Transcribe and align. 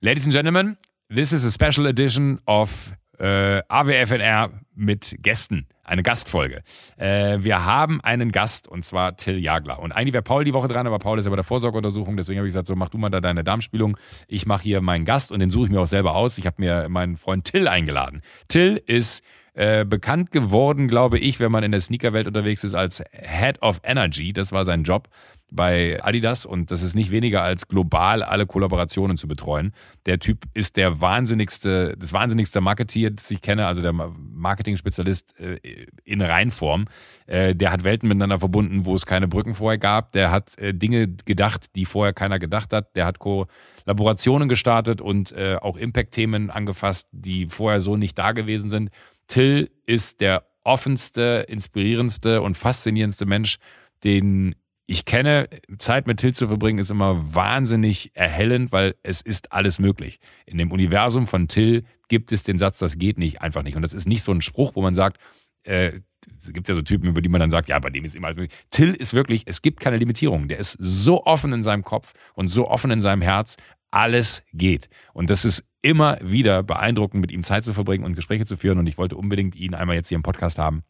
Ladies 0.00 0.26
and 0.26 0.32
Gentlemen, 0.32 0.76
this 1.12 1.32
is 1.32 1.44
a 1.44 1.50
special 1.50 1.84
edition 1.88 2.40
of 2.46 2.92
äh, 3.18 3.60
AWFNR 3.66 4.50
mit 4.76 5.16
Gästen. 5.22 5.66
Eine 5.82 6.04
Gastfolge. 6.04 6.62
Äh, 6.98 7.38
wir 7.40 7.64
haben 7.64 8.00
einen 8.02 8.30
Gast 8.30 8.68
und 8.68 8.84
zwar 8.84 9.16
Till 9.16 9.38
Jagler. 9.40 9.80
Und 9.80 9.90
eigentlich 9.90 10.12
wäre 10.12 10.22
Paul 10.22 10.44
die 10.44 10.52
Woche 10.52 10.68
dran, 10.68 10.86
aber 10.86 11.00
Paul 11.00 11.18
ist 11.18 11.24
ja 11.24 11.30
bei 11.30 11.34
der 11.34 11.44
Vorsorgeuntersuchung. 11.44 12.16
Deswegen 12.16 12.38
habe 12.38 12.46
ich 12.46 12.52
gesagt, 12.52 12.68
so 12.68 12.76
mach 12.76 12.90
du 12.90 12.98
mal 12.98 13.10
da 13.10 13.20
deine 13.20 13.42
Darmspielung. 13.42 13.96
Ich 14.28 14.46
mache 14.46 14.62
hier 14.62 14.80
meinen 14.82 15.04
Gast 15.04 15.32
und 15.32 15.40
den 15.40 15.50
suche 15.50 15.64
ich 15.64 15.72
mir 15.72 15.80
auch 15.80 15.88
selber 15.88 16.14
aus. 16.14 16.38
Ich 16.38 16.46
habe 16.46 16.62
mir 16.62 16.88
meinen 16.88 17.16
Freund 17.16 17.44
Till 17.44 17.66
eingeladen. 17.66 18.22
Till 18.46 18.80
ist 18.86 19.24
äh, 19.58 19.84
bekannt 19.84 20.30
geworden, 20.30 20.86
glaube 20.86 21.18
ich, 21.18 21.40
wenn 21.40 21.50
man 21.50 21.64
in 21.64 21.72
der 21.72 21.80
Sneakerwelt 21.80 22.28
unterwegs 22.28 22.62
ist, 22.62 22.76
als 22.76 23.02
Head 23.10 23.60
of 23.60 23.80
Energy. 23.82 24.32
Das 24.32 24.52
war 24.52 24.64
sein 24.64 24.84
Job 24.84 25.08
bei 25.50 25.98
Adidas 26.00 26.46
und 26.46 26.70
das 26.70 26.82
ist 26.82 26.94
nicht 26.94 27.10
weniger 27.10 27.42
als 27.42 27.66
global 27.66 28.22
alle 28.22 28.46
Kollaborationen 28.46 29.16
zu 29.16 29.26
betreuen. 29.26 29.72
Der 30.06 30.20
Typ 30.20 30.44
ist 30.54 30.76
der 30.76 31.00
wahnsinnigste, 31.00 31.96
das 31.98 32.12
wahnsinnigste 32.12 32.60
Marketeer, 32.60 33.10
das 33.10 33.32
ich 33.32 33.42
kenne, 33.42 33.66
also 33.66 33.82
der 33.82 33.92
Marketing-Spezialist 33.92 35.40
äh, 35.40 35.56
in 36.04 36.22
Reinform. 36.22 36.84
Äh, 37.26 37.56
der 37.56 37.72
hat 37.72 37.82
Welten 37.82 38.08
miteinander 38.08 38.38
verbunden, 38.38 38.86
wo 38.86 38.94
es 38.94 39.06
keine 39.06 39.26
Brücken 39.26 39.54
vorher 39.54 39.78
gab. 39.78 40.12
Der 40.12 40.30
hat 40.30 40.52
Dinge 40.60 41.08
gedacht, 41.08 41.74
die 41.74 41.84
vorher 41.84 42.12
keiner 42.12 42.38
gedacht 42.38 42.72
hat. 42.72 42.94
Der 42.94 43.06
hat 43.06 43.18
Kollaborationen 43.18 44.48
gestartet 44.48 45.00
und 45.00 45.36
auch 45.36 45.76
Impact-Themen 45.76 46.50
angefasst, 46.50 47.08
die 47.10 47.46
vorher 47.46 47.80
so 47.80 47.96
nicht 47.96 48.18
da 48.18 48.32
gewesen 48.32 48.70
sind. 48.70 48.90
Till 49.28 49.70
ist 49.86 50.20
der 50.20 50.44
offenste, 50.64 51.46
inspirierendste 51.48 52.42
und 52.42 52.56
faszinierendste 52.56 53.26
Mensch, 53.26 53.58
den 54.04 54.54
ich 54.86 55.04
kenne, 55.04 55.48
Zeit 55.78 56.06
mit 56.06 56.18
Till 56.18 56.32
zu 56.32 56.48
verbringen 56.48 56.78
ist 56.78 56.90
immer 56.90 57.34
wahnsinnig 57.34 58.10
erhellend, 58.14 58.72
weil 58.72 58.94
es 59.02 59.20
ist 59.20 59.52
alles 59.52 59.78
möglich. 59.78 60.18
In 60.46 60.56
dem 60.56 60.72
Universum 60.72 61.26
von 61.26 61.46
Till 61.46 61.84
gibt 62.08 62.32
es 62.32 62.42
den 62.42 62.58
Satz, 62.58 62.78
das 62.78 62.96
geht 62.96 63.18
nicht, 63.18 63.42
einfach 63.42 63.62
nicht. 63.62 63.76
Und 63.76 63.82
das 63.82 63.92
ist 63.92 64.08
nicht 64.08 64.22
so 64.22 64.32
ein 64.32 64.40
Spruch, 64.40 64.76
wo 64.76 64.82
man 64.82 64.94
sagt, 64.94 65.18
äh, 65.64 66.00
es 66.38 66.52
gibt 66.54 66.68
ja 66.68 66.74
so 66.74 66.80
Typen, 66.80 67.08
über 67.08 67.20
die 67.20 67.28
man 67.28 67.40
dann 67.40 67.50
sagt, 67.50 67.68
ja, 67.68 67.78
bei 67.78 67.90
dem 67.90 68.06
ist 68.06 68.16
immer 68.16 68.28
alles 68.28 68.38
möglich. 68.38 68.58
Till 68.70 68.94
ist 68.94 69.12
wirklich, 69.12 69.42
es 69.44 69.60
gibt 69.60 69.80
keine 69.80 69.98
Limitierung. 69.98 70.48
Der 70.48 70.58
ist 70.58 70.76
so 70.80 71.24
offen 71.24 71.52
in 71.52 71.62
seinem 71.62 71.84
Kopf 71.84 72.14
und 72.34 72.48
so 72.48 72.68
offen 72.68 72.90
in 72.90 73.02
seinem 73.02 73.20
Herz, 73.22 73.56
alles 73.90 74.42
geht. 74.54 74.88
Und 75.12 75.28
das 75.28 75.44
ist 75.44 75.64
immer 75.82 76.18
wieder 76.20 76.62
beeindruckend, 76.62 77.20
mit 77.20 77.32
ihm 77.32 77.42
Zeit 77.42 77.64
zu 77.64 77.72
verbringen 77.72 78.04
und 78.04 78.14
Gespräche 78.14 78.46
zu 78.46 78.56
führen. 78.56 78.78
Und 78.78 78.86
ich 78.86 78.98
wollte 78.98 79.16
unbedingt 79.16 79.56
ihn 79.56 79.74
einmal 79.74 79.96
jetzt 79.96 80.08
hier 80.08 80.16
im 80.16 80.22
Podcast 80.22 80.58
haben 80.58 80.82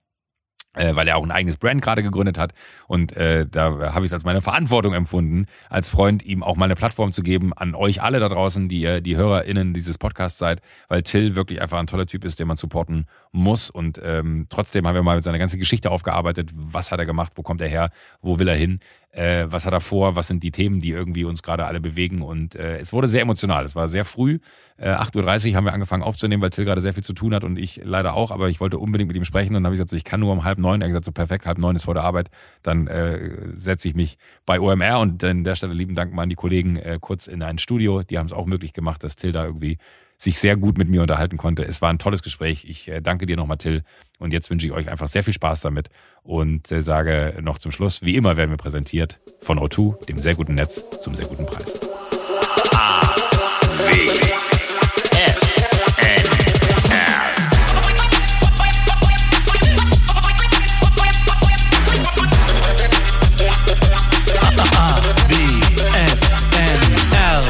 äh, 0.79 0.95
weil 0.95 1.09
er 1.09 1.17
auch 1.17 1.25
ein 1.25 1.31
eigenes 1.31 1.57
Brand 1.57 1.83
gerade 1.83 2.03
gegründet 2.03 2.39
hat. 2.39 2.53
Und 2.87 3.17
äh, 3.17 3.47
da 3.47 3.95
habe 3.95 4.05
ich 4.05 4.11
es 4.11 4.15
als 4.15 4.25
meine 4.25 4.43
Verantwortung 4.43 4.95
empfunden, 4.95 5.47
als 5.69 5.89
Freund 5.89 6.25
ihm 6.25 6.43
auch 6.43 6.57
mal 6.57 6.67
eine 6.67 6.77
Plattform 6.77 7.13
zu 7.13 7.23
geben 7.23 7.53
an 7.53 7.75
euch 7.75 8.03
alle 8.03 8.21
da 8.21 8.29
draußen, 8.29 8.69
die 8.69 8.81
ihr 8.81 9.01
die 9.01 9.17
HörerInnen 9.17 9.75
dieses 9.75 9.99
Podcasts 9.99 10.39
seid, 10.39 10.61
weil 10.89 11.03
Till 11.03 11.35
wirklich 11.35 11.61
einfach 11.61 11.79
ein 11.79 11.87
toller 11.87 12.07
Typ 12.07 12.25
ist, 12.25 12.39
den 12.39 12.49
man 12.49 12.57
supporten 12.57 13.07
muss. 13.33 13.71
Und 13.71 14.01
ähm, 14.03 14.47
trotzdem 14.49 14.87
haben 14.87 14.95
wir 14.95 15.03
mal 15.03 15.23
seine 15.23 15.39
ganze 15.39 15.59
Geschichte 15.59 15.91
aufgearbeitet. 15.91 16.51
Was 16.55 16.93
hat 16.93 16.99
er 16.99 17.07
gemacht? 17.07 17.33
Wo 17.37 17.43
kommt 17.43 17.61
er 17.61 17.69
her? 17.69 17.91
Wo 18.21 18.39
will 18.39 18.49
er 18.49 18.57
hin? 18.57 18.81
Äh, 19.19 19.51
was 19.51 19.67
hat 19.67 19.73
er 19.73 19.81
vor? 19.81 20.15
Was 20.15 20.29
sind 20.29 20.45
die 20.45 20.53
Themen, 20.53 20.79
die 20.79 20.91
irgendwie 20.91 21.25
uns 21.25 21.43
gerade 21.43 21.67
alle 21.67 21.81
bewegen? 21.81 22.23
Und 22.23 22.55
äh, 22.55 22.77
es 22.79 22.93
wurde 22.93 23.09
sehr 23.09 23.23
emotional. 23.23 23.65
Es 23.65 23.75
war 23.75 23.89
sehr 23.89 24.05
früh. 24.05 24.39
Äh, 24.77 24.91
8.30 24.91 25.51
Uhr 25.51 25.57
haben 25.57 25.65
wir 25.65 25.73
angefangen 25.73 26.05
aufzunehmen, 26.05 26.41
weil 26.41 26.51
Till 26.51 26.65
gerade 26.65 26.81
sehr 26.81 26.95
viel 26.95 27.03
zu 27.03 27.15
tun 27.15 27.35
hat 27.35 27.43
und 27.43 27.59
ich 27.59 27.81
leider 27.83 28.15
auch, 28.15 28.31
aber 28.31 28.49
ich 28.49 28.61
wollte 28.61 28.79
unbedingt 28.79 29.09
mit 29.09 29.17
ihm 29.17 29.25
sprechen 29.25 29.49
und 29.49 29.55
dann 29.55 29.65
habe 29.65 29.75
ich 29.75 29.79
gesagt, 29.79 29.91
so, 29.91 29.97
ich 29.97 30.05
kann 30.05 30.21
nur 30.21 30.33
um 30.33 30.45
halb 30.45 30.59
neun. 30.59 30.81
Er 30.81 30.85
hat 30.85 30.91
gesagt, 30.91 31.07
so 31.07 31.13
perfekt, 31.13 31.47
halb 31.47 31.59
neun 31.59 31.75
ist 31.75 31.85
vor 31.85 31.95
der 31.95 32.05
Arbeit. 32.05 32.31
Dann 32.63 32.87
äh, 32.87 33.49
setze 33.55 33.89
ich 33.89 33.97
mich 33.97 34.19
bei 34.47 34.61
OMR 34.61 35.01
und 35.01 35.25
an 35.25 35.43
der 35.43 35.57
Stelle 35.57 35.73
lieben 35.73 35.97
Dank 35.97 36.13
mal 36.13 36.23
an 36.23 36.29
die 36.29 36.37
Kollegen 36.37 36.77
äh, 36.77 36.99
kurz 37.01 37.27
in 37.27 37.43
ein 37.43 37.59
Studio. 37.59 38.05
Die 38.05 38.19
haben 38.19 38.27
es 38.27 38.33
auch 38.33 38.47
möglich 38.47 38.73
gemacht, 38.73 39.03
dass 39.03 39.17
Till 39.17 39.33
da 39.33 39.45
irgendwie 39.45 39.79
sich 40.19 40.39
sehr 40.39 40.57
gut 40.57 40.77
mit 40.77 40.89
mir 40.89 41.01
unterhalten 41.01 41.37
konnte. 41.37 41.63
Es 41.65 41.81
war 41.81 41.91
ein 41.91 41.99
tolles 42.01 42.23
Gespräch. 42.23 42.67
Ich 42.69 42.89
äh, 42.89 43.01
danke 43.01 43.25
dir 43.25 43.37
nochmal, 43.37 43.57
Till. 43.57 43.85
Und 44.19 44.33
jetzt 44.33 44.51
wünsche 44.51 44.67
ich 44.67 44.73
euch 44.73 44.91
einfach 44.91 45.07
sehr 45.07 45.23
viel 45.23 45.33
Spaß 45.33 45.61
damit 45.61 45.91
und 46.25 46.71
äh, 46.73 46.83
sage 46.83 47.39
noch 47.41 47.59
zum 47.59 47.71
Schluss, 47.71 48.03
wie 48.03 48.17
immer 48.17 48.37
werden 48.37 48.51
wir 48.51 48.57
präsentiert 48.57 49.21
von 49.41 49.61
O2, 49.61 50.07
dem 50.07 50.19
sehr 50.19 50.35
guten 50.35 50.55
Netz 50.55 50.83
zum 51.01 51.15
sehr 51.15 51.27
guten 51.27 51.47
Preis. 51.47 51.81
A, 52.75 53.15
W, 53.79 53.93
F, 55.13 55.41
N, 56.01 56.25
R. 56.91 57.35
A, 64.77 65.01
N, 66.57 67.13
R. 67.13 67.43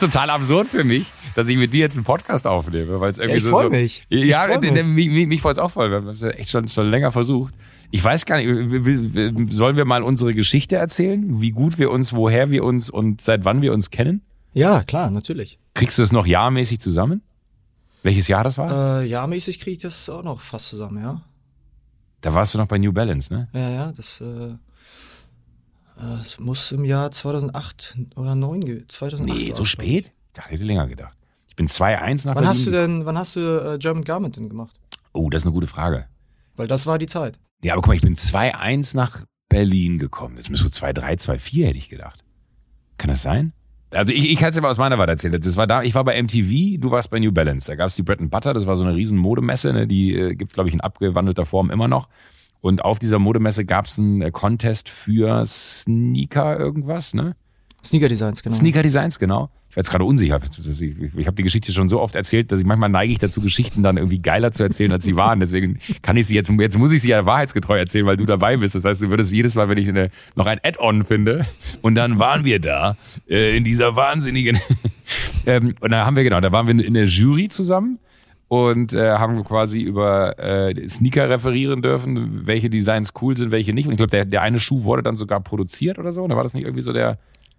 Total 0.00 0.30
absurd 0.30 0.68
für 0.68 0.84
mich, 0.84 1.12
dass 1.38 1.48
ich 1.48 1.56
mit 1.56 1.72
dir 1.72 1.78
jetzt 1.78 1.94
einen 1.94 2.02
Podcast 2.02 2.48
aufnehme, 2.48 2.98
weil 2.98 3.12
es 3.12 3.18
irgendwie 3.18 3.34
ja, 3.34 3.36
ich 3.36 3.44
so. 3.44 3.50
freue 3.50 3.70
mich. 3.70 4.04
Ja, 4.08 4.48
ich 4.48 4.54
freu 4.54 4.82
mich, 4.82 5.08
mich, 5.08 5.28
mich, 5.28 5.40
freut 5.40 5.52
es 5.52 5.58
auch 5.60 5.70
voll. 5.70 5.88
Wir 5.88 5.98
haben 5.98 6.08
es 6.08 6.20
ja 6.20 6.30
echt 6.30 6.50
schon, 6.50 6.66
schon 6.66 6.90
länger 6.90 7.12
versucht. 7.12 7.54
Ich 7.92 8.02
weiß 8.02 8.26
gar 8.26 8.38
nicht, 8.38 9.52
sollen 9.52 9.76
wir 9.76 9.84
mal 9.84 10.02
unsere 10.02 10.34
Geschichte 10.34 10.74
erzählen? 10.74 11.40
Wie 11.40 11.52
gut 11.52 11.78
wir 11.78 11.92
uns, 11.92 12.12
woher 12.12 12.50
wir 12.50 12.64
uns 12.64 12.90
und 12.90 13.20
seit 13.20 13.44
wann 13.44 13.62
wir 13.62 13.72
uns 13.72 13.90
kennen? 13.90 14.22
Ja, 14.52 14.82
klar, 14.82 15.12
natürlich. 15.12 15.60
Kriegst 15.74 15.98
du 15.98 16.02
es 16.02 16.10
noch 16.10 16.26
jahrmäßig 16.26 16.80
zusammen? 16.80 17.22
Welches 18.02 18.26
Jahr 18.26 18.42
das 18.42 18.58
war? 18.58 19.02
Äh, 19.02 19.06
jahrmäßig 19.06 19.60
kriege 19.60 19.76
ich 19.76 19.82
das 19.82 20.10
auch 20.10 20.24
noch 20.24 20.40
fast 20.40 20.70
zusammen, 20.70 21.00
ja. 21.00 21.22
Da 22.20 22.34
warst 22.34 22.52
du 22.52 22.58
noch 22.58 22.66
bei 22.66 22.78
New 22.78 22.92
Balance, 22.92 23.32
ne? 23.32 23.46
Ja, 23.52 23.70
ja, 23.70 23.92
das, 23.92 24.20
äh, 24.20 24.56
es 26.20 26.40
muss 26.40 26.72
im 26.72 26.84
Jahr 26.84 27.12
2008 27.12 27.96
oder 28.16 28.32
2009, 28.32 28.84
2008 28.88 29.38
Nee, 29.38 29.52
so 29.54 29.62
spät? 29.62 30.06
Ich 30.06 30.32
dachte, 30.32 30.48
ich 30.48 30.54
hätte 30.54 30.64
länger 30.64 30.88
gedacht. 30.88 31.17
Ich 31.58 31.64
bin 31.64 31.66
2-1 31.66 31.88
nach 31.88 32.36
wann 32.36 32.44
Berlin. 32.44 32.48
hast 32.50 32.66
du 32.66 32.70
denn, 32.70 33.04
wann 33.04 33.18
hast 33.18 33.34
du 33.34 33.40
äh, 33.40 33.78
German 33.78 34.04
Garment 34.04 34.36
denn 34.36 34.48
gemacht? 34.48 34.78
Oh, 35.12 35.28
das 35.28 35.42
ist 35.42 35.46
eine 35.46 35.54
gute 35.54 35.66
Frage. 35.66 36.06
Weil 36.54 36.68
das 36.68 36.86
war 36.86 36.98
die 36.98 37.06
Zeit. 37.06 37.40
Ja, 37.64 37.72
aber 37.72 37.82
guck 37.82 37.88
mal, 37.88 37.94
ich 37.94 38.00
bin 38.00 38.14
2-1 38.14 38.94
nach 38.94 39.24
Berlin 39.48 39.98
gekommen. 39.98 40.36
Das 40.36 40.50
müsste 40.50 40.68
so 40.68 40.86
2-3, 40.86 41.20
2-4, 41.20 41.66
hätte 41.66 41.78
ich 41.78 41.88
gedacht. 41.88 42.24
Kann 42.96 43.10
das 43.10 43.22
sein? 43.22 43.54
Also 43.90 44.12
ich, 44.12 44.30
ich 44.30 44.38
kann 44.38 44.50
es 44.50 44.54
dir 44.54 44.62
mal 44.62 44.70
aus 44.70 44.78
meiner 44.78 44.98
Warte 44.98 45.10
erzählen. 45.10 45.40
Das 45.40 45.56
war 45.56 45.66
da, 45.66 45.82
ich 45.82 45.96
war 45.96 46.04
bei 46.04 46.22
MTV, 46.22 46.80
du 46.80 46.92
warst 46.92 47.10
bei 47.10 47.18
New 47.18 47.32
Balance. 47.32 47.66
Da 47.68 47.74
gab 47.74 47.88
es 47.88 47.96
die 47.96 48.04
Bread 48.04 48.20
and 48.20 48.30
Butter, 48.30 48.54
das 48.54 48.68
war 48.68 48.76
so 48.76 48.84
eine 48.84 48.94
riesen 48.94 49.18
Modemesse, 49.18 49.72
ne? 49.72 49.88
die 49.88 50.14
äh, 50.14 50.36
gibt 50.36 50.52
es, 50.52 50.54
glaube 50.54 50.68
ich, 50.68 50.74
in 50.74 50.80
abgewandelter 50.80 51.44
Form 51.44 51.72
immer 51.72 51.88
noch. 51.88 52.08
Und 52.60 52.84
auf 52.84 53.00
dieser 53.00 53.18
Modemesse 53.18 53.64
gab 53.64 53.86
es 53.86 53.98
einen 53.98 54.22
äh, 54.22 54.30
Contest 54.30 54.88
für 54.88 55.44
Sneaker 55.44 56.56
irgendwas, 56.56 57.14
ne? 57.14 57.34
Sneaker 57.84 58.08
Designs, 58.08 58.44
genau. 58.44 58.54
Sneaker 58.54 58.82
Designs, 58.82 59.18
genau. 59.18 59.50
Jetzt 59.78 59.90
gerade 59.92 60.04
unsicher. 60.04 60.40
Ich, 61.16 61.26
habe 61.28 61.36
die 61.36 61.44
Geschichte 61.44 61.70
schon 61.70 61.88
so 61.88 62.00
oft 62.00 62.16
erzählt, 62.16 62.50
dass 62.50 62.58
ich 62.58 62.66
manchmal 62.66 62.88
neige 62.88 63.12
ich 63.12 63.20
dazu, 63.20 63.40
Geschichten 63.40 63.84
dann 63.84 63.96
irgendwie 63.96 64.18
geiler 64.18 64.50
zu 64.50 64.64
erzählen, 64.64 64.90
als 64.90 65.04
sie 65.04 65.14
waren. 65.14 65.38
Deswegen 65.38 65.78
kann 66.02 66.16
ich 66.16 66.26
sie 66.26 66.34
jetzt, 66.34 66.50
jetzt 66.50 66.76
muss 66.76 66.90
ich 66.90 67.00
sie 67.00 67.10
ja 67.10 67.24
wahrheitsgetreu 67.24 67.78
erzählen, 67.78 68.04
weil 68.04 68.16
du 68.16 68.24
dabei 68.24 68.56
bist. 68.56 68.74
Das 68.74 68.84
heißt, 68.84 69.02
du 69.02 69.10
würdest 69.10 69.32
jedes 69.32 69.54
Mal, 69.54 69.68
wenn 69.68 69.78
ich 69.78 69.88
eine, 69.88 70.10
noch 70.34 70.46
ein 70.46 70.58
Add-on 70.64 71.04
finde, 71.04 71.46
und 71.80 71.94
dann 71.94 72.18
waren 72.18 72.44
wir 72.44 72.58
da, 72.58 72.96
äh, 73.30 73.56
in 73.56 73.62
dieser 73.62 73.94
wahnsinnigen, 73.94 74.58
ähm, 75.46 75.76
und 75.80 75.92
da 75.92 76.04
haben 76.04 76.16
wir, 76.16 76.24
genau, 76.24 76.40
da 76.40 76.50
waren 76.50 76.66
wir 76.66 76.84
in 76.84 76.94
der 76.94 77.04
Jury 77.04 77.46
zusammen 77.46 78.00
und 78.48 78.94
äh, 78.94 79.10
haben 79.10 79.44
quasi 79.44 79.82
über 79.82 80.36
äh, 80.40 80.88
Sneaker 80.88 81.30
referieren 81.30 81.82
dürfen, 81.82 82.46
welche 82.46 82.68
Designs 82.68 83.10
cool 83.20 83.36
sind, 83.36 83.52
welche 83.52 83.74
nicht. 83.74 83.86
Und 83.86 83.92
ich 83.92 83.98
glaube, 83.98 84.10
der, 84.10 84.24
der 84.24 84.42
eine 84.42 84.58
Schuh 84.58 84.82
wurde 84.82 85.04
dann 85.04 85.14
sogar 85.14 85.40
produziert 85.40 86.00
oder 86.00 86.12
so. 86.12 86.26
Da 86.26 86.34
war 86.34 86.42
das 86.42 86.54
nicht 86.54 86.64
irgendwie 86.64 86.82
so 86.82 86.92
der. 86.92 87.18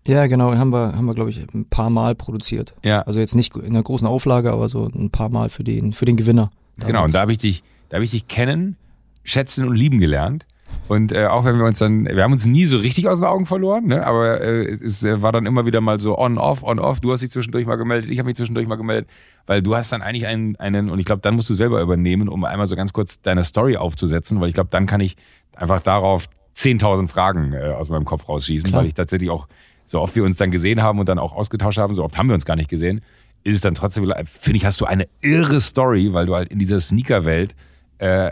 Ja, 0.10 0.28
genau, 0.28 0.50
den 0.50 0.60
haben 0.60 0.72
wir, 0.72 0.96
haben 0.96 1.06
wir, 1.06 1.14
glaube 1.14 1.30
ich, 1.30 1.40
ein 1.54 1.66
paar 1.66 1.90
Mal 1.90 2.16
produziert. 2.16 2.74
Ja. 2.84 3.02
Also 3.04 3.20
jetzt 3.20 3.36
nicht 3.36 3.56
in 3.56 3.68
einer 3.68 3.84
großen 3.84 4.08
Auflage, 4.08 4.52
aber 4.52 4.68
so 4.68 4.88
ein 4.88 5.12
paar 5.12 5.30
Mal 5.30 5.50
für 5.50 5.64
den, 5.64 5.94
für 5.94 6.06
den 6.06 6.18
Gewinner. 6.18 6.52
Genau, 6.78 7.04
und 7.04 7.14
da 7.14 7.22
habe 7.22 7.32
ich 7.32 7.38
dich, 7.38 7.64
da 7.90 7.96
habe 7.96 8.06
ich 8.06 8.12
dich 8.12 8.28
kennen, 8.28 8.76
schätzen 9.24 9.68
und 9.68 9.76
lieben 9.76 10.00
gelernt. 10.00 10.46
Und 10.88 11.12
äh, 11.12 11.26
auch 11.26 11.46
wenn 11.46 11.58
wir 11.58 11.66
uns 11.66 11.80
dann, 11.80 12.06
wir 12.06 12.24
haben 12.24 12.32
uns 12.32 12.46
nie 12.46 12.66
so 12.66 12.78
richtig 12.78 13.08
aus 13.08 13.20
den 13.20 13.28
Augen 13.28 13.46
verloren, 13.46 13.88
ne? 13.88 14.06
aber 14.06 14.42
äh, 14.42 14.78
es 14.84 15.04
äh, 15.04 15.22
war 15.22 15.32
dann 15.32 15.46
immer 15.46 15.66
wieder 15.66 15.82
mal 15.82 16.00
so 16.00 16.18
on-off, 16.18 16.64
on-off. 16.64 17.00
Du 17.00 17.12
hast 17.12 17.22
dich 17.22 17.30
zwischendurch 17.30 17.66
mal 17.66 17.76
gemeldet, 17.76 18.10
ich 18.10 18.18
habe 18.18 18.28
mich 18.28 18.36
zwischendurch 18.36 18.68
mal 18.68 18.76
gemeldet, 18.76 19.08
weil 19.46 19.62
du 19.62 19.76
hast 19.76 19.92
dann 19.92 20.02
eigentlich 20.02 20.26
einen, 20.26 20.56
einen 20.56 20.90
und 20.90 21.00
ich 21.00 21.06
glaube, 21.06 21.22
dann 21.22 21.36
musst 21.36 21.50
du 21.50 21.54
selber 21.54 21.82
übernehmen, 21.82 22.30
um 22.30 22.44
einmal 22.44 22.66
so 22.66 22.76
ganz 22.76 22.94
kurz 22.94 23.22
deine 23.22 23.44
Story 23.44 23.78
aufzusetzen, 23.78 24.42
weil 24.42 24.50
ich 24.50 24.56
glaube, 24.56 24.70
dann 24.72 24.88
kann 24.88 25.02
ich 25.02 25.16
einfach 25.56 25.82
darauf 25.82 26.28
10.000 26.56 27.08
Fragen 27.08 27.54
äh, 27.54 27.74
aus 27.78 27.90
meinem 27.90 28.06
Kopf 28.06 28.28
rausschießen, 28.28 28.70
Klar. 28.70 28.82
weil 28.82 28.88
ich 28.88 28.96
tatsächlich 28.96 29.30
auch, 29.30 29.48
so 29.90 30.00
oft 30.00 30.16
wir 30.16 30.24
uns 30.24 30.38
dann 30.38 30.52
gesehen 30.52 30.84
haben 30.84 31.00
und 31.00 31.10
dann 31.10 31.18
auch 31.18 31.34
ausgetauscht 31.34 31.80
haben, 31.80 31.96
so 31.96 32.04
oft 32.04 32.16
haben 32.16 32.28
wir 32.28 32.36
uns 32.36 32.46
gar 32.46 32.56
nicht 32.56 32.70
gesehen, 32.70 33.02
ist 33.44 33.56
es 33.56 33.62
dann 33.62 33.74
trotzdem, 33.74 34.06
finde 34.26 34.58
ich, 34.58 34.66
hast 34.66 34.80
du 34.82 34.86
eine 34.86 35.08
irre 35.22 35.60
Story, 35.62 36.14
weil 36.14 36.28
du 36.28 36.36
halt 36.36 36.50
in 36.50 36.60
dieser 36.60 36.80
Sneaker-Welt 36.80 37.56
äh, 37.98 38.30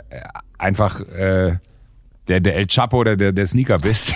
einfach 0.60 1.00
äh, 1.00 1.58
der, 2.28 2.40
der 2.42 2.56
El 2.58 2.68
Chapo 2.68 3.00
oder 3.00 3.16
der, 3.16 3.32
der 3.32 3.48
Sneaker 3.48 3.78
bist. 3.78 4.14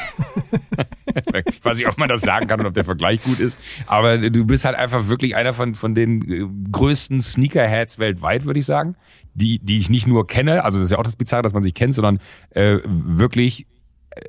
ich 1.49 1.65
weiß 1.65 1.79
nicht, 1.79 1.87
ob 1.87 1.97
man 1.97 2.09
das 2.09 2.21
sagen 2.21 2.45
kann 2.45 2.59
und 2.59 2.67
ob 2.67 2.75
der 2.75 2.85
Vergleich 2.85 3.23
gut 3.23 3.39
ist. 3.39 3.57
Aber 3.87 4.19
du 4.19 4.45
bist 4.45 4.65
halt 4.65 4.75
einfach 4.75 5.07
wirklich 5.07 5.35
einer 5.35 5.53
von, 5.53 5.73
von 5.73 5.95
den 5.95 6.29
äh, 6.29 6.45
größten 6.71 7.23
Sneakerheads 7.23 7.97
weltweit, 7.97 8.45
würde 8.45 8.59
ich 8.59 8.67
sagen. 8.67 8.95
Die, 9.33 9.57
die 9.59 9.79
ich 9.79 9.89
nicht 9.89 10.07
nur 10.07 10.27
kenne, 10.27 10.63
also 10.63 10.77
das 10.77 10.85
ist 10.85 10.91
ja 10.91 10.99
auch 10.99 11.03
das 11.03 11.15
Bizarre, 11.15 11.41
dass 11.41 11.53
man 11.53 11.63
sich 11.63 11.73
kennt, 11.73 11.95
sondern 11.95 12.19
äh, 12.49 12.79
wirklich, 12.85 13.65
äh, 14.11 14.19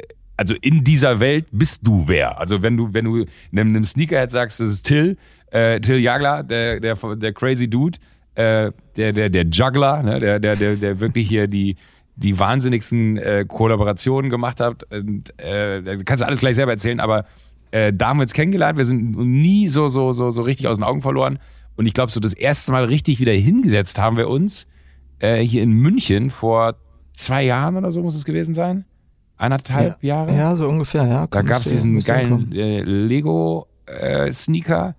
also 0.42 0.56
in 0.60 0.82
dieser 0.82 1.20
Welt 1.20 1.46
bist 1.52 1.86
du 1.86 2.08
wer? 2.08 2.36
Also 2.40 2.64
wenn 2.64 2.76
du, 2.76 2.92
wenn 2.92 3.04
du 3.04 3.24
einem, 3.52 3.76
einem 3.76 3.84
Sneakerhead 3.84 4.32
sagst, 4.32 4.58
das 4.58 4.68
ist 4.68 4.82
Till, 4.82 5.16
äh, 5.52 5.78
Till 5.78 6.00
Jagler, 6.00 6.42
der, 6.42 6.80
der, 6.80 6.96
der 6.96 7.32
crazy 7.32 7.70
Dude, 7.70 7.96
äh, 8.34 8.72
der, 8.96 9.12
der, 9.12 9.30
der 9.30 9.44
Juggler, 9.44 10.02
ne? 10.02 10.18
der, 10.18 10.40
der, 10.40 10.56
der, 10.56 10.74
der 10.74 10.98
wirklich 10.98 11.28
hier 11.28 11.46
die, 11.46 11.76
die 12.16 12.36
wahnsinnigsten 12.36 13.18
äh, 13.18 13.44
Kollaborationen 13.46 14.30
gemacht 14.30 14.58
hat. 14.60 14.82
Und, 14.92 15.32
äh, 15.38 15.98
kannst 16.04 16.22
du 16.22 16.26
alles 16.26 16.40
gleich 16.40 16.56
selber 16.56 16.72
erzählen, 16.72 16.98
aber 16.98 17.24
äh, 17.70 17.92
da 17.92 18.08
haben 18.08 18.18
wir 18.18 18.22
uns 18.22 18.32
kennengelernt. 18.32 18.76
Wir 18.76 18.84
sind 18.84 19.16
nie 19.16 19.68
so, 19.68 19.86
so, 19.86 20.10
so, 20.10 20.30
so 20.30 20.42
richtig 20.42 20.66
aus 20.66 20.76
den 20.76 20.84
Augen 20.84 21.02
verloren. 21.02 21.38
Und 21.76 21.86
ich 21.86 21.94
glaube, 21.94 22.10
so 22.10 22.18
das 22.18 22.34
erste 22.34 22.72
Mal 22.72 22.84
richtig 22.84 23.20
wieder 23.20 23.32
hingesetzt 23.32 24.00
haben 24.00 24.16
wir 24.16 24.28
uns 24.28 24.66
äh, 25.20 25.38
hier 25.38 25.62
in 25.62 25.70
München 25.70 26.30
vor 26.30 26.74
zwei 27.12 27.44
Jahren 27.44 27.76
oder 27.76 27.92
so 27.92 28.02
muss 28.02 28.16
es 28.16 28.24
gewesen 28.24 28.54
sein. 28.54 28.84
Eineinhalb 29.42 29.96
ja, 30.02 30.16
Jahre. 30.16 30.36
Ja, 30.36 30.54
so 30.54 30.68
ungefähr, 30.68 31.06
ja. 31.06 31.26
Da 31.26 31.42
gab 31.42 31.58
es 31.58 31.64
diesen 31.64 31.98
geilen 31.98 32.52
äh, 32.52 32.82
Lego-Sneaker. 32.82 34.94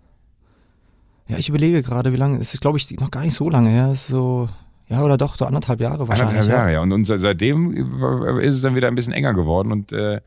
ja, 1.27 1.37
ich 1.37 1.47
überlege 1.47 1.81
gerade, 1.81 2.11
wie 2.11 2.17
lange. 2.17 2.39
Es 2.39 2.53
ist, 2.53 2.59
glaube 2.59 2.77
ich, 2.77 2.91
noch 2.99 3.09
gar 3.09 3.21
nicht 3.21 3.35
so 3.35 3.49
lange 3.49 3.69
her. 3.69 3.85
Es 3.85 4.01
ist 4.01 4.07
so, 4.07 4.49
ja, 4.89 5.01
oder 5.01 5.17
doch, 5.17 5.35
so 5.35 5.45
anderthalb 5.45 5.79
Jahre 5.79 6.09
wahrscheinlich. 6.09 6.39
Anderthalb 6.39 6.59
Jahre, 6.59 6.73
ja. 6.73 6.81
Und, 6.81 6.91
und 6.91 7.05
seitdem 7.05 7.71
ist 8.41 8.55
es 8.55 8.61
dann 8.61 8.75
wieder 8.75 8.89
ein 8.89 8.95
bisschen 8.95 9.13
enger 9.13 9.33
geworden. 9.33 9.71
Und 9.71 9.93
äh, 9.93 10.19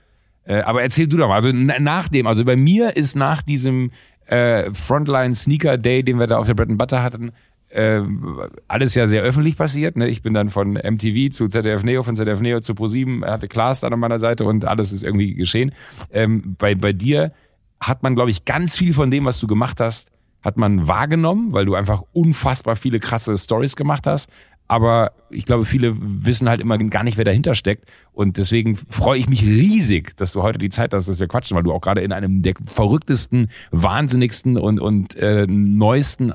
äh, 0.44 0.60
aber 0.60 0.82
erzähl 0.82 1.08
du 1.08 1.18
doch 1.18 1.28
mal. 1.28 1.34
Also 1.34 1.52
nach 1.52 2.08
dem, 2.08 2.26
also 2.26 2.42
bei 2.44 2.56
mir 2.56 2.96
ist 2.96 3.16
nach 3.16 3.42
diesem 3.42 3.90
äh, 4.26 4.72
Frontline 4.72 5.34
Sneaker 5.34 5.76
Day, 5.76 6.02
den 6.02 6.18
wir 6.18 6.26
da 6.26 6.38
auf 6.38 6.46
der 6.46 6.54
Bread 6.54 6.78
Butter 6.78 7.02
hatten, 7.02 7.32
äh, 7.76 8.02
alles 8.68 8.94
ja 8.94 9.06
sehr 9.06 9.22
öffentlich 9.22 9.56
passiert. 9.56 9.96
Ne? 9.96 10.08
Ich 10.08 10.22
bin 10.22 10.34
dann 10.34 10.50
von 10.50 10.72
MTV 10.72 11.30
zu 11.30 11.48
ZDF 11.48 11.82
Neo, 11.82 12.02
von 12.02 12.16
ZDF 12.16 12.40
Neo 12.40 12.60
zu 12.60 12.72
Pro7, 12.72 13.24
hatte 13.26 13.48
Klaas 13.48 13.80
dann 13.80 13.92
an 13.92 14.00
meiner 14.00 14.18
Seite 14.18 14.44
und 14.44 14.64
alles 14.64 14.92
ist 14.92 15.02
irgendwie 15.02 15.34
geschehen. 15.34 15.72
Ähm, 16.10 16.56
bei, 16.58 16.74
bei 16.74 16.92
dir 16.92 17.32
hat 17.80 18.02
man, 18.02 18.14
glaube 18.14 18.30
ich, 18.30 18.44
ganz 18.44 18.78
viel 18.78 18.94
von 18.94 19.10
dem, 19.10 19.26
was 19.26 19.38
du 19.40 19.46
gemacht 19.46 19.80
hast, 19.80 20.10
hat 20.42 20.56
man 20.56 20.88
wahrgenommen, 20.88 21.52
weil 21.52 21.66
du 21.66 21.74
einfach 21.74 22.02
unfassbar 22.12 22.76
viele 22.76 23.00
krasse 23.00 23.36
Stories 23.36 23.76
gemacht 23.76 24.06
hast. 24.06 24.30
Aber 24.68 25.12
ich 25.30 25.44
glaube, 25.44 25.64
viele 25.64 25.94
wissen 26.00 26.48
halt 26.48 26.60
immer 26.60 26.76
gar 26.78 27.04
nicht, 27.04 27.16
wer 27.18 27.24
dahinter 27.24 27.54
steckt. 27.54 27.88
Und 28.12 28.36
deswegen 28.36 28.76
freue 28.76 29.18
ich 29.18 29.28
mich 29.28 29.42
riesig, 29.42 30.16
dass 30.16 30.32
du 30.32 30.42
heute 30.42 30.58
die 30.58 30.70
Zeit 30.70 30.92
hast, 30.92 31.08
dass 31.08 31.20
wir 31.20 31.28
quatschen, 31.28 31.56
weil 31.56 31.62
du 31.62 31.72
auch 31.72 31.80
gerade 31.80 32.00
in 32.00 32.12
einem 32.12 32.42
der 32.42 32.54
verrücktesten, 32.64 33.50
wahnsinnigsten 33.70 34.56
und, 34.56 34.80
und 34.80 35.14
äh, 35.16 35.46
neuesten 35.46 36.32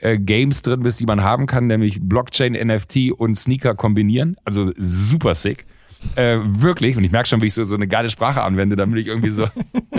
äh, 0.00 0.18
Games 0.18 0.62
drin 0.62 0.80
bist, 0.80 1.00
die 1.00 1.06
man 1.06 1.22
haben 1.22 1.46
kann, 1.46 1.66
nämlich 1.66 2.00
Blockchain, 2.02 2.52
NFT 2.52 3.12
und 3.16 3.36
Sneaker 3.36 3.74
kombinieren. 3.74 4.36
Also 4.44 4.72
super 4.76 5.34
sick. 5.34 5.66
Äh, 6.14 6.38
wirklich, 6.42 6.96
und 6.96 7.04
ich 7.04 7.10
merke 7.10 7.28
schon, 7.28 7.42
wie 7.42 7.46
ich 7.46 7.54
so, 7.54 7.64
so 7.64 7.74
eine 7.74 7.88
geile 7.88 8.10
Sprache 8.10 8.42
anwende, 8.42 8.76
damit 8.76 8.98
ich 9.00 9.08
irgendwie 9.08 9.30
so, 9.30 9.46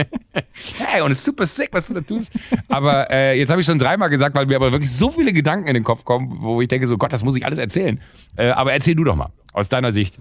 hey, 0.77 1.01
und 1.01 1.11
es 1.11 1.19
ist 1.19 1.25
super 1.25 1.45
sick, 1.45 1.69
was 1.71 1.87
du 1.87 1.95
da 1.95 2.01
tust. 2.01 2.31
Aber 2.69 3.11
äh, 3.11 3.37
jetzt 3.37 3.49
habe 3.49 3.59
ich 3.59 3.65
schon 3.65 3.79
dreimal 3.79 4.09
gesagt, 4.09 4.35
weil 4.35 4.45
mir 4.45 4.55
aber 4.55 4.71
wirklich 4.71 4.91
so 4.91 5.09
viele 5.09 5.33
Gedanken 5.33 5.67
in 5.67 5.73
den 5.73 5.83
Kopf 5.83 6.05
kommen, 6.05 6.37
wo 6.39 6.61
ich 6.61 6.67
denke, 6.67 6.87
so 6.87 6.97
Gott, 6.97 7.11
das 7.11 7.23
muss 7.23 7.35
ich 7.35 7.45
alles 7.45 7.57
erzählen. 7.57 7.99
Äh, 8.35 8.49
aber 8.49 8.73
erzähl 8.73 8.95
du 8.95 9.03
doch 9.03 9.15
mal, 9.15 9.31
aus 9.53 9.69
deiner 9.69 9.91
Sicht. 9.91 10.19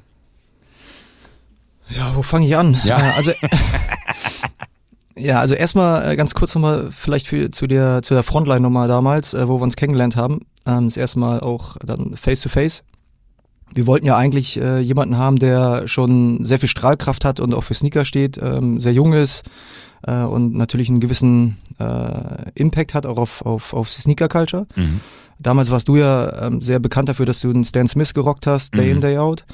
Ja, 1.91 2.17
wo 2.17 2.23
fange 2.23 2.47
ich 2.47 2.57
an? 2.57 2.81
Ja. 2.85 2.99
Äh, 2.99 3.13
also, 3.17 3.33
ja, 5.17 5.41
also 5.41 5.55
erstmal 5.55 6.13
äh, 6.13 6.17
ganz 6.17 6.35
kurz 6.35 6.55
nochmal 6.55 6.89
vielleicht 6.91 7.27
für, 7.27 7.51
zu 7.51 7.67
der, 7.67 8.03
zu 8.03 8.15
der 8.15 8.23
Frontline 8.23 8.61
nochmal 8.61 8.89
damals, 8.89 9.35
äh, 9.35 9.49
wo 9.49 9.59
wir 9.59 9.63
uns 9.63 9.77
kennengelernt 9.77 10.17
haben. 10.17 10.41
Ähm, 10.67 10.87
das 10.87 10.97
erste 10.97 11.19
Mal 11.19 11.41
auch 11.41 11.77
dann 11.85 12.17
face 12.17 12.43
to 12.43 12.49
face 12.49 12.83
wir 13.75 13.87
wollten 13.87 14.07
ja 14.07 14.17
eigentlich 14.17 14.61
äh, 14.61 14.79
jemanden 14.79 15.19
haben, 15.19 15.39
der 15.39 15.89
schon 15.89 16.45
sehr 16.45 16.59
viel 16.59 16.69
Strahlkraft 16.69 17.25
hat 17.25 17.41
und 17.41 17.55
auch 17.55 17.63
für 17.63 17.75
Sneaker 17.75 18.05
steht, 18.05 18.39
ähm, 18.39 18.79
sehr 18.79 18.93
jung 18.93 19.13
ist 19.13 19.45
äh, 20.03 20.23
und 20.23 20.55
natürlich 20.55 20.89
einen 20.89 21.01
gewissen 21.01 21.59
äh, 21.79 22.51
Impact 22.55 22.95
hat 22.95 23.07
auch 23.07 23.19
auf, 23.19 23.45
auf, 23.45 23.75
auf 23.75 23.91
Sneaker 23.91 24.29
Culture. 24.29 24.67
Mhm. 24.77 25.01
Damals 25.41 25.71
warst 25.71 25.89
du 25.89 25.97
ja 25.97 26.47
ähm, 26.47 26.63
sehr 26.63 26.79
bekannt 26.79 27.09
dafür, 27.09 27.27
dass 27.27 27.41
du 27.41 27.51
einen 27.51 27.65
Stan 27.65 27.89
Smith 27.89 28.15
gerockt 28.15 28.47
hast, 28.47 28.75
Day 28.77 28.87
mhm. 28.87 28.93
in, 28.93 29.01
Day 29.01 29.19
out. 29.19 29.45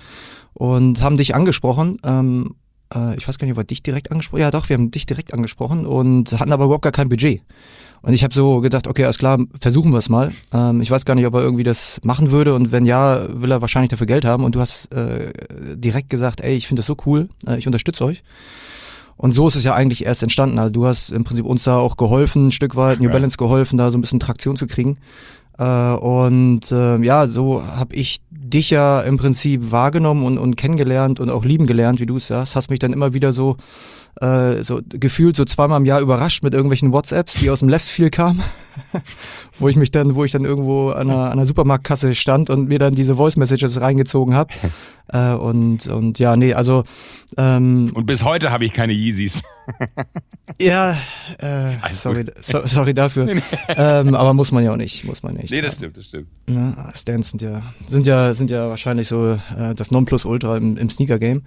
Und 0.54 1.02
haben 1.02 1.16
dich 1.16 1.34
angesprochen. 1.34 1.98
Ähm, 2.04 2.54
äh, 2.94 3.16
ich 3.16 3.26
weiß 3.26 3.38
gar 3.38 3.46
nicht, 3.46 3.52
ob 3.52 3.58
wir 3.58 3.64
dich 3.64 3.82
direkt 3.82 4.10
angesprochen 4.10 4.40
Ja, 4.40 4.50
doch, 4.50 4.68
wir 4.68 4.74
haben 4.74 4.90
dich 4.90 5.06
direkt 5.06 5.32
angesprochen 5.34 5.86
und 5.86 6.32
hatten 6.38 6.52
aber 6.52 6.64
überhaupt 6.64 6.82
gar 6.82 6.92
kein 6.92 7.08
Budget. 7.08 7.42
Und 8.02 8.14
ich 8.14 8.24
habe 8.24 8.34
so 8.34 8.60
gedacht, 8.60 8.88
okay, 8.88 9.04
alles 9.04 9.18
klar, 9.18 9.38
versuchen 9.60 9.92
wir 9.92 9.98
es 9.98 10.08
mal. 10.08 10.32
Ähm, 10.52 10.80
ich 10.80 10.90
weiß 10.90 11.04
gar 11.04 11.14
nicht, 11.14 11.26
ob 11.26 11.34
er 11.34 11.42
irgendwie 11.42 11.62
das 11.62 12.00
machen 12.02 12.32
würde 12.32 12.54
und 12.54 12.72
wenn 12.72 12.84
ja, 12.84 13.28
will 13.30 13.52
er 13.52 13.60
wahrscheinlich 13.60 13.90
dafür 13.90 14.06
Geld 14.08 14.24
haben. 14.24 14.44
Und 14.44 14.56
du 14.56 14.60
hast 14.60 14.92
äh, 14.92 15.32
direkt 15.76 16.10
gesagt, 16.10 16.40
ey, 16.40 16.56
ich 16.56 16.66
finde 16.66 16.80
das 16.80 16.86
so 16.86 16.96
cool, 17.06 17.28
äh, 17.46 17.58
ich 17.58 17.66
unterstütze 17.66 18.04
euch. 18.04 18.22
Und 19.16 19.32
so 19.32 19.46
ist 19.46 19.54
es 19.54 19.62
ja 19.62 19.74
eigentlich 19.74 20.04
erst 20.04 20.24
entstanden. 20.24 20.58
Also 20.58 20.72
du 20.72 20.86
hast 20.86 21.10
im 21.10 21.22
Prinzip 21.22 21.44
uns 21.44 21.62
da 21.62 21.76
auch 21.76 21.96
geholfen, 21.96 22.48
ein 22.48 22.52
Stück 22.52 22.74
weit, 22.74 23.00
New 23.00 23.08
Balance 23.08 23.36
geholfen, 23.36 23.78
da 23.78 23.90
so 23.90 23.98
ein 23.98 24.00
bisschen 24.00 24.18
Traktion 24.18 24.56
zu 24.56 24.66
kriegen. 24.66 24.98
Äh, 25.58 25.92
und 25.94 26.72
äh, 26.72 26.98
ja, 27.04 27.28
so 27.28 27.64
habe 27.64 27.94
ich 27.94 28.20
dich 28.52 28.70
ja 28.70 29.00
im 29.00 29.16
Prinzip 29.16 29.70
wahrgenommen 29.70 30.24
und, 30.24 30.38
und 30.38 30.56
kennengelernt 30.56 31.20
und 31.20 31.30
auch 31.30 31.44
lieben 31.44 31.66
gelernt, 31.66 32.00
wie 32.00 32.06
du 32.06 32.16
es 32.16 32.26
sagst. 32.26 32.56
Hast 32.56 32.70
mich 32.70 32.78
dann 32.78 32.92
immer 32.92 33.14
wieder 33.14 33.32
so 33.32 33.56
äh, 34.20 34.62
so 34.62 34.80
gefühlt 34.88 35.36
so 35.36 35.44
zweimal 35.44 35.80
im 35.80 35.86
Jahr 35.86 36.00
überrascht 36.00 36.42
mit 36.42 36.52
irgendwelchen 36.52 36.92
WhatsApps, 36.92 37.34
die 37.34 37.50
aus 37.50 37.60
dem 37.60 37.68
Leftfield 37.68 38.12
kamen, 38.12 38.42
wo 39.58 39.68
ich 39.68 39.76
mich 39.76 39.90
dann, 39.90 40.14
wo 40.14 40.24
ich 40.24 40.32
dann 40.32 40.44
irgendwo 40.44 40.90
an 40.90 41.10
einer, 41.10 41.24
an 41.24 41.32
einer 41.32 41.46
Supermarktkasse 41.46 42.14
stand 42.14 42.50
und 42.50 42.68
mir 42.68 42.78
dann 42.78 42.94
diese 42.94 43.16
Voice 43.16 43.36
Messages 43.36 43.80
reingezogen 43.80 44.34
habe. 44.34 44.52
äh, 45.08 45.32
und, 45.32 45.86
und 45.86 46.18
ja, 46.18 46.36
nee, 46.36 46.52
also 46.52 46.84
ähm, 47.38 47.90
Und 47.94 48.06
bis 48.06 48.22
heute 48.22 48.50
habe 48.50 48.64
ich 48.66 48.72
keine 48.72 48.92
Yeezys. 48.92 49.42
ja, 50.60 50.96
äh, 51.38 51.72
sorry, 51.92 52.26
so, 52.40 52.60
sorry 52.66 52.92
dafür. 52.92 53.34
ähm, 53.68 54.14
aber 54.14 54.34
muss 54.34 54.52
man 54.52 54.62
ja 54.62 54.72
auch 54.72 54.76
nicht, 54.76 55.04
muss 55.04 55.22
man 55.22 55.34
nicht. 55.34 55.50
Nee, 55.50 55.62
das 55.62 55.74
stimmt, 55.74 55.96
das 55.96 56.04
stimmt. 56.04 56.28
Ne, 56.48 56.76
Stans 56.94 57.30
sind 57.30 57.40
ja, 57.40 57.62
sind 57.86 58.06
ja, 58.06 58.34
sind 58.34 58.50
ja 58.50 58.68
wahrscheinlich 58.68 59.08
so 59.08 59.32
äh, 59.32 59.74
das 59.74 59.90
Nonplusultra 59.90 60.56
im, 60.58 60.76
im 60.76 60.90
Sneaker-Game. 60.90 61.42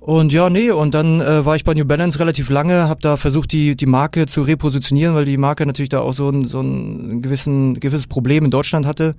Und 0.00 0.32
ja, 0.32 0.48
nee, 0.48 0.70
und 0.70 0.94
dann 0.94 1.20
äh, 1.20 1.44
war 1.44 1.56
ich 1.56 1.64
bei 1.64 1.74
New 1.74 1.84
Balance 1.84 2.18
relativ 2.18 2.48
lange, 2.48 2.88
habe 2.88 3.02
da 3.02 3.18
versucht, 3.18 3.52
die, 3.52 3.76
die 3.76 3.84
Marke 3.84 4.24
zu 4.24 4.40
repositionieren, 4.40 5.14
weil 5.14 5.26
die 5.26 5.36
Marke 5.36 5.66
natürlich 5.66 5.90
da 5.90 6.00
auch 6.00 6.14
so 6.14 6.30
ein, 6.30 6.46
so 6.46 6.62
ein 6.62 7.20
gewissen, 7.20 7.78
gewisses 7.78 8.06
Problem 8.06 8.46
in 8.46 8.50
Deutschland 8.50 8.86
hatte, 8.86 9.14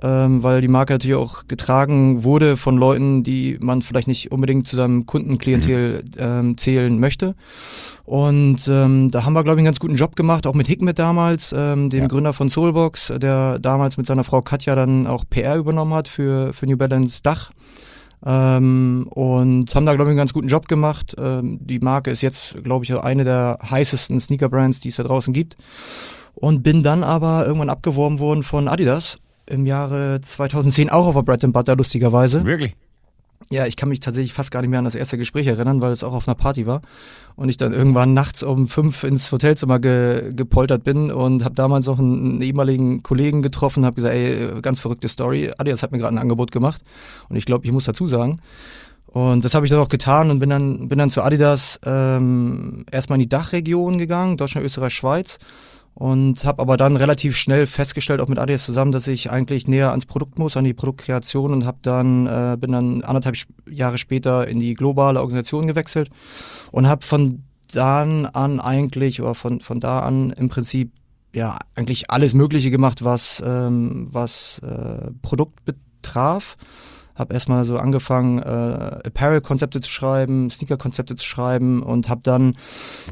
ähm, 0.00 0.42
weil 0.42 0.62
die 0.62 0.68
Marke 0.68 0.94
natürlich 0.94 1.18
auch 1.18 1.46
getragen 1.48 2.24
wurde 2.24 2.56
von 2.56 2.78
Leuten, 2.78 3.22
die 3.24 3.58
man 3.60 3.82
vielleicht 3.82 4.08
nicht 4.08 4.32
unbedingt 4.32 4.66
zu 4.66 4.74
seinem 4.74 5.04
Kundenklientel 5.04 6.02
ähm, 6.16 6.56
zählen 6.56 6.98
möchte. 6.98 7.34
Und 8.04 8.66
ähm, 8.68 9.10
da 9.10 9.24
haben 9.24 9.34
wir, 9.34 9.44
glaube 9.44 9.58
ich, 9.58 9.60
einen 9.60 9.66
ganz 9.66 9.80
guten 9.80 9.96
Job 9.96 10.16
gemacht, 10.16 10.46
auch 10.46 10.54
mit 10.54 10.66
Hikmet 10.66 10.98
damals, 10.98 11.54
ähm, 11.56 11.90
dem 11.90 12.00
ja. 12.00 12.08
Gründer 12.08 12.32
von 12.32 12.48
Soulbox, 12.48 13.12
der 13.20 13.58
damals 13.58 13.98
mit 13.98 14.06
seiner 14.06 14.24
Frau 14.24 14.40
Katja 14.40 14.74
dann 14.74 15.06
auch 15.06 15.24
PR 15.28 15.56
übernommen 15.56 15.92
hat 15.92 16.08
für, 16.08 16.54
für 16.54 16.66
New 16.66 16.78
Balance 16.78 17.22
Dach. 17.22 17.52
Ähm, 18.24 19.08
und 19.10 19.74
haben 19.74 19.86
da, 19.86 19.94
glaube 19.94 20.10
ich, 20.10 20.12
einen 20.12 20.16
ganz 20.16 20.32
guten 20.32 20.48
Job 20.48 20.68
gemacht. 20.68 21.14
Ähm, 21.18 21.58
die 21.60 21.80
Marke 21.80 22.10
ist 22.10 22.22
jetzt, 22.22 22.62
glaube 22.62 22.84
ich, 22.84 22.94
eine 22.94 23.24
der 23.24 23.58
heißesten 23.68 24.20
Sneaker-Brands, 24.20 24.80
die 24.80 24.88
es 24.88 24.96
da 24.96 25.02
draußen 25.02 25.34
gibt. 25.34 25.56
Und 26.34 26.62
bin 26.62 26.82
dann 26.82 27.04
aber 27.04 27.44
irgendwann 27.46 27.70
abgeworben 27.70 28.18
worden 28.18 28.42
von 28.42 28.68
Adidas 28.68 29.18
im 29.46 29.66
Jahre 29.66 30.20
2010 30.20 30.90
auch 30.90 31.06
auf 31.06 31.14
der 31.14 31.22
Bread 31.22 31.44
and 31.44 31.52
Butter, 31.52 31.76
lustigerweise. 31.76 32.44
Wirklich? 32.44 32.76
Ja, 33.50 33.66
ich 33.66 33.76
kann 33.76 33.88
mich 33.88 34.00
tatsächlich 34.00 34.32
fast 34.32 34.50
gar 34.50 34.62
nicht 34.62 34.70
mehr 34.70 34.78
an 34.78 34.84
das 34.84 34.94
erste 34.94 35.18
Gespräch 35.18 35.46
erinnern, 35.46 35.80
weil 35.80 35.92
es 35.92 36.04
auch 36.04 36.12
auf 36.12 36.26
einer 36.26 36.34
Party 36.34 36.66
war 36.66 36.80
und 37.36 37.48
ich 37.48 37.56
dann 37.56 37.72
irgendwann 37.72 38.14
nachts 38.14 38.42
um 38.42 38.68
fünf 38.68 39.04
ins 39.04 39.30
Hotelzimmer 39.30 39.78
ge, 39.78 40.32
gepoltert 40.34 40.84
bin 40.84 41.10
und 41.10 41.44
habe 41.44 41.54
damals 41.54 41.86
noch 41.86 41.98
einen, 41.98 42.24
einen, 42.24 42.42
ehemaligen 42.42 43.02
Kollegen 43.02 43.42
getroffen, 43.42 43.84
habe 43.84 43.96
gesagt, 43.96 44.14
ey, 44.14 44.60
ganz 44.62 44.78
verrückte 44.78 45.08
Story. 45.08 45.50
Adidas 45.58 45.82
hat 45.82 45.92
mir 45.92 45.98
gerade 45.98 46.14
ein 46.14 46.18
Angebot 46.18 46.50
gemacht 46.50 46.82
und 47.28 47.36
ich 47.36 47.44
glaube, 47.44 47.64
ich 47.64 47.72
muss 47.72 47.84
dazu 47.84 48.06
sagen. 48.06 48.40
Und 49.06 49.44
das 49.44 49.54
habe 49.54 49.66
ich 49.66 49.70
dann 49.70 49.80
auch 49.80 49.88
getan 49.88 50.30
und 50.30 50.38
bin 50.38 50.48
dann 50.48 50.88
bin 50.88 50.98
dann 50.98 51.10
zu 51.10 51.22
Adidas 51.22 51.78
ähm, 51.84 52.86
erstmal 52.90 53.16
in 53.18 53.22
die 53.22 53.28
Dachregion 53.28 53.98
gegangen, 53.98 54.38
Deutschland, 54.38 54.64
Österreich, 54.64 54.94
Schweiz 54.94 55.38
und 55.94 56.44
habe 56.44 56.62
aber 56.62 56.76
dann 56.76 56.96
relativ 56.96 57.36
schnell 57.36 57.66
festgestellt, 57.66 58.20
auch 58.20 58.28
mit 58.28 58.38
Adidas 58.38 58.64
zusammen, 58.64 58.92
dass 58.92 59.06
ich 59.06 59.30
eigentlich 59.30 59.68
näher 59.68 59.90
ans 59.90 60.06
Produkt 60.06 60.38
muss, 60.38 60.56
an 60.56 60.64
die 60.64 60.74
Produktkreation 60.74 61.52
und 61.52 61.66
habe 61.66 61.78
dann 61.82 62.26
äh, 62.26 62.56
bin 62.58 62.72
dann 62.72 63.02
anderthalb 63.04 63.36
Jahre 63.68 63.98
später 63.98 64.48
in 64.48 64.58
die 64.58 64.74
globale 64.74 65.20
Organisation 65.20 65.66
gewechselt 65.66 66.10
und 66.70 66.88
habe 66.88 67.04
von 67.04 67.44
dann 67.72 68.26
an 68.26 68.60
eigentlich 68.60 69.20
oder 69.20 69.34
von 69.34 69.60
von 69.60 69.80
da 69.80 70.00
an 70.00 70.30
im 70.30 70.48
Prinzip 70.48 70.92
ja 71.34 71.58
eigentlich 71.74 72.10
alles 72.10 72.34
Mögliche 72.34 72.70
gemacht, 72.70 73.04
was 73.04 73.42
ähm, 73.44 74.08
was 74.10 74.60
äh, 74.60 75.10
Produkt 75.22 75.64
betraf. 75.64 76.56
Habe 77.14 77.34
erstmal 77.34 77.64
so 77.64 77.76
angefangen, 77.76 78.38
äh, 78.38 78.42
Apparel-Konzepte 79.06 79.80
zu 79.80 79.90
schreiben, 79.90 80.50
Sneaker-Konzepte 80.50 81.14
zu 81.14 81.26
schreiben 81.26 81.82
und 81.82 82.08
habe 82.08 82.22
dann 82.24 82.54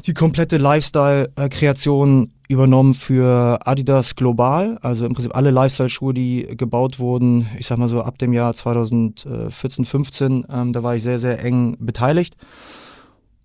die 0.07 0.13
komplette 0.13 0.57
Lifestyle-Kreation 0.57 2.33
übernommen 2.51 2.93
für 2.93 3.59
Adidas 3.65 4.15
global. 4.15 4.77
Also 4.81 5.05
im 5.05 5.13
Prinzip 5.13 5.35
alle 5.35 5.51
Lifestyle-Schuhe, 5.51 6.13
die 6.13 6.47
gebaut 6.55 6.99
wurden, 6.99 7.47
ich 7.57 7.67
sag 7.67 7.77
mal 7.77 7.87
so 7.87 8.01
ab 8.01 8.17
dem 8.17 8.33
Jahr 8.33 8.53
2014, 8.53 9.85
15, 9.85 10.45
ähm, 10.51 10.73
da 10.73 10.83
war 10.83 10.95
ich 10.95 11.03
sehr, 11.03 11.17
sehr 11.17 11.43
eng 11.43 11.77
beteiligt. 11.79 12.35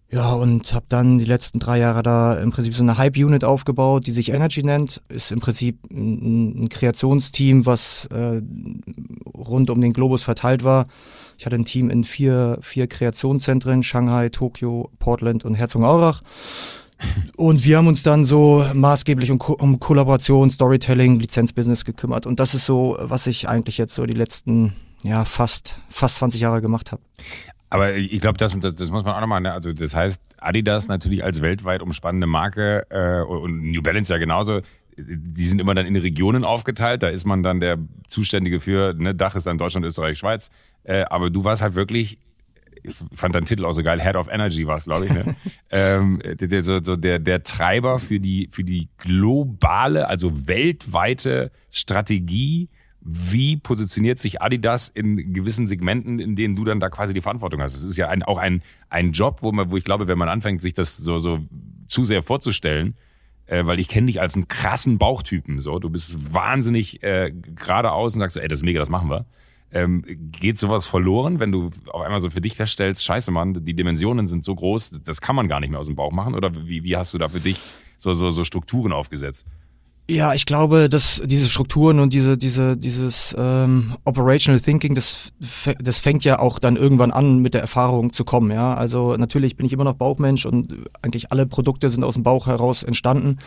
Ja, 0.08 0.34
und 0.34 0.72
habe 0.72 0.86
dann 0.88 1.18
die 1.18 1.25
letzten 1.25 1.58
drei 1.58 1.80
Jahre 1.80 2.02
da 2.02 2.34
im 2.34 2.52
Prinzip 2.52 2.75
so 2.76 2.82
eine 2.82 2.96
Hype-Unit 2.96 3.42
aufgebaut, 3.42 4.06
die 4.06 4.12
sich 4.12 4.30
Energy 4.32 4.62
nennt. 4.62 5.02
Ist 5.08 5.32
im 5.32 5.40
Prinzip 5.40 5.80
ein, 5.90 6.64
ein 6.64 6.68
Kreationsteam, 6.68 7.66
was 7.66 8.06
äh, 8.06 8.40
rund 9.36 9.68
um 9.68 9.80
den 9.80 9.92
Globus 9.92 10.22
verteilt 10.22 10.62
war. 10.62 10.86
Ich 11.38 11.44
hatte 11.44 11.56
ein 11.56 11.64
Team 11.64 11.90
in 11.90 12.04
vier, 12.04 12.58
vier 12.62 12.86
Kreationszentren, 12.86 13.82
Shanghai, 13.82 14.28
Tokio, 14.28 14.90
Portland 15.00 15.44
und 15.44 15.54
Herzogenaurach. 15.54 16.22
Und 17.37 17.65
wir 17.65 17.76
haben 17.76 17.87
uns 17.87 18.03
dann 18.03 18.25
so 18.25 18.65
maßgeblich 18.75 19.31
um, 19.31 19.38
um 19.38 19.79
Kollaboration, 19.79 20.50
Storytelling, 20.50 21.21
Lizenzbusiness 21.21 21.85
gekümmert. 21.85 22.26
Und 22.26 22.41
das 22.41 22.55
ist 22.55 22.67
so, 22.67 22.97
was 23.00 23.26
ich 23.26 23.49
eigentlich 23.49 23.79
jetzt 23.79 23.95
so 23.95 24.07
die 24.07 24.15
letzten, 24.15 24.73
ja, 25.03 25.25
fast, 25.25 25.81
fast 25.91 26.17
20 26.17 26.41
Jahre 26.41 26.62
gemacht 26.62 26.93
habe. 26.93 27.03
Aber 27.69 27.95
ich 27.95 28.21
glaube, 28.21 28.38
das, 28.38 28.57
das, 28.59 28.75
das, 28.75 28.91
muss 28.91 29.05
man 29.05 29.15
auch 29.15 29.21
nochmal, 29.21 29.41
ne? 29.41 29.53
also 29.53 29.73
das 29.73 29.95
heißt, 29.95 30.23
Adidas 30.38 30.88
natürlich 30.88 31.25
als 31.25 31.43
weltweit 31.43 31.83
umspannende 31.83 32.26
Marke 32.26 32.87
äh, 32.91 33.23
und 33.23 33.71
New 33.71 33.83
Balance 33.83 34.12
ja 34.12 34.19
genauso, 34.19 34.61
die 34.97 35.45
sind 35.45 35.61
immer 35.61 35.75
dann 35.75 35.85
in 35.85 35.97
Regionen 35.97 36.45
aufgeteilt, 36.45 37.03
da 37.03 37.09
ist 37.09 37.26
man 37.26 37.43
dann 37.43 37.61
der 37.61 37.79
Zuständige 38.07 38.61
für, 38.61 38.95
ne? 38.95 39.15
Dach 39.15 39.35
ist 39.35 39.47
dann 39.47 39.59
Deutschland, 39.59 39.85
Österreich, 39.85 40.19
Schweiz, 40.19 40.49
äh, 40.85 41.05
aber 41.11 41.29
du 41.29 41.45
warst 41.45 41.61
halt 41.61 41.75
wirklich 41.75 42.19
ich 42.87 42.95
fand 43.19 43.35
deinen 43.35 43.47
Titel 43.47 43.64
auch 43.64 43.73
so 43.73 43.83
geil, 43.83 44.00
Head 44.00 44.16
of 44.16 44.28
Energy 44.28 44.66
war 44.66 44.76
es, 44.76 44.85
glaube 44.85 45.07
ich, 45.07 45.12
ne? 45.12 45.37
ähm, 45.71 46.19
der, 46.25 46.62
so, 46.62 46.78
der, 46.78 47.19
der 47.19 47.43
Treiber 47.43 47.99
für 47.99 48.21
die, 48.21 48.49
für 48.50 48.64
die 48.64 48.88
globale, 48.99 50.09
also 50.09 50.49
weltweite 50.49 51.50
Strategie 51.71 52.69
wie 53.09 53.57
positioniert 53.57 54.19
sich 54.19 54.43
Adidas 54.43 54.88
in 54.88 55.33
gewissen 55.33 55.69
Segmenten, 55.69 56.19
in 56.19 56.35
denen 56.35 56.57
du 56.57 56.64
dann 56.64 56.81
da 56.81 56.88
quasi 56.88 57.14
die 57.14 57.21
Verantwortung 57.21 57.62
hast? 57.62 57.75
Es 57.75 57.85
ist 57.85 57.97
ja 57.97 58.09
ein, 58.09 58.25
auch 58.25 58.38
ein, 58.38 58.62
ein 58.88 59.12
Job, 59.12 59.43
wo 59.43 59.52
man, 59.52 59.71
wo 59.71 59.76
ich 59.76 59.85
glaube, 59.85 60.09
wenn 60.09 60.19
man 60.19 60.28
anfängt, 60.28 60.61
sich 60.61 60.75
das 60.75 60.97
so, 60.97 61.19
so 61.19 61.38
zu 61.87 62.05
sehr 62.05 62.25
vorzustellen, 62.25 62.97
äh, 63.47 63.64
weil 63.64 63.78
ich 63.78 63.87
kenne 63.87 64.09
dich 64.09 64.21
als 64.21 64.35
einen 64.35 64.49
krassen 64.49 64.99
Bauchtypen, 64.99 65.61
so, 65.61 65.78
du 65.78 65.88
bist 65.88 66.35
wahnsinnig 66.35 67.00
äh, 67.05 67.33
geradeaus 67.33 68.14
und 68.14 68.21
sagst, 68.21 68.35
so, 68.35 68.40
ey, 68.40 68.49
das 68.49 68.59
ist 68.59 68.64
mega, 68.64 68.81
das 68.81 68.90
machen 68.90 69.09
wir. 69.09 69.25
Ähm, 69.76 70.02
geht 70.06 70.59
sowas 70.59 70.87
verloren, 70.87 71.38
wenn 71.38 71.52
du 71.52 71.71
auf 71.90 72.00
einmal 72.00 72.21
so 72.21 72.30
für 72.30 72.40
dich 72.40 72.54
feststellst, 72.56 73.04
scheiße 73.04 73.30
Mann, 73.30 73.64
die 73.64 73.75
Dimensionen 73.75 74.26
sind 74.26 74.42
so 74.42 74.54
groß, 74.54 75.02
das 75.04 75.21
kann 75.21 75.37
man 75.37 75.49
gar 75.49 75.61
nicht 75.61 75.68
mehr 75.68 75.78
aus 75.78 75.87
dem 75.87 75.97
Bauch 75.97 76.12
machen? 76.12 76.35
Oder 76.35 76.50
wie, 76.66 76.83
wie 76.83 76.97
hast 76.97 77.12
du 77.12 77.18
da 77.18 77.28
für 77.28 77.40
dich 77.40 77.61
so, 77.99 78.14
so, 78.14 78.30
so 78.30 78.42
Strukturen 78.45 78.92
aufgesetzt? 78.92 79.45
Ja, 80.08 80.34
ich 80.34 80.46
glaube, 80.46 80.88
dass 80.88 81.20
diese 81.25 81.48
Strukturen 81.48 81.98
und 81.98 82.12
diese, 82.12 82.38
diese, 82.38 82.76
dieses 82.76 83.34
ähm, 83.36 83.92
Operational 84.04 84.60
Thinking, 84.60 84.94
das, 84.94 85.32
das 85.80 85.98
fängt 85.98 86.22
ja 86.22 86.38
auch 86.38 86.60
dann 86.60 86.76
irgendwann 86.76 87.10
an, 87.10 87.40
mit 87.40 87.54
der 87.54 87.60
Erfahrung 87.60 88.12
zu 88.12 88.25
kommen. 88.25 88.52
Ja, 88.52 88.75
also 88.75 89.16
natürlich 89.16 89.56
bin 89.56 89.66
ich 89.66 89.72
immer 89.72 89.82
noch 89.82 89.94
Bauchmensch 89.94 90.46
und 90.46 90.72
eigentlich 91.02 91.32
alle 91.32 91.44
Produkte 91.44 91.90
sind 91.90 92.04
aus 92.04 92.14
dem 92.14 92.22
Bauch 92.22 92.46
heraus 92.46 92.84
entstanden. 92.84 93.38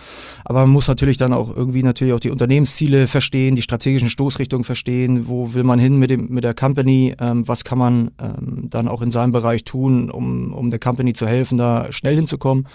Aber 0.44 0.60
man 0.62 0.72
muss 0.72 0.90
natürlich 0.90 1.16
dann 1.16 1.32
auch 1.32 1.56
irgendwie 1.56 1.82
natürlich 1.82 2.14
auch 2.14 2.20
die 2.20 2.32
Unternehmensziele 2.32 3.08
verstehen, 3.08 3.56
die 3.56 3.62
strategischen 3.62 4.10
Stoßrichtungen 4.10 4.66
verstehen. 4.66 5.30
Wo 5.30 5.54
will 5.54 5.64
man 5.64 5.80
hin 5.80 5.96
mit 5.96 6.10
dem 6.10 6.28
mit 6.28 6.44
der 6.44 6.54
Company? 6.54 7.16
Ähm, 7.22 7.48
was 7.48 7.64
kann 7.64 7.78
man 7.78 8.12
ähm, 8.22 8.70
dann 8.70 8.90
auch 8.90 9.02
in 9.02 9.12
seinem 9.12 9.32
Bereich 9.32 9.64
tun, 9.64 10.12
um 10.12 10.54
um 10.54 10.72
der 10.72 10.80
Company 10.82 11.14
zu 11.14 11.26
helfen, 11.26 11.58
da 11.58 11.94
schnell 11.94 12.16
hinzukommen? 12.16 12.68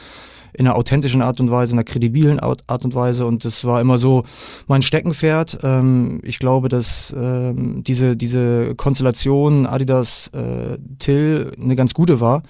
In 0.54 0.66
einer 0.66 0.76
authentischen 0.76 1.22
Art 1.22 1.40
und 1.40 1.50
Weise, 1.50 1.72
in 1.72 1.78
einer 1.78 1.84
kredibilen 1.84 2.40
Art 2.40 2.84
und 2.84 2.94
Weise. 2.94 3.26
Und 3.26 3.44
das 3.44 3.64
war 3.64 3.80
immer 3.80 3.98
so 3.98 4.24
mein 4.66 4.82
Steckenpferd. 4.82 5.58
Ähm, 5.62 6.20
ich 6.22 6.38
glaube, 6.38 6.68
dass 6.68 7.14
ähm, 7.16 7.82
diese, 7.84 8.16
diese 8.16 8.74
Konstellation 8.74 9.66
Adidas 9.66 10.28
äh, 10.28 10.78
Till 10.98 11.52
eine 11.60 11.76
ganz 11.76 11.94
gute 11.94 12.20
war. 12.20 12.42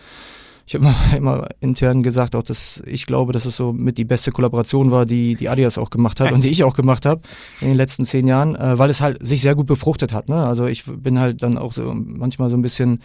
Ich 0.67 0.75
habe 0.75 0.87
immer, 0.87 0.97
immer 1.17 1.49
intern 1.61 2.03
gesagt, 2.03 2.35
auch 2.37 2.43
dass 2.43 2.83
ich 2.87 3.07
glaube, 3.07 3.33
dass 3.33 3.47
es 3.47 3.57
so 3.57 3.73
mit 3.73 3.99
die 3.99 4.05
beste 4.05 4.33
Kollaboration 4.33 4.91
war, 4.91 5.07
die 5.07 5.35
die 5.35 5.49
Adidas 5.49 5.79
auch 5.79 5.91
gemacht 5.91 6.21
hat 6.21 6.33
und 6.33 6.45
die 6.45 6.51
ich 6.51 6.65
auch 6.65 6.75
gemacht 6.75 7.07
habe 7.07 7.23
in 7.61 7.69
den 7.69 7.77
letzten 7.77 8.05
zehn 8.05 8.27
Jahren, 8.27 8.55
äh, 8.57 8.79
weil 8.79 8.91
es 8.91 9.01
halt 9.01 9.27
sich 9.27 9.41
sehr 9.41 9.55
gut 9.55 9.67
befruchtet 9.67 10.13
hat. 10.13 10.29
Ne? 10.29 10.45
Also 10.45 10.67
ich 10.67 10.85
bin 10.85 11.19
halt 11.19 11.43
dann 11.43 11.59
auch 11.59 11.73
so 11.73 11.93
manchmal 11.95 12.51
so 12.51 12.57
ein 12.57 12.63
bisschen 12.63 13.01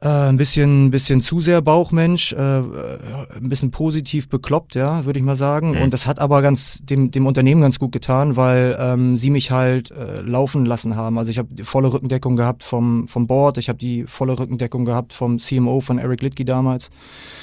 äh, 0.00 0.08
ein 0.08 0.36
bisschen, 0.36 0.90
bisschen 0.90 1.20
zu 1.20 1.40
sehr 1.40 1.62
Bauchmensch, 1.62 2.32
äh, 2.32 2.36
ein 2.36 3.48
bisschen 3.48 3.70
positiv 3.70 4.28
bekloppt, 4.28 4.74
ja, 4.74 5.04
würde 5.04 5.18
ich 5.18 5.24
mal 5.24 5.36
sagen. 5.36 5.72
Mhm. 5.72 5.82
Und 5.82 5.92
das 5.92 6.06
hat 6.06 6.18
aber 6.18 6.42
ganz 6.42 6.80
dem, 6.84 7.10
dem 7.10 7.26
Unternehmen 7.26 7.62
ganz 7.62 7.78
gut 7.78 7.92
getan, 7.92 8.36
weil 8.36 8.76
ähm, 8.78 9.16
sie 9.16 9.30
mich 9.30 9.50
halt 9.50 9.90
äh, 9.92 10.20
laufen 10.20 10.66
lassen 10.66 10.96
haben. 10.96 11.18
Also 11.18 11.30
ich 11.30 11.38
habe 11.38 11.64
volle 11.64 11.92
Rückendeckung 11.92 12.36
gehabt 12.36 12.62
vom, 12.64 13.08
vom 13.08 13.26
Board, 13.26 13.58
ich 13.58 13.68
habe 13.68 13.78
die 13.78 14.04
volle 14.04 14.38
Rückendeckung 14.38 14.84
gehabt 14.84 15.12
vom 15.12 15.38
CMO 15.38 15.80
von 15.80 15.98
Eric 15.98 16.22
Litke 16.22 16.44
damals, 16.44 16.90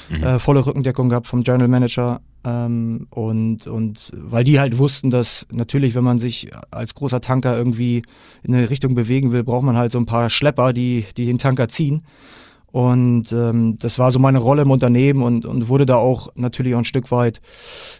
mhm. 0.08 0.22
äh, 0.22 0.38
volle 0.38 0.64
Rückendeckung 0.64 1.08
gehabt 1.08 1.26
vom 1.26 1.42
General 1.42 1.68
Manager 1.68 2.20
ähm, 2.44 3.06
und, 3.10 3.66
und 3.66 4.12
weil 4.16 4.44
die 4.44 4.58
halt 4.58 4.78
wussten, 4.78 5.10
dass 5.10 5.46
natürlich, 5.52 5.94
wenn 5.94 6.04
man 6.04 6.18
sich 6.18 6.50
als 6.70 6.94
großer 6.94 7.20
Tanker 7.20 7.56
irgendwie 7.56 8.02
in 8.42 8.54
eine 8.54 8.68
Richtung 8.68 8.94
bewegen 8.94 9.32
will, 9.32 9.44
braucht 9.44 9.64
man 9.64 9.76
halt 9.76 9.92
so 9.92 9.98
ein 9.98 10.06
paar 10.06 10.28
Schlepper, 10.28 10.72
die, 10.72 11.06
die 11.16 11.26
den 11.26 11.38
Tanker 11.38 11.68
ziehen. 11.68 12.02
Und 12.72 13.32
ähm, 13.32 13.76
das 13.78 13.98
war 13.98 14.10
so 14.10 14.18
meine 14.18 14.38
Rolle 14.38 14.62
im 14.62 14.70
Unternehmen 14.70 15.22
und, 15.22 15.44
und 15.44 15.68
wurde 15.68 15.84
da 15.84 15.96
auch 15.96 16.30
natürlich 16.34 16.74
auch 16.74 16.78
ein 16.78 16.84
Stück 16.84 17.10
weit 17.10 17.42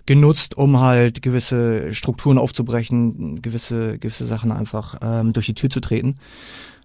genutzt, 0.07 0.57
um 0.57 0.81
halt 0.81 1.21
gewisse 1.21 1.93
Strukturen 1.95 2.39
aufzubrechen, 2.39 3.43
gewisse, 3.43 3.99
gewisse 3.99 4.25
Sachen 4.25 4.51
einfach 4.51 4.97
ähm, 5.03 5.35
durch 5.35 5.47
die 5.47 5.55
Tür 5.55 5.69
zu 5.69 5.81
treten. 5.81 6.17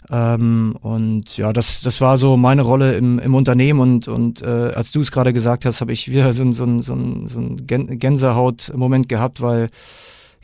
Ähm, 0.10 0.76
und 0.82 1.38
ja, 1.38 1.54
das, 1.54 1.82
das 1.82 2.02
war 2.02 2.18
so 2.18 2.36
meine 2.36 2.62
Rolle 2.62 2.96
im, 2.96 3.20
im 3.20 3.34
Unternehmen 3.34 3.80
und, 3.80 4.08
und 4.08 4.42
äh, 4.42 4.46
als 4.76 4.92
du 4.92 5.02
es 5.02 5.12
gerade 5.12 5.32
gesagt 5.34 5.66
hast, 5.66 5.80
habe 5.80 5.94
ich 5.94 6.10
wieder 6.10 6.34
so, 6.34 6.50
so, 6.52 6.66
so, 6.82 6.82
so 6.82 7.40
ein 7.40 7.68
Gänsehaut-Moment 7.68 9.10
gehabt, 9.10 9.42
weil 9.42 9.70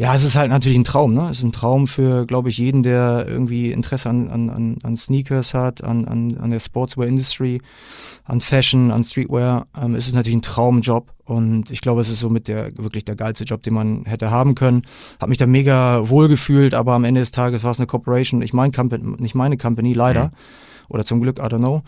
ja, 0.03 0.13
es 0.13 0.25
ist 0.25 0.35
halt 0.35 0.49
natürlich 0.49 0.77
ein 0.77 0.83
Traum, 0.83 1.13
ne? 1.13 1.29
Es 1.31 1.37
ist 1.37 1.45
ein 1.45 1.53
Traum 1.53 1.87
für, 1.87 2.25
glaube 2.25 2.49
ich, 2.49 2.57
jeden, 2.57 2.83
der 2.83 3.25
irgendwie 3.25 3.71
Interesse 3.71 4.09
an, 4.09 4.27
an, 4.27 4.77
an 4.83 4.97
Sneakers 4.97 5.53
hat, 5.53 5.81
an, 5.81 6.03
an, 6.03 6.35
an 6.39 6.49
der 6.49 6.59
Sportswear 6.59 7.07
Industry, 7.07 7.61
an 8.25 8.41
Fashion, 8.41 8.91
an 8.91 9.05
Streetwear. 9.05 9.65
Ähm, 9.81 9.95
es 9.95 10.09
ist 10.09 10.13
natürlich 10.13 10.39
ein 10.39 10.41
Traumjob 10.41 11.09
und 11.23 11.71
ich 11.71 11.79
glaube, 11.79 12.01
es 12.01 12.09
ist 12.09 12.19
somit 12.19 12.49
der 12.49 12.77
wirklich 12.77 13.05
der 13.05 13.15
geilste 13.15 13.45
Job, 13.45 13.63
den 13.63 13.75
man 13.75 14.03
hätte 14.03 14.29
haben 14.29 14.55
können. 14.55 14.81
Hab 15.21 15.29
mich 15.29 15.37
da 15.37 15.45
mega 15.45 16.09
wohl 16.09 16.27
gefühlt, 16.27 16.73
aber 16.73 16.95
am 16.95 17.05
Ende 17.05 17.21
des 17.21 17.31
Tages 17.31 17.63
war 17.63 17.71
es 17.71 17.79
eine 17.79 17.87
Corporation, 17.87 18.41
nicht 18.41 18.53
mein 18.53 18.73
Company, 18.73 19.15
nicht 19.19 19.35
meine 19.35 19.55
Company, 19.55 19.93
leider. 19.93 20.25
Mhm. 20.25 20.31
Oder 20.89 21.05
zum 21.05 21.21
Glück, 21.21 21.39
I 21.39 21.43
don't 21.43 21.59
know. 21.59 21.81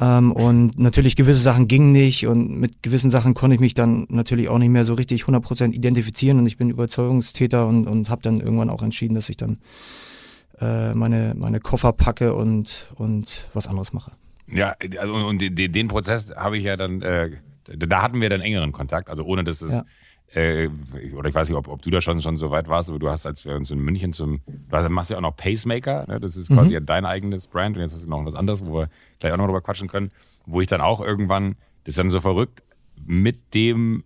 Ähm, 0.00 0.32
und 0.32 0.78
natürlich 0.78 1.16
gewisse 1.16 1.40
Sachen 1.40 1.68
gingen 1.68 1.92
nicht 1.92 2.26
und 2.26 2.58
mit 2.58 2.82
gewissen 2.82 3.10
Sachen 3.10 3.34
konnte 3.34 3.54
ich 3.54 3.60
mich 3.60 3.74
dann 3.74 4.06
natürlich 4.08 4.48
auch 4.48 4.58
nicht 4.58 4.70
mehr 4.70 4.84
so 4.84 4.94
richtig 4.94 5.24
100% 5.24 5.72
identifizieren. 5.72 6.38
Und 6.38 6.46
ich 6.46 6.56
bin 6.56 6.70
Überzeugungstäter 6.70 7.66
und, 7.66 7.86
und 7.86 8.10
habe 8.10 8.22
dann 8.22 8.40
irgendwann 8.40 8.70
auch 8.70 8.82
entschieden, 8.82 9.14
dass 9.14 9.28
ich 9.28 9.36
dann 9.36 9.58
äh, 10.60 10.94
meine, 10.94 11.34
meine 11.36 11.60
Koffer 11.60 11.92
packe 11.92 12.34
und, 12.34 12.88
und 12.96 13.48
was 13.54 13.66
anderes 13.66 13.92
mache. 13.92 14.12
Ja, 14.46 14.74
also 14.98 15.14
und 15.14 15.40
den, 15.40 15.72
den 15.72 15.88
Prozess 15.88 16.34
habe 16.36 16.58
ich 16.58 16.64
ja 16.64 16.76
dann, 16.76 17.00
äh, 17.02 17.30
da 17.64 18.02
hatten 18.02 18.20
wir 18.20 18.28
dann 18.28 18.40
engeren 18.40 18.72
Kontakt, 18.72 19.08
also 19.08 19.24
ohne 19.24 19.42
dass 19.44 19.62
es 19.62 19.72
ja 19.72 19.84
äh, 20.32 20.68
oder 21.16 21.28
ich 21.28 21.34
weiß 21.34 21.48
nicht, 21.48 21.56
ob, 21.56 21.68
ob 21.68 21.82
du 21.82 21.90
da 21.90 22.00
schon, 22.00 22.20
schon 22.20 22.36
so 22.36 22.50
weit 22.50 22.68
warst, 22.68 22.88
aber 22.88 22.98
du 22.98 23.08
hast, 23.08 23.26
als 23.26 23.44
wir 23.44 23.54
uns 23.54 23.70
in 23.70 23.78
München 23.78 24.12
zum, 24.12 24.40
du 24.46 24.76
hast, 24.76 24.88
machst 24.88 25.10
ja 25.10 25.16
auch 25.16 25.22
noch 25.22 25.36
Pacemaker, 25.36 26.06
ne? 26.08 26.20
das 26.20 26.36
ist 26.36 26.48
quasi 26.48 26.68
mhm. 26.68 26.72
ja 26.72 26.80
dein 26.80 27.04
eigenes 27.04 27.46
Brand 27.46 27.76
und 27.76 27.82
jetzt 27.82 27.92
hast 27.92 28.04
du 28.04 28.10
noch 28.10 28.24
was 28.24 28.34
anderes, 28.34 28.64
wo 28.64 28.80
wir 28.80 28.88
gleich 29.20 29.32
auch 29.32 29.36
noch 29.36 29.46
drüber 29.46 29.60
quatschen 29.60 29.88
können, 29.88 30.10
wo 30.46 30.60
ich 30.60 30.66
dann 30.66 30.80
auch 30.80 31.00
irgendwann, 31.00 31.56
das 31.84 31.92
ist 31.92 31.98
dann 31.98 32.10
so 32.10 32.20
verrückt, 32.20 32.62
mit 33.04 33.54
dem 33.54 34.04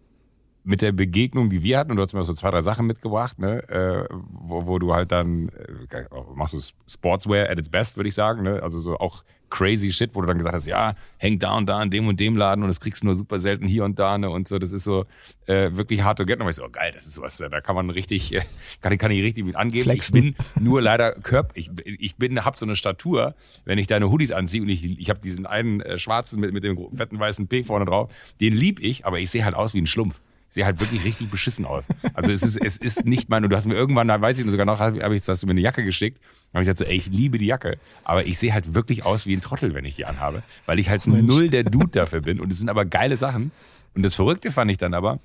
mit 0.68 0.82
der 0.82 0.92
Begegnung, 0.92 1.48
die 1.48 1.62
wir 1.62 1.78
hatten, 1.78 1.92
und 1.92 1.96
du 1.96 2.02
hast 2.02 2.12
mir 2.12 2.22
so 2.24 2.34
zwei, 2.34 2.50
drei 2.50 2.60
Sachen 2.60 2.86
mitgebracht, 2.86 3.38
ne, 3.38 3.66
äh, 3.70 4.06
wo, 4.10 4.66
wo 4.66 4.78
du 4.78 4.92
halt 4.94 5.10
dann 5.10 5.48
äh, 5.48 6.04
machst 6.34 6.52
du 6.52 6.60
Sportswear 6.86 7.48
at 7.48 7.58
its 7.58 7.70
best, 7.70 7.96
würde 7.96 8.08
ich 8.08 8.14
sagen, 8.14 8.42
ne? 8.42 8.62
Also 8.62 8.78
so 8.78 8.98
auch 8.98 9.24
crazy 9.48 9.90
shit, 9.90 10.10
wo 10.14 10.20
du 10.20 10.26
dann 10.26 10.36
gesagt 10.36 10.54
hast, 10.54 10.66
ja, 10.66 10.94
hängt 11.16 11.42
da 11.42 11.56
und 11.56 11.66
da 11.70 11.82
in 11.82 11.88
dem 11.88 12.06
und 12.06 12.20
dem 12.20 12.36
Laden 12.36 12.62
und 12.62 12.68
das 12.68 12.80
kriegst 12.80 13.02
du 13.02 13.06
nur 13.06 13.16
super 13.16 13.38
selten 13.38 13.66
hier 13.66 13.82
und 13.82 13.98
da, 13.98 14.18
ne? 14.18 14.28
Und 14.28 14.46
so, 14.46 14.58
das 14.58 14.72
ist 14.72 14.84
so 14.84 15.06
äh, 15.46 15.70
wirklich 15.72 16.02
hard 16.02 16.18
to 16.18 16.26
get. 16.26 16.38
Und 16.38 16.46
ich 16.50 16.56
so, 16.56 16.66
oh, 16.66 16.70
geil, 16.70 16.92
das 16.92 17.06
ist 17.06 17.14
sowas, 17.14 17.38
da 17.38 17.60
kann 17.62 17.74
man 17.74 17.88
richtig, 17.88 18.34
äh, 18.34 18.42
kann, 18.82 18.98
kann 18.98 19.10
ich 19.10 19.22
richtig 19.22 19.46
mit 19.46 19.56
angeben. 19.56 19.84
Flexen. 19.84 20.16
Ich 20.18 20.34
bin 20.36 20.64
nur 20.64 20.82
leider 20.82 21.12
Körper, 21.12 21.52
ich, 21.54 21.70
ich 21.86 22.16
bin, 22.16 22.44
hab 22.44 22.58
so 22.58 22.66
eine 22.66 22.76
Statur, 22.76 23.34
wenn 23.64 23.78
ich 23.78 23.86
deine 23.86 24.10
Hoodies 24.10 24.32
anziehe 24.32 24.60
und 24.60 24.68
ich, 24.68 24.84
ich 24.84 25.08
habe 25.08 25.20
diesen 25.20 25.46
einen 25.46 25.80
äh, 25.80 25.96
schwarzen 25.96 26.40
mit, 26.40 26.52
mit 26.52 26.62
dem 26.62 26.92
fetten 26.92 27.18
weißen 27.18 27.48
P 27.48 27.64
vorne 27.64 27.86
drauf, 27.86 28.12
den 28.38 28.52
lieb 28.52 28.80
ich, 28.80 29.06
aber 29.06 29.18
ich 29.18 29.30
sehe 29.30 29.46
halt 29.46 29.54
aus 29.54 29.72
wie 29.72 29.80
ein 29.80 29.86
Schlumpf 29.86 30.20
sehe 30.48 30.64
halt 30.64 30.80
wirklich 30.80 31.04
richtig 31.04 31.30
beschissen 31.30 31.64
aus. 31.64 31.84
Also 32.14 32.32
es 32.32 32.42
ist, 32.42 32.56
es 32.56 32.78
ist 32.78 33.04
nicht 33.04 33.28
mein, 33.28 33.44
und 33.44 33.50
du 33.50 33.56
hast 33.56 33.66
mir 33.66 33.74
irgendwann, 33.74 34.08
da 34.08 34.20
weiß 34.20 34.38
ich 34.38 34.50
sogar 34.50 34.66
noch, 34.66 34.80
habe 34.80 35.14
ich, 35.14 35.28
hast 35.28 35.42
du 35.42 35.46
mir 35.46 35.52
eine 35.52 35.60
Jacke 35.60 35.84
geschickt, 35.84 36.20
habe 36.52 36.62
ich 36.62 36.68
gesagt 36.68 36.78
so, 36.78 36.84
ey, 36.84 36.96
ich 36.96 37.06
liebe 37.06 37.38
die 37.38 37.46
Jacke, 37.46 37.78
aber 38.04 38.26
ich 38.26 38.38
sehe 38.38 38.52
halt 38.52 38.74
wirklich 38.74 39.04
aus 39.04 39.26
wie 39.26 39.34
ein 39.34 39.42
Trottel, 39.42 39.74
wenn 39.74 39.84
ich 39.84 39.96
die 39.96 40.06
anhabe, 40.06 40.42
weil 40.66 40.78
ich 40.78 40.88
halt 40.88 41.06
Mensch. 41.06 41.26
null 41.26 41.50
der 41.50 41.64
Dude 41.64 41.90
dafür 41.90 42.20
bin 42.20 42.40
und 42.40 42.50
es 42.50 42.58
sind 42.58 42.68
aber 42.68 42.84
geile 42.84 43.16
Sachen. 43.16 43.52
Und 43.94 44.02
das 44.02 44.14
Verrückte 44.14 44.50
fand 44.50 44.70
ich 44.70 44.78
dann 44.78 44.94
aber, 44.94 45.20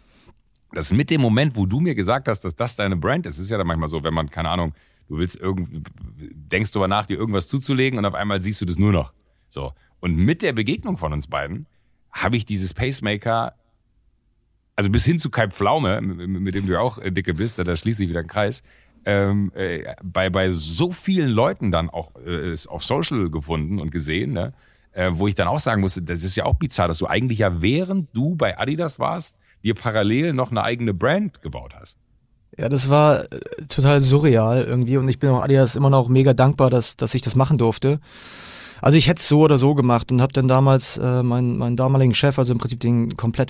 dass 0.74 0.92
mit 0.92 1.10
dem 1.10 1.22
Moment, 1.22 1.56
wo 1.56 1.66
du 1.66 1.80
mir 1.80 1.96
gesagt 1.96 2.28
hast, 2.28 2.42
dass 2.42 2.56
das 2.56 2.76
deine 2.76 2.98
Brand 2.98 3.26
ist, 3.26 3.38
ist 3.38 3.50
ja 3.50 3.58
dann 3.58 3.68
manchmal 3.68 3.90
so, 3.90 4.04
wenn 4.04 4.14
man, 4.14 4.30
keine 4.30 4.50
Ahnung, 4.50 4.74
du 5.08 5.18
willst 5.18 5.36
irgendwie, 5.36 5.84
denkst 6.18 6.72
darüber 6.72 6.88
nach, 6.88 7.06
dir 7.06 7.18
irgendwas 7.18 7.48
zuzulegen 7.48 8.00
und 8.00 8.06
auf 8.06 8.16
einmal 8.16 8.42
siehst 8.42 8.60
du 8.62 8.66
das 8.66 8.78
nur 8.78 8.92
noch. 8.92 9.14
So. 9.50 9.74
Und 10.00 10.18
mit 10.18 10.42
der 10.42 10.54
Begegnung 10.54 10.98
von 10.98 11.14
uns 11.14 11.28
beiden 11.28 11.68
habe 12.12 12.36
ich 12.36 12.46
dieses 12.46 12.74
Pacemaker, 12.74 13.54
also 14.76 14.90
bis 14.90 15.06
hin 15.06 15.20
zu 15.20 15.30
Kai 15.30 15.50
Pflaume, 15.50 16.02
mit 16.02 16.56
dem 16.56 16.68
du 16.68 16.80
auch 16.80 16.98
äh, 16.98 17.12
dicke 17.12 17.34
bist, 17.34 17.60
da 17.60 17.76
schließt 17.76 18.00
sich 18.00 18.10
wieder 18.10 18.22
ein 18.22 18.28
Kreis, 18.28 18.64
ähm, 19.06 19.52
äh, 19.56 19.84
bei, 20.02 20.30
bei 20.30 20.52
so 20.52 20.92
vielen 20.92 21.30
Leuten 21.30 21.72
dann 21.72 21.90
auch 21.90 22.12
äh, 22.26 22.56
auf 22.68 22.84
Social 22.84 23.30
gefunden 23.30 23.80
und 23.80 23.92
gesehen, 23.92 24.34
ne? 24.34 24.54
äh, 24.94 25.12
wo 25.14 25.28
ich 25.28 25.36
dann 25.36 25.48
auch 25.48 25.60
sagen 25.60 25.82
musste, 25.82 26.02
das 26.02 26.24
ist 26.24 26.36
ja 26.36 26.46
auch 26.46 26.56
bizarr, 26.56 26.88
dass 26.88 27.00
du 27.00 27.08
eigentlich 27.08 27.40
ja 27.40 27.62
während 27.62 28.16
du 28.16 28.36
bei 28.36 28.58
Adidas 28.58 29.00
warst, 29.00 29.40
dir 29.64 29.76
parallel 29.76 30.34
noch 30.34 30.52
eine 30.52 30.64
eigene 30.64 30.94
Brand 30.94 31.42
gebaut 31.42 31.74
hast. 31.76 31.98
Ja, 32.58 32.70
das 32.70 32.90
war 32.90 33.24
äh, 33.24 33.40
total 33.68 34.00
surreal 34.02 34.64
irgendwie 34.64 34.98
und 34.98 35.10
ich 35.10 35.20
bin 35.20 35.30
auch 35.30 35.42
Adidas 35.42 35.76
immer 35.76 35.90
noch 35.90 36.08
mega 36.08 36.34
dankbar, 36.34 36.70
dass, 36.70 36.96
dass 36.96 37.14
ich 37.14 37.22
das 37.22 37.36
machen 37.36 37.58
durfte. 37.58 38.00
Also 38.82 38.98
ich 38.98 39.08
hätte 39.08 39.20
es 39.20 39.30
so 39.30 39.40
oder 39.40 39.58
so 39.58 39.76
gemacht 39.76 40.12
und 40.12 40.22
habe 40.22 40.34
dann 40.34 40.50
damals 40.50 40.98
äh, 40.98 41.24
meinen, 41.24 41.58
meinen 41.58 41.78
damaligen 41.78 42.14
Chef, 42.14 42.38
also 42.38 42.52
im 42.52 42.60
Prinzip 42.60 42.82
den 42.82 43.16
komplett 43.16 43.50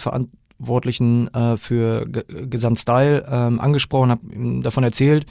Verantwortlichen 0.58 1.34
äh, 1.34 1.58
für 1.58 2.06
G 2.06 2.22
Gesamtstyle 2.48 3.26
ähm, 3.30 3.60
angesprochen, 3.60 4.12
habe 4.12 4.34
ihm 4.34 4.64
davon 4.64 4.84
erzählt 4.84 5.26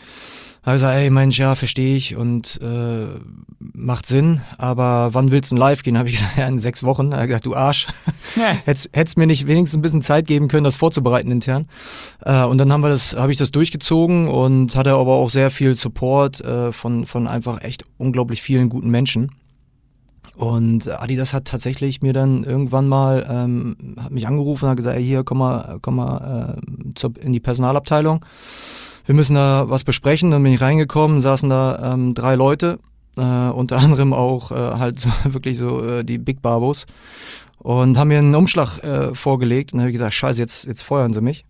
habe 0.64 0.76
gesagt, 0.76 0.96
ey 0.96 1.10
Mensch, 1.10 1.38
ja, 1.38 1.56
verstehe 1.56 1.96
ich 1.96 2.14
und 2.14 2.60
äh, 2.62 3.06
macht 3.58 4.06
Sinn, 4.06 4.42
aber 4.58 5.10
wann 5.12 5.32
willst 5.32 5.50
du 5.50 5.56
live 5.56 5.82
gehen? 5.82 5.98
Habe 5.98 6.08
ich 6.08 6.14
gesagt, 6.18 6.36
ja, 6.36 6.46
in 6.46 6.58
sechs 6.58 6.84
Wochen. 6.84 7.10
Er 7.12 7.20
hat 7.20 7.26
gesagt, 7.26 7.46
du 7.46 7.54
Arsch. 7.54 7.88
Ja. 8.36 8.42
hättest, 8.64 8.90
hättest 8.92 9.18
mir 9.18 9.26
nicht 9.26 9.46
wenigstens 9.46 9.78
ein 9.78 9.82
bisschen 9.82 10.02
Zeit 10.02 10.26
geben 10.26 10.48
können, 10.48 10.64
das 10.64 10.76
vorzubereiten 10.76 11.30
intern. 11.30 11.66
Äh, 12.24 12.44
und 12.44 12.58
dann 12.58 12.72
haben 12.72 12.82
wir 12.82 12.90
das, 12.90 13.16
habe 13.16 13.32
ich 13.32 13.38
das 13.38 13.50
durchgezogen 13.50 14.28
und 14.28 14.76
hatte 14.76 14.92
aber 14.92 15.14
auch 15.14 15.30
sehr 15.30 15.50
viel 15.50 15.76
Support 15.76 16.40
äh, 16.42 16.70
von, 16.70 17.06
von 17.06 17.26
einfach 17.26 17.62
echt 17.62 17.84
unglaublich 17.98 18.40
vielen 18.40 18.68
guten 18.68 18.88
Menschen. 18.88 19.32
Und 20.42 20.88
Adidas 20.88 21.34
hat 21.34 21.44
tatsächlich 21.44 22.02
mir 22.02 22.12
dann 22.12 22.42
irgendwann 22.42 22.88
mal 22.88 23.24
ähm, 23.30 23.76
hat 24.00 24.10
mich 24.10 24.26
angerufen 24.26 24.68
hat 24.68 24.76
gesagt, 24.76 24.96
ey, 24.96 25.04
hier 25.04 25.22
komm 25.22 25.38
mal, 25.38 25.78
komm 25.82 25.94
mal 25.94 26.58
äh, 26.58 26.94
zur, 26.96 27.12
in 27.20 27.32
die 27.32 27.38
Personalabteilung. 27.38 28.24
Wir 29.06 29.14
müssen 29.14 29.36
da 29.36 29.70
was 29.70 29.84
besprechen. 29.84 30.32
Dann 30.32 30.42
bin 30.42 30.52
ich 30.52 30.60
reingekommen, 30.60 31.20
saßen 31.20 31.48
da 31.48 31.92
ähm, 31.92 32.14
drei 32.14 32.34
Leute, 32.34 32.80
äh, 33.16 33.20
unter 33.20 33.78
anderem 33.78 34.12
auch 34.12 34.50
äh, 34.50 34.54
halt 34.56 34.98
so, 34.98 35.10
wirklich 35.32 35.58
so 35.58 35.80
äh, 35.80 36.04
die 36.04 36.18
Big 36.18 36.42
Barbos 36.42 36.86
und 37.58 37.96
haben 37.96 38.08
mir 38.08 38.18
einen 38.18 38.34
Umschlag 38.34 38.82
äh, 38.82 39.14
vorgelegt. 39.14 39.72
Und 39.72 39.78
habe 39.78 39.90
ich 39.90 39.94
gesagt, 39.94 40.14
scheiße, 40.14 40.40
jetzt, 40.40 40.64
jetzt 40.64 40.82
feuern 40.82 41.12
sie 41.12 41.20
mich. 41.20 41.44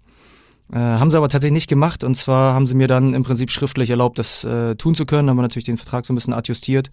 Äh, 0.71 0.77
haben 0.77 1.11
sie 1.11 1.17
aber 1.17 1.31
tatsächlich 1.31 1.55
nicht 1.55 1.69
gemacht. 1.69 2.05
Und 2.05 2.15
zwar 2.15 2.53
haben 2.53 2.67
sie 2.67 2.75
mir 2.75 2.89
dann 2.89 3.15
im 3.15 3.25
Prinzip 3.25 3.53
schriftlich 3.53 3.89
erlaubt, 3.89 4.19
das 4.19 4.45
äh, 4.45 4.75
tun 4.75 4.95
zu 4.95 5.07
können, 5.07 5.31
haben 5.31 5.39
wir 5.39 5.43
natürlich 5.43 5.65
den 5.65 5.79
Vertrag 5.79 6.05
so 6.05 6.13
ein 6.13 6.17
bisschen 6.17 6.35
adjustiert 6.35 6.91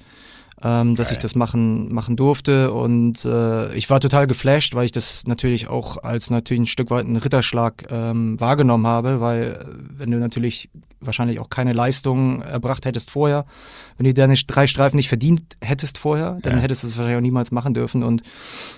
ähm, 0.63 0.95
dass 0.95 1.07
Geil. 1.07 1.13
ich 1.13 1.19
das 1.19 1.35
machen, 1.35 1.93
machen 1.93 2.15
durfte. 2.15 2.71
Und 2.71 3.23
äh, 3.25 3.73
ich 3.73 3.89
war 3.89 3.99
total 3.99 4.27
geflasht, 4.27 4.75
weil 4.75 4.85
ich 4.85 4.91
das 4.91 5.25
natürlich 5.27 5.67
auch 5.67 6.03
als 6.03 6.29
natürlich 6.29 6.61
ein 6.61 6.67
Stück 6.67 6.89
weit 6.89 7.05
einen 7.05 7.17
Ritterschlag 7.17 7.87
ähm, 7.89 8.39
wahrgenommen 8.39 8.87
habe, 8.87 9.21
weil 9.21 9.59
äh, 9.59 9.65
wenn 9.97 10.11
du 10.11 10.17
natürlich 10.17 10.69
wahrscheinlich 11.01 11.39
auch 11.39 11.49
keine 11.49 11.73
Leistung 11.73 12.41
erbracht 12.41 12.85
hättest 12.85 13.11
vorher, 13.11 13.45
wenn 13.97 14.05
du 14.05 14.13
deine 14.13 14.35
drei 14.35 14.67
Streifen 14.67 14.97
nicht 14.97 15.07
verdient 15.07 15.41
hättest 15.61 15.97
vorher, 15.97 16.39
dann 16.41 16.57
ja. 16.57 16.59
hättest 16.59 16.83
du 16.83 16.87
es 16.87 16.97
wahrscheinlich 16.97 17.17
auch 17.17 17.21
niemals 17.21 17.51
machen 17.51 17.73
dürfen. 17.73 18.03
Und 18.03 18.21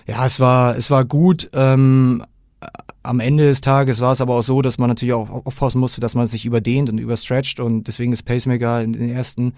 ja, 0.06 0.26
es 0.26 0.40
war, 0.40 0.76
es 0.76 0.92
war 0.92 1.06
gut. 1.06 1.50
Ähm, 1.54 2.24
am 3.04 3.20
Ende 3.20 3.46
des 3.46 3.62
Tages 3.62 4.00
war 4.00 4.12
es 4.12 4.22
aber 4.22 4.36
auch 4.36 4.44
so, 4.44 4.62
dass 4.62 4.78
man 4.78 4.90
natürlich 4.90 5.14
auch 5.14 5.30
aufpassen 5.46 5.80
musste, 5.80 6.02
dass 6.02 6.14
man 6.14 6.28
sich 6.28 6.46
überdehnt 6.46 6.90
und 6.90 7.00
überstretcht. 7.00 7.60
Und 7.60 7.88
deswegen 7.88 8.14
ist 8.14 8.24
Pacemaker 8.24 8.82
in 8.82 8.94
den 8.94 9.10
ersten 9.10 9.54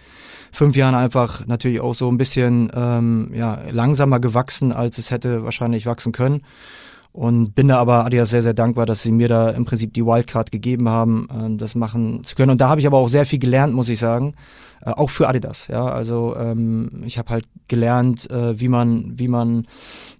fünf 0.52 0.76
Jahren 0.76 0.96
einfach 0.96 1.46
natürlich 1.46 1.82
auch 1.82 1.94
so 1.94 2.10
ein 2.10 2.18
bisschen 2.18 2.72
ähm, 2.74 3.32
ja, 3.34 3.60
langsamer 3.70 4.20
gewachsen, 4.20 4.72
als 4.72 4.98
es 4.98 5.12
hätte 5.12 5.44
wahrscheinlich 5.44 5.86
wachsen 5.86 6.14
können. 6.14 6.42
Und 7.12 7.54
bin 7.54 7.68
da 7.68 7.78
aber 7.78 8.06
Adidas 8.06 8.32
sehr, 8.32 8.42
sehr 8.42 8.56
dankbar, 8.56 8.88
dass 8.88 9.04
sie 9.04 9.12
mir 9.12 9.28
da 9.28 9.50
im 9.50 9.66
Prinzip 9.66 9.94
die 9.94 10.06
Wildcard 10.06 10.52
gegeben 10.52 10.90
haben, 10.90 11.28
äh, 11.30 11.58
das 11.58 11.76
machen 11.76 12.24
zu 12.24 12.36
können. 12.36 12.52
Und 12.52 12.62
da 12.62 12.70
habe 12.70 12.82
ich 12.82 12.88
aber 12.88 12.98
auch 12.98 13.10
sehr 13.10 13.26
viel 13.26 13.40
gelernt, 13.40 13.74
muss 13.74 13.90
ich 13.90 14.00
sagen, 14.00 14.34
äh, 14.86 14.92
auch 14.92 15.10
für 15.10 15.28
Adidas. 15.28 15.68
Ja, 15.68 15.86
also 15.86 16.36
ähm, 16.38 17.04
ich 17.06 17.18
habe 17.18 17.30
halt 17.30 17.46
gelernt, 17.68 18.30
äh, 18.32 18.60
wie 18.60 18.68
man, 18.68 19.18
wie 19.18 19.28
man 19.28 19.68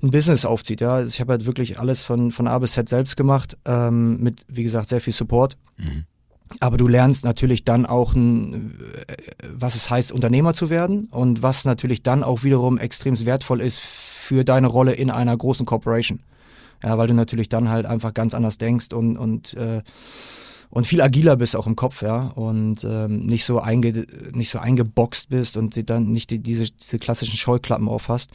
ein 0.02 0.12
Business 0.12 0.46
aufzieht. 0.46 0.82
Ja, 0.82 0.94
also 0.94 1.10
ich 1.10 1.20
habe 1.20 1.34
halt 1.34 1.46
wirklich 1.46 1.80
alles 1.80 2.04
von 2.04 2.32
von 2.32 2.48
A 2.48 2.58
bis 2.60 2.74
Z 2.74 2.90
selbst 2.90 3.18
gemacht, 3.18 3.58
ähm, 3.66 4.20
mit 4.20 4.46
wie 4.48 4.64
gesagt 4.64 4.90
sehr 4.90 5.02
viel 5.02 5.14
Support. 5.14 5.58
Mhm. 5.78 6.06
Aber 6.60 6.78
du 6.78 6.88
lernst 6.88 7.26
natürlich 7.26 7.64
dann 7.64 7.86
auch, 7.86 8.14
ein, 8.14 8.80
äh, 9.08 9.16
was 9.50 9.76
es 9.76 9.90
heißt, 9.90 10.12
Unternehmer 10.12 10.54
zu 10.54 10.70
werden 10.70 11.08
und 11.12 11.42
was 11.42 11.66
natürlich 11.66 12.04
dann 12.04 12.24
auch 12.24 12.44
wiederum 12.44 12.78
extrem 12.78 13.14
wertvoll 13.26 13.62
ist 13.62 13.80
für 13.80 14.44
deine 14.44 14.68
Rolle 14.68 14.94
in 14.94 15.12
einer 15.12 15.36
großen 15.36 15.66
Corporation. 15.66 16.20
Ja, 16.84 16.98
weil 16.98 17.08
du 17.08 17.14
natürlich 17.14 17.50
dann 17.50 17.70
halt 17.70 17.86
einfach 17.86 18.14
ganz 18.14 18.34
anders 18.34 18.58
denkst 18.58 18.94
und, 18.94 19.18
und 19.18 19.54
äh, 19.54 19.82
und 20.74 20.88
viel 20.88 21.02
agiler 21.02 21.36
bist 21.36 21.56
auch 21.56 21.68
im 21.68 21.76
Kopf, 21.76 22.02
ja, 22.02 22.32
und 22.34 22.84
ähm, 22.84 23.28
nicht 23.28 23.46
so 23.46 23.60
einge 23.60 24.08
nicht 24.32 24.50
so 24.50 24.58
eingeboxt 24.58 25.30
bist 25.30 25.56
und 25.56 25.88
dann 25.88 26.12
nicht 26.12 26.32
die, 26.32 26.40
diese, 26.40 26.64
diese 26.64 26.98
klassischen 26.98 27.38
Scheuklappen 27.38 27.88
aufhast. 27.88 28.32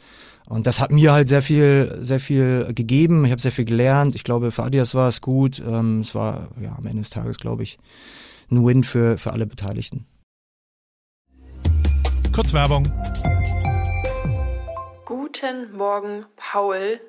Und 0.47 0.65
das 0.65 0.79
hat 0.79 0.89
mir 0.89 1.11
halt 1.11 1.27
sehr 1.27 1.41
viel, 1.41 1.97
sehr 1.99 2.21
viel 2.21 2.71
gegeben. 2.73 3.25
Ich 3.25 3.31
habe 3.31 3.41
sehr 3.41 3.51
viel 3.51 3.65
gelernt. 3.65 4.15
Ich 4.15 4.23
glaube, 4.23 4.53
für 4.53 4.63
Adidas 4.63 4.95
war 4.95 5.09
es 5.09 5.19
gut. 5.19 5.59
Ähm, 5.59 5.99
es 5.99 6.15
war 6.15 6.47
ja 6.61 6.77
am 6.77 6.85
Ende 6.85 6.99
des 6.99 7.09
Tages, 7.09 7.39
glaube 7.39 7.63
ich, 7.63 7.77
ein 8.49 8.65
Win 8.65 8.85
für, 8.85 9.17
für 9.17 9.33
alle 9.33 9.45
Beteiligten. 9.45 10.05
Kurz 12.33 12.53
Werbung. 12.53 12.89
Guten 15.03 15.75
Morgen, 15.75 16.25
Paul. 16.37 17.01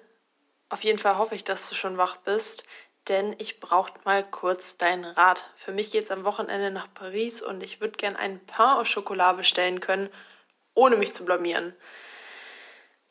Auf 0.70 0.82
jeden 0.82 0.98
Fall 0.98 1.18
hoffe 1.18 1.36
ich, 1.36 1.44
dass 1.44 1.68
du 1.68 1.76
schon 1.76 1.98
wach 1.98 2.16
bist 2.16 2.64
denn 3.08 3.34
ich 3.38 3.60
brauche 3.60 3.92
mal 4.04 4.24
kurz 4.24 4.76
deinen 4.76 5.04
Rat. 5.04 5.44
Für 5.56 5.72
mich 5.72 5.90
geht 5.90 6.04
es 6.04 6.10
am 6.10 6.24
Wochenende 6.24 6.70
nach 6.70 6.88
Paris 6.92 7.42
und 7.42 7.62
ich 7.62 7.80
würde 7.80 7.96
gern 7.96 8.16
ein 8.16 8.40
Pain 8.46 8.78
au 8.78 8.82
Chocolat 8.84 9.36
bestellen 9.36 9.80
können, 9.80 10.08
ohne 10.74 10.96
mich 10.96 11.12
zu 11.12 11.24
blamieren. 11.24 11.74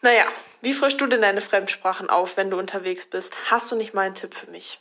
Naja, 0.01 0.25
wie 0.61 0.73
frischst 0.73 1.01
du 1.01 1.07
denn 1.07 1.21
deine 1.21 1.41
Fremdsprachen 1.41 2.09
auf, 2.09 2.37
wenn 2.37 2.49
du 2.49 2.57
unterwegs 2.57 3.05
bist? 3.05 3.51
Hast 3.51 3.71
du 3.71 3.75
nicht 3.75 3.93
mal 3.93 4.03
einen 4.03 4.15
Tipp 4.15 4.33
für 4.33 4.49
mich? 4.49 4.79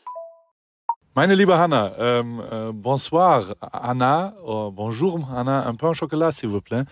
Meine 1.14 1.34
liebe 1.34 1.58
Hanna, 1.58 1.96
ähm, 1.98 2.40
äh, 2.40 2.72
bonsoir 2.72 3.56
Anna, 3.60 4.36
oh, 4.40 4.70
bonjour 4.70 5.28
Anna, 5.28 5.66
un 5.66 5.76
pain 5.76 5.88
au 5.88 5.94
chocolat 5.94 6.30
s'il 6.30 6.48
vous 6.48 6.60
plaît. 6.60 6.84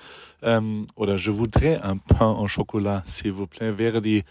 Ähm, 0.47 0.87
oder 0.95 1.17
je 1.17 1.33
voudrais 1.33 1.81
un 1.83 1.99
pain 1.99 2.31
au 2.31 2.47
chocolat 2.47 3.03
s'il 3.05 3.33
vous 3.33 3.49
plaît 3.49 3.79
wäre 3.79 4.01
die 4.01 4.23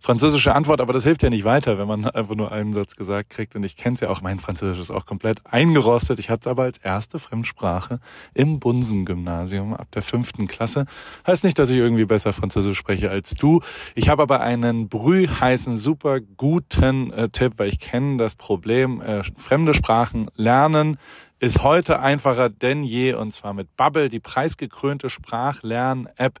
französische 0.00 0.52
Antwort, 0.52 0.80
aber 0.80 0.92
das 0.92 1.04
hilft 1.04 1.22
ja 1.22 1.30
nicht 1.30 1.44
weiter, 1.44 1.78
wenn 1.78 1.86
man 1.86 2.06
einfach 2.06 2.34
nur 2.34 2.50
einen 2.50 2.72
Satz 2.72 2.96
gesagt 2.96 3.30
kriegt. 3.30 3.54
Und 3.54 3.62
ich 3.62 3.76
kenne 3.76 3.94
es 3.94 4.00
ja 4.00 4.08
auch, 4.10 4.20
mein 4.20 4.40
Französisch 4.40 4.80
ist 4.80 4.90
auch 4.90 5.06
komplett 5.06 5.46
eingerostet. 5.46 6.18
Ich 6.18 6.28
hatte 6.28 6.40
es 6.40 6.46
aber 6.48 6.64
als 6.64 6.78
erste 6.78 7.20
Fremdsprache 7.20 8.00
im 8.34 8.58
Bunsen-Gymnasium 8.58 9.72
ab 9.72 9.86
der 9.92 10.02
fünften 10.02 10.48
Klasse. 10.48 10.86
Heißt 11.24 11.44
nicht, 11.44 11.56
dass 11.56 11.70
ich 11.70 11.76
irgendwie 11.76 12.04
besser 12.04 12.32
Französisch 12.32 12.76
spreche 12.76 13.08
als 13.08 13.34
du. 13.34 13.60
Ich 13.94 14.08
habe 14.08 14.22
aber 14.22 14.40
einen 14.40 14.88
brühheißen, 14.88 15.76
super 15.76 16.18
guten 16.18 17.12
äh, 17.12 17.28
Tipp, 17.28 17.52
weil 17.58 17.68
ich 17.68 17.78
kenne 17.78 18.16
das 18.16 18.34
Problem, 18.34 19.00
äh, 19.00 19.22
fremde 19.36 19.72
Sprachen 19.72 20.32
lernen 20.34 20.98
ist 21.40 21.62
heute 21.62 22.00
einfacher 22.00 22.50
denn 22.50 22.82
je 22.82 23.14
und 23.14 23.32
zwar 23.32 23.54
mit 23.54 23.74
Bubble, 23.74 24.10
die 24.10 24.20
preisgekrönte 24.20 25.08
Sprachlern-App 25.08 26.38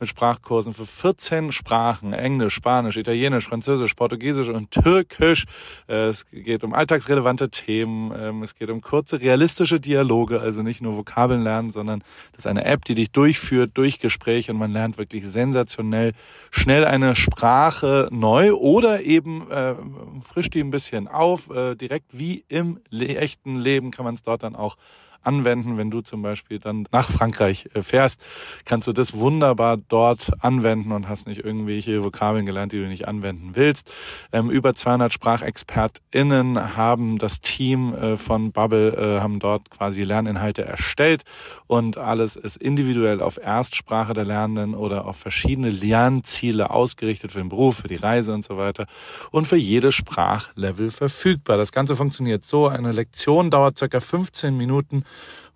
mit 0.00 0.08
Sprachkursen 0.08 0.74
für 0.74 0.86
14 0.86 1.52
Sprachen, 1.52 2.12
Englisch, 2.12 2.54
Spanisch, 2.54 2.96
Italienisch, 2.96 3.46
Französisch, 3.46 3.94
Portugiesisch 3.94 4.48
und 4.48 4.72
Türkisch. 4.72 5.44
Äh, 5.88 6.08
es 6.08 6.26
geht 6.26 6.64
um 6.64 6.74
alltagsrelevante 6.74 7.50
Themen, 7.50 8.12
ähm, 8.18 8.42
es 8.42 8.56
geht 8.56 8.70
um 8.70 8.80
kurze, 8.80 9.20
realistische 9.20 9.78
Dialoge, 9.78 10.40
also 10.40 10.62
nicht 10.62 10.82
nur 10.82 10.96
Vokabeln 10.96 11.42
lernen, 11.42 11.70
sondern 11.70 12.02
das 12.32 12.40
ist 12.40 12.46
eine 12.48 12.64
App, 12.64 12.84
die 12.84 12.96
dich 12.96 13.12
durchführt 13.12 13.70
durch 13.74 14.00
Gespräche 14.00 14.50
und 14.50 14.58
man 14.58 14.72
lernt 14.72 14.98
wirklich 14.98 15.28
sensationell 15.28 16.12
schnell 16.50 16.84
eine 16.84 17.14
Sprache 17.14 18.08
neu 18.10 18.54
oder 18.54 19.02
eben 19.02 19.48
äh, 19.48 19.76
frischt 20.22 20.54
die 20.54 20.60
ein 20.60 20.72
bisschen 20.72 21.06
auf, 21.06 21.50
äh, 21.50 21.76
direkt 21.76 22.18
wie 22.18 22.44
im 22.48 22.80
echten 22.90 23.54
Leben 23.54 23.92
kann 23.92 24.04
man 24.04 24.14
es 24.14 24.22
dort 24.22 24.39
dann 24.42 24.56
auch 24.56 24.76
anwenden. 25.22 25.76
Wenn 25.76 25.90
du 25.90 26.00
zum 26.00 26.22
Beispiel 26.22 26.58
dann 26.58 26.86
nach 26.92 27.08
Frankreich 27.08 27.68
äh, 27.74 27.82
fährst, 27.82 28.20
kannst 28.64 28.88
du 28.88 28.92
das 28.92 29.14
wunderbar 29.14 29.76
dort 29.76 30.30
anwenden 30.40 30.92
und 30.92 31.08
hast 31.08 31.26
nicht 31.26 31.44
irgendwelche 31.44 32.02
Vokabeln 32.02 32.46
gelernt, 32.46 32.72
die 32.72 32.78
du 32.78 32.86
nicht 32.86 33.08
anwenden 33.08 33.50
willst. 33.54 33.92
Ähm, 34.32 34.50
über 34.50 34.74
200 34.74 35.12
SprachexpertInnen 35.12 36.76
haben 36.76 37.18
das 37.18 37.40
Team 37.40 37.94
äh, 37.94 38.16
von 38.16 38.52
Bubble, 38.52 38.92
äh, 38.92 39.20
haben 39.20 39.38
dort 39.38 39.70
quasi 39.70 40.02
Lerninhalte 40.02 40.64
erstellt 40.64 41.22
und 41.66 41.98
alles 41.98 42.36
ist 42.36 42.56
individuell 42.56 43.20
auf 43.20 43.38
Erstsprache 43.38 44.14
der 44.14 44.24
Lernenden 44.24 44.74
oder 44.74 45.06
auf 45.06 45.16
verschiedene 45.16 45.70
Lernziele 45.70 46.70
ausgerichtet 46.70 47.32
für 47.32 47.38
den 47.38 47.48
Beruf, 47.48 47.78
für 47.78 47.88
die 47.88 47.96
Reise 47.96 48.32
und 48.32 48.44
so 48.44 48.56
weiter 48.56 48.86
und 49.30 49.46
für 49.46 49.56
jedes 49.56 49.94
Sprachlevel 49.94 50.90
verfügbar. 50.90 51.56
Das 51.56 51.72
Ganze 51.72 51.96
funktioniert 51.96 52.44
so. 52.44 52.68
Eine 52.68 52.92
Lektion 52.92 53.50
dauert 53.50 53.78
circa 53.78 54.00
15 54.00 54.30
15 54.40 54.56
Minuten. 54.56 55.04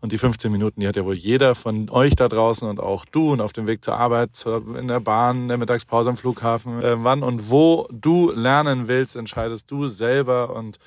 Und 0.00 0.12
die 0.12 0.18
15 0.18 0.52
Minuten, 0.52 0.80
die 0.80 0.88
hat 0.88 0.96
ja 0.96 1.04
wohl 1.04 1.16
jeder 1.16 1.54
von 1.54 1.88
euch 1.88 2.14
da 2.14 2.28
draußen 2.28 2.68
und 2.68 2.78
auch 2.78 3.06
du 3.06 3.32
und 3.32 3.40
auf 3.40 3.54
dem 3.54 3.66
Weg 3.66 3.82
zur 3.82 3.96
Arbeit, 3.96 4.30
in 4.78 4.88
der 4.88 5.00
Bahn, 5.00 5.42
in 5.42 5.48
der 5.48 5.56
Mittagspause 5.56 6.10
am 6.10 6.18
Flughafen. 6.18 6.82
Äh, 6.82 7.02
wann 7.02 7.22
und 7.22 7.50
wo 7.50 7.88
du 7.90 8.30
lernen 8.30 8.86
willst, 8.86 9.16
entscheidest 9.16 9.70
du 9.70 9.88
selber 9.88 10.54
und 10.54 10.78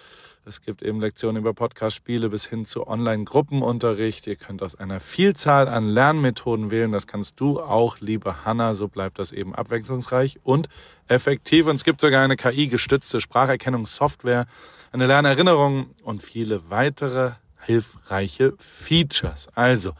es 0.48 0.62
gibt 0.62 0.82
eben 0.82 1.02
Lektionen 1.02 1.42
über 1.42 1.54
Podcast-Spiele 1.54 2.30
bis 2.30 2.46
hin 2.46 2.64
zu 2.64 2.88
Online-Gruppenunterricht. 2.88 4.28
Ihr 4.28 4.38
könnt 4.38 4.64
aus 4.64 4.76
einer 4.76 5.02
Vielzahl 5.02 5.68
an 5.68 5.90
Lernmethoden 5.90 6.72
wählen. 6.72 6.94
Das 6.94 7.06
kannst 7.06 7.42
du 7.42 7.60
auch, 7.60 8.00
liebe 8.00 8.46
Hanna. 8.46 8.74
So 8.74 8.88
bleibt 8.88 9.20
das 9.20 9.34
eben 9.34 9.54
abwechslungsreich 9.54 10.40
und 10.44 10.70
effektiv. 11.10 11.68
Und 11.68 11.76
es 11.76 11.84
gibt 11.84 12.00
sogar 12.00 12.24
eine 12.24 12.38
KI-gestützte 12.38 13.20
Spracherkennungssoftware, 13.20 14.46
eine 14.94 15.08
Lernerinnerung 15.08 15.90
und 16.04 16.24
viele 16.24 16.70
weitere 16.70 17.32
hilfreiche 17.68 18.54
Features. 18.58 19.50
Also, 19.54 19.92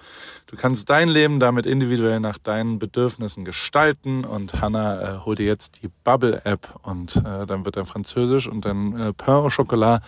du 0.48 0.56
kannst 0.56 0.90
dein 0.90 1.10
Leben 1.10 1.40
damit 1.40 1.66
individuell 1.66 2.20
nach 2.20 2.38
deinen 2.38 2.80
Bedürfnissen 2.80 3.46
gestalten 3.46 4.26
und 4.26 4.62
Hannah 4.62 5.02
äh, 5.02 5.26
hol 5.26 5.36
dir 5.36 5.46
jetzt 5.46 5.84
die 5.84 5.90
Bubble 6.04 6.42
App 6.46 6.76
und 6.82 7.18
äh, 7.18 7.46
dann 7.46 7.66
wird 7.66 7.76
er 7.76 7.86
Französisch 7.86 8.48
und 8.48 8.66
dann 8.66 9.00
äh, 9.00 9.14
Pain 9.14 9.36
au 9.36 9.50
Chocolat 9.50 10.02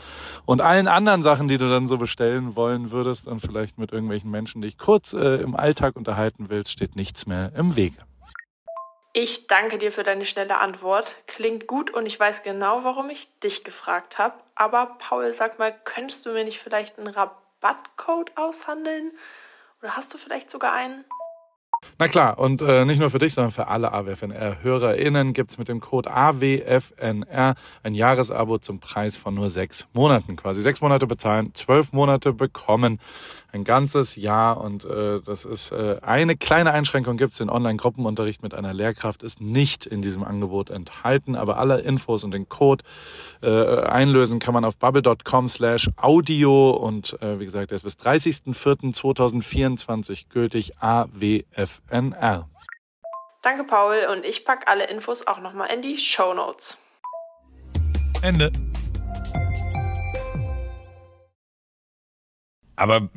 und 0.46 0.62
allen 0.62 0.88
anderen 0.88 1.22
Sachen, 1.22 1.48
die 1.48 1.58
du 1.58 1.70
dann 1.70 1.88
so 1.88 1.98
bestellen 1.98 2.56
wollen 2.56 2.92
würdest 2.92 3.28
und 3.28 3.42
vielleicht 3.42 3.78
mit 3.78 3.92
irgendwelchen 3.92 4.32
Menschen 4.32 4.62
dich 4.62 4.78
kurz 4.78 5.14
äh, 5.14 5.36
im 5.36 5.56
Alltag 5.56 5.96
unterhalten 5.98 6.46
willst, 6.50 6.72
steht 6.72 6.96
nichts 6.96 7.28
mehr 7.28 7.52
im 7.56 7.76
Wege. 7.76 7.98
Ich 9.12 9.48
danke 9.48 9.80
dir 9.80 9.92
für 9.92 10.04
deine 10.04 10.26
schnelle 10.26 10.60
Antwort. 10.60 11.16
Klingt 11.26 11.66
gut 11.66 11.92
und 11.92 12.06
ich 12.06 12.20
weiß 12.20 12.44
genau, 12.44 12.84
warum 12.84 13.10
ich 13.10 13.28
dich 13.40 13.64
gefragt 13.64 14.20
habe. 14.20 14.36
Aber 14.54 14.98
Paul, 15.00 15.34
sag 15.34 15.58
mal, 15.58 15.76
könntest 15.84 16.26
du 16.26 16.32
mir 16.32 16.44
nicht 16.44 16.60
vielleicht 16.60 17.00
einen 17.00 17.08
Rabatt 17.08 17.36
Rabattcode 17.62 18.32
aushandeln? 18.36 19.12
Oder 19.82 19.96
hast 19.96 20.14
du 20.14 20.18
vielleicht 20.18 20.52
sogar 20.52 20.74
einen? 20.74 21.06
Na 21.98 22.10
klar, 22.10 22.38
und 22.40 22.62
äh, 22.62 22.84
nicht 22.84 23.00
nur 23.00 23.10
für 23.10 23.20
dich, 23.20 23.34
sondern 23.34 23.52
für 23.52 23.68
alle 23.68 23.94
AWFNR-HörerInnen 23.94 25.32
gibt's 25.32 25.58
mit 25.58 25.70
dem 25.70 25.80
Code 25.80 26.12
AWFNR 26.12 27.56
ein 27.84 27.94
Jahresabo 27.94 28.58
zum 28.58 28.80
Preis 28.80 29.16
von 29.16 29.34
nur 29.34 29.50
sechs 29.50 29.88
Monaten. 29.94 30.36
Quasi 30.36 30.62
sechs 30.62 30.82
Monate 30.82 31.08
bezahlen, 31.08 31.54
zwölf 31.54 31.94
Monate 31.94 32.34
bekommen 32.34 33.00
ein 33.52 33.64
ganzes 33.64 34.16
Jahr 34.16 34.62
und 34.62 34.86
äh, 34.86 35.22
das 35.22 35.44
ist 35.46 35.72
äh, 35.72 35.98
eine 36.02 36.38
kleine 36.38 36.72
Einschränkung 36.72 37.18
gibt 37.18 37.32
es. 37.34 37.40
Den 37.40 37.50
Online-Gruppenunterricht 37.50 38.44
mit 38.44 38.54
einer 38.54 38.74
Lehrkraft 38.74 39.24
ist 39.24 39.42
nicht 39.42 39.86
in 39.86 40.02
diesem 40.02 40.24
Angebot 40.24 40.70
enthalten, 40.70 41.36
aber 41.36 41.58
alle 41.58 41.82
Infos 41.82 42.24
und 42.24 42.32
den 42.32 42.48
Code 42.48 42.86
äh, 43.42 43.82
einlösen 43.82 44.40
kann 44.40 44.54
man 44.54 44.64
auf 44.66 44.78
bubble.com 44.78 45.48
slash 45.48 45.90
audio 45.98 46.70
und 46.72 47.20
äh, 47.22 47.40
wie 47.40 47.46
gesagt, 47.46 47.72
der 47.72 47.78
ist 47.78 47.84
bis 47.84 47.96
30.04.2024 47.96 50.26
gültig 50.30 50.74
AWFNR. 50.80 52.48
Danke 53.42 53.64
Paul 53.64 54.06
und 54.12 54.26
ich 54.26 54.44
packe 54.46 54.68
alle 54.68 54.88
Infos 54.88 55.26
auch 55.26 55.40
nochmal 55.40 55.70
in 55.74 55.82
die 55.82 55.98
Show 55.98 56.34
Notes. 56.34 56.78
Ende. 58.22 58.52
Aber 62.80 63.10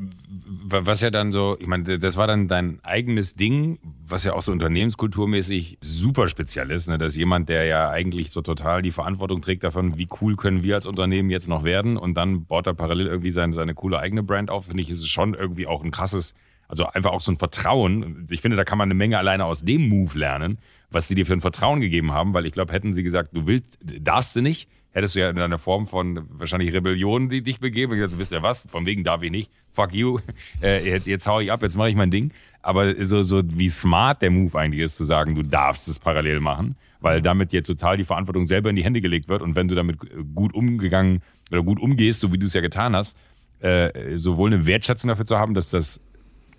was 0.64 1.03
ja 1.03 1.11
dann 1.11 1.31
so, 1.31 1.57
ich 1.61 1.68
meine, 1.68 1.96
das 1.96 2.16
war 2.16 2.27
dann 2.27 2.48
dein 2.48 2.81
eigenes 2.83 3.37
Ding, 3.37 3.79
was 4.05 4.25
ja 4.25 4.33
auch 4.33 4.42
so 4.42 4.51
unternehmenskulturmäßig 4.51 5.79
super 5.81 6.27
speziell 6.27 6.72
ist, 6.72 6.88
ne? 6.88 6.98
dass 6.98 7.14
jemand, 7.14 7.48
der 7.48 7.66
ja 7.66 7.88
eigentlich 7.88 8.33
so 8.33 8.42
total 8.42 8.83
die 8.83 8.90
Verantwortung 8.90 9.40
trägt 9.40 9.62
davon, 9.62 9.98
wie 9.98 10.09
cool 10.20 10.35
können 10.35 10.64
wir 10.64 10.75
als 10.75 10.87
Unternehmen 10.87 11.31
jetzt 11.31 11.48
noch 11.48 11.62
werden 11.62 11.96
und 11.96 12.14
dann 12.14 12.44
baut 12.44 12.66
er 12.66 12.75
parallel 12.75 13.07
irgendwie 13.07 13.31
seine, 13.31 13.53
seine 13.53 13.75
coole 13.75 14.01
eigene 14.01 14.25
Brand 14.25 14.51
auf, 14.51 14.66
finde 14.66 14.83
ich, 14.83 14.90
ist 14.90 14.98
es 14.98 15.09
schon 15.09 15.35
irgendwie 15.35 15.68
auch 15.68 15.85
ein 15.85 15.92
krasses, 15.92 16.35
also 16.66 16.87
einfach 16.87 17.12
auch 17.12 17.20
so 17.20 17.31
ein 17.31 17.37
Vertrauen. 17.37 18.27
Ich 18.31 18.40
finde, 18.40 18.57
da 18.57 18.64
kann 18.64 18.79
man 18.79 18.88
eine 18.88 18.94
Menge 18.94 19.16
alleine 19.16 19.44
aus 19.44 19.61
dem 19.61 19.88
Move 19.88 20.18
lernen, 20.18 20.59
was 20.90 21.07
sie 21.07 21.14
dir 21.14 21.25
für 21.25 21.35
ein 21.35 21.40
Vertrauen 21.40 21.81
gegeben 21.81 22.11
haben, 22.11 22.35
weil 22.35 22.46
ich 22.46 22.53
glaube, 22.53 22.72
hätten 22.72 22.94
sie 22.94 23.05
gesagt, 23.05 23.31
du 23.33 23.46
willst, 23.46 23.79
darfst 23.81 24.35
du 24.35 24.40
nicht, 24.40 24.68
hättest 24.92 25.14
du 25.14 25.20
ja 25.20 25.31
in 25.31 25.38
einer 25.38 25.59
Form 25.59 25.87
von 25.87 26.20
wahrscheinlich 26.31 26.72
Rebellion 26.72 27.28
die 27.28 27.42
dich 27.42 27.61
begeben. 27.61 27.94
Gesagt, 27.94 28.18
wisst 28.18 28.33
ihr 28.33 28.42
was, 28.42 28.64
von 28.68 28.87
wegen 28.87 29.05
darf 29.05 29.22
ich 29.22 29.31
nicht, 29.31 29.50
fuck 29.70 29.92
you, 29.92 30.20
äh, 30.62 30.96
jetzt 30.98 31.26
hau 31.26 31.40
ich 31.40 31.50
ab, 31.50 31.62
jetzt 31.62 31.76
mache 31.76 31.90
ich 31.90 31.96
mein 31.96 32.11
Ding. 32.11 32.33
Aber 32.62 32.94
so, 33.05 33.22
so 33.22 33.42
wie 33.44 33.68
smart 33.68 34.22
der 34.22 34.31
Move 34.31 34.57
eigentlich 34.59 34.83
ist, 34.83 34.96
zu 34.96 35.05
sagen, 35.05 35.35
du 35.35 35.42
darfst 35.42 35.88
es 35.88 35.98
parallel 35.98 36.40
machen, 36.40 36.76
weil 37.00 37.20
damit 37.20 37.52
jetzt 37.52 37.66
total 37.66 37.96
die 37.96 38.05
Verantwortung 38.05 38.46
selber 38.46 38.70
in 38.70 38.76
die 38.76 38.85
Hände 38.85 39.00
gelegt 39.00 39.28
wird 39.28 39.42
und 39.42 39.57
wenn 39.57 39.68
du 39.68 39.74
damit 39.74 39.98
gut 40.35 40.55
umgegangen 40.55 41.22
oder 41.50 41.62
gut 41.62 41.81
umgehst, 41.81 42.20
so 42.20 42.33
wie 42.33 42.38
du 42.38 42.46
es 42.46 42.55
ja 42.55 42.61
getan 42.61 42.94
hast, 42.94 43.16
äh, 43.61 44.16
sowohl 44.16 44.52
eine 44.52 44.66
Wertschätzung 44.66 45.09
dafür 45.09 45.26
zu 45.26 45.38
haben, 45.38 45.55
dass 45.55 45.70
das 45.70 46.00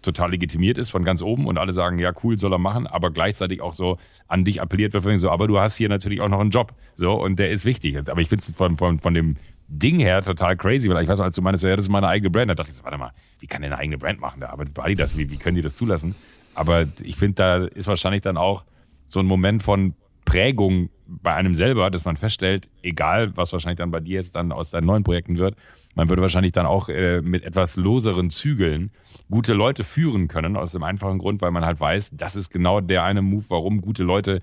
total 0.04 0.32
legitimiert 0.32 0.78
ist 0.78 0.92
von 0.92 1.04
ganz 1.04 1.22
oben 1.22 1.48
und 1.48 1.58
alle 1.58 1.74
sagen, 1.74 1.98
ja, 1.98 2.14
cool, 2.24 2.38
soll 2.38 2.54
er 2.54 2.60
machen, 2.60 2.86
aber 2.86 3.12
gleichzeitig 3.12 3.62
auch 3.62 3.74
so 3.74 3.98
an 4.28 4.44
dich 4.44 4.62
appelliert 4.62 4.94
wird, 4.94 5.20
so, 5.20 5.30
aber 5.30 5.48
du 5.48 5.60
hast 5.60 5.78
hier 5.78 5.90
natürlich 5.90 6.22
auch 6.22 6.30
noch 6.30 6.40
einen 6.40 6.52
Job, 6.52 6.74
so, 6.96 7.14
und 7.14 7.40
der 7.40 7.50
ist 7.50 7.66
wichtig. 7.66 7.98
Aber 7.98 8.22
ich 8.22 8.30
finde 8.30 8.42
es 8.42 8.56
von, 8.56 8.78
von, 8.78 9.00
von 9.00 9.14
dem 9.14 9.38
Ding 9.68 10.00
her 10.00 10.22
total 10.22 10.56
crazy, 10.56 10.90
weil 10.90 11.04
ich 11.04 11.10
weiß, 11.10 11.20
als 11.20 11.36
du 11.36 11.42
meinst, 11.42 11.64
ja, 11.64 11.76
das 11.76 11.86
ist 11.86 11.92
meine 11.92 12.08
eigene 12.08 12.30
Brand, 12.30 12.52
da 12.52 12.56
dachte 12.56 12.72
ich 12.72 12.78
so, 12.78 12.84
warte 12.84 12.98
mal, 12.98 13.12
wie 13.40 13.48
kann 13.48 13.62
der 13.62 13.72
eine 13.72 13.80
eigene 13.80 13.98
Brand 13.98 14.20
machen? 14.20 14.42
Da 14.42 14.50
arbeitet 14.50 14.76
bei 14.76 14.84
Adidas, 14.84 15.18
wie, 15.18 15.32
wie 15.32 15.38
können 15.38 15.56
die 15.56 15.62
das 15.62 15.76
zulassen? 15.76 16.16
Aber 16.54 16.86
ich 17.02 17.16
finde, 17.16 17.36
da 17.36 17.66
ist 17.66 17.88
wahrscheinlich 17.88 18.22
dann 18.22 18.38
auch 18.38 18.64
so 19.08 19.20
ein 19.20 19.26
Moment 19.26 19.64
von 19.64 19.96
Prägung 20.26 20.90
bei 21.06 21.34
einem 21.34 21.54
selber, 21.56 21.92
dass 21.92 22.06
man 22.06 22.18
feststellt, 22.18 22.70
egal 22.82 23.36
was 23.36 23.52
wahrscheinlich 23.54 23.78
dann 23.78 23.92
bei 23.92 24.00
dir 24.00 24.16
jetzt 24.16 24.36
dann 24.36 24.52
aus 24.52 24.72
deinen 24.72 24.86
neuen 24.86 25.04
Projekten 25.04 25.38
wird, 25.38 25.56
man 25.96 26.10
würde 26.10 26.22
wahrscheinlich 26.22 26.54
dann 26.54 26.66
auch 26.66 26.90
äh, 26.90 27.22
mit 27.22 27.44
etwas 27.44 27.76
loseren 27.76 28.30
Zügeln 28.30 28.92
gute 29.30 29.54
Leute 29.54 29.84
führen 29.84 30.28
können, 30.28 30.58
aus 30.58 30.72
dem 30.72 30.84
einfachen 30.84 31.20
Grund, 31.20 31.42
weil 31.42 31.52
man 31.52 31.66
halt 31.66 31.80
weiß, 31.80 32.12
das 32.14 32.36
ist 32.36 32.50
genau 32.50 32.82
der 32.82 33.04
eine 33.04 33.22
Move, 33.22 33.46
warum 33.50 33.82
gute 33.82 34.04
Leute 34.04 34.42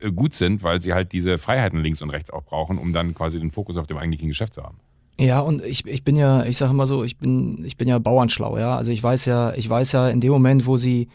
äh, 0.00 0.10
gut 0.10 0.34
sind, 0.34 0.62
weil 0.62 0.80
sie 0.80 0.92
halt 0.92 1.12
diese 1.12 1.38
Freiheiten 1.38 1.82
links 1.82 2.02
und 2.02 2.10
rechts 2.10 2.30
auch 2.30 2.44
brauchen, 2.44 2.78
um 2.78 2.92
dann 2.92 3.14
quasi 3.14 3.38
den 3.38 3.50
Fokus 3.50 3.76
auf 3.76 3.86
dem 3.86 3.96
eigentlichen 3.96 4.28
Geschäft 4.28 4.54
zu 4.54 4.62
haben. 4.62 4.78
Ja, 5.18 5.40
und 5.40 5.62
ich, 5.62 5.86
ich 5.86 6.02
bin 6.02 6.16
ja, 6.16 6.44
ich 6.44 6.56
sage 6.56 6.72
immer 6.72 6.86
so, 6.86 7.04
ich 7.04 7.18
bin, 7.18 7.62
ich 7.64 7.76
bin 7.76 7.88
ja 7.88 7.98
bauernschlau, 7.98 8.58
ja. 8.58 8.76
Also 8.76 8.90
ich 8.90 9.02
weiß 9.02 9.26
ja, 9.26 9.52
ich 9.54 9.68
weiß 9.68 9.92
ja 9.92 10.08
in 10.08 10.20
dem 10.20 10.32
Moment, 10.32 10.66
wo 10.66 10.76
sie 10.76 11.08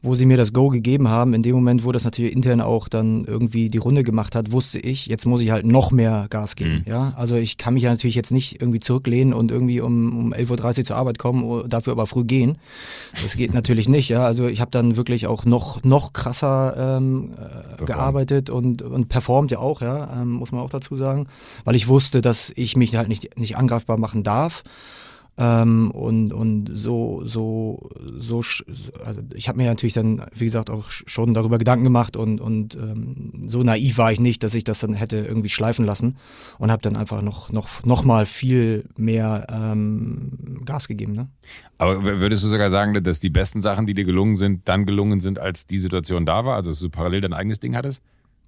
wo 0.00 0.14
sie 0.14 0.26
mir 0.26 0.36
das 0.36 0.52
Go 0.52 0.68
gegeben 0.68 1.08
haben, 1.08 1.34
in 1.34 1.42
dem 1.42 1.56
Moment, 1.56 1.84
wo 1.84 1.90
das 1.90 2.04
natürlich 2.04 2.32
intern 2.32 2.60
auch 2.60 2.88
dann 2.88 3.24
irgendwie 3.24 3.68
die 3.68 3.78
Runde 3.78 4.04
gemacht 4.04 4.36
hat, 4.36 4.52
wusste 4.52 4.78
ich, 4.78 5.06
jetzt 5.06 5.26
muss 5.26 5.40
ich 5.40 5.50
halt 5.50 5.66
noch 5.66 5.90
mehr 5.90 6.26
Gas 6.30 6.54
geben. 6.54 6.84
Mhm. 6.86 6.92
Ja, 6.92 7.12
also 7.16 7.34
ich 7.34 7.56
kann 7.56 7.74
mich 7.74 7.82
ja 7.82 7.90
natürlich 7.90 8.14
jetzt 8.14 8.30
nicht 8.30 8.60
irgendwie 8.60 8.78
zurücklehnen 8.78 9.34
und 9.34 9.50
irgendwie 9.50 9.80
um, 9.80 10.16
um 10.16 10.32
11.30 10.32 10.78
Uhr 10.78 10.84
zur 10.84 10.96
Arbeit 10.96 11.18
kommen, 11.18 11.68
dafür 11.68 11.94
aber 11.94 12.06
früh 12.06 12.24
gehen. 12.24 12.58
Das 13.20 13.36
geht 13.36 13.52
natürlich 13.54 13.88
nicht. 13.88 14.08
Ja, 14.08 14.24
also 14.24 14.46
ich 14.46 14.60
habe 14.60 14.70
dann 14.70 14.96
wirklich 14.96 15.26
auch 15.26 15.44
noch 15.44 15.82
noch 15.82 16.12
krasser 16.12 16.98
ähm, 16.98 17.32
äh, 17.80 17.84
gearbeitet 17.84 18.50
und 18.50 18.82
und 18.82 19.08
performt 19.08 19.50
ja 19.50 19.58
auch. 19.58 19.80
Ja, 19.80 20.20
ähm, 20.20 20.30
muss 20.30 20.52
man 20.52 20.60
auch 20.60 20.70
dazu 20.70 20.94
sagen, 20.94 21.26
weil 21.64 21.74
ich 21.74 21.88
wusste, 21.88 22.20
dass 22.20 22.52
ich 22.54 22.76
mich 22.76 22.94
halt 22.94 23.08
nicht 23.08 23.36
nicht 23.36 23.56
angreifbar 23.56 23.98
machen 23.98 24.22
darf. 24.22 24.62
Ähm, 25.40 25.92
und, 25.92 26.32
und 26.32 26.68
so, 26.68 27.22
so, 27.24 27.90
so, 28.18 28.42
also 29.04 29.22
ich 29.34 29.48
habe 29.48 29.58
mir 29.58 29.68
natürlich 29.68 29.92
dann, 29.92 30.24
wie 30.34 30.46
gesagt, 30.46 30.68
auch 30.68 30.90
schon 30.90 31.32
darüber 31.32 31.58
Gedanken 31.58 31.84
gemacht 31.84 32.16
und, 32.16 32.40
und 32.40 32.74
ähm, 32.74 33.44
so 33.46 33.62
naiv 33.62 33.98
war 33.98 34.10
ich 34.10 34.18
nicht, 34.18 34.42
dass 34.42 34.54
ich 34.54 34.64
das 34.64 34.80
dann 34.80 34.94
hätte 34.94 35.18
irgendwie 35.18 35.48
schleifen 35.48 35.84
lassen 35.84 36.16
und 36.58 36.72
habe 36.72 36.82
dann 36.82 36.96
einfach 36.96 37.22
noch, 37.22 37.52
noch, 37.52 37.84
noch 37.84 38.02
mal 38.02 38.26
viel 38.26 38.86
mehr 38.96 39.46
ähm, 39.48 40.62
Gas 40.64 40.88
gegeben. 40.88 41.12
Ne? 41.12 41.28
Aber 41.78 42.02
würdest 42.02 42.42
du 42.42 42.48
sogar 42.48 42.70
sagen, 42.70 43.00
dass 43.04 43.20
die 43.20 43.30
besten 43.30 43.60
Sachen, 43.60 43.86
die 43.86 43.94
dir 43.94 44.04
gelungen 44.04 44.34
sind, 44.34 44.68
dann 44.68 44.86
gelungen 44.86 45.20
sind, 45.20 45.38
als 45.38 45.66
die 45.66 45.78
Situation 45.78 46.26
da 46.26 46.44
war? 46.44 46.56
Also 46.56 46.70
dass 46.70 46.80
du 46.80 46.90
parallel 46.90 47.20
dein 47.20 47.32
eigenes 47.32 47.60
Ding 47.60 47.76
hattest? 47.76 48.02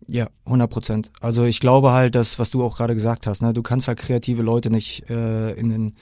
Ja, 0.08 0.26
100 0.46 0.68
Prozent. 0.68 1.12
Also 1.20 1.44
ich 1.44 1.60
glaube 1.60 1.92
halt, 1.92 2.16
dass, 2.16 2.40
was 2.40 2.50
du 2.50 2.64
auch 2.64 2.76
gerade 2.76 2.94
gesagt 2.94 3.28
hast, 3.28 3.42
ne, 3.42 3.52
du 3.52 3.62
kannst 3.62 3.86
halt 3.86 3.98
kreative 3.98 4.42
Leute 4.42 4.70
nicht 4.70 5.08
äh, 5.08 5.52
in 5.52 5.68
den 5.68 5.92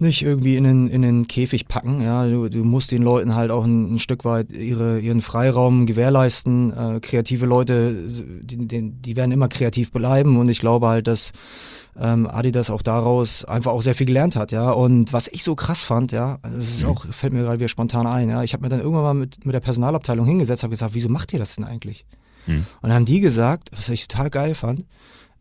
nicht 0.00 0.22
irgendwie 0.22 0.56
in 0.56 0.64
den, 0.64 0.88
in 0.88 1.02
den 1.02 1.26
Käfig 1.26 1.66
packen. 1.66 2.00
Ja, 2.00 2.26
du, 2.26 2.48
du 2.48 2.64
musst 2.64 2.92
den 2.92 3.02
Leuten 3.02 3.34
halt 3.34 3.50
auch 3.50 3.64
ein, 3.64 3.94
ein 3.94 3.98
Stück 3.98 4.24
weit 4.24 4.52
ihre, 4.52 5.00
ihren 5.00 5.20
Freiraum 5.20 5.86
gewährleisten. 5.86 6.72
Äh, 6.72 7.00
kreative 7.00 7.46
Leute, 7.46 8.06
die, 8.42 8.68
die, 8.68 8.90
die 8.92 9.16
werden 9.16 9.32
immer 9.32 9.48
kreativ 9.48 9.90
bleiben 9.90 10.36
und 10.36 10.48
ich 10.48 10.60
glaube 10.60 10.88
halt, 10.88 11.06
dass 11.06 11.32
ähm, 12.00 12.26
Adidas 12.26 12.70
auch 12.70 12.82
daraus 12.82 13.44
einfach 13.44 13.72
auch 13.72 13.82
sehr 13.82 13.94
viel 13.94 14.06
gelernt 14.06 14.36
hat, 14.36 14.52
ja. 14.52 14.70
Und 14.70 15.12
was 15.12 15.28
ich 15.28 15.42
so 15.42 15.54
krass 15.54 15.84
fand, 15.84 16.12
ja, 16.12 16.38
das 16.42 16.68
ist 16.68 16.84
auch, 16.84 17.04
fällt 17.06 17.32
mir 17.32 17.42
gerade 17.42 17.58
wieder 17.58 17.68
spontan 17.68 18.06
ein, 18.06 18.28
ja, 18.28 18.42
ich 18.44 18.52
habe 18.52 18.62
mir 18.62 18.68
dann 18.68 18.80
irgendwann 18.80 19.02
mal 19.02 19.14
mit, 19.14 19.44
mit 19.44 19.54
der 19.54 19.60
Personalabteilung 19.60 20.26
hingesetzt, 20.26 20.62
habe 20.62 20.70
gesagt, 20.70 20.94
wieso 20.94 21.08
macht 21.08 21.32
ihr 21.32 21.38
das 21.38 21.56
denn 21.56 21.64
eigentlich? 21.64 22.06
Mhm. 22.46 22.66
Und 22.80 22.88
dann 22.88 22.92
haben 22.92 23.04
die 23.04 23.20
gesagt, 23.20 23.70
was 23.76 23.88
ich 23.88 24.06
total 24.06 24.30
geil 24.30 24.54
fand, 24.54 24.84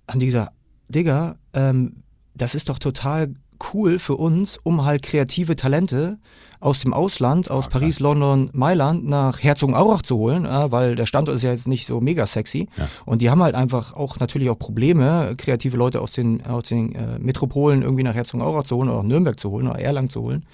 haben 0.09 0.19
die 0.19 0.25
gesagt, 0.25 0.51
Digga, 0.89 1.35
ähm, 1.53 2.03
das 2.33 2.55
ist 2.55 2.69
doch 2.69 2.79
total 2.79 3.33
cool 3.73 3.99
für 3.99 4.15
uns, 4.15 4.59
um 4.63 4.85
halt 4.85 5.03
kreative 5.03 5.55
Talente 5.55 6.17
aus 6.59 6.79
dem 6.81 6.93
Ausland, 6.93 7.51
aus 7.51 7.67
Ah, 7.67 7.69
Paris, 7.69 7.99
London, 7.99 8.49
Mailand 8.53 9.05
nach 9.05 9.43
Herzogenaurach 9.43 10.01
zu 10.01 10.17
holen, 10.17 10.45
äh, 10.45 10.71
weil 10.71 10.95
der 10.95 11.05
Standort 11.05 11.35
ist 11.35 11.43
ja 11.43 11.51
jetzt 11.51 11.67
nicht 11.67 11.85
so 11.85 12.01
mega 12.01 12.25
sexy. 12.25 12.67
Ja. 12.77 12.89
Und 13.05 13.21
die 13.21 13.29
haben 13.29 13.43
halt 13.43 13.55
einfach 13.55 13.93
auch 13.93 14.19
natürlich 14.19 14.49
auch 14.49 14.57
Probleme, 14.57 15.35
kreative 15.37 15.77
Leute 15.77 16.01
aus 16.01 16.13
den, 16.13 16.45
aus 16.45 16.63
den 16.63 16.95
äh, 16.95 17.19
Metropolen 17.19 17.83
irgendwie 17.83 18.03
nach 18.03 18.15
Herzogenaurach 18.15 18.63
zu 18.63 18.77
holen 18.77 18.89
oder 18.89 18.99
auch 18.99 19.03
Nürnberg 19.03 19.39
zu 19.39 19.51
holen 19.51 19.67
oder 19.67 19.79
Erlangen 19.79 20.09
zu 20.09 20.21
holen. 20.21 20.45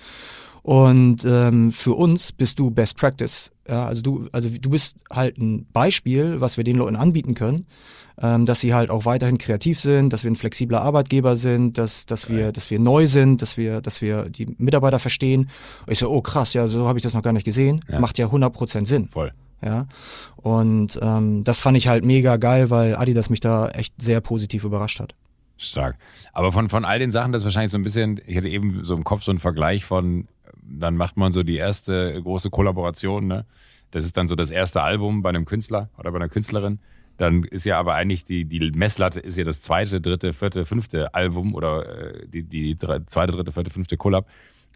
Und 0.62 1.26
ähm, 1.26 1.72
für 1.72 1.94
uns 1.94 2.32
bist 2.32 2.58
du 2.58 2.72
Best 2.72 2.98
Practice. 2.98 3.52
Ja, 3.68 3.86
also 3.86 4.02
du, 4.02 4.28
also 4.32 4.50
du 4.50 4.70
bist 4.70 4.96
halt 5.12 5.38
ein 5.38 5.68
Beispiel, 5.74 6.40
was 6.40 6.58
wir 6.58 6.64
den 6.64 6.78
Leuten 6.78 6.96
anbieten 6.96 7.34
können, 7.34 7.66
dass 8.16 8.60
sie 8.60 8.74
halt 8.74 8.90
auch 8.90 9.06
weiterhin 9.06 9.38
kreativ 9.38 9.80
sind, 9.80 10.14
dass 10.14 10.24
wir 10.24 10.32
ein 10.32 10.36
flexibler 10.36 10.82
Arbeitgeber 10.82 11.36
sind, 11.36 11.78
dass, 11.78 12.06
dass 12.06 12.30
wir, 12.30 12.52
dass 12.52 12.70
wir 12.70 12.80
neu 12.80 13.08
sind, 13.08 13.42
dass 13.42 13.58
wir, 13.58 13.82
dass 13.82 14.02
wir 14.02 14.30
die 14.30 14.56
Mitarbeiter 14.60 15.00
verstehen. 15.00 15.50
Und 15.86 15.94
ich 15.94 16.00
so, 16.00 16.10
oh 16.10 16.22
krass, 16.22 16.54
ja, 16.54 16.68
so 16.68 16.88
habe 16.88 17.00
ich 17.00 17.04
das 17.04 17.16
noch 17.16 17.24
gar 17.24 17.34
nicht 17.34 17.44
gesehen. 17.44 17.80
Ja. 17.90 18.00
Macht 18.00 18.20
ja 18.20 18.28
100% 18.28 18.86
Sinn. 18.86 19.10
Voll. 19.10 19.34
Ja. 19.64 19.88
Und 20.36 21.00
ähm, 21.02 21.44
das 21.44 21.60
fand 21.62 21.78
ich 21.78 21.88
halt 21.88 22.04
mega 22.04 22.38
geil, 22.38 22.70
weil 22.70 22.96
Adidas 22.96 23.30
mich 23.30 23.40
da 23.40 23.70
echt 23.70 24.00
sehr 24.02 24.22
positiv 24.22 24.64
überrascht 24.64 25.00
hat. 25.00 25.16
Stark. 25.58 25.98
Aber 26.34 26.52
von, 26.52 26.70
von 26.70 26.86
all 26.86 27.00
den 27.00 27.12
Sachen, 27.12 27.32
das 27.32 27.42
ist 27.42 27.46
wahrscheinlich 27.46 27.72
so 27.72 27.78
ein 27.78 27.84
bisschen, 27.84 28.20
ich 28.28 28.36
hatte 28.36 28.50
eben 28.50 28.84
so 28.84 28.96
im 28.96 29.04
Kopf 29.04 29.24
so 29.24 29.32
einen 29.32 29.40
Vergleich 29.40 29.86
von, 29.86 30.28
dann 30.62 30.98
macht 30.98 31.18
man 31.18 31.32
so 31.32 31.44
die 31.44 31.56
erste 31.56 32.22
große 32.22 32.50
Kollaboration, 32.50 33.28
ne? 33.28 33.46
Das 33.92 34.06
ist 34.06 34.18
dann 34.18 34.28
so 34.28 34.36
das 34.36 34.50
erste 34.50 34.82
Album 34.82 35.22
bei 35.22 35.30
einem 35.30 35.46
Künstler 35.46 35.90
oder 36.00 36.12
bei 36.12 36.18
einer 36.18 36.30
Künstlerin. 36.30 36.80
Dann 37.18 37.44
ist 37.44 37.66
ja 37.66 37.78
aber 37.80 37.96
eigentlich 37.96 38.26
die, 38.26 38.46
die 38.46 38.72
Messlatte 38.72 39.20
ist 39.20 39.38
ja 39.38 39.44
das 39.44 39.62
zweite, 39.62 40.02
dritte, 40.02 40.34
vierte, 40.34 40.66
fünfte 40.66 41.14
Album 41.14 41.54
oder 41.54 42.16
äh, 42.16 42.28
die, 42.28 42.44
die 42.44 42.76
dre- 42.76 43.06
zweite, 43.06 43.34
dritte, 43.34 43.52
vierte, 43.52 43.70
fünfte 43.70 43.98
Collab. 43.98 44.28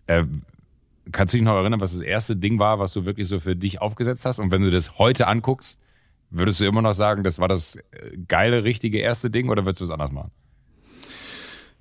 Äh, 0.05 0.25
kannst 1.11 1.33
du 1.33 1.37
dich 1.39 1.45
noch 1.45 1.55
erinnern, 1.55 1.81
was 1.81 1.93
das 1.93 2.01
erste 2.01 2.35
Ding 2.35 2.59
war, 2.59 2.79
was 2.79 2.93
du 2.93 3.05
wirklich 3.05 3.27
so 3.27 3.39
für 3.39 3.55
dich 3.55 3.81
aufgesetzt 3.81 4.25
hast? 4.25 4.39
Und 4.39 4.51
wenn 4.51 4.61
du 4.61 4.69
das 4.69 4.99
heute 4.99 5.27
anguckst, 5.27 5.81
würdest 6.29 6.59
du 6.61 6.65
immer 6.65 6.81
noch 6.81 6.93
sagen, 6.93 7.23
das 7.23 7.39
war 7.39 7.47
das 7.47 7.77
äh, 7.77 8.17
geile, 8.27 8.63
richtige 8.63 8.99
erste 8.99 9.29
Ding 9.29 9.49
oder 9.49 9.65
würdest 9.65 9.81
du 9.81 9.85
es 9.85 9.91
anders 9.91 10.11
machen? 10.11 10.31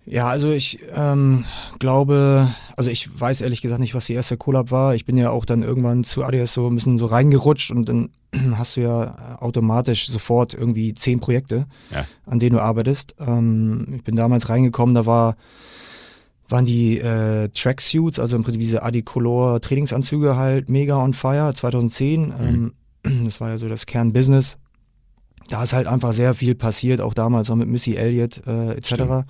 Ja, 0.08 0.28
also 0.28 0.52
ich 0.52 0.78
ähm, 0.94 1.44
glaube, 1.80 2.48
also 2.76 2.90
ich 2.90 3.20
weiß 3.20 3.40
ehrlich 3.40 3.60
gesagt 3.60 3.80
nicht, 3.80 3.94
was 3.94 4.06
die 4.06 4.12
erste 4.12 4.36
Collab 4.36 4.70
war. 4.70 4.94
Ich 4.94 5.04
bin 5.04 5.16
ja 5.16 5.30
auch 5.30 5.44
dann 5.44 5.62
irgendwann 5.62 6.04
zu 6.04 6.22
Adidas 6.24 6.52
so 6.52 6.68
ein 6.68 6.74
bisschen 6.76 6.96
so 6.96 7.06
reingerutscht 7.06 7.72
und 7.72 7.88
dann 7.88 8.10
hast 8.56 8.76
du 8.76 8.82
ja 8.82 9.36
automatisch 9.40 10.06
sofort 10.08 10.54
irgendwie 10.54 10.94
zehn 10.94 11.18
Projekte, 11.18 11.66
Ja. 11.90 12.06
an 12.24 12.38
denen 12.38 12.54
du 12.56 12.62
arbeitest. 12.62 13.16
Ähm, 13.18 13.94
ich 13.96 14.04
bin 14.04 14.14
damals 14.14 14.48
reingekommen, 14.48 14.94
da 14.94 15.06
war 15.06 15.36
waren 16.48 16.64
die 16.64 17.00
äh, 17.00 17.48
Tracksuits, 17.48 18.20
also 18.20 18.36
im 18.36 18.44
Prinzip 18.44 18.60
diese 18.60 18.84
Adicolor 18.84 19.60
Trainingsanzüge 19.60 20.36
halt 20.36 20.68
mega 20.68 20.96
on 20.96 21.12
fire 21.12 21.52
2010. 21.52 22.32
Ähm, 22.40 22.72
das 23.24 23.40
war 23.40 23.48
ja 23.48 23.58
so 23.58 23.68
das 23.68 23.86
Kernbusiness. 23.86 24.58
Da 25.48 25.64
ist 25.64 25.72
halt 25.72 25.88
einfach 25.88 26.12
sehr 26.12 26.34
viel 26.34 26.54
passiert, 26.54 27.00
auch 27.00 27.14
damals 27.14 27.50
auch 27.50 27.56
mit 27.56 27.66
Missy 27.68 27.96
Elliott 27.96 28.46
äh, 28.46 28.74
etc. 28.74 28.86
Stimmt. 28.94 29.24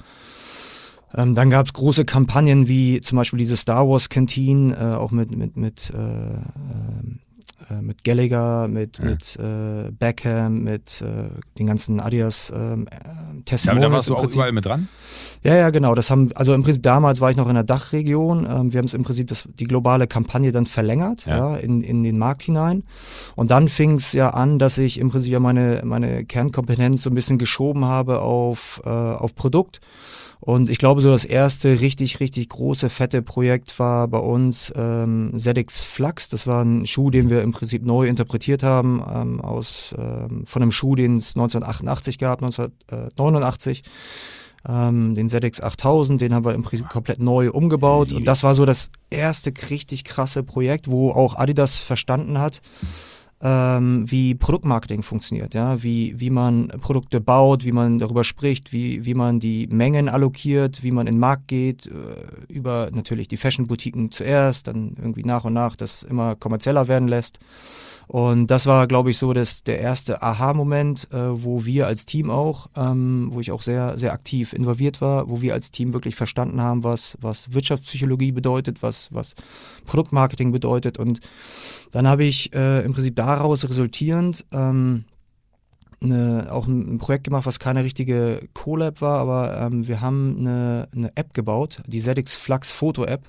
Ähm, 1.16 1.34
dann 1.34 1.50
gab 1.50 1.66
es 1.66 1.72
große 1.72 2.04
Kampagnen 2.04 2.68
wie 2.68 3.00
zum 3.00 3.16
Beispiel 3.16 3.38
diese 3.38 3.56
Star 3.56 3.88
Wars 3.88 4.08
Canteen, 4.08 4.72
äh, 4.72 4.76
auch 4.76 5.10
mit 5.10 5.34
mit 5.36 5.56
mit 5.56 5.90
äh, 5.94 5.96
ähm, 5.98 7.20
äh, 7.70 7.80
mit 7.80 8.04
Gallagher, 8.04 8.68
mit 8.68 8.98
Ja. 8.98 9.04
mit 9.06 9.36
äh, 9.36 9.90
Beckham, 9.92 10.58
mit 10.62 11.00
äh, 11.02 11.30
den 11.58 11.66
ganzen 11.66 12.00
Adidas 12.00 12.52
ähm, 12.54 12.86
äh, 12.90 12.94
Ja, 12.96 13.42
Testimonials. 13.46 13.88
da 13.90 13.92
warst 13.92 14.08
du 14.08 14.14
auch 14.14 14.20
Prinzip. 14.20 14.36
überall 14.36 14.52
mit 14.52 14.66
dran? 14.66 14.88
Ja, 15.42 15.54
ja, 15.56 15.70
genau. 15.70 15.94
Das 15.94 16.10
haben, 16.10 16.30
also 16.34 16.52
im 16.52 16.62
Prinzip 16.62 16.82
damals 16.82 17.20
war 17.20 17.30
ich 17.30 17.36
noch 17.36 17.48
in 17.48 17.54
der 17.54 17.64
Dachregion. 17.64 18.44
Ähm, 18.44 18.72
wir 18.72 18.78
haben 18.78 18.86
es 18.86 18.94
im 18.94 19.04
Prinzip 19.04 19.28
das, 19.28 19.48
die 19.58 19.64
globale 19.64 20.06
Kampagne 20.06 20.52
dann 20.52 20.66
verlängert, 20.66 21.24
Ja. 21.26 21.52
ja, 21.52 21.56
in, 21.56 21.80
in 21.82 22.02
den 22.02 22.18
Markt 22.18 22.42
hinein. 22.42 22.82
Und 23.36 23.50
dann 23.50 23.68
fing 23.68 23.94
es 23.94 24.12
ja 24.12 24.30
an, 24.30 24.58
dass 24.58 24.76
ich 24.78 24.98
im 25.00 25.08
Prinzip 25.10 25.32
ja 25.32 25.40
meine, 25.40 25.80
meine 25.84 26.24
Kernkompetenz 26.26 27.02
so 27.02 27.10
ein 27.10 27.14
bisschen 27.14 27.38
geschoben 27.38 27.84
habe 27.86 28.20
auf, 28.20 28.80
äh, 28.84 28.88
auf 28.90 29.34
Produkt. 29.34 29.80
Und 30.40 30.68
ich 30.68 30.78
glaube, 30.78 31.00
so 31.00 31.10
das 31.10 31.24
erste 31.24 31.80
richtig, 31.80 32.20
richtig 32.20 32.48
große, 32.50 32.90
fette 32.90 33.22
Projekt 33.22 33.78
war 33.78 34.06
bei 34.08 34.18
uns 34.18 34.72
ähm, 34.76 35.32
ZX 35.36 35.82
Flux. 35.82 36.28
Das 36.28 36.46
war 36.46 36.62
ein 36.62 36.86
Schuh, 36.86 37.10
den 37.10 37.30
wir 37.30 37.42
im 37.42 37.52
Prinzip 37.52 37.84
neu 37.84 38.06
interpretiert 38.06 38.62
haben, 38.62 39.02
ähm, 39.12 39.40
aus, 39.40 39.94
ähm, 39.98 40.44
von 40.46 40.62
einem 40.62 40.72
Schuh, 40.72 40.94
den 40.94 41.16
es 41.16 41.36
1988 41.36 42.18
gab, 42.18 42.42
1989 42.42 43.82
ähm, 44.68 45.14
den 45.14 45.28
ZX 45.28 45.60
8000, 45.60 46.20
den 46.20 46.34
haben 46.34 46.44
wir 46.44 46.54
im 46.54 46.62
Prinzip 46.62 46.88
komplett 46.88 47.20
neu 47.20 47.50
umgebaut. 47.50 48.12
Und 48.12 48.26
das 48.26 48.42
war 48.42 48.54
so 48.54 48.64
das 48.64 48.90
erste 49.10 49.52
richtig 49.70 50.04
krasse 50.04 50.42
Projekt, 50.42 50.88
wo 50.88 51.10
auch 51.10 51.36
Adidas 51.36 51.76
verstanden 51.76 52.38
hat, 52.38 52.60
ähm, 53.42 54.10
wie 54.10 54.34
Produktmarketing 54.34 55.02
funktioniert, 55.02 55.54
ja, 55.54 55.82
wie, 55.82 56.18
wie 56.18 56.30
man 56.30 56.68
Produkte 56.80 57.20
baut, 57.20 57.64
wie 57.64 57.72
man 57.72 57.98
darüber 57.98 58.24
spricht, 58.24 58.72
wie, 58.72 59.04
wie 59.04 59.14
man 59.14 59.40
die 59.40 59.66
Mengen 59.70 60.08
allokiert, 60.08 60.82
wie 60.82 60.90
man 60.90 61.06
in 61.06 61.16
den 61.16 61.20
Markt 61.20 61.48
geht, 61.48 61.86
äh, 61.86 61.92
über 62.48 62.88
natürlich 62.92 63.28
die 63.28 63.36
Fashion-Boutiquen 63.36 64.10
zuerst, 64.10 64.68
dann 64.68 64.96
irgendwie 64.96 65.24
nach 65.24 65.44
und 65.44 65.52
nach 65.52 65.76
das 65.76 66.02
immer 66.02 66.34
kommerzieller 66.34 66.88
werden 66.88 67.08
lässt. 67.08 67.38
Und 68.08 68.52
das 68.52 68.66
war, 68.66 68.86
glaube 68.86 69.10
ich, 69.10 69.18
so 69.18 69.32
das, 69.32 69.64
der 69.64 69.80
erste 69.80 70.22
Aha-Moment, 70.22 71.08
äh, 71.12 71.16
wo 71.42 71.64
wir 71.64 71.88
als 71.88 72.06
Team 72.06 72.30
auch, 72.30 72.68
ähm, 72.76 73.28
wo 73.32 73.40
ich 73.40 73.50
auch 73.50 73.62
sehr, 73.62 73.98
sehr 73.98 74.12
aktiv 74.12 74.52
involviert 74.52 75.00
war, 75.00 75.28
wo 75.28 75.42
wir 75.42 75.54
als 75.54 75.72
Team 75.72 75.92
wirklich 75.92 76.14
verstanden 76.14 76.60
haben, 76.60 76.84
was, 76.84 77.18
was 77.20 77.52
Wirtschaftspsychologie 77.52 78.30
bedeutet, 78.30 78.80
was, 78.80 79.08
was 79.12 79.34
Produktmarketing 79.86 80.52
bedeutet. 80.52 81.00
Und 81.00 81.18
dann 81.90 82.06
habe 82.06 82.22
ich 82.22 82.54
äh, 82.54 82.84
im 82.84 82.92
Prinzip 82.92 83.16
daraus 83.26 83.68
resultierend 83.68 84.44
ähm, 84.52 85.04
eine, 86.06 86.48
auch 86.52 86.66
ein, 86.66 86.98
Projekt 86.98 87.24
gemacht, 87.24 87.46
was 87.46 87.58
keine 87.58 87.84
richtige 87.84 88.40
Collab 88.54 89.00
war, 89.00 89.18
aber 89.18 89.60
ähm, 89.60 89.86
wir 89.86 90.00
haben 90.00 90.36
eine, 90.38 90.88
eine 90.94 91.10
App 91.16 91.34
gebaut, 91.34 91.82
die 91.86 92.00
ZX 92.00 92.36
Flux 92.36 92.72
Foto 92.72 93.04
App. 93.04 93.22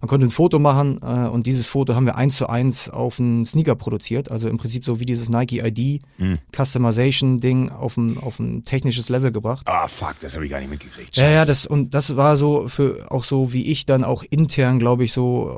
Man 0.00 0.08
konnte 0.08 0.26
ein 0.26 0.30
Foto 0.30 0.58
machen 0.58 1.00
äh, 1.02 1.28
und 1.28 1.46
dieses 1.46 1.66
Foto 1.66 1.94
haben 1.94 2.04
wir 2.06 2.16
eins 2.16 2.36
zu 2.36 2.48
eins 2.48 2.88
auf 2.90 3.18
einen 3.18 3.44
Sneaker 3.44 3.74
produziert, 3.76 4.30
also 4.30 4.48
im 4.48 4.58
Prinzip 4.58 4.84
so 4.84 5.00
wie 5.00 5.06
dieses 5.06 5.28
Nike 5.30 5.60
ID 5.64 6.02
Mhm. 6.18 6.38
Customization 6.54 7.38
Ding 7.38 7.70
auf 7.70 7.96
ein, 7.96 8.18
auf 8.18 8.38
ein 8.38 8.62
technisches 8.62 9.08
Level 9.08 9.32
gebracht. 9.32 9.66
Ah, 9.68 9.86
fuck, 9.86 10.18
das 10.20 10.34
habe 10.34 10.44
ich 10.44 10.50
gar 10.50 10.60
nicht 10.60 10.70
mitgekriegt. 10.70 11.16
Ja, 11.16 11.24
ja, 11.24 11.30
Scheiße. 11.38 11.46
das 11.46 11.66
und 11.66 11.94
das 11.94 12.16
war 12.16 12.36
so 12.36 12.68
für 12.68 13.06
auch 13.10 13.24
so, 13.24 13.52
wie 13.52 13.66
ich 13.70 13.86
dann 13.86 14.04
auch 14.04 14.24
intern, 14.28 14.78
glaube 14.78 15.04
ich, 15.04 15.12
so 15.12 15.50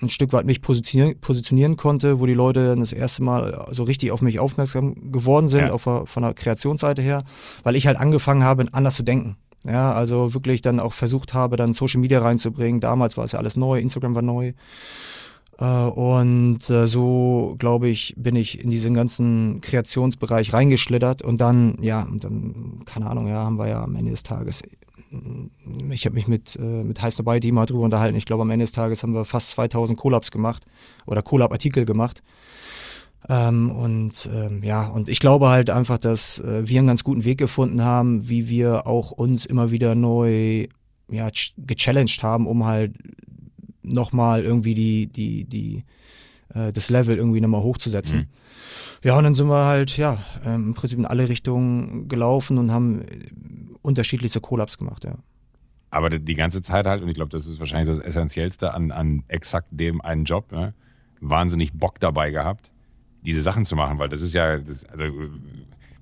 äh, 0.00 0.04
ein 0.04 0.08
Stück 0.08 0.32
weit 0.32 0.46
mich 0.46 0.60
positionieren, 0.62 1.18
positionieren 1.20 1.76
konnte, 1.76 2.20
wo 2.20 2.26
die 2.26 2.34
Leute 2.34 2.68
dann 2.68 2.80
das 2.80 2.92
erste 2.92 3.22
Mal 3.22 3.66
so 3.70 3.84
richtig 3.84 4.10
auf 4.12 4.22
mich 4.22 4.38
aufmerksam 4.38 5.12
geworden 5.12 5.48
sind, 5.48 5.66
Ja. 5.66 5.72
auf, 5.72 5.86
von 6.06 6.22
der 6.22 6.34
Kreationsseite 6.34 7.02
her, 7.02 7.24
weil 7.62 7.76
ich 7.76 7.86
halt 7.86 7.98
angefangen 7.98 8.44
habe, 8.44 8.66
anders 8.72 8.96
zu 8.96 9.02
denken. 9.02 9.36
Ja, 9.64 9.92
also 9.92 10.32
wirklich 10.32 10.62
dann 10.62 10.80
auch 10.80 10.94
versucht 10.94 11.34
habe, 11.34 11.56
dann 11.56 11.74
Social 11.74 12.00
Media 12.00 12.20
reinzubringen. 12.20 12.80
Damals 12.80 13.18
war 13.18 13.24
es 13.24 13.32
ja 13.32 13.38
alles 13.38 13.56
neu, 13.56 13.78
Instagram 13.78 14.14
war 14.14 14.22
neu. 14.22 14.52
Äh, 15.58 15.64
Und 15.64 16.70
äh, 16.70 16.86
so, 16.86 17.54
glaube 17.58 17.88
ich, 17.88 18.14
bin 18.16 18.36
ich 18.36 18.64
in 18.64 18.70
diesen 18.70 18.94
ganzen 18.94 19.60
Kreationsbereich 19.60 20.52
reingeschlittert 20.52 21.22
und 21.22 21.40
dann, 21.40 21.76
ja, 21.82 22.02
und 22.02 22.24
dann, 22.24 22.82
keine 22.86 23.06
Ahnung, 23.06 23.28
ja, 23.28 23.36
haben 23.36 23.58
wir 23.58 23.68
ja 23.68 23.82
am 23.82 23.94
Ende 23.94 24.12
des 24.12 24.22
Tages, 24.22 24.62
äh, 24.62 24.68
ich 25.90 26.06
habe 26.06 26.14
mich 26.14 26.28
mit, 26.28 26.56
mit 26.58 27.02
Heiß 27.02 27.16
dabei 27.16 27.40
die 27.40 27.50
mal 27.50 27.66
drüber 27.66 27.82
unterhalten. 27.82 28.16
Ich 28.16 28.26
glaube, 28.26 28.42
am 28.42 28.50
Ende 28.50 28.62
des 28.62 28.70
Tages 28.70 29.02
haben 29.02 29.12
wir 29.12 29.24
fast 29.24 29.50
2000 29.50 29.98
Collabs 29.98 30.30
gemacht 30.30 30.64
oder 31.04 31.20
Collab-Artikel 31.20 31.84
gemacht. 31.84 32.22
Ähm, 33.28 33.70
und 33.70 34.28
ähm, 34.32 34.62
ja, 34.62 34.86
und 34.86 35.08
ich 35.08 35.20
glaube 35.20 35.48
halt 35.48 35.70
einfach, 35.70 35.98
dass 35.98 36.40
äh, 36.40 36.66
wir 36.66 36.78
einen 36.78 36.88
ganz 36.88 37.04
guten 37.04 37.24
Weg 37.24 37.38
gefunden 37.38 37.82
haben, 37.84 38.28
wie 38.28 38.48
wir 38.48 38.86
auch 38.86 39.10
uns 39.10 39.46
immer 39.46 39.70
wieder 39.70 39.94
neu 39.94 40.66
ja, 41.10 41.26
ch- 41.28 41.52
gechallenged 41.58 42.22
haben, 42.22 42.46
um 42.46 42.64
halt 42.64 42.96
nochmal 43.82 44.42
irgendwie 44.42 44.74
die, 44.74 45.06
die, 45.06 45.44
die, 45.44 45.84
äh, 46.54 46.72
das 46.72 46.90
Level 46.90 47.16
irgendwie 47.16 47.40
nochmal 47.40 47.62
hochzusetzen. 47.62 48.20
Mhm. 48.20 48.26
Ja, 49.02 49.16
und 49.16 49.24
dann 49.24 49.34
sind 49.34 49.48
wir 49.48 49.64
halt, 49.66 49.96
ja, 49.96 50.18
ähm, 50.44 50.68
im 50.68 50.74
Prinzip 50.74 50.98
in 50.98 51.06
alle 51.06 51.28
Richtungen 51.28 52.08
gelaufen 52.08 52.58
und 52.58 52.70
haben 52.70 53.02
äh, 53.02 53.06
unterschiedlichste 53.82 54.40
Collabs 54.40 54.78
gemacht, 54.78 55.04
ja. 55.04 55.14
Aber 55.90 56.08
die- 56.10 56.20
die 56.24 56.34
ganze 56.34 56.62
Zeit 56.62 56.86
halt, 56.86 57.02
und 57.02 57.08
ich 57.08 57.14
glaube, 57.14 57.30
das 57.30 57.46
ist 57.46 57.58
wahrscheinlich 57.58 57.88
das 57.88 57.98
Essentiellste 58.04 58.74
an, 58.74 58.92
an 58.92 59.24
exakt 59.28 59.68
dem 59.72 60.00
einen 60.00 60.24
Job, 60.24 60.52
ne? 60.52 60.74
wahnsinnig 61.20 61.72
Bock 61.72 61.98
dabei 62.00 62.30
gehabt, 62.30 62.70
diese 63.22 63.42
Sachen 63.42 63.64
zu 63.64 63.76
machen, 63.76 63.98
weil 63.98 64.08
das 64.08 64.20
ist 64.20 64.34
ja, 64.34 64.58
das, 64.58 64.84
also 64.86 65.04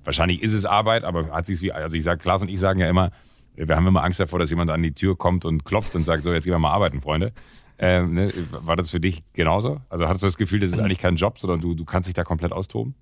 wahrscheinlich 0.03 0.41
ist 0.41 0.53
es 0.53 0.65
Arbeit, 0.65 1.03
aber 1.03 1.31
hat 1.31 1.45
sich 1.45 1.61
wie, 1.61 1.71
also 1.71 1.95
ich 1.95 2.03
sage, 2.03 2.19
Klaas 2.19 2.41
und 2.41 2.49
ich 2.49 2.59
sagen 2.59 2.79
ja 2.79 2.89
immer, 2.89 3.11
wir 3.55 3.75
haben 3.75 3.87
immer 3.87 4.03
Angst 4.03 4.19
davor, 4.19 4.39
dass 4.39 4.49
jemand 4.49 4.71
an 4.71 4.81
die 4.81 4.93
Tür 4.93 5.17
kommt 5.17 5.43
und 5.45 5.65
klopft 5.65 5.95
und 5.95 6.03
sagt, 6.03 6.23
so, 6.23 6.31
jetzt 6.31 6.45
gehen 6.45 6.53
wir 6.53 6.59
mal 6.59 6.71
arbeiten, 6.71 7.01
Freunde. 7.01 7.33
Ähm, 7.77 8.13
ne? 8.13 8.33
War 8.51 8.75
das 8.75 8.91
für 8.91 8.99
dich 8.99 9.21
genauso? 9.33 9.81
Also 9.89 10.07
hattest 10.07 10.23
du 10.23 10.27
das 10.27 10.37
Gefühl, 10.37 10.59
das 10.59 10.71
ist 10.71 10.79
eigentlich 10.79 10.99
kein 10.99 11.15
Job, 11.15 11.39
sondern 11.39 11.61
du, 11.61 11.73
du 11.73 11.85
kannst 11.85 12.07
dich 12.07 12.13
da 12.13 12.23
komplett 12.23 12.51
austoben? 12.51 12.95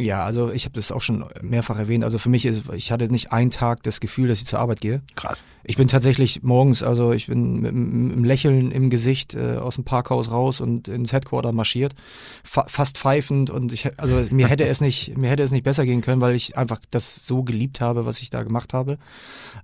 Ja, 0.00 0.22
also 0.22 0.50
ich 0.50 0.64
habe 0.64 0.74
das 0.74 0.92
auch 0.92 1.02
schon 1.02 1.24
mehrfach 1.42 1.78
erwähnt. 1.78 2.04
Also 2.04 2.18
für 2.18 2.30
mich 2.30 2.46
ist, 2.46 2.62
ich 2.74 2.90
hatte 2.90 3.10
nicht 3.12 3.32
einen 3.32 3.50
Tag 3.50 3.82
das 3.82 4.00
Gefühl, 4.00 4.28
dass 4.28 4.38
ich 4.38 4.46
zur 4.46 4.58
Arbeit 4.58 4.80
gehe. 4.80 5.02
Krass. 5.14 5.44
Ich 5.62 5.76
bin 5.76 5.88
tatsächlich 5.88 6.42
morgens, 6.42 6.82
also 6.82 7.12
ich 7.12 7.26
bin 7.26 7.60
mit 7.60 7.70
einem 7.72 8.24
Lächeln 8.24 8.70
im 8.70 8.88
Gesicht 8.88 9.34
äh, 9.34 9.56
aus 9.56 9.74
dem 9.74 9.84
Parkhaus 9.84 10.30
raus 10.30 10.62
und 10.62 10.88
ins 10.88 11.12
Headquarter 11.12 11.52
marschiert, 11.52 11.94
fa 12.42 12.64
fast 12.66 12.96
pfeifend 12.96 13.50
und 13.50 13.72
ich, 13.74 13.90
also 14.00 14.24
mir 14.30 14.48
hätte 14.48 14.64
es 14.64 14.80
nicht, 14.80 15.18
mir 15.18 15.28
hätte 15.28 15.42
es 15.42 15.50
nicht 15.50 15.64
besser 15.64 15.84
gehen 15.84 16.00
können, 16.00 16.22
weil 16.22 16.34
ich 16.34 16.56
einfach 16.56 16.80
das 16.90 17.26
so 17.26 17.42
geliebt 17.42 17.82
habe, 17.82 18.06
was 18.06 18.22
ich 18.22 18.30
da 18.30 18.42
gemacht 18.42 18.72
habe. 18.72 18.96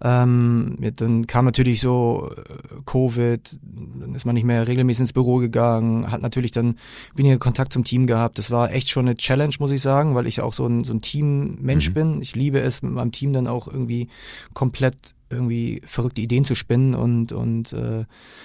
Ähm, 0.03 0.77
dann 0.97 1.27
kam 1.27 1.47
natürlich 1.47 1.81
so 1.81 2.31
äh, 2.37 2.83
Covid, 2.85 3.59
dann 3.63 4.15
ist 4.15 4.27
man 4.27 4.35
nicht 4.35 4.45
mehr 4.45 4.69
regelmäßig 4.69 5.01
ins 5.01 5.13
Büro 5.15 5.37
gegangen, 5.37 6.11
hat 6.11 6.21
natürlich 6.21 6.51
dann 6.51 6.77
weniger 7.15 7.39
Kontakt 7.39 7.73
zum 7.73 7.85
Team 7.85 8.07
gehabt. 8.07 8.39
Das 8.39 8.51
war 8.51 8.71
echt 8.73 8.91
schon 8.91 9.07
eine 9.07 9.17
Challenge, 9.17 9.55
muss 9.59 9.71
ich 9.71 9.81
sagen, 9.81 10.15
weil 10.15 10.26
ich 10.27 10.41
auch 10.41 10.53
so 10.53 10.67
ein, 10.67 10.85
so 10.85 10.93
ein 10.93 11.01
Teammensch 11.01 11.91
mhm. 11.91 11.95
bin. 11.95 12.23
Ich 12.23 12.35
liebe 12.35 12.61
es, 12.61 12.83
mit 12.83 12.93
meinem 12.93 13.13
Team 13.13 13.33
dann 13.33 13.47
auch 13.47 13.69
irgendwie 13.69 14.09
komplett 14.55 15.15
irgendwie 15.29 15.83
verrückte 15.85 16.21
Ideen 16.21 16.45
zu 16.45 16.55
spinnen 16.55 16.95
und, 16.95 17.33
und 17.33 17.73
äh, 17.73 18.05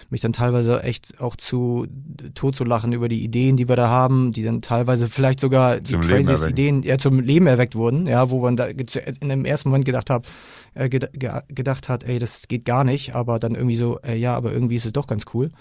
mich 0.10 0.22
dann 0.22 0.34
teilweise 0.34 0.82
echt 0.84 1.22
auch 1.22 1.36
zu 1.36 1.86
tot 2.34 2.56
zu 2.56 2.64
lachen 2.64 2.92
über 2.92 3.08
die 3.08 3.24
Ideen, 3.24 3.56
die 3.56 3.70
wir 3.70 3.76
da 3.76 3.90
haben, 3.90 4.32
die 4.32 4.44
dann 4.44 4.62
teilweise 4.62 5.08
vielleicht 5.08 5.40
sogar 5.40 5.80
die 5.80 5.94
craziest 5.94 6.50
Ideen 6.50 6.82
ja, 6.82 6.98
zum 6.98 7.20
Leben 7.20 7.46
erweckt 7.46 7.76
wurden, 7.76 8.08
ja, 8.08 8.32
wo 8.32 8.40
man 8.40 8.56
da 8.56 8.66
in 8.66 9.30
dem 9.30 9.46
ersten 9.46 9.70
Moment 9.70 9.86
gedacht 9.86 10.10
hat, 10.10 10.28
äh, 10.74 10.90
gedacht 10.90 11.90
hat, 11.90 12.04
ey, 12.04 12.20
das 12.20 12.48
geht 12.48 12.66
gar 12.66 12.84
nicht, 12.84 13.16
aber 13.16 13.40
dann 13.40 13.56
irgendwie 13.56 13.76
so, 13.76 14.00
äh, 14.00 14.16
ja, 14.16 14.36
aber 14.36 14.52
irgendwie 14.52 14.76
ist 14.76 14.86
es 14.86 14.94
doch 14.94 15.08
ganz 15.08 15.26
cool. 15.34 15.52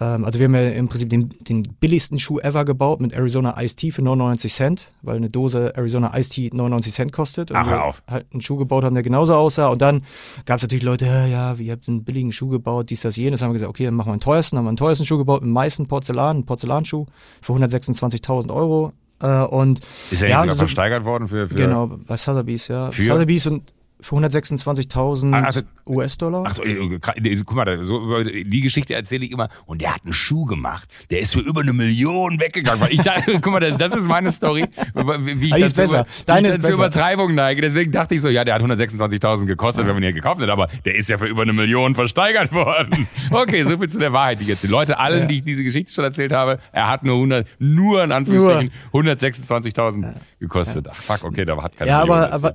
Ähm, 0.00 0.24
also 0.24 0.38
wir 0.38 0.46
haben 0.46 0.54
ja 0.54 0.70
im 0.70 0.88
Prinzip 0.88 1.10
den, 1.10 1.34
den 1.40 1.62
billigsten 1.62 2.18
Schuh 2.18 2.38
ever 2.40 2.64
gebaut 2.64 3.00
mit 3.00 3.12
Arizona 3.12 3.60
Ice 3.62 3.76
Tea 3.76 3.90
für 3.90 4.02
99 4.02 4.52
Cent, 4.52 4.90
weil 5.02 5.16
eine 5.16 5.28
Dose 5.28 5.76
Arizona 5.76 6.16
Ice 6.18 6.30
Tea 6.30 6.50
99 6.52 6.92
Cent 6.92 7.12
kostet. 7.12 7.50
Und 7.50 7.56
Ach, 7.56 7.66
wir 7.68 7.84
auf. 7.84 8.02
halt 8.08 8.26
einen 8.32 8.42
Schuh 8.42 8.56
gebaut 8.56 8.84
haben, 8.84 8.94
der 8.94 9.02
genauso 9.02 9.34
aussah. 9.34 9.68
Und 9.68 9.82
dann 9.82 10.02
gab 10.46 10.56
es 10.56 10.62
natürlich 10.62 10.84
Leute, 10.84 11.04
ja, 11.04 11.26
ja, 11.26 11.54
ihr 11.54 11.72
habt 11.72 11.88
einen 11.88 12.04
billigen 12.04 12.32
Schuh 12.32 12.48
gebaut, 12.48 12.90
dies, 12.90 13.02
das, 13.02 13.16
jenes. 13.16 13.40
Dann 13.40 13.48
haben 13.48 13.52
wir 13.52 13.58
gesagt, 13.58 13.70
okay, 13.70 13.84
dann 13.84 13.94
machen 13.94 14.08
wir 14.08 14.12
einen 14.12 14.20
teuersten. 14.20 14.58
Haben 14.58 14.64
wir 14.64 14.70
einen 14.70 14.76
teuersten 14.76 15.06
Schuh 15.06 15.18
gebaut, 15.18 15.42
mit 15.42 15.50
meisten 15.50 15.86
Porzellan, 15.86 16.36
einen 16.36 16.46
Porzellanschuh 16.46 17.06
für 17.40 17.52
126.000 17.52 18.52
Euro. 18.52 18.92
Äh, 19.20 19.44
und 19.44 19.80
ist 20.10 20.22
er 20.22 20.30
ja, 20.30 20.40
sogar 20.40 20.54
so, 20.54 20.58
versteigert 20.60 21.04
worden 21.04 21.28
für, 21.28 21.48
für 21.48 21.54
Genau, 21.54 21.86
bei 21.86 22.16
Sotheby's, 22.16 22.68
ja. 22.68 22.90
Für? 22.90 23.02
Sotheby's 23.02 23.46
und 23.46 23.72
für 24.02 24.16
126.000 24.16 25.34
Ah, 25.34 25.42
also- 25.44 25.60
US-Dollar. 25.86 26.44
Ach 26.46 26.54
so, 26.54 26.62
äh, 26.62 26.98
guck 27.44 27.56
mal, 27.56 27.82
so, 27.84 28.22
die 28.22 28.60
Geschichte 28.60 28.94
erzähle 28.94 29.24
ich 29.24 29.32
immer. 29.32 29.48
Und 29.66 29.80
der 29.80 29.94
hat 29.94 30.02
einen 30.04 30.12
Schuh 30.12 30.44
gemacht. 30.44 30.88
Der 31.10 31.18
ist 31.20 31.32
für 31.32 31.40
über 31.40 31.62
eine 31.62 31.72
Million 31.72 32.38
weggegangen. 32.38 32.80
Weil 32.80 32.92
ich 32.92 33.00
dachte, 33.02 33.32
guck 33.40 33.52
mal, 33.52 33.60
das, 33.60 33.76
das 33.78 33.94
ist 33.94 34.06
meine 34.06 34.30
Story. 34.30 34.66
Wie 34.94 35.46
ich 35.46 35.56
das 35.56 35.72
besser. 35.74 36.04
Wie 36.06 36.24
Deine 36.26 36.48
ich 36.48 36.54
ist 36.54 36.60
besser. 36.62 36.74
Übertreibung 36.74 37.34
neige. 37.34 37.62
Deswegen 37.62 37.90
dachte 37.90 38.14
ich 38.14 38.20
so, 38.20 38.28
ja, 38.28 38.44
der 38.44 38.54
hat 38.54 38.62
126.000 38.62 39.46
gekostet, 39.46 39.86
wenn 39.86 39.94
man 39.94 40.02
ihn 40.02 40.06
hier 40.06 40.12
gekauft 40.12 40.40
hat. 40.40 40.48
Aber 40.50 40.68
der 40.84 40.94
ist 40.94 41.08
ja 41.10 41.18
für 41.18 41.26
über 41.26 41.42
eine 41.42 41.52
Million 41.52 41.94
versteigert 41.94 42.52
worden. 42.52 43.06
Okay, 43.30 43.64
so 43.64 43.76
viel 43.78 43.88
zu 43.88 43.98
der 43.98 44.12
Wahrheit, 44.12 44.40
die 44.40 44.44
jetzt 44.44 44.62
die 44.62 44.68
Leute, 44.68 44.98
allen, 44.98 45.20
Ja. 45.22 45.26
die 45.26 45.36
ich 45.38 45.44
diese 45.44 45.64
Geschichte 45.64 45.92
schon 45.92 46.04
erzählt 46.04 46.32
habe, 46.32 46.58
er 46.72 46.88
hat 46.90 47.02
nur 47.04 47.16
100, 47.16 47.46
nur 47.58 48.04
in 48.04 48.12
Anführungsstrichen 48.12 48.70
126.000 48.92 50.14
gekostet. 50.38 50.86
Ach 50.90 50.94
fuck, 50.96 51.24
okay, 51.24 51.44
da 51.44 51.60
hat 51.62 51.76
keiner 51.76 51.90
Ja, 51.90 52.02
aber, 52.02 52.32
aber 52.32 52.52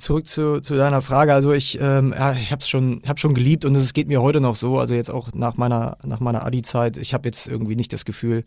zurück 0.00 0.26
zu, 0.26 0.60
zu 0.60 0.74
deiner 0.74 1.02
Frage. 1.02 1.32
Also 1.34 1.52
ich, 1.52 1.78
ähm, 1.80 2.14
ja, 2.16 2.32
ich 2.32 2.52
habe 2.52 2.62
schon, 2.62 3.02
hab 3.06 3.18
schon 3.20 3.34
geliebt 3.34 3.64
und 3.64 3.76
es 3.76 3.92
geht 3.92 4.08
mir 4.08 4.22
heute 4.22 4.40
noch 4.40 4.56
so. 4.56 4.78
Also 4.78 4.94
jetzt 4.94 5.10
auch 5.10 5.32
nach 5.34 5.56
meiner, 5.56 5.96
nach 6.04 6.20
meiner 6.20 6.44
Adi-Zeit. 6.44 6.96
Ich 6.96 7.14
habe 7.14 7.28
jetzt 7.28 7.48
irgendwie 7.48 7.76
nicht 7.76 7.92
das 7.92 8.04
Gefühl, 8.04 8.44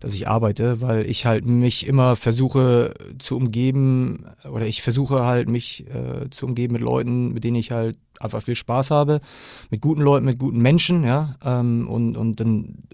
dass 0.00 0.14
ich 0.14 0.28
arbeite, 0.28 0.80
weil 0.80 1.08
ich 1.08 1.26
halt 1.26 1.46
mich 1.46 1.86
immer 1.86 2.16
versuche 2.16 2.94
zu 3.18 3.36
umgeben 3.36 4.26
oder 4.50 4.66
ich 4.66 4.82
versuche 4.82 5.24
halt 5.24 5.48
mich 5.48 5.86
äh, 5.88 6.28
zu 6.30 6.46
umgeben 6.46 6.74
mit 6.74 6.82
Leuten, 6.82 7.32
mit 7.32 7.44
denen 7.44 7.56
ich 7.56 7.70
halt 7.70 7.96
einfach 8.20 8.42
viel 8.42 8.56
Spaß 8.56 8.90
habe, 8.90 9.20
mit 9.70 9.80
guten 9.80 10.00
Leuten, 10.00 10.24
mit 10.24 10.38
guten 10.38 10.58
Menschen, 10.58 11.04
ja. 11.04 11.36
Ähm, 11.44 11.88
und, 11.88 12.16
und 12.16 12.40
dann 12.40 12.84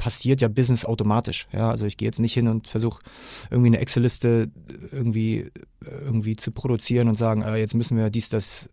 passiert 0.00 0.40
ja 0.40 0.48
Business 0.48 0.86
automatisch. 0.86 1.46
Ja, 1.52 1.70
also 1.70 1.84
ich 1.84 1.98
gehe 1.98 2.06
jetzt 2.08 2.20
nicht 2.20 2.32
hin 2.32 2.48
und 2.48 2.66
versuche 2.66 3.02
irgendwie 3.50 3.66
eine 3.68 3.80
Excel-Liste 3.80 4.50
irgendwie 4.90 5.50
irgendwie 5.84 6.36
zu 6.36 6.52
produzieren 6.52 7.06
und 7.08 7.16
sagen, 7.18 7.42
äh, 7.42 7.56
jetzt 7.56 7.74
müssen 7.74 7.98
wir 7.98 8.08
dies, 8.08 8.30
das 8.30 8.70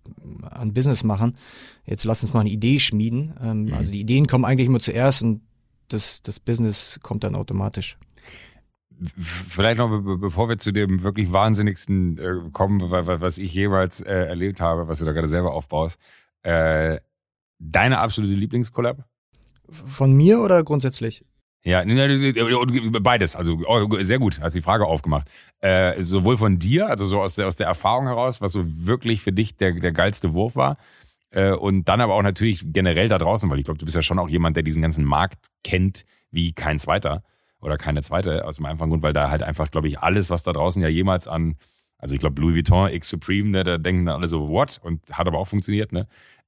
an 0.50 0.74
Business 0.74 1.04
machen. 1.04 1.36
Jetzt 1.86 2.06
lass 2.06 2.24
uns 2.24 2.34
mal 2.34 2.40
eine 2.40 2.50
Idee 2.50 2.80
schmieden. 2.80 3.34
Ähm, 3.42 3.66
Mhm. 3.66 3.74
Also 3.74 3.92
die 3.92 4.00
Ideen 4.00 4.26
kommen 4.28 4.46
eigentlich 4.46 4.68
immer 4.68 4.80
zuerst 4.80 5.22
und 5.22 5.42
das, 5.90 6.22
das 6.22 6.40
Business 6.40 6.98
kommt 7.04 7.26
dann 7.26 7.36
automatisch. 7.36 7.98
Vielleicht 9.18 9.78
noch, 9.78 9.90
be- 10.02 10.18
bevor 10.18 10.48
wir 10.50 10.58
zu 10.58 10.72
dem 10.72 11.04
wirklich 11.04 11.32
wahnsinnigsten 11.34 12.18
äh, 12.18 12.50
kommen, 12.52 12.80
wa- 12.90 13.06
wa- 13.06 13.20
was 13.20 13.38
ich 13.38 13.54
jemals 13.54 14.00
äh, 14.02 14.14
erlebt 14.28 14.60
habe, 14.62 14.88
was 14.88 15.00
du 15.00 15.06
da 15.06 15.12
gerade 15.12 15.28
selber 15.28 15.54
aufbaust. 15.54 16.00
Äh, 16.44 17.00
deine 17.60 18.00
absolute 18.00 18.34
Lieblingskollab? 18.34 19.06
Von 19.70 20.14
mir 20.14 20.40
oder 20.40 20.64
grundsätzlich? 20.64 21.24
Ja, 21.64 21.84
nee, 21.84 22.32
beides. 23.00 23.36
Also 23.36 23.60
oh, 23.68 23.88
sehr 24.02 24.20
gut, 24.20 24.40
hast 24.40 24.56
die 24.56 24.62
Frage 24.62 24.86
aufgemacht. 24.86 25.30
Äh, 25.60 26.02
sowohl 26.02 26.38
von 26.38 26.60
dir, 26.60 26.88
also 26.88 27.06
so 27.06 27.22
aus 27.22 27.36
der, 27.36 27.48
aus 27.48 27.58
der 27.58 27.68
Erfahrung 27.68 28.08
heraus, 28.08 28.40
was 28.40 28.54
so 28.54 28.64
wirklich 28.64 29.22
für 29.22 29.34
dich 29.34 29.58
der, 29.58 29.74
der 29.74 29.92
geilste 29.92 30.34
Wurf 30.34 30.56
war. 30.56 30.78
Äh, 31.30 31.52
und 31.52 31.90
dann 31.90 32.00
aber 32.00 32.14
auch 32.14 32.22
natürlich 32.22 32.64
generell 32.72 33.10
da 33.10 33.18
draußen, 33.18 33.50
weil 33.50 33.60
ich 33.60 33.66
glaube, 33.66 33.80
du 33.80 33.86
bist 33.86 33.96
ja 33.96 34.02
schon 34.02 34.20
auch 34.20 34.30
jemand, 34.30 34.56
der 34.56 34.64
diesen 34.64 34.82
ganzen 34.82 35.04
Markt 35.04 35.48
kennt 35.64 36.06
wie 36.32 36.54
kein 36.54 36.80
zweiter 36.80 37.24
oder 37.60 37.78
keine 37.78 38.02
zweite, 38.02 38.46
aus 38.46 38.58
dem 38.58 38.66
einfachen 38.66 38.90
Grund, 38.90 39.04
weil 39.04 39.14
da 39.14 39.30
halt 39.30 39.44
einfach, 39.44 39.70
glaube 39.70 39.90
ich, 39.90 40.00
alles, 40.00 40.30
was 40.30 40.44
da 40.44 40.54
draußen 40.54 40.82
ja 40.82 40.88
jemals 40.88 41.28
an, 41.28 41.58
also 41.98 42.14
ich 42.14 42.20
glaube, 42.20 42.40
Louis 42.40 42.56
Vuitton, 42.56 42.90
X 42.92 43.10
Supreme, 43.10 43.50
ne, 43.50 43.64
da 43.64 43.78
denken 43.78 44.08
alle 44.08 44.28
so, 44.28 44.48
what? 44.50 44.80
Und 44.84 45.02
hat 45.12 45.28
aber 45.28 45.40
auch 45.40 45.48
funktioniert, 45.48 45.92
ne? 45.92 46.08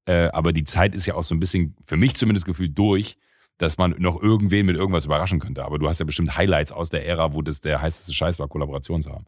Äh, 0.09 0.31
aber 0.33 0.53
die 0.53 0.63
Zeit 0.63 0.95
ist 0.95 1.05
ja 1.05 1.13
auch 1.13 1.23
so 1.23 1.35
ein 1.35 1.39
bisschen, 1.39 1.75
für 1.85 1.95
mich 1.95 2.15
zumindest 2.15 2.47
gefühlt, 2.47 2.75
durch, 2.75 3.15
dass 3.59 3.77
man 3.77 3.93
noch 3.99 4.19
irgendwen 4.19 4.65
mit 4.65 4.75
irgendwas 4.75 5.05
überraschen 5.05 5.39
könnte. 5.39 5.63
Aber 5.63 5.77
du 5.77 5.87
hast 5.87 5.99
ja 5.99 6.05
bestimmt 6.05 6.35
Highlights 6.35 6.71
aus 6.71 6.89
der 6.89 7.05
Ära, 7.05 7.33
wo 7.33 7.43
das 7.43 7.61
der 7.61 7.79
heißeste 7.79 8.11
Scheiß 8.13 8.39
war, 8.39 8.47
Kollaboration 8.47 9.03
zu 9.03 9.11
haben. 9.11 9.25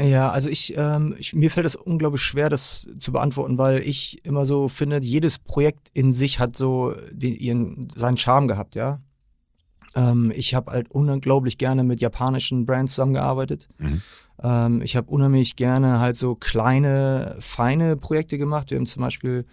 Ja, 0.00 0.30
also 0.30 0.48
ich, 0.48 0.74
ähm, 0.76 1.16
ich, 1.18 1.34
mir 1.34 1.50
fällt 1.50 1.66
es 1.66 1.74
unglaublich 1.74 2.22
schwer, 2.22 2.48
das 2.48 2.86
zu 3.00 3.10
beantworten, 3.10 3.58
weil 3.58 3.80
ich 3.80 4.24
immer 4.24 4.46
so 4.46 4.68
finde, 4.68 5.00
jedes 5.02 5.40
Projekt 5.40 5.90
in 5.94 6.12
sich 6.12 6.38
hat 6.38 6.56
so 6.56 6.94
den, 7.10 7.34
ihren, 7.34 7.88
seinen 7.92 8.16
Charme 8.16 8.46
gehabt, 8.46 8.76
ja. 8.76 9.00
Ähm, 9.96 10.32
ich 10.34 10.54
habe 10.54 10.70
halt 10.70 10.92
unglaublich 10.92 11.58
gerne 11.58 11.82
mit 11.82 12.00
japanischen 12.00 12.66
Brands 12.66 12.94
zusammengearbeitet. 12.94 13.68
Mhm. 13.78 14.00
Ähm, 14.42 14.80
ich 14.82 14.94
habe 14.94 15.10
unheimlich 15.10 15.56
gerne 15.56 15.98
halt 15.98 16.16
so 16.16 16.36
kleine, 16.36 17.36
feine 17.40 17.96
Projekte 17.96 18.38
gemacht. 18.38 18.70
Wir 18.70 18.78
haben 18.78 18.86
zum 18.86 19.02
Beispiel 19.02 19.44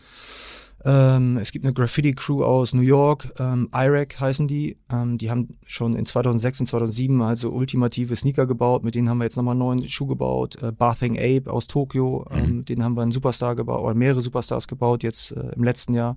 ähm, 0.85 1.37
es 1.37 1.51
gibt 1.51 1.65
eine 1.65 1.73
Graffiti-Crew 1.73 2.43
aus 2.43 2.73
New 2.73 2.81
York, 2.81 3.33
ähm, 3.39 3.67
IREC 3.73 4.19
heißen 4.19 4.47
die. 4.47 4.77
Ähm, 4.91 5.17
die 5.17 5.31
haben 5.31 5.57
schon 5.65 5.95
in 5.95 6.05
2006 6.05 6.59
und 6.61 6.65
2007 6.67 7.21
also 7.21 7.49
ultimative 7.49 8.15
Sneaker 8.15 8.45
gebaut. 8.45 8.83
Mit 8.83 8.93
denen 8.93 9.09
haben 9.09 9.17
wir 9.17 9.23
jetzt 9.23 9.37
nochmal 9.37 9.53
einen 9.53 9.59
neuen 9.59 9.89
Schuh 9.89 10.05
gebaut. 10.05 10.61
Äh, 10.61 10.71
Bathing 10.71 11.17
Ape 11.17 11.51
aus 11.51 11.65
Tokio, 11.67 12.25
ähm, 12.31 12.57
mit 12.57 12.69
denen 12.69 12.83
haben 12.83 12.95
wir 12.95 13.01
einen 13.01 13.11
Superstar 13.11 13.55
gebaut 13.55 13.81
oder 13.81 13.95
mehrere 13.95 14.21
Superstars 14.21 14.67
gebaut 14.67 15.01
jetzt 15.01 15.31
äh, 15.31 15.51
im 15.55 15.63
letzten 15.63 15.95
Jahr. 15.95 16.15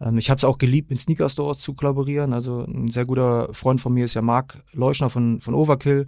Ähm, 0.00 0.18
ich 0.18 0.28
habe 0.28 0.38
es 0.38 0.44
auch 0.44 0.58
geliebt, 0.58 0.90
mit 0.90 1.00
Sneaker 1.00 1.30
Stores 1.30 1.60
zu 1.60 1.72
kollaborieren. 1.72 2.34
Also 2.34 2.64
ein 2.64 2.88
sehr 2.88 3.06
guter 3.06 3.48
Freund 3.54 3.80
von 3.80 3.94
mir 3.94 4.04
ist 4.04 4.14
ja 4.14 4.22
Marc 4.22 4.58
Leuschner 4.74 5.08
von, 5.08 5.40
von 5.40 5.54
Overkill. 5.54 6.06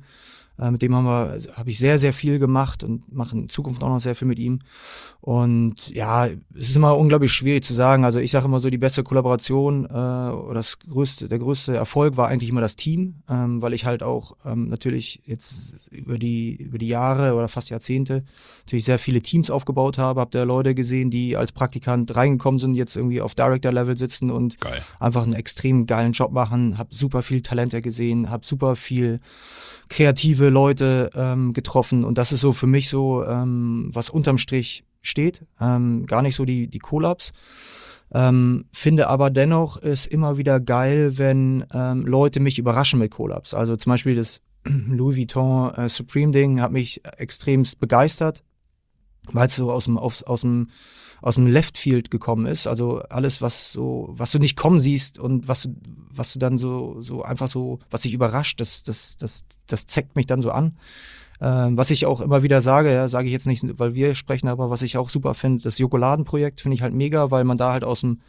Äh, 0.58 0.70
mit 0.70 0.82
dem 0.82 0.94
haben 0.94 1.04
wir, 1.04 1.38
habe 1.56 1.70
ich 1.70 1.78
sehr, 1.78 1.98
sehr 1.98 2.12
viel 2.12 2.38
gemacht 2.38 2.82
und 2.82 3.12
mache 3.12 3.36
in 3.36 3.48
Zukunft 3.48 3.82
auch 3.82 3.88
noch 3.88 4.00
sehr 4.00 4.14
viel 4.14 4.28
mit 4.28 4.38
ihm. 4.38 4.60
Und 5.20 5.90
ja, 5.90 6.26
es 6.26 6.70
ist 6.70 6.76
immer 6.76 6.96
unglaublich 6.96 7.32
schwierig 7.32 7.64
zu 7.64 7.74
sagen. 7.74 8.04
Also 8.04 8.18
ich 8.18 8.30
sage 8.30 8.46
immer 8.46 8.60
so, 8.60 8.70
die 8.70 8.78
beste 8.78 9.02
Kollaboration 9.02 9.84
äh, 9.84 9.88
oder 9.88 10.54
das 10.54 10.78
größte, 10.78 11.28
der 11.28 11.38
größte 11.38 11.76
Erfolg 11.76 12.16
war 12.16 12.28
eigentlich 12.28 12.50
immer 12.50 12.60
das 12.60 12.76
Team, 12.76 13.22
ähm, 13.28 13.60
weil 13.60 13.74
ich 13.74 13.84
halt 13.84 14.02
auch 14.02 14.36
ähm, 14.44 14.68
natürlich 14.68 15.22
jetzt 15.26 15.88
über 15.90 16.18
die 16.18 16.56
über 16.56 16.78
die 16.78 16.88
Jahre 16.88 17.34
oder 17.34 17.48
fast 17.48 17.70
Jahrzehnte 17.70 18.24
natürlich 18.64 18.84
sehr 18.84 18.98
viele 18.98 19.20
Teams 19.20 19.50
aufgebaut 19.50 19.98
habe. 19.98 20.20
Habe 20.20 20.30
da 20.30 20.44
Leute 20.44 20.74
gesehen, 20.74 21.10
die 21.10 21.36
als 21.36 21.52
Praktikant 21.52 22.14
reingekommen 22.14 22.58
sind, 22.58 22.74
jetzt 22.74 22.96
irgendwie 22.96 23.20
auf 23.20 23.34
Director-Level 23.34 23.96
sitzen 23.96 24.30
und 24.30 24.60
Geil. 24.60 24.80
einfach 25.00 25.24
einen 25.24 25.34
extrem 25.34 25.86
geilen 25.86 26.12
Job 26.12 26.32
machen. 26.32 26.78
Habe 26.78 26.94
super 26.94 27.22
viel 27.22 27.42
Talente 27.42 27.82
gesehen, 27.82 28.30
habe 28.30 28.46
super 28.46 28.76
viel 28.76 29.20
kreative 29.88 30.48
Leute 30.48 31.10
ähm, 31.14 31.52
getroffen 31.52 32.04
und 32.04 32.18
das 32.18 32.32
ist 32.32 32.40
so 32.40 32.52
für 32.52 32.66
mich 32.66 32.88
so, 32.88 33.24
ähm, 33.24 33.90
was 33.92 34.10
unterm 34.10 34.38
Strich 34.38 34.84
steht. 35.02 35.44
Ähm, 35.60 36.06
gar 36.06 36.22
nicht 36.22 36.34
so 36.34 36.44
die, 36.44 36.68
die 36.68 36.78
Collabs. 36.78 37.32
Ähm, 38.12 38.64
finde 38.72 39.08
aber 39.08 39.30
dennoch 39.30 39.76
ist 39.76 40.06
immer 40.06 40.38
wieder 40.38 40.60
geil, 40.60 41.18
wenn 41.18 41.64
ähm, 41.74 42.06
Leute 42.06 42.40
mich 42.40 42.58
überraschen 42.58 42.98
mit 42.98 43.10
Collabs. 43.10 43.52
Also 43.52 43.76
zum 43.76 43.90
Beispiel 43.90 44.14
das 44.14 44.40
Louis 44.64 45.16
Vuitton 45.16 45.74
äh, 45.74 45.88
Supreme 45.88 46.32
Ding 46.32 46.60
hat 46.60 46.72
mich 46.72 47.02
extremst 47.18 47.80
begeistert, 47.80 48.42
weil 49.32 49.46
es 49.46 49.56
so 49.56 49.70
aus 49.70 49.84
dem, 49.84 49.98
aus, 49.98 50.22
aus 50.22 50.40
dem 50.40 50.68
aus 51.20 51.36
dem 51.36 51.46
Left 51.46 51.78
Field 51.78 52.10
gekommen 52.10 52.46
ist. 52.46 52.66
Also 52.66 53.00
alles, 53.10 53.42
was 53.42 53.72
so, 53.72 54.08
was 54.12 54.32
du 54.32 54.38
nicht 54.38 54.56
kommen 54.56 54.80
siehst 54.80 55.18
und 55.18 55.48
was 55.48 55.62
du, 55.62 55.74
was 56.14 56.32
du 56.32 56.38
dann 56.38 56.58
so, 56.58 57.00
so 57.00 57.22
einfach 57.22 57.48
so, 57.48 57.78
was 57.90 58.02
dich 58.02 58.12
überrascht, 58.12 58.60
das, 58.60 58.82
das, 58.82 59.16
das, 59.16 59.44
das 59.66 59.86
zeckt 59.86 60.16
mich 60.16 60.26
dann 60.26 60.42
so 60.42 60.50
an. 60.50 60.76
Ähm, 61.40 61.76
was 61.76 61.90
ich 61.90 62.06
auch 62.06 62.20
immer 62.20 62.42
wieder 62.42 62.60
sage, 62.60 62.92
ja, 62.92 63.08
sage 63.08 63.26
ich 63.26 63.32
jetzt 63.32 63.46
nicht, 63.46 63.64
weil 63.78 63.94
wir 63.94 64.14
sprechen, 64.14 64.48
aber 64.48 64.70
was 64.70 64.82
ich 64.82 64.96
auch 64.96 65.08
super 65.08 65.34
finde, 65.34 65.62
das 65.62 65.78
Jokoladenprojekt 65.78 66.60
finde 66.60 66.74
ich 66.74 66.82
halt 66.82 66.94
mega, 66.94 67.30
weil 67.30 67.44
man 67.44 67.58
da 67.58 67.72
halt 67.72 67.84
aus 67.84 68.00
dem 68.00 68.20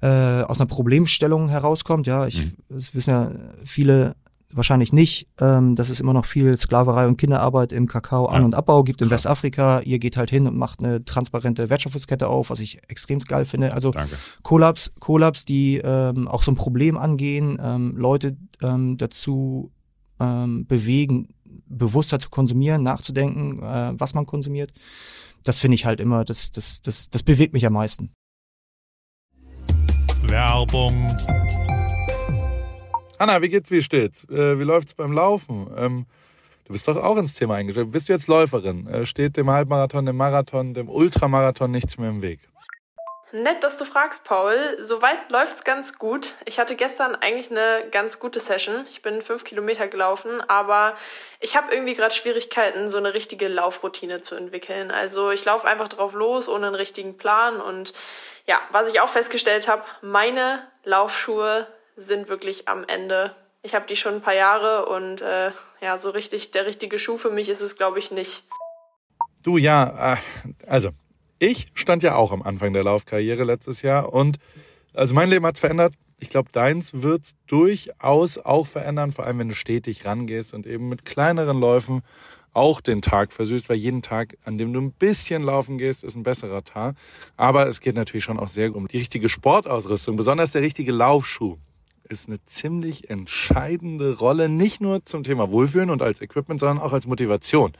äh, 0.00 0.42
aus 0.42 0.60
einer 0.60 0.66
Problemstellung 0.66 1.48
herauskommt. 1.48 2.06
Ja, 2.06 2.26
ich, 2.26 2.38
mhm. 2.38 2.52
das 2.68 2.94
wissen 2.94 3.10
ja 3.10 3.30
viele 3.64 4.16
wahrscheinlich 4.52 4.92
nicht, 4.92 5.28
ähm, 5.40 5.76
dass 5.76 5.88
es 5.88 6.00
immer 6.00 6.12
noch 6.12 6.26
viel 6.26 6.56
Sklaverei 6.56 7.06
und 7.06 7.16
Kinderarbeit 7.16 7.72
im 7.72 7.86
Kakao 7.86 8.26
An- 8.26 8.44
und 8.44 8.54
Abbau 8.54 8.82
gibt 8.84 9.00
in 9.00 9.08
Klar. 9.08 9.18
Westafrika. 9.18 9.80
Ihr 9.80 9.98
geht 9.98 10.16
halt 10.16 10.30
hin 10.30 10.46
und 10.46 10.56
macht 10.56 10.82
eine 10.82 11.04
transparente 11.04 11.70
Wertschöpfungskette 11.70 12.28
auf, 12.28 12.50
was 12.50 12.60
ich 12.60 12.78
extrem 12.88 13.18
geil 13.20 13.44
finde. 13.44 13.72
Also 13.72 13.90
Danke. 13.90 14.16
Collabs, 14.42 14.92
Collabs, 15.00 15.44
die 15.44 15.78
ähm, 15.78 16.28
auch 16.28 16.42
so 16.42 16.52
ein 16.52 16.56
Problem 16.56 16.96
angehen, 16.96 17.58
ähm, 17.62 17.94
Leute 17.96 18.36
ähm, 18.62 18.96
dazu 18.96 19.72
ähm, 20.20 20.66
bewegen, 20.66 21.28
bewusster 21.66 22.18
zu 22.18 22.30
konsumieren, 22.30 22.82
nachzudenken, 22.82 23.62
äh, 23.62 23.92
was 23.94 24.14
man 24.14 24.26
konsumiert. 24.26 24.72
Das 25.44 25.58
finde 25.58 25.74
ich 25.74 25.84
halt 25.84 26.00
immer, 26.00 26.24
das, 26.24 26.52
das, 26.52 26.82
das, 26.82 27.10
das 27.10 27.22
bewegt 27.22 27.52
mich 27.52 27.66
am 27.66 27.72
meisten. 27.72 28.10
Werbung 30.22 31.08
Anna, 33.22 33.40
wie 33.40 33.48
geht's, 33.48 33.70
wie 33.70 33.84
steht's? 33.84 34.24
Äh, 34.24 34.58
wie 34.58 34.64
läuft's 34.64 34.94
beim 34.94 35.12
Laufen? 35.12 35.72
Ähm, 35.78 36.06
du 36.64 36.72
bist 36.72 36.88
doch 36.88 36.96
auch 36.96 37.16
ins 37.16 37.34
Thema 37.34 37.54
eingestellt. 37.54 37.92
Bist 37.92 38.08
du 38.08 38.12
jetzt 38.12 38.26
Läuferin? 38.26 38.88
Äh, 38.88 39.06
steht 39.06 39.36
dem 39.36 39.48
Halbmarathon, 39.48 40.06
dem 40.06 40.16
Marathon, 40.16 40.74
dem 40.74 40.88
Ultramarathon 40.88 41.70
nichts 41.70 41.98
mehr 41.98 42.10
im 42.10 42.20
Weg? 42.20 42.40
Nett, 43.30 43.62
dass 43.62 43.78
du 43.78 43.84
fragst, 43.84 44.24
Paul. 44.24 44.58
Soweit 44.80 45.30
läuft's 45.30 45.62
ganz 45.62 46.00
gut. 46.00 46.34
Ich 46.46 46.58
hatte 46.58 46.74
gestern 46.74 47.14
eigentlich 47.14 47.52
eine 47.52 47.84
ganz 47.92 48.18
gute 48.18 48.40
Session. 48.40 48.84
Ich 48.90 49.02
bin 49.02 49.22
fünf 49.22 49.44
Kilometer 49.44 49.86
gelaufen, 49.86 50.40
aber 50.48 50.96
ich 51.38 51.56
habe 51.56 51.72
irgendwie 51.72 51.94
gerade 51.94 52.12
Schwierigkeiten, 52.12 52.90
so 52.90 52.98
eine 52.98 53.14
richtige 53.14 53.46
Laufroutine 53.46 54.20
zu 54.20 54.34
entwickeln. 54.34 54.90
Also 54.90 55.30
ich 55.30 55.44
laufe 55.44 55.68
einfach 55.68 55.86
drauf 55.86 56.12
los, 56.12 56.48
ohne 56.48 56.66
einen 56.66 56.74
richtigen 56.74 57.16
Plan. 57.16 57.60
Und 57.60 57.92
ja, 58.48 58.58
was 58.72 58.88
ich 58.88 58.98
auch 58.98 59.08
festgestellt 59.08 59.68
habe, 59.68 59.84
meine 60.00 60.66
Laufschuhe 60.82 61.68
sind 61.96 62.28
wirklich 62.28 62.68
am 62.68 62.84
Ende. 62.84 63.34
Ich 63.62 63.74
habe 63.74 63.86
die 63.86 63.96
schon 63.96 64.14
ein 64.14 64.20
paar 64.22 64.34
Jahre 64.34 64.86
und 64.86 65.20
äh, 65.20 65.50
ja, 65.80 65.98
so 65.98 66.10
richtig 66.10 66.50
der 66.50 66.66
richtige 66.66 66.98
Schuh 66.98 67.16
für 67.16 67.30
mich 67.30 67.48
ist 67.48 67.60
es, 67.60 67.76
glaube 67.76 67.98
ich, 67.98 68.10
nicht. 68.10 68.44
Du 69.42 69.56
ja, 69.56 70.14
äh, 70.14 70.16
also 70.66 70.90
ich 71.38 71.72
stand 71.74 72.02
ja 72.02 72.14
auch 72.14 72.32
am 72.32 72.42
Anfang 72.42 72.72
der 72.72 72.84
Laufkarriere 72.84 73.44
letztes 73.44 73.82
Jahr 73.82 74.12
und 74.12 74.38
also 74.94 75.14
mein 75.14 75.28
Leben 75.28 75.46
hat's 75.46 75.60
verändert. 75.60 75.94
Ich 76.18 76.28
glaube, 76.30 76.50
deins 76.52 77.02
wird's 77.02 77.34
durchaus 77.48 78.38
auch 78.38 78.66
verändern, 78.66 79.10
vor 79.10 79.26
allem 79.26 79.40
wenn 79.40 79.48
du 79.48 79.54
stetig 79.54 80.04
rangehst 80.04 80.54
und 80.54 80.66
eben 80.66 80.88
mit 80.88 81.04
kleineren 81.04 81.58
Läufen 81.58 82.02
auch 82.52 82.80
den 82.80 83.02
Tag 83.02 83.32
versüßt, 83.32 83.68
weil 83.68 83.76
jeden 83.76 84.02
Tag, 84.02 84.36
an 84.44 84.58
dem 84.58 84.72
du 84.72 84.80
ein 84.80 84.92
bisschen 84.92 85.42
laufen 85.42 85.78
gehst, 85.78 86.04
ist 86.04 86.14
ein 86.14 86.22
besserer 86.22 86.62
Tag. 86.62 86.96
Aber 87.36 87.66
es 87.66 87.80
geht 87.80 87.96
natürlich 87.96 88.24
schon 88.24 88.38
auch 88.38 88.48
sehr 88.48 88.76
um 88.76 88.86
die 88.86 88.98
richtige 88.98 89.28
Sportausrüstung, 89.28 90.16
besonders 90.16 90.52
der 90.52 90.62
richtige 90.62 90.92
Laufschuh 90.92 91.56
ist 92.08 92.28
eine 92.28 92.44
ziemlich 92.44 93.10
entscheidende 93.10 94.18
Rolle, 94.18 94.48
nicht 94.48 94.80
nur 94.80 95.04
zum 95.04 95.24
Thema 95.24 95.50
Wohlfühlen 95.50 95.90
und 95.90 96.02
als 96.02 96.20
Equipment, 96.20 96.60
sondern 96.60 96.78
auch 96.78 96.92
als 96.92 97.06
Motivation. 97.06 97.72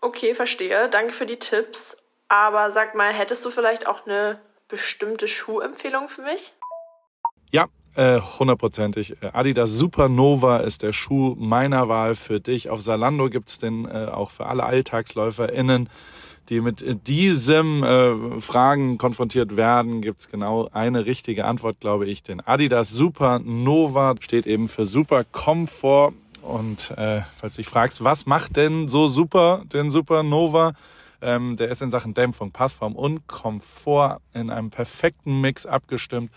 Okay, 0.00 0.34
verstehe. 0.34 0.88
Danke 0.88 1.12
für 1.12 1.26
die 1.26 1.38
Tipps. 1.38 1.96
Aber 2.28 2.70
sag 2.72 2.94
mal, 2.94 3.12
hättest 3.12 3.44
du 3.44 3.50
vielleicht 3.50 3.86
auch 3.86 4.06
eine 4.06 4.40
bestimmte 4.68 5.28
Schuhempfehlung 5.28 6.08
für 6.08 6.22
mich? 6.22 6.54
Ja, 7.50 7.66
äh, 7.94 8.20
hundertprozentig. 8.20 9.22
Äh, 9.22 9.30
Adidas 9.32 9.70
Supernova 9.70 10.58
ist 10.58 10.82
der 10.82 10.92
Schuh 10.92 11.34
meiner 11.38 11.88
Wahl 11.88 12.14
für 12.14 12.40
dich. 12.40 12.68
Auf 12.68 12.80
Salando 12.80 13.30
gibt's 13.30 13.58
den 13.58 13.86
äh, 13.86 14.08
auch 14.12 14.30
für 14.30 14.46
alle 14.46 14.64
AlltagsläuferInnen 14.64 15.88
die 16.48 16.60
mit 16.60 17.06
diesem 17.06 17.82
äh, 17.82 18.40
Fragen 18.40 18.98
konfrontiert 18.98 19.56
werden, 19.56 20.00
gibt's 20.00 20.28
genau 20.28 20.68
eine 20.72 21.06
richtige 21.06 21.44
Antwort, 21.44 21.80
glaube 21.80 22.06
ich. 22.06 22.22
Den 22.22 22.40
Adidas 22.40 22.90
Super 22.90 23.38
Nova 23.38 24.14
steht 24.20 24.46
eben 24.46 24.68
für 24.68 24.86
Super 24.86 25.24
Komfort. 25.24 26.12
Und 26.42 26.92
äh, 26.92 27.22
falls 27.36 27.54
du 27.54 27.62
dich 27.62 27.68
fragst, 27.68 28.04
was 28.04 28.26
macht 28.26 28.56
denn 28.56 28.86
so 28.86 29.08
super 29.08 29.62
den 29.72 29.90
Super 29.90 30.22
Nova? 30.22 30.72
Ähm, 31.20 31.56
der 31.56 31.68
ist 31.68 31.82
in 31.82 31.90
Sachen 31.90 32.14
Dämpfung, 32.14 32.52
Passform 32.52 32.94
und 32.94 33.26
Komfort 33.26 34.18
in 34.32 34.50
einem 34.50 34.70
perfekten 34.70 35.40
Mix 35.40 35.66
abgestimmt 35.66 36.30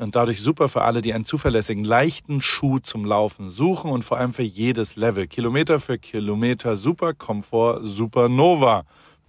und 0.00 0.16
dadurch 0.16 0.40
super 0.40 0.68
für 0.68 0.82
alle, 0.82 1.02
die 1.02 1.12
einen 1.12 1.24
zuverlässigen, 1.24 1.84
leichten 1.84 2.40
Schuh 2.40 2.78
zum 2.78 3.04
Laufen 3.04 3.48
suchen 3.48 3.90
und 3.90 4.02
vor 4.02 4.16
allem 4.16 4.32
für 4.32 4.42
jedes 4.42 4.96
Level. 4.96 5.26
Kilometer 5.26 5.78
für 5.78 5.98
Kilometer, 5.98 6.76
super 6.76 7.12
Komfort, 7.12 7.80
super 7.84 8.28
Nova. 8.28 8.84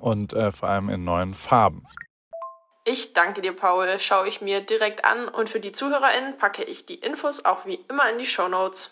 und 0.00 0.32
äh, 0.32 0.52
vor 0.52 0.68
allem 0.68 0.88
in 0.88 1.04
neuen 1.04 1.34
Farben. 1.34 1.84
Ich 2.84 3.12
danke 3.12 3.42
dir, 3.42 3.54
Paul. 3.54 3.98
Schaue 3.98 4.26
ich 4.26 4.40
mir 4.40 4.60
direkt 4.60 5.04
an 5.04 5.28
und 5.28 5.48
für 5.48 5.60
die 5.60 5.72
ZuhörerInnen 5.72 6.38
packe 6.38 6.64
ich 6.64 6.86
die 6.86 6.94
Infos 6.94 7.44
auch 7.44 7.66
wie 7.66 7.78
immer 7.88 8.10
in 8.10 8.18
die 8.18 8.26
Show 8.26 8.48
Notes. 8.48 8.90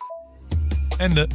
Ende. 0.98 1.28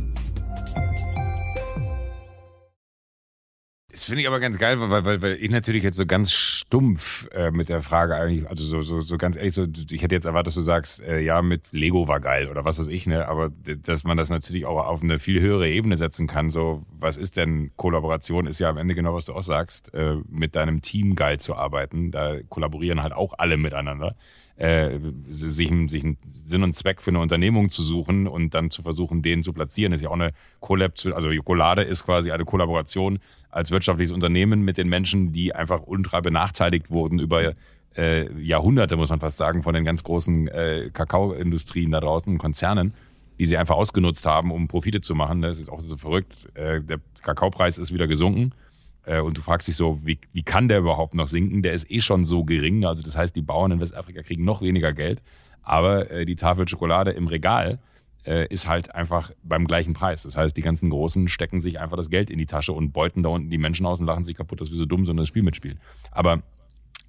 Das 3.94 4.06
finde 4.06 4.22
ich 4.22 4.28
aber 4.28 4.40
ganz 4.40 4.58
geil, 4.58 4.80
weil, 4.80 5.06
weil, 5.06 5.22
weil 5.22 5.38
ich 5.40 5.52
natürlich 5.52 5.84
jetzt 5.84 5.98
so 5.98 6.08
ganz 6.08 6.32
stumpf 6.32 7.30
äh, 7.32 7.52
mit 7.52 7.70
der 7.70 7.84
Frage 7.84 8.16
eigentlich, 8.16 8.50
also 8.50 8.66
so, 8.66 8.82
so, 8.82 9.02
so 9.02 9.20
ganz 9.20 9.36
ehrlich, 9.36 9.54
so, 9.54 9.68
ich 9.92 10.02
hätte 10.02 10.16
jetzt 10.16 10.26
erwartet, 10.26 10.48
dass 10.48 10.56
du 10.56 10.62
sagst, 10.62 11.04
äh, 11.04 11.20
ja, 11.20 11.44
mit 11.44 11.72
Lego 11.74 12.08
war 12.08 12.20
geil 12.20 12.50
oder 12.50 12.66
was 12.66 12.80
weiß 12.80 12.88
ich, 12.88 13.06
ne? 13.06 13.28
Aber 13.28 13.52
dass 13.84 14.04
man 14.04 14.18
das 14.18 14.32
natürlich 14.32 14.66
auch 14.66 14.84
auf 14.84 15.04
eine 15.04 15.20
viel 15.20 15.40
höhere 15.40 15.70
Ebene 15.70 15.96
setzen 15.96 16.26
kann, 16.26 16.50
so, 16.50 16.82
was 16.98 17.18
ist 17.18 17.38
denn 17.38 17.70
Kollaboration, 17.76 18.48
ist 18.48 18.60
ja 18.60 18.68
am 18.68 18.78
Ende 18.78 18.96
genau, 18.96 19.14
was 19.14 19.26
du 19.26 19.34
auch 19.34 19.44
sagst, 19.44 19.94
äh, 19.94 20.16
mit 20.28 20.56
deinem 20.56 20.82
Team 20.82 21.14
geil 21.14 21.40
zu 21.40 21.54
arbeiten. 21.54 22.10
Da 22.10 22.38
kollaborieren 22.50 23.04
halt 23.04 23.14
auch 23.14 23.36
alle 23.38 23.58
miteinander 23.58 24.16
äh, 24.56 25.00
sich, 25.30 25.70
sich 25.90 26.04
einen 26.04 26.18
Sinn 26.24 26.64
und 26.64 26.76
Zweck 26.76 27.02
für 27.02 27.12
eine 27.12 27.20
Unternehmung 27.20 27.70
zu 27.70 27.82
suchen 27.82 28.28
und 28.28 28.54
dann 28.54 28.70
zu 28.70 28.82
versuchen, 28.82 29.22
den 29.22 29.44
zu 29.44 29.54
platzieren, 29.54 29.94
ist 29.94 30.02
ja 30.02 30.10
auch 30.10 30.14
eine 30.14 30.32
Collab, 30.60 30.94
also 31.14 31.32
Jokolade 31.32 31.84
ist 31.84 32.06
quasi 32.06 32.32
eine 32.32 32.46
Kollaboration 32.46 33.20
als 33.54 33.72
wirtschaftliches 33.72 34.12
Unternehmen 34.12 34.64
mit 34.64 34.78
den 34.78 34.90
Menschen, 34.90 35.32
die 35.32 35.54
einfach 35.54 35.82
ultra 35.86 36.22
benachteiligt 36.22 36.90
wurden 36.90 37.20
über 37.20 37.54
äh, 37.96 38.42
Jahrhunderte, 38.42 38.96
muss 38.96 39.10
man 39.10 39.20
fast 39.20 39.38
sagen, 39.38 39.62
von 39.62 39.74
den 39.74 39.86
ganz 39.86 40.04
großen 40.04 40.48
äh, 40.48 40.90
Kakaoindustrien 40.92 41.92
da 41.92 42.00
draußen, 42.00 42.38
Konzernen, 42.38 42.94
die 43.40 43.46
sie 43.46 43.58
einfach 43.58 43.76
ausgenutzt 43.76 44.26
haben, 44.26 44.52
um 44.52 44.68
Profite 44.68 45.02
zu 45.02 45.16
machen. 45.16 45.42
Das 45.42 45.60
ist 45.60 45.70
auch 45.70 45.80
so 45.80 45.98
verrückt. 45.98 46.50
Äh, 46.56 46.82
der 46.82 47.00
Kakaopreis 47.22 47.78
ist 47.78 47.94
wieder 47.94 48.08
gesunken 48.08 48.54
äh, 49.06 49.20
und 49.20 49.38
du 49.38 49.42
fragst 49.42 49.68
dich 49.68 49.76
so, 49.76 50.06
wie, 50.06 50.20
wie 50.32 50.44
kann 50.44 50.68
der 50.68 50.80
überhaupt 50.80 51.14
noch 51.14 51.28
sinken? 51.28 51.62
Der 51.62 51.74
ist 51.74 51.90
eh 51.92 52.00
schon 52.00 52.26
so 52.26 52.44
gering. 52.44 52.86
Also 52.86 53.04
das 53.04 53.18
heißt, 53.18 53.36
die 53.36 53.42
Bauern 53.42 53.72
in 53.72 53.82
Westafrika 53.82 54.24
kriegen 54.24 54.44
noch 54.44 54.62
weniger 54.62 54.94
Geld. 54.94 55.22
Aber 55.62 56.10
äh, 56.12 56.26
die 56.26 56.36
Tafel 56.36 56.68
Schokolade 56.68 57.12
im 57.12 57.28
Regal 57.28 57.80
äh, 58.26 58.48
ist 58.48 58.68
halt 58.68 58.94
einfach 58.94 59.32
beim 59.44 59.66
gleichen 59.66 59.94
Preis. 59.94 60.24
Das 60.24 60.38
heißt, 60.38 60.56
die 60.56 60.62
ganzen 60.62 60.90
Großen 60.90 61.28
stecken 61.28 61.62
sich 61.62 61.80
einfach 61.80 61.98
das 61.98 62.10
Geld 62.10 62.30
in 62.30 62.38
die 62.38 62.46
Tasche 62.46 62.74
und 62.74 62.92
beuten 62.92 63.24
da 63.24 63.30
unten 63.30 63.50
die 63.50 63.58
Menschen 63.58 63.86
aus 63.86 64.00
und 64.00 64.06
lachen 64.06 64.24
sich 64.24 64.36
kaputt, 64.36 64.62
dass 64.62 64.72
wir 64.72 64.78
so 64.78 64.86
dumm 64.86 65.06
sind 65.06 65.12
und 65.12 65.18
das 65.18 65.28
Spiel 65.28 65.44
mitspielen. 65.44 65.80
Aber 66.12 66.42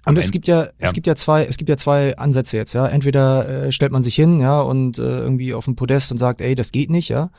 und 0.05 0.17
es 0.17 0.31
gibt 0.31 0.45
ja, 0.45 0.65
ja, 0.65 0.71
es 0.77 0.93
gibt 0.93 1.07
ja 1.07 1.15
zwei, 1.15 1.45
es 1.45 1.57
gibt 1.57 1.67
ja 1.67 1.77
zwei 1.77 2.15
Ansätze 2.17 2.57
jetzt, 2.57 2.73
ja. 2.73 2.87
Entweder 2.87 3.65
äh, 3.67 3.71
stellt 3.71 3.91
man 3.91 4.03
sich 4.03 4.13
hin, 4.13 4.39
ja, 4.39 4.61
und 4.61 4.99
äh, 4.99 5.01
irgendwie 5.01 5.53
auf 5.55 5.65
dem 5.65 5.75
Podest 5.75 6.11
und 6.11 6.19
sagt, 6.19 6.41
ey, 6.41 6.53
das 6.53 6.71
geht 6.71 6.91
nicht, 6.91 7.09
ja. 7.09 7.31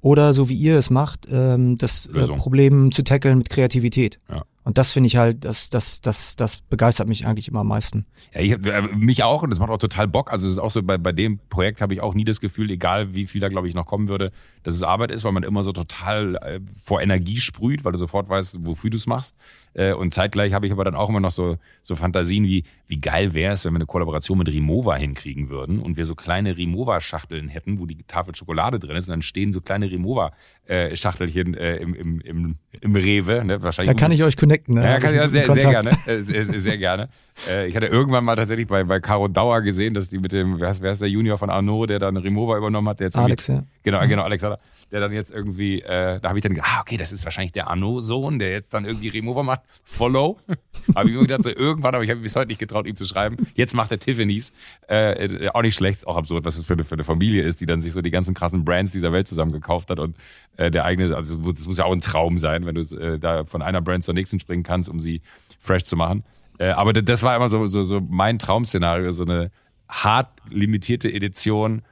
Oder 0.00 0.32
so 0.32 0.48
wie 0.48 0.54
ihr 0.54 0.78
es 0.78 0.88
macht, 0.88 1.26
ähm, 1.30 1.76
das 1.76 2.06
äh, 2.06 2.26
Problem 2.28 2.90
zu 2.90 3.02
tackeln 3.04 3.36
mit 3.36 3.50
Kreativität. 3.50 4.18
Ja. 4.30 4.44
Und 4.66 4.78
das 4.78 4.90
finde 4.90 5.06
ich 5.06 5.16
halt, 5.16 5.44
das, 5.44 5.70
das, 5.70 6.00
das, 6.00 6.34
das 6.34 6.56
begeistert 6.56 7.08
mich 7.08 7.24
eigentlich 7.24 7.46
immer 7.46 7.60
am 7.60 7.68
meisten. 7.68 8.04
Ja, 8.34 8.40
ich, 8.40 8.50
äh, 8.50 8.82
mich 8.96 9.22
auch 9.22 9.44
und 9.44 9.50
das 9.50 9.60
macht 9.60 9.70
auch 9.70 9.78
total 9.78 10.08
Bock. 10.08 10.32
Also 10.32 10.44
es 10.48 10.54
ist 10.54 10.58
auch 10.58 10.72
so, 10.72 10.82
bei, 10.82 10.98
bei 10.98 11.12
dem 11.12 11.38
Projekt 11.50 11.80
habe 11.80 11.94
ich 11.94 12.00
auch 12.00 12.14
nie 12.14 12.24
das 12.24 12.40
Gefühl, 12.40 12.68
egal 12.72 13.14
wie 13.14 13.28
viel 13.28 13.40
da, 13.40 13.48
glaube 13.48 13.68
ich, 13.68 13.76
noch 13.76 13.86
kommen 13.86 14.08
würde, 14.08 14.32
dass 14.64 14.74
es 14.74 14.82
Arbeit 14.82 15.12
ist, 15.12 15.22
weil 15.22 15.30
man 15.30 15.44
immer 15.44 15.62
so 15.62 15.70
total 15.70 16.34
äh, 16.42 16.58
vor 16.74 17.00
Energie 17.00 17.36
sprüht, 17.36 17.84
weil 17.84 17.92
du 17.92 17.98
sofort 17.98 18.28
weißt, 18.28 18.66
wofür 18.66 18.90
du 18.90 18.96
es 18.96 19.06
machst. 19.06 19.36
Äh, 19.76 19.92
und 19.92 20.14
zeitgleich 20.14 20.54
habe 20.54 20.66
ich 20.66 20.72
aber 20.72 20.84
dann 20.84 20.94
auch 20.94 21.10
immer 21.10 21.20
noch 21.20 21.30
so, 21.30 21.58
so 21.82 21.96
Fantasien 21.96 22.44
wie, 22.44 22.64
wie 22.86 22.98
geil 22.98 23.34
wäre 23.34 23.52
es, 23.52 23.64
wenn 23.66 23.74
wir 23.74 23.78
eine 23.78 23.86
Kollaboration 23.86 24.38
mit 24.38 24.48
Rimowa 24.48 24.96
hinkriegen 24.96 25.50
würden 25.50 25.80
und 25.80 25.98
wir 25.98 26.06
so 26.06 26.14
kleine 26.14 26.56
Rimowa-Schachteln 26.56 27.48
hätten, 27.48 27.78
wo 27.78 27.84
die 27.84 27.98
Tafel 28.06 28.34
Schokolade 28.34 28.78
drin 28.78 28.96
ist 28.96 29.08
und 29.08 29.12
dann 29.12 29.22
stehen 29.22 29.52
so 29.52 29.60
kleine 29.60 29.90
Rimowa-Schachtelchen 29.90 31.54
äh, 31.54 31.76
im, 31.76 31.94
im, 31.94 32.20
im, 32.20 32.56
im 32.80 32.96
Rewe. 32.96 33.44
Ne? 33.44 33.62
Wahrscheinlich 33.62 33.94
da 33.94 34.00
kann 34.00 34.12
ich 34.12 34.22
euch 34.22 34.38
connecten. 34.38 34.76
Ne? 34.76 34.84
Ja, 34.84 34.98
kann 34.98 35.12
ich 35.12 35.20
ja 35.20 35.28
sehr, 35.28 35.52
sehr 35.52 35.70
gerne. 35.70 35.90
Äh, 36.06 36.22
sehr, 36.22 36.44
sehr 36.46 36.78
gerne. 36.78 37.10
Äh, 37.48 37.68
ich 37.68 37.76
hatte 37.76 37.86
irgendwann 37.86 38.24
mal 38.24 38.36
tatsächlich 38.36 38.66
bei, 38.66 38.84
bei 38.84 39.00
Caro 39.00 39.28
Dauer 39.28 39.60
gesehen, 39.60 39.94
dass 39.94 40.10
die 40.10 40.18
mit 40.18 40.32
dem, 40.32 40.58
wer 40.60 40.70
ist, 40.70 40.82
wer 40.82 40.92
ist 40.92 41.02
der 41.02 41.08
Junior 41.08 41.38
von 41.38 41.50
Arnaud, 41.50 41.90
der 41.90 41.98
dann 41.98 42.16
Remover 42.16 42.56
übernommen 42.56 42.88
hat, 42.88 43.00
der 43.00 43.08
jetzt 43.08 43.16
Alex, 43.16 43.46
ja. 43.48 43.62
Genau, 43.82 44.06
genau, 44.08 44.22
Alexander, 44.22 44.58
der 44.90 45.00
dann 45.00 45.12
jetzt 45.12 45.30
irgendwie, 45.30 45.80
äh, 45.82 46.20
da 46.20 46.28
habe 46.28 46.38
ich 46.38 46.42
dann 46.42 46.54
gedacht, 46.54 46.70
ah, 46.72 46.80
okay, 46.80 46.96
das 46.96 47.12
ist 47.12 47.24
wahrscheinlich 47.24 47.52
der 47.52 47.68
Arnaud-Sohn, 47.68 48.38
der 48.38 48.52
jetzt 48.52 48.72
dann 48.74 48.84
irgendwie 48.84 49.08
Remover 49.08 49.42
macht. 49.42 49.60
Follow. 49.84 50.38
habe 50.94 51.08
ich 51.08 51.14
mir 51.14 51.22
gedacht, 51.22 51.42
so 51.42 51.50
irgendwann, 51.50 51.94
aber 51.94 52.04
ich 52.04 52.10
habe 52.10 52.20
bis 52.20 52.36
heute 52.36 52.48
nicht 52.48 52.58
getraut, 52.58 52.86
ihm 52.86 52.96
zu 52.96 53.06
schreiben. 53.06 53.36
Jetzt 53.54 53.74
macht 53.74 53.90
er 53.90 53.98
Tiffany's. 53.98 54.52
Äh, 54.88 55.48
auch 55.52 55.62
nicht 55.62 55.74
schlecht, 55.74 56.06
auch 56.06 56.16
absurd, 56.16 56.44
was 56.44 56.58
es 56.58 56.66
für 56.66 56.74
eine, 56.74 56.84
für 56.84 56.94
eine 56.94 57.04
Familie 57.04 57.42
ist, 57.42 57.60
die 57.60 57.66
dann 57.66 57.80
sich 57.80 57.92
so 57.92 58.02
die 58.02 58.10
ganzen 58.10 58.34
krassen 58.34 58.64
Brands 58.64 58.92
dieser 58.92 59.12
Welt 59.12 59.28
zusammen 59.28 59.52
gekauft 59.52 59.90
hat 59.90 59.98
und 59.98 60.16
äh, 60.56 60.70
der 60.70 60.84
eigene, 60.84 61.14
also 61.14 61.36
das 61.52 61.66
muss 61.66 61.78
ja 61.78 61.84
auch 61.84 61.92
ein 61.92 62.00
Traum 62.00 62.38
sein, 62.38 62.66
wenn 62.66 62.74
du 62.74 62.80
äh, 62.96 63.18
da 63.18 63.44
von 63.44 63.62
einer 63.62 63.82
Brand 63.82 64.04
zur 64.04 64.14
nächsten 64.14 64.38
springen 64.40 64.62
kannst, 64.62 64.88
um 64.88 65.00
sie 65.00 65.22
fresh 65.58 65.84
zu 65.84 65.96
machen. 65.96 66.24
Äh, 66.58 66.70
aber 66.70 66.92
das 66.92 67.22
war 67.22 67.36
immer 67.36 67.48
so, 67.48 67.66
so, 67.66 67.84
so 67.84 68.00
mein 68.00 68.38
Traum-Szenario, 68.38 69.10
so 69.12 69.24
eine 69.24 69.50
hart 69.88 70.28
limitierte 70.50 71.12
Edition 71.12 71.82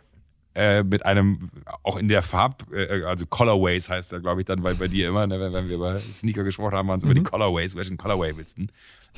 äh, 0.55 0.83
mit 0.83 1.05
einem, 1.05 1.51
auch 1.83 1.97
in 1.97 2.09
der 2.09 2.23
Farb, 2.23 2.67
äh, 2.73 3.03
also 3.03 3.27
Colorways 3.27 3.89
heißt 3.89 4.13
das, 4.13 4.23
glaube 4.23 4.41
ich, 4.41 4.47
dann 4.47 4.63
bei, 4.63 4.75
bei 4.75 4.89
dir 4.89 5.09
immer, 5.09 5.27
ne, 5.27 5.41
wenn, 5.41 5.53
wenn 5.53 5.69
wir 5.69 5.77
über 5.77 5.99
Sneaker 5.99 6.45
gesprochen 6.45 6.75
haben, 6.75 6.89
waren 6.89 6.99
es 6.99 7.05
mhm. 7.05 7.11
immer 7.11 7.21
die. 7.21 7.25
Colorways, 7.25 7.75
welchen 7.77 7.97
Colorway 7.97 8.37
willst 8.37 8.59
du? 8.59 8.67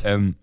Ähm, 0.05 0.37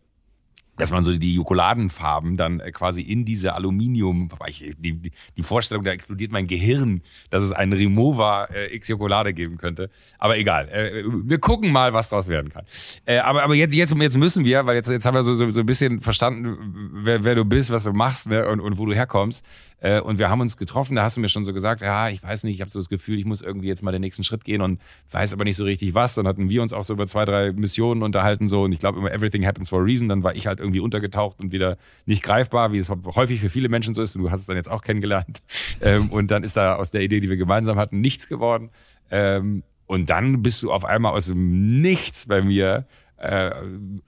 dass 0.77 0.91
man 0.91 1.03
so 1.03 1.15
die 1.15 1.35
Schokoladenfarben 1.35 2.37
dann 2.37 2.59
äh, 2.59 2.71
quasi 2.71 3.01
in 3.01 3.25
diese 3.25 3.53
Aluminium, 3.53 4.29
die, 4.77 5.11
die 5.37 5.43
Vorstellung, 5.43 5.83
da 5.83 5.91
explodiert 5.91 6.31
mein 6.31 6.47
Gehirn, 6.47 7.01
dass 7.29 7.43
es 7.43 7.51
einen 7.51 7.73
Remover 7.73 8.47
äh, 8.53 8.75
X 8.75 8.87
Schokolade 8.87 9.33
geben 9.33 9.57
könnte. 9.57 9.89
Aber 10.17 10.37
egal, 10.37 10.69
äh, 10.69 11.03
wir 11.05 11.39
gucken 11.39 11.71
mal, 11.71 11.93
was 11.93 12.09
daraus 12.09 12.27
werden 12.27 12.51
kann. 12.51 12.65
Äh, 13.05 13.17
aber 13.19 13.43
aber 13.43 13.55
jetzt, 13.55 13.75
jetzt, 13.75 13.95
jetzt 13.95 14.17
müssen 14.17 14.45
wir, 14.45 14.65
weil 14.65 14.75
jetzt, 14.75 14.89
jetzt 14.89 15.05
haben 15.05 15.15
wir 15.15 15.23
so, 15.23 15.35
so, 15.35 15.49
so 15.49 15.59
ein 15.59 15.65
bisschen 15.65 15.99
verstanden, 15.99 16.91
wer, 17.03 17.23
wer 17.23 17.35
du 17.35 17.45
bist, 17.45 17.71
was 17.71 17.83
du 17.83 17.93
machst 17.93 18.29
ne, 18.29 18.47
und, 18.47 18.59
und 18.59 18.77
wo 18.77 18.85
du 18.85 18.93
herkommst. 18.93 19.45
Äh, 19.83 19.99
und 19.99 20.17
wir 20.17 20.29
haben 20.29 20.39
uns 20.39 20.55
getroffen, 20.55 20.95
da 20.95 21.03
hast 21.03 21.17
du 21.17 21.21
mir 21.21 21.27
schon 21.27 21.43
so 21.43 21.53
gesagt, 21.53 21.81
ja, 21.81 22.07
ich 22.07 22.23
weiß 22.23 22.45
nicht, 22.45 22.55
ich 22.55 22.61
habe 22.61 22.71
so 22.71 22.79
das 22.79 22.87
Gefühl, 22.87 23.19
ich 23.19 23.25
muss 23.25 23.41
irgendwie 23.41 23.67
jetzt 23.67 23.83
mal 23.83 23.91
den 23.91 23.99
nächsten 23.99 24.23
Schritt 24.23 24.45
gehen 24.45 24.61
und 24.61 24.79
weiß 25.11 25.33
aber 25.33 25.43
nicht 25.43 25.57
so 25.57 25.65
richtig 25.65 25.93
was. 25.93 26.15
Dann 26.15 26.25
hatten 26.25 26.49
wir 26.49 26.61
uns 26.61 26.71
auch 26.71 26.83
so 26.83 26.93
über 26.93 27.05
zwei, 27.05 27.25
drei 27.25 27.51
Missionen 27.51 28.01
unterhalten 28.01 28.47
so 28.47 28.63
und 28.63 28.71
ich 28.71 28.79
glaube 28.79 28.99
immer, 28.99 29.11
everything 29.11 29.45
happens 29.45 29.69
for 29.69 29.81
a 29.81 29.83
reason. 29.83 30.07
Dann 30.07 30.23
war 30.23 30.35
ich 30.35 30.47
halt 30.47 30.59
irgendwie 30.59 30.79
untergetaucht 30.79 31.41
und 31.41 31.51
wieder 31.51 31.77
nicht 32.05 32.23
greifbar, 32.23 32.71
wie 32.71 32.77
es 32.77 32.89
häufig 32.89 33.41
für 33.41 33.49
viele 33.49 33.67
Menschen 33.67 33.93
so 33.93 34.01
ist. 34.01 34.15
Und 34.15 34.23
du 34.23 34.31
hast 34.31 34.39
es 34.41 34.47
dann 34.47 34.55
jetzt 34.55 34.71
auch 34.71 34.81
kennengelernt. 34.81 35.41
Ähm, 35.81 36.09
und 36.11 36.31
dann 36.31 36.43
ist 36.43 36.55
da 36.55 36.75
aus 36.75 36.91
der 36.91 37.01
Idee, 37.01 37.19
die 37.19 37.29
wir 37.29 37.35
gemeinsam 37.35 37.77
hatten, 37.77 37.99
nichts 37.99 38.29
geworden. 38.29 38.69
Ähm, 39.11 39.63
und 39.85 40.09
dann 40.09 40.41
bist 40.41 40.63
du 40.63 40.71
auf 40.71 40.85
einmal 40.85 41.13
aus 41.13 41.25
dem 41.25 41.81
Nichts 41.81 42.27
bei 42.27 42.41
mir 42.41 42.85
äh, 43.23 43.51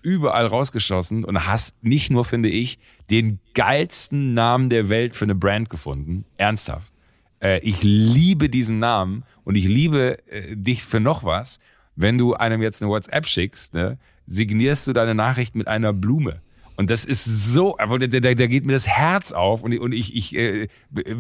überall 0.02 0.48
rausgeschossen 0.48 1.24
und 1.24 1.48
hast 1.48 1.82
nicht 1.84 2.12
nur, 2.12 2.26
finde 2.26 2.50
ich, 2.50 2.80
den 3.10 3.40
geilsten 3.54 4.34
Namen 4.34 4.70
der 4.70 4.90
Welt 4.90 5.16
für 5.16 5.26
eine 5.26 5.36
Brand 5.36 5.70
gefunden. 5.70 6.26
Ernsthaft. 6.38 6.92
Äh, 7.40 7.60
ich 7.60 7.82
liebe 7.84 8.50
diesen 8.50 8.80
Namen 8.80 9.24
und 9.44 9.56
ich 9.56 9.66
liebe 9.66 10.18
äh, 10.28 10.56
dich 10.56 10.84
für 10.84 11.00
noch 11.00 11.24
was. 11.24 11.60
Wenn 11.96 12.18
du 12.18 12.34
einem 12.34 12.62
jetzt 12.62 12.82
eine 12.82 12.92
WhatsApp 12.92 13.26
schickst, 13.26 13.74
ne, 13.74 13.98
signierst 14.28 14.86
du 14.88 14.94
deine 14.94 15.16
Nachricht 15.16 15.56
mit 15.56 15.68
einer 15.68 15.94
Blume. 15.94 16.42
Und 16.76 16.90
das 16.90 17.06
ist 17.06 17.24
so, 17.24 17.78
aber 17.78 18.00
da, 18.00 18.08
da, 18.08 18.34
da 18.34 18.48
geht 18.48 18.66
mir 18.66 18.74
das 18.74 18.88
Herz 18.88 19.32
auf 19.32 19.64
und, 19.64 19.78
und 19.80 19.94
ich, 19.94 20.14
ich, 20.14 20.36
äh, 20.36 20.68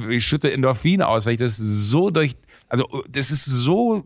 ich 0.09 0.25
schütte 0.25 0.51
Endorphine 0.51 1.07
aus, 1.07 1.25
weil 1.25 1.35
ich 1.35 1.39
das 1.39 1.55
so 1.55 2.09
durch, 2.09 2.35
also 2.67 2.85
das 3.09 3.31
ist 3.31 3.45
so 3.45 4.05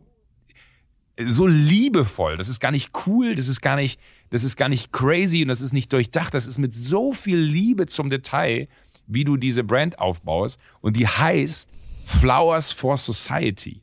so 1.26 1.48
liebevoll. 1.48 2.38
Das 2.38 2.48
ist 2.48 2.60
gar 2.60 2.72
nicht 2.72 2.92
cool, 3.06 3.36
das 3.36 3.48
ist 3.48 3.62
gar 3.62 3.76
nicht, 3.76 4.00
das 4.30 4.44
ist 4.44 4.56
gar 4.56 4.70
nicht 4.70 4.92
crazy 4.92 5.42
und 5.42 5.50
das 5.50 5.62
ist 5.62 5.74
nicht 5.74 5.92
durchdacht. 5.92 6.34
Das 6.34 6.48
ist 6.48 6.58
mit 6.58 6.74
so 6.74 7.14
viel 7.14 7.38
Liebe 7.38 7.88
zum 7.88 8.10
Detail, 8.10 8.68
wie 9.08 9.24
du 9.24 9.38
diese 9.38 9.64
Brand 9.64 10.00
aufbaust. 10.00 10.60
Und 10.82 10.96
die 10.96 11.08
heißt 11.08 11.72
Flowers 12.06 12.72
for 12.72 12.98
Society. 12.98 13.82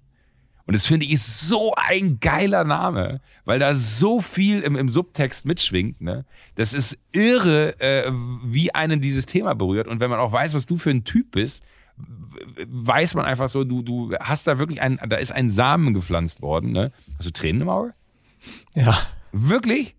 Und 0.66 0.74
das 0.74 0.86
finde 0.86 1.06
ich 1.06 1.22
so 1.22 1.74
ein 1.76 2.18
geiler 2.18 2.64
Name, 2.64 3.20
weil 3.44 3.60
da 3.60 3.74
so 3.74 4.20
viel 4.20 4.62
im, 4.62 4.74
im 4.74 4.88
Subtext 4.88 5.46
mitschwingt. 5.46 6.00
Ne? 6.00 6.24
Das 6.56 6.74
ist 6.74 6.98
irre, 7.12 7.78
äh, 7.80 8.10
wie 8.44 8.74
einen 8.74 9.00
dieses 9.00 9.26
Thema 9.26 9.54
berührt. 9.54 9.86
Und 9.86 10.00
wenn 10.00 10.10
man 10.10 10.18
auch 10.18 10.32
weiß, 10.32 10.54
was 10.54 10.66
du 10.66 10.76
für 10.76 10.90
ein 10.90 11.04
Typ 11.04 11.30
bist, 11.30 11.62
weiß 12.66 13.14
man 13.14 13.24
einfach 13.24 13.48
so, 13.48 13.64
du, 13.64 13.82
du 13.82 14.14
hast 14.20 14.46
da 14.46 14.58
wirklich 14.58 14.80
ein, 14.80 15.00
da 15.08 15.16
ist 15.16 15.32
ein 15.32 15.50
Samen 15.50 15.94
gepflanzt 15.94 16.42
worden, 16.42 16.72
ne? 16.72 16.92
Hast 17.18 17.26
du 17.26 17.32
Tränen 17.32 17.62
im 17.62 17.68
Auge? 17.68 17.92
Ja. 18.74 18.98
Wirklich? 19.32 19.94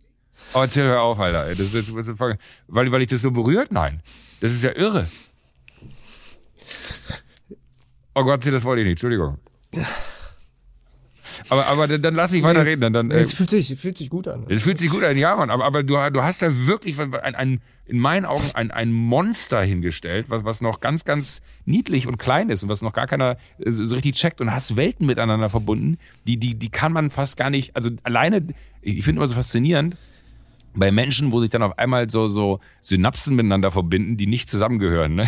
Oh, 0.54 0.60
erzähl 0.60 0.86
hör 0.86 1.02
auf, 1.02 1.20
Alter. 1.20 1.54
Das, 1.56 1.72
das, 1.72 1.86
das, 2.18 2.20
weil, 2.68 2.92
weil 2.92 3.02
ich 3.02 3.08
das 3.08 3.22
so 3.22 3.32
berührt? 3.32 3.72
Nein. 3.72 4.02
Das 4.40 4.52
ist 4.52 4.64
ja 4.64 4.76
irre. 4.76 5.08
Oh 8.16 8.24
Gott, 8.24 8.46
das 8.46 8.64
wollte 8.64 8.82
ich 8.82 8.86
nicht. 8.86 8.94
Entschuldigung. 8.94 9.38
Aber, 11.50 11.68
aber 11.68 11.88
dann, 11.88 12.02
dann 12.02 12.16
lass 12.16 12.32
mich 12.32 12.44
weiter 12.44 12.66
reden. 12.66 12.82
Dann, 12.82 12.94
dann, 12.94 13.12
es 13.12 13.34
fühlt 13.34 13.50
sich, 13.50 13.76
fühlt 13.80 13.98
sich 13.98 14.10
gut 14.10 14.28
an. 14.28 14.46
Es 14.50 14.64
fühlt 14.64 14.78
sich 14.78 14.90
gut 14.90 15.04
an, 15.04 15.18
ja, 15.18 15.36
Mann. 15.36 15.50
Aber, 15.50 15.66
aber 15.66 15.84
du, 15.84 15.96
du 16.12 16.24
hast 16.24 16.42
da 16.42 16.68
wirklich 16.68 17.00
ein, 17.00 17.14
ein, 17.14 17.62
in 17.86 18.00
meinen 18.00 18.26
Augen 18.26 18.44
ein, 18.54 18.72
ein 18.72 18.92
Monster 18.92 19.62
hingestellt, 19.62 20.30
was, 20.30 20.44
was 20.44 20.62
noch 20.62 20.82
ganz, 20.82 21.06
ganz 21.06 21.42
niedlich 21.66 22.08
und 22.08 22.18
klein 22.18 22.50
ist 22.50 22.64
und 22.64 22.70
was 22.70 22.82
noch 22.82 22.94
gar 22.94 23.08
keiner 23.08 23.38
äh, 23.60 23.72
so 23.72 23.96
richtig 23.96 24.16
checkt 24.16 24.42
und 24.42 24.52
hast 24.52 24.76
Welten 24.76 25.06
miteinander 25.06 25.50
verbunden, 25.50 25.98
die, 26.26 26.38
die, 26.38 26.56
die 26.56 26.70
kann 26.70 26.92
man 26.92 27.10
fast 27.10 27.38
gar 27.38 27.50
nicht, 27.50 27.76
also 27.76 27.90
alleine, 28.04 28.48
ich 28.82 29.04
finde 29.04 29.20
immer 29.20 29.28
so 29.28 29.36
faszinierend, 29.36 29.96
bei 30.76 30.92
Menschen, 30.92 31.32
wo 31.32 31.40
sich 31.40 31.50
dann 31.50 31.64
auf 31.64 31.78
einmal 31.80 32.10
so, 32.10 32.28
so 32.28 32.60
Synapsen 32.82 33.36
miteinander 33.36 33.72
verbinden, 33.72 34.18
die 34.18 34.28
nicht 34.28 34.50
zusammengehören, 34.50 35.16
ne? 35.16 35.28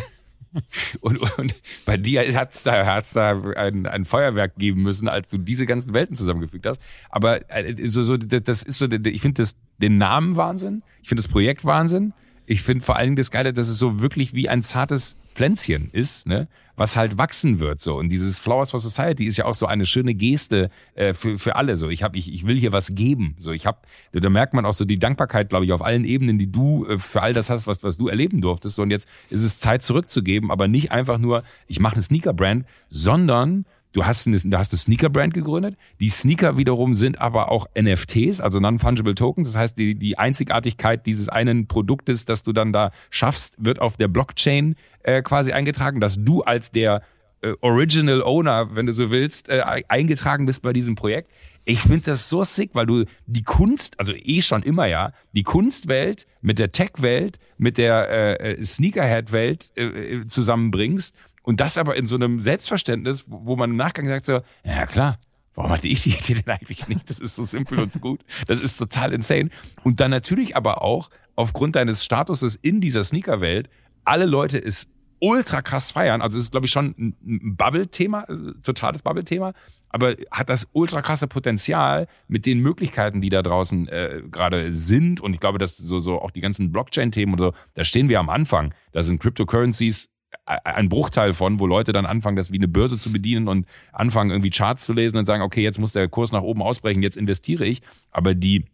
Und, 1.01 1.19
und 1.37 1.55
bei 1.85 1.95
dir 1.95 2.21
hat 2.35 2.53
es 2.53 2.63
da, 2.63 2.85
hat's 2.85 3.13
da 3.13 3.39
ein, 3.55 3.85
ein 3.85 4.03
Feuerwerk 4.03 4.55
geben 4.57 4.81
müssen, 4.81 5.07
als 5.07 5.29
du 5.29 5.37
diese 5.37 5.65
ganzen 5.65 5.93
Welten 5.93 6.15
zusammengefügt 6.15 6.65
hast. 6.65 6.81
Aber 7.09 7.47
äh, 7.51 7.87
so, 7.87 8.03
so, 8.03 8.17
das 8.17 8.63
ist 8.63 8.79
so, 8.79 8.87
ich 8.87 9.21
finde 9.21 9.43
den 9.77 9.97
Namen 9.97 10.37
Wahnsinn, 10.37 10.81
ich 11.01 11.09
finde 11.09 11.21
das 11.21 11.31
Projekt 11.31 11.65
Wahnsinn 11.65 12.13
ich 12.49 12.63
finde 12.63 12.83
vor 12.83 12.95
allen 12.95 13.09
Dingen 13.09 13.15
das 13.15 13.29
Geile, 13.29 13.53
dass 13.53 13.69
es 13.69 13.77
so 13.77 14.01
wirklich 14.01 14.33
wie 14.33 14.49
ein 14.49 14.63
zartes 14.63 15.17
Pflänzchen 15.35 15.89
ist, 15.91 16.25
ne? 16.25 16.47
Was 16.79 16.95
halt 16.95 17.17
wachsen 17.17 17.59
wird. 17.59 17.81
so 17.81 17.95
Und 17.95 18.07
dieses 18.07 18.39
Flowers 18.39 18.71
for 18.71 18.79
Society 18.79 19.25
ist 19.25 19.35
ja 19.35 19.43
auch 19.43 19.53
so 19.53 19.65
eine 19.65 19.85
schöne 19.85 20.15
Geste 20.15 20.69
äh, 20.95 21.13
für, 21.13 21.37
für 21.37 21.57
alle. 21.57 21.75
So 21.77 21.89
Ich, 21.89 22.03
hab, 22.03 22.15
ich, 22.15 22.33
ich 22.33 22.47
will 22.47 22.57
hier 22.57 22.71
was 22.71 22.95
geben. 22.95 23.35
So 23.37 23.51
ich 23.51 23.65
hab, 23.65 23.85
Da 24.13 24.29
merkt 24.29 24.53
man 24.53 24.65
auch 24.65 24.71
so 24.71 24.85
die 24.85 24.97
Dankbarkeit, 24.97 25.49
glaube 25.49 25.65
ich, 25.65 25.73
auf 25.73 25.81
allen 25.81 26.05
Ebenen, 26.05 26.37
die 26.37 26.49
du 26.49 26.85
äh, 26.85 26.97
für 26.97 27.21
all 27.21 27.33
das 27.33 27.49
hast, 27.49 27.67
was, 27.67 27.83
was 27.83 27.97
du 27.97 28.07
erleben 28.07 28.39
durftest. 28.39 28.77
So, 28.77 28.83
und 28.83 28.91
jetzt 28.91 29.09
ist 29.29 29.43
es 29.43 29.59
Zeit 29.59 29.83
zurückzugeben, 29.83 30.51
aber 30.51 30.69
nicht 30.69 30.93
einfach 30.93 31.17
nur, 31.17 31.43
ich 31.67 31.81
mache 31.81 31.95
eine 31.95 32.01
Sneaker-Brand, 32.01 32.65
sondern 32.87 33.65
Du 33.91 34.05
hast 34.05 34.27
eine, 34.27 34.37
du 34.37 34.57
hast 34.57 34.71
eine 34.71 34.77
Sneaker-Brand 34.77 35.33
gegründet. 35.33 35.75
Die 35.99 36.09
Sneaker 36.09 36.57
wiederum 36.57 36.93
sind 36.93 37.19
aber 37.19 37.51
auch 37.51 37.67
NFTs, 37.79 38.39
also 38.39 38.59
Non-Fungible 38.59 39.15
Tokens. 39.15 39.47
Das 39.47 39.57
heißt, 39.59 39.77
die, 39.77 39.95
die 39.95 40.17
Einzigartigkeit 40.17 41.05
dieses 41.07 41.27
einen 41.29 41.67
Produktes, 41.67 42.25
das 42.25 42.43
du 42.43 42.53
dann 42.53 42.71
da 42.71 42.91
schaffst, 43.09 43.55
wird 43.57 43.79
auf 43.79 43.97
der 43.97 44.07
Blockchain 44.07 44.75
äh, 45.01 45.23
quasi 45.23 45.53
eingetragen, 45.53 45.99
dass 45.99 46.23
du 46.23 46.43
als 46.43 46.71
der 46.71 47.01
äh, 47.41 47.53
Original 47.61 48.21
Owner, 48.21 48.75
wenn 48.75 48.85
du 48.85 48.93
so 48.93 49.09
willst, 49.09 49.49
äh, 49.49 49.63
eingetragen 49.87 50.45
bist 50.45 50.61
bei 50.61 50.73
diesem 50.73 50.95
Projekt. 50.95 51.31
Ich 51.65 51.81
finde 51.81 52.01
das 52.01 52.29
so 52.29 52.43
sick, 52.43 52.71
weil 52.73 52.85
du 52.85 53.05
die 53.27 53.43
Kunst, 53.43 53.99
also 53.99 54.13
eh 54.13 54.41
schon 54.41 54.63
immer 54.63 54.87
ja, 54.87 55.13
die 55.33 55.43
Kunstwelt 55.43 56.25
mit 56.41 56.59
der 56.59 56.71
Tech-Welt, 56.71 57.37
mit 57.57 57.77
der 57.77 58.09
äh, 58.09 58.53
äh 58.53 58.63
Sneakerhead-Welt 58.63 59.71
äh, 59.75 59.83
äh, 59.83 60.25
zusammenbringst 60.25 61.15
und 61.43 61.59
das 61.59 61.77
aber 61.77 61.95
in 61.95 62.05
so 62.05 62.15
einem 62.15 62.39
Selbstverständnis, 62.39 63.25
wo 63.27 63.55
man 63.55 63.71
im 63.71 63.75
Nachgang 63.75 64.05
sagt 64.07 64.25
so, 64.25 64.41
ja 64.63 64.85
klar, 64.85 65.19
warum 65.53 65.71
hatte 65.71 65.87
ich 65.87 66.03
die 66.03 66.11
Idee 66.11 66.35
denn 66.35 66.53
eigentlich 66.53 66.87
nicht? 66.87 67.09
Das 67.09 67.19
ist 67.19 67.35
so 67.35 67.43
simpel 67.43 67.79
und 67.79 67.93
so 67.93 67.99
gut. 67.99 68.23
Das 68.47 68.61
ist 68.61 68.77
total 68.77 69.13
insane. 69.13 69.49
Und 69.83 69.99
dann 69.99 70.11
natürlich 70.11 70.55
aber 70.55 70.81
auch 70.81 71.09
aufgrund 71.35 71.75
deines 71.75 72.03
Statuses 72.03 72.55
in 72.55 72.81
dieser 72.81 73.03
Sneakerwelt 73.03 73.69
alle 74.05 74.25
Leute 74.25 74.57
es 74.57 74.87
ultra 75.19 75.61
krass 75.61 75.91
feiern. 75.91 76.21
Also 76.21 76.37
es 76.37 76.45
ist, 76.45 76.51
glaube 76.51 76.65
ich, 76.65 76.71
schon 76.71 76.95
ein 76.97 77.55
Bubble-Thema, 77.57 78.21
also 78.27 78.51
totales 78.63 79.01
Bubble-Thema, 79.01 79.53
aber 79.89 80.15
hat 80.31 80.49
das 80.49 80.67
ultra 80.71 81.01
krasse 81.01 81.27
Potenzial 81.27 82.07
mit 82.27 82.45
den 82.45 82.59
Möglichkeiten, 82.59 83.21
die 83.21 83.29
da 83.29 83.41
draußen 83.41 83.87
äh, 83.89 84.23
gerade 84.31 84.71
sind. 84.73 85.19
Und 85.19 85.33
ich 85.33 85.39
glaube, 85.39 85.57
dass 85.57 85.77
so, 85.77 85.99
so 85.99 86.21
auch 86.21 86.31
die 86.31 86.41
ganzen 86.41 86.71
Blockchain-Themen 86.71 87.33
und 87.33 87.39
so, 87.39 87.53
da 87.73 87.83
stehen 87.83 88.09
wir 88.09 88.19
am 88.19 88.29
Anfang. 88.29 88.73
Da 88.91 89.03
sind 89.03 89.19
Cryptocurrencies 89.19 90.09
ein 90.49 90.89
Bruchteil 90.89 91.33
von, 91.33 91.59
wo 91.59 91.67
Leute 91.67 91.91
dann 91.91 92.05
anfangen, 92.05 92.35
das 92.35 92.51
wie 92.51 92.57
eine 92.57 92.67
Börse 92.67 92.97
zu 92.97 93.11
bedienen 93.11 93.47
und 93.47 93.67
anfangen, 93.91 94.31
irgendwie 94.31 94.49
Charts 94.49 94.85
zu 94.85 94.93
lesen 94.93 95.17
und 95.17 95.25
sagen, 95.25 95.43
okay, 95.43 95.61
jetzt 95.61 95.79
muss 95.79 95.93
der 95.93 96.07
Kurs 96.07 96.31
nach 96.31 96.41
oben 96.41 96.61
ausbrechen, 96.61 97.03
jetzt 97.03 97.17
investiere 97.17 97.65
ich. 97.65 97.81
Aber 98.11 98.33
die 98.33 98.65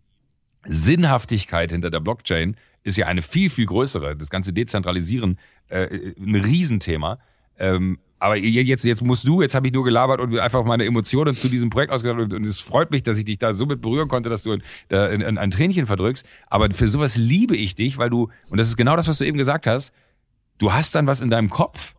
Sinnhaftigkeit 0.63 1.71
hinter 1.71 1.89
der 1.89 1.99
Blockchain 1.99 2.55
ist 2.84 2.97
ja 2.97 3.07
eine 3.07 3.21
viel, 3.21 3.49
viel 3.49 3.65
größere. 3.65 4.15
Das 4.15 4.30
ganze 4.30 4.53
Dezentralisieren, 4.53 5.38
äh, 5.67 6.13
ein 6.17 6.36
Riesenthema. 6.36 7.19
Ähm, 7.57 7.99
aber 8.19 8.38
jetzt, 8.38 8.86
jetzt 8.86 9.03
musst 9.03 9.28
du, 9.28 9.41
jetzt 9.41 9.55
habe 9.55 9.67
ich 9.67 9.73
nur 9.73 9.84
gelabert 9.84 10.21
und 10.21 10.39
einfach 10.39 10.63
meine 10.63 10.86
Emotionen 10.86 11.36
zu 11.36 11.49
diesem 11.49 11.69
Projekt 11.69 11.91
ausgedacht 11.91 12.34
und 12.34 12.45
es 12.45 12.59
freut 12.59 12.89
mich, 12.89 13.03
dass 13.03 13.17
ich 13.17 13.26
dich 13.26 13.38
da 13.38 13.53
so 13.53 13.65
mit 13.65 13.82
berühren 13.82 14.07
konnte, 14.07 14.30
dass 14.30 14.43
du 14.43 14.57
da 14.88 15.07
ein, 15.07 15.38
ein 15.38 15.51
Tränchen 15.51 15.86
verdrückst. 15.86 16.26
Aber 16.47 16.71
für 16.71 16.88
sowas 16.88 17.17
liebe 17.17 17.55
ich 17.57 17.76
dich, 17.76 17.97
weil 17.97 18.09
du, 18.09 18.30
und 18.49 18.57
das 18.57 18.69
ist 18.69 18.78
genau 18.78 18.95
das, 18.95 19.07
was 19.09 19.17
du 19.17 19.26
eben 19.26 19.38
gesagt 19.38 19.67
hast, 19.67 19.93
du 20.58 20.74
hast 20.74 20.95
dann 20.95 21.08
was 21.08 21.22
in 21.22 21.30
deinem 21.30 21.49
Kopf 21.49 21.95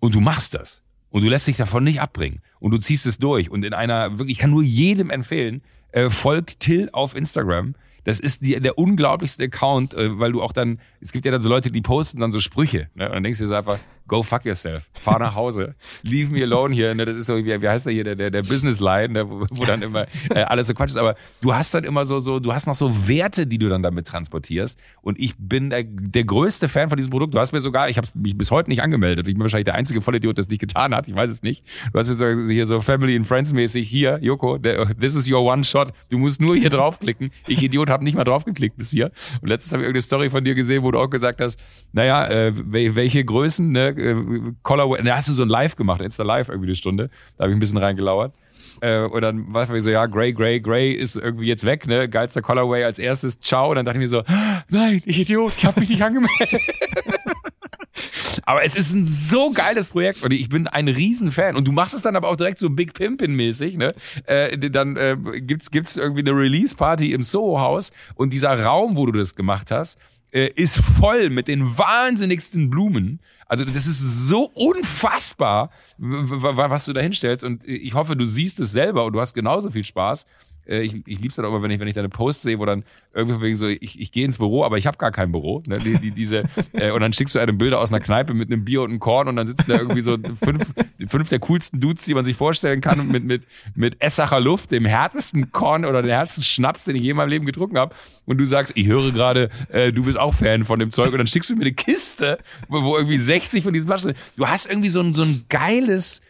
und 0.00 0.14
du 0.14 0.20
machst 0.20 0.54
das. 0.54 0.82
Und 1.10 1.22
du 1.22 1.28
lässt 1.28 1.48
dich 1.48 1.56
davon 1.56 1.82
nicht 1.84 2.00
abbringen. 2.00 2.40
Und 2.60 2.70
du 2.70 2.78
ziehst 2.78 3.04
es 3.04 3.18
durch. 3.18 3.50
Und 3.50 3.64
in 3.64 3.74
einer, 3.74 4.18
wirklich, 4.18 4.36
ich 4.36 4.38
kann 4.38 4.50
nur 4.50 4.62
jedem 4.62 5.10
empfehlen, 5.10 5.62
äh, 5.92 6.08
folgt 6.08 6.60
Till 6.60 6.88
auf 6.92 7.16
Instagram. 7.16 7.74
Das 8.04 8.20
ist 8.20 8.44
die, 8.44 8.58
der 8.60 8.78
unglaublichste 8.78 9.44
Account, 9.44 9.94
äh, 9.94 10.18
weil 10.18 10.32
du 10.32 10.40
auch 10.40 10.52
dann, 10.52 10.80
es 11.00 11.12
gibt 11.12 11.24
ja 11.24 11.32
dann 11.32 11.42
so 11.42 11.48
Leute, 11.48 11.70
die 11.70 11.80
posten 11.80 12.20
dann 12.20 12.32
so 12.32 12.40
Sprüche. 12.40 12.88
Ne? 12.94 13.06
Und 13.06 13.14
dann 13.14 13.22
denkst 13.22 13.38
du 13.38 13.44
dir 13.44 13.48
so 13.48 13.54
einfach, 13.54 13.78
go 14.06 14.22
fuck 14.22 14.44
yourself, 14.44 14.90
fahr 14.92 15.18
nach 15.20 15.34
Hause, 15.34 15.74
leave 16.02 16.32
me 16.32 16.42
alone 16.42 16.74
hier. 16.74 16.94
Ne? 16.94 17.04
Das 17.04 17.16
ist 17.16 17.26
so, 17.26 17.36
wie, 17.36 17.62
wie 17.62 17.68
heißt 17.68 17.86
der 17.86 17.92
hier, 17.92 18.04
der, 18.04 18.16
der, 18.16 18.30
der 18.30 18.42
Business 18.42 18.80
Line, 18.80 19.14
ne? 19.14 19.30
wo, 19.30 19.46
wo 19.50 19.64
dann 19.64 19.82
immer 19.82 20.06
äh, 20.34 20.42
alles 20.42 20.66
so 20.66 20.74
Quatsch 20.74 20.90
ist. 20.90 20.96
Aber 20.96 21.14
du 21.40 21.54
hast 21.54 21.72
dann 21.74 21.84
immer 21.84 22.04
so, 22.04 22.18
so, 22.18 22.40
du 22.40 22.52
hast 22.52 22.66
noch 22.66 22.74
so 22.74 23.08
Werte, 23.08 23.46
die 23.46 23.58
du 23.58 23.68
dann 23.68 23.82
damit 23.82 24.08
transportierst. 24.08 24.78
Und 25.00 25.18
ich 25.20 25.34
bin 25.38 25.70
der, 25.70 25.84
der 25.84 26.24
größte 26.24 26.68
Fan 26.68 26.88
von 26.88 26.96
diesem 26.96 27.10
Produkt. 27.10 27.34
Du 27.34 27.38
hast 27.38 27.52
mir 27.52 27.60
sogar, 27.60 27.88
ich 27.88 27.96
habe 27.96 28.08
mich 28.14 28.36
bis 28.36 28.50
heute 28.50 28.68
nicht 28.68 28.82
angemeldet. 28.82 29.26
Ich 29.28 29.34
bin 29.34 29.42
wahrscheinlich 29.42 29.66
der 29.66 29.76
einzige 29.76 30.00
Vollidiot, 30.00 30.36
der 30.36 30.42
es 30.42 30.48
nicht 30.48 30.60
getan 30.60 30.94
hat. 30.94 31.08
Ich 31.08 31.14
weiß 31.14 31.30
es 31.30 31.42
nicht. 31.42 31.64
Du 31.92 31.98
hast 31.98 32.08
mir 32.08 32.14
so, 32.14 32.26
hier 32.26 32.66
so 32.66 32.80
Family 32.80 33.16
and 33.16 33.26
Friends 33.26 33.52
mäßig, 33.52 33.88
hier, 33.88 34.18
Joko, 34.20 34.58
der, 34.58 34.86
this 34.96 35.14
is 35.14 35.30
your 35.30 35.42
one 35.44 35.64
shot. 35.64 35.92
Du 36.10 36.18
musst 36.18 36.40
nur 36.40 36.56
hier 36.56 36.70
draufklicken. 36.70 37.30
Ich 37.46 37.62
Idiot 37.62 37.88
habe 37.88 38.04
nicht 38.04 38.16
mal 38.16 38.24
draufgeklickt 38.24 38.76
bis 38.76 38.90
hier. 38.90 39.12
Und 39.40 39.48
letztens 39.48 39.72
habe 39.72 39.82
ich 39.82 39.86
irgendeine 39.86 40.02
Story 40.02 40.30
von 40.30 40.44
dir 40.44 40.54
gesehen, 40.54 40.82
wo 40.82 40.89
du 40.90 40.98
auch 40.98 41.10
gesagt 41.10 41.40
hast, 41.40 41.60
naja, 41.92 42.26
äh, 42.28 42.52
welche 42.54 43.24
Größen, 43.24 43.70
ne, 43.70 43.88
äh, 43.88 44.52
Colorway, 44.62 45.02
da 45.02 45.16
hast 45.16 45.28
du 45.28 45.32
so 45.32 45.42
ein 45.42 45.48
Live 45.48 45.76
gemacht, 45.76 46.00
Insta 46.00 46.22
Live 46.22 46.48
irgendwie 46.48 46.68
eine 46.68 46.76
Stunde. 46.76 47.10
Da 47.36 47.44
habe 47.44 47.52
ich 47.52 47.56
ein 47.56 47.60
bisschen 47.60 47.78
reingelauert. 47.78 48.34
Äh, 48.80 49.02
und 49.02 49.20
dann 49.20 49.52
war 49.52 49.72
ich 49.72 49.84
so, 49.84 49.90
ja, 49.90 50.06
Grey, 50.06 50.32
Grey, 50.32 50.60
Grey 50.60 50.92
ist 50.92 51.16
irgendwie 51.16 51.46
jetzt 51.46 51.64
weg, 51.64 51.86
ne? 51.86 52.08
Geilster 52.08 52.42
Colorway 52.42 52.84
als 52.84 52.98
erstes, 52.98 53.40
ciao. 53.40 53.70
Und 53.70 53.76
dann 53.76 53.84
dachte 53.84 53.98
ich 53.98 54.02
mir 54.02 54.08
so, 54.08 54.22
nein, 54.68 55.02
ich 55.04 55.20
Idiot, 55.20 55.52
ich 55.56 55.66
habe 55.66 55.80
mich 55.80 55.90
nicht 55.90 56.02
angemeldet. 56.02 56.62
aber 58.44 58.64
es 58.64 58.76
ist 58.76 58.94
ein 58.94 59.04
so 59.04 59.50
geiles 59.50 59.88
Projekt 59.88 60.22
und 60.22 60.32
ich 60.32 60.48
bin 60.48 60.66
ein 60.66 60.88
Riesenfan. 60.88 61.56
Und 61.56 61.66
du 61.66 61.72
machst 61.72 61.94
es 61.94 62.02
dann 62.02 62.16
aber 62.16 62.28
auch 62.28 62.36
direkt 62.36 62.58
so 62.58 62.70
Big 62.70 62.94
Pimpin-mäßig, 62.94 63.76
ne? 63.76 63.88
Äh, 64.24 64.56
dann 64.58 64.96
äh, 64.96 65.16
gibt's, 65.40 65.70
gibt's 65.70 65.96
irgendwie 65.96 66.20
eine 66.20 66.32
Release-Party 66.32 67.12
im 67.12 67.22
Soho-Haus 67.22 67.92
und 68.14 68.32
dieser 68.32 68.62
Raum, 68.62 68.96
wo 68.96 69.06
du 69.06 69.12
das 69.12 69.34
gemacht 69.34 69.70
hast, 69.70 69.98
äh, 70.32 70.48
ist 70.54 70.80
voll 70.80 71.30
mit 71.30 71.48
den 71.48 71.78
wahnsinnigsten 71.78 72.70
Blumen. 72.70 73.20
Also 73.46 73.64
das 73.64 73.86
ist 73.86 74.28
so 74.28 74.44
unfassbar, 74.54 75.70
was 75.98 76.84
du 76.84 76.92
da 76.92 77.00
hinstellst. 77.00 77.44
Und 77.44 77.66
ich 77.66 77.94
hoffe, 77.94 78.16
du 78.16 78.24
siehst 78.24 78.60
es 78.60 78.72
selber 78.72 79.04
und 79.04 79.12
du 79.12 79.20
hast 79.20 79.34
genauso 79.34 79.70
viel 79.70 79.84
Spaß. 79.84 80.26
Äh, 80.66 80.82
ich, 80.82 80.94
ich 81.06 81.18
liebe 81.20 81.28
es 81.28 81.36
dann 81.36 81.44
auch 81.44 81.50
immer, 81.50 81.62
wenn 81.62 81.70
ich, 81.70 81.80
wenn 81.80 81.88
ich 81.88 81.94
deine 81.94 82.08
Posts 82.08 82.42
sehe, 82.42 82.58
wo 82.58 82.64
dann 82.64 82.84
irgendwie 83.14 83.40
wegen 83.40 83.56
so, 83.56 83.66
ich, 83.66 84.00
ich 84.00 84.12
gehe 84.12 84.24
ins 84.24 84.38
Büro, 84.38 84.64
aber 84.64 84.78
ich 84.78 84.86
habe 84.86 84.96
gar 84.98 85.10
kein 85.10 85.32
Büro. 85.32 85.62
Ne? 85.66 85.76
Die, 85.78 85.98
die, 85.98 86.10
diese, 86.10 86.44
äh, 86.72 86.90
und 86.90 87.00
dann 87.00 87.12
schickst 87.12 87.34
du 87.34 87.38
einem 87.38 87.58
Bilder 87.58 87.80
aus 87.80 87.90
einer 87.90 88.00
Kneipe 88.00 88.34
mit 88.34 88.52
einem 88.52 88.64
Bier 88.64 88.82
und 88.82 88.90
einem 88.90 89.00
Korn 89.00 89.28
und 89.28 89.36
dann 89.36 89.46
sitzen 89.46 89.64
da 89.68 89.78
irgendwie 89.78 90.02
so 90.02 90.16
fünf, 90.34 90.72
fünf 91.06 91.28
der 91.28 91.38
coolsten 91.40 91.80
Dudes, 91.80 92.04
die 92.04 92.14
man 92.14 92.24
sich 92.24 92.36
vorstellen 92.36 92.80
kann, 92.80 93.08
mit, 93.08 93.24
mit, 93.24 93.46
mit 93.74 94.00
Essacher 94.00 94.40
Luft, 94.40 94.70
dem 94.70 94.84
härtesten 94.84 95.52
Korn 95.52 95.84
oder 95.84 96.02
dem 96.02 96.10
härtesten 96.10 96.44
Schnaps, 96.44 96.84
den 96.84 96.96
ich 96.96 97.02
je 97.02 97.10
in 97.10 97.16
meinem 97.16 97.30
Leben 97.30 97.46
getrunken 97.46 97.78
habe. 97.78 97.94
Und 98.26 98.38
du 98.38 98.44
sagst, 98.44 98.72
ich 98.76 98.86
höre 98.86 99.10
gerade, 99.12 99.50
äh, 99.68 99.92
du 99.92 100.04
bist 100.04 100.18
auch 100.18 100.34
Fan 100.34 100.64
von 100.64 100.78
dem 100.78 100.90
Zeug. 100.90 101.12
Und 101.12 101.18
dann 101.18 101.26
schickst 101.26 101.50
du 101.50 101.56
mir 101.56 101.62
eine 101.62 101.72
Kiste, 101.72 102.38
wo, 102.68 102.82
wo 102.82 102.96
irgendwie 102.96 103.18
60 103.18 103.64
von 103.64 103.72
diesen 103.72 103.86
Flaschen 103.86 104.08
sind. 104.08 104.18
Du 104.36 104.46
hast 104.46 104.66
irgendwie 104.66 104.88
so 104.88 105.00
ein, 105.00 105.14
so 105.14 105.22
ein 105.22 105.44
geiles, 105.48 106.20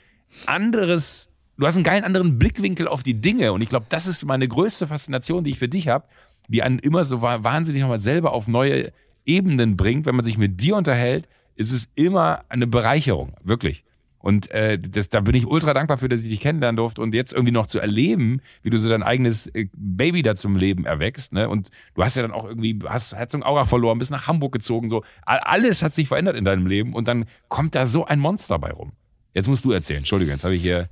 anderes 0.46 1.28
du 1.60 1.66
hast 1.66 1.76
einen 1.76 1.84
geilen 1.84 2.04
anderen 2.04 2.38
Blickwinkel 2.38 2.88
auf 2.88 3.02
die 3.02 3.20
Dinge. 3.20 3.52
Und 3.52 3.60
ich 3.60 3.68
glaube, 3.68 3.86
das 3.88 4.06
ist 4.06 4.24
meine 4.24 4.48
größte 4.48 4.86
Faszination, 4.86 5.44
die 5.44 5.50
ich 5.50 5.58
für 5.58 5.68
dich 5.68 5.88
habe, 5.88 6.06
die 6.48 6.62
einen 6.62 6.78
immer 6.78 7.04
so 7.04 7.22
wahnsinnig 7.22 7.82
nochmal 7.82 8.00
selber 8.00 8.32
auf 8.32 8.48
neue 8.48 8.92
Ebenen 9.26 9.76
bringt. 9.76 10.06
Wenn 10.06 10.16
man 10.16 10.24
sich 10.24 10.38
mit 10.38 10.60
dir 10.60 10.74
unterhält, 10.76 11.28
ist 11.54 11.72
es 11.72 11.88
immer 11.94 12.44
eine 12.48 12.66
Bereicherung, 12.66 13.34
wirklich. 13.44 13.84
Und 14.18 14.50
äh, 14.50 14.78
das, 14.78 15.08
da 15.08 15.20
bin 15.20 15.34
ich 15.34 15.46
ultra 15.46 15.72
dankbar 15.72 15.96
für, 15.98 16.08
dass 16.08 16.22
ich 16.22 16.30
dich 16.30 16.40
kennenlernen 16.40 16.76
durfte 16.76 17.00
und 17.00 17.14
jetzt 17.14 17.32
irgendwie 17.32 17.52
noch 17.52 17.66
zu 17.66 17.78
erleben, 17.78 18.40
wie 18.62 18.68
du 18.68 18.78
so 18.78 18.88
dein 18.88 19.02
eigenes 19.02 19.46
äh, 19.48 19.68
Baby 19.74 20.22
da 20.22 20.34
zum 20.34 20.56
Leben 20.56 20.84
erwächst. 20.84 21.32
Ne? 21.32 21.48
Und 21.48 21.70
du 21.94 22.02
hast 22.02 22.16
ja 22.16 22.22
dann 22.22 22.32
auch 22.32 22.44
irgendwie, 22.44 22.78
hast 22.86 23.14
Herzog 23.14 23.44
Aura 23.44 23.64
verloren, 23.64 23.98
bist 23.98 24.10
nach 24.10 24.26
Hamburg 24.26 24.52
gezogen. 24.52 24.90
So 24.90 25.04
alles 25.24 25.82
hat 25.82 25.94
sich 25.94 26.08
verändert 26.08 26.36
in 26.36 26.44
deinem 26.44 26.66
Leben 26.66 26.94
und 26.94 27.08
dann 27.08 27.26
kommt 27.48 27.74
da 27.74 27.86
so 27.86 28.04
ein 28.04 28.18
Monster 28.18 28.58
bei 28.58 28.70
rum. 28.70 28.92
Jetzt 29.32 29.48
musst 29.48 29.64
du 29.64 29.72
erzählen. 29.72 29.98
Entschuldigung, 29.98 30.32
jetzt 30.32 30.44
habe 30.44 30.54
ich 30.54 30.62
hier 30.62 30.88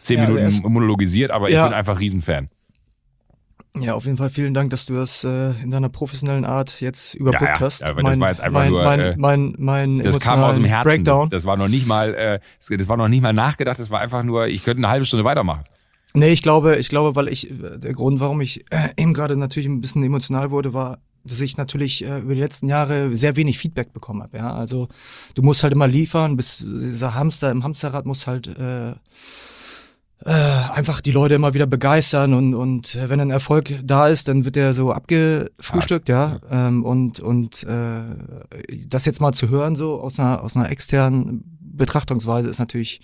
zehn 0.00 0.18
ja, 0.18 0.26
Minuten 0.26 0.44
also 0.44 0.68
monologisiert, 0.68 1.30
aber 1.30 1.50
ja. 1.50 1.64
ich 1.64 1.70
bin 1.70 1.78
einfach 1.78 2.00
Riesenfan. 2.00 2.48
Ja, 3.80 3.94
auf 3.94 4.06
jeden 4.06 4.16
Fall 4.16 4.30
vielen 4.30 4.54
Dank, 4.54 4.70
dass 4.70 4.86
du 4.86 4.94
das 4.94 5.24
äh, 5.24 5.50
in 5.62 5.70
deiner 5.70 5.88
professionellen 5.88 6.44
Art 6.44 6.80
jetzt 6.80 7.14
überbrückt 7.14 7.42
ja, 7.42 7.54
ja. 7.54 7.60
hast. 7.60 7.82
Ja, 7.82 7.94
mein, 7.94 8.04
das 8.04 8.20
war 8.20 8.30
jetzt 8.30 8.40
einfach 8.40 8.60
mein, 8.60 8.70
nur, 8.70 8.82
mein, 8.82 9.00
äh, 9.00 9.14
mein, 9.16 9.54
mein 9.58 9.98
das 9.98 10.18
kam 10.20 10.42
aus 10.42 10.56
dem 10.56 10.64
Herzen. 10.64 10.88
Breakdown. 10.88 11.30
Das, 11.30 11.42
das 11.42 11.46
war 11.46 11.56
noch 11.56 11.68
nicht 11.68 11.86
mal, 11.86 12.14
äh, 12.14 12.40
das 12.58 12.88
war 12.88 12.96
noch 12.96 13.08
nicht 13.08 13.22
mal 13.22 13.32
nachgedacht. 13.32 13.78
Das 13.78 13.90
war 13.90 14.00
einfach 14.00 14.22
nur, 14.22 14.46
ich 14.48 14.64
könnte 14.64 14.80
eine 14.80 14.88
halbe 14.88 15.04
Stunde 15.04 15.24
weitermachen. 15.24 15.64
Nee, 16.14 16.30
ich 16.30 16.42
glaube, 16.42 16.76
ich 16.76 16.88
glaube, 16.88 17.14
weil 17.14 17.28
ich 17.28 17.48
der 17.50 17.92
Grund, 17.92 18.20
warum 18.20 18.40
ich 18.40 18.64
äh, 18.70 18.88
eben 18.96 19.12
gerade 19.12 19.36
natürlich 19.36 19.68
ein 19.68 19.80
bisschen 19.80 20.02
emotional 20.02 20.50
wurde, 20.50 20.72
war, 20.72 20.98
dass 21.22 21.40
ich 21.40 21.56
natürlich 21.56 22.04
äh, 22.04 22.20
über 22.20 22.34
die 22.34 22.40
letzten 22.40 22.66
Jahre 22.66 23.14
sehr 23.16 23.36
wenig 23.36 23.58
Feedback 23.58 23.92
bekommen 23.92 24.22
habe. 24.22 24.38
Ja, 24.38 24.54
also 24.54 24.88
du 25.34 25.42
musst 25.42 25.62
halt 25.62 25.74
immer 25.74 25.86
liefern, 25.86 26.36
bis 26.36 26.58
dieser 26.66 27.14
Hamster 27.14 27.50
im 27.50 27.62
Hamsterrad 27.62 28.06
muss 28.06 28.26
halt 28.26 28.48
äh, 28.48 28.94
äh, 30.24 30.30
einfach 30.30 31.00
die 31.00 31.12
Leute 31.12 31.34
immer 31.34 31.54
wieder 31.54 31.66
begeistern 31.66 32.34
und, 32.34 32.54
und 32.54 32.94
äh, 32.96 33.08
wenn 33.08 33.20
ein 33.20 33.30
Erfolg 33.30 33.72
da 33.84 34.08
ist, 34.08 34.28
dann 34.28 34.44
wird 34.44 34.56
der 34.56 34.74
so 34.74 34.92
abgefrühstückt, 34.92 36.08
ja. 36.08 36.38
Ähm, 36.50 36.84
und 36.84 37.20
und 37.20 37.62
äh, 37.64 38.02
das 38.86 39.04
jetzt 39.04 39.20
mal 39.20 39.32
zu 39.32 39.48
hören, 39.48 39.76
so 39.76 40.00
aus 40.00 40.18
einer, 40.18 40.42
aus 40.42 40.56
einer 40.56 40.70
externen 40.70 41.44
Betrachtungsweise, 41.60 42.48
ist 42.48 42.58
natürlich, 42.58 43.00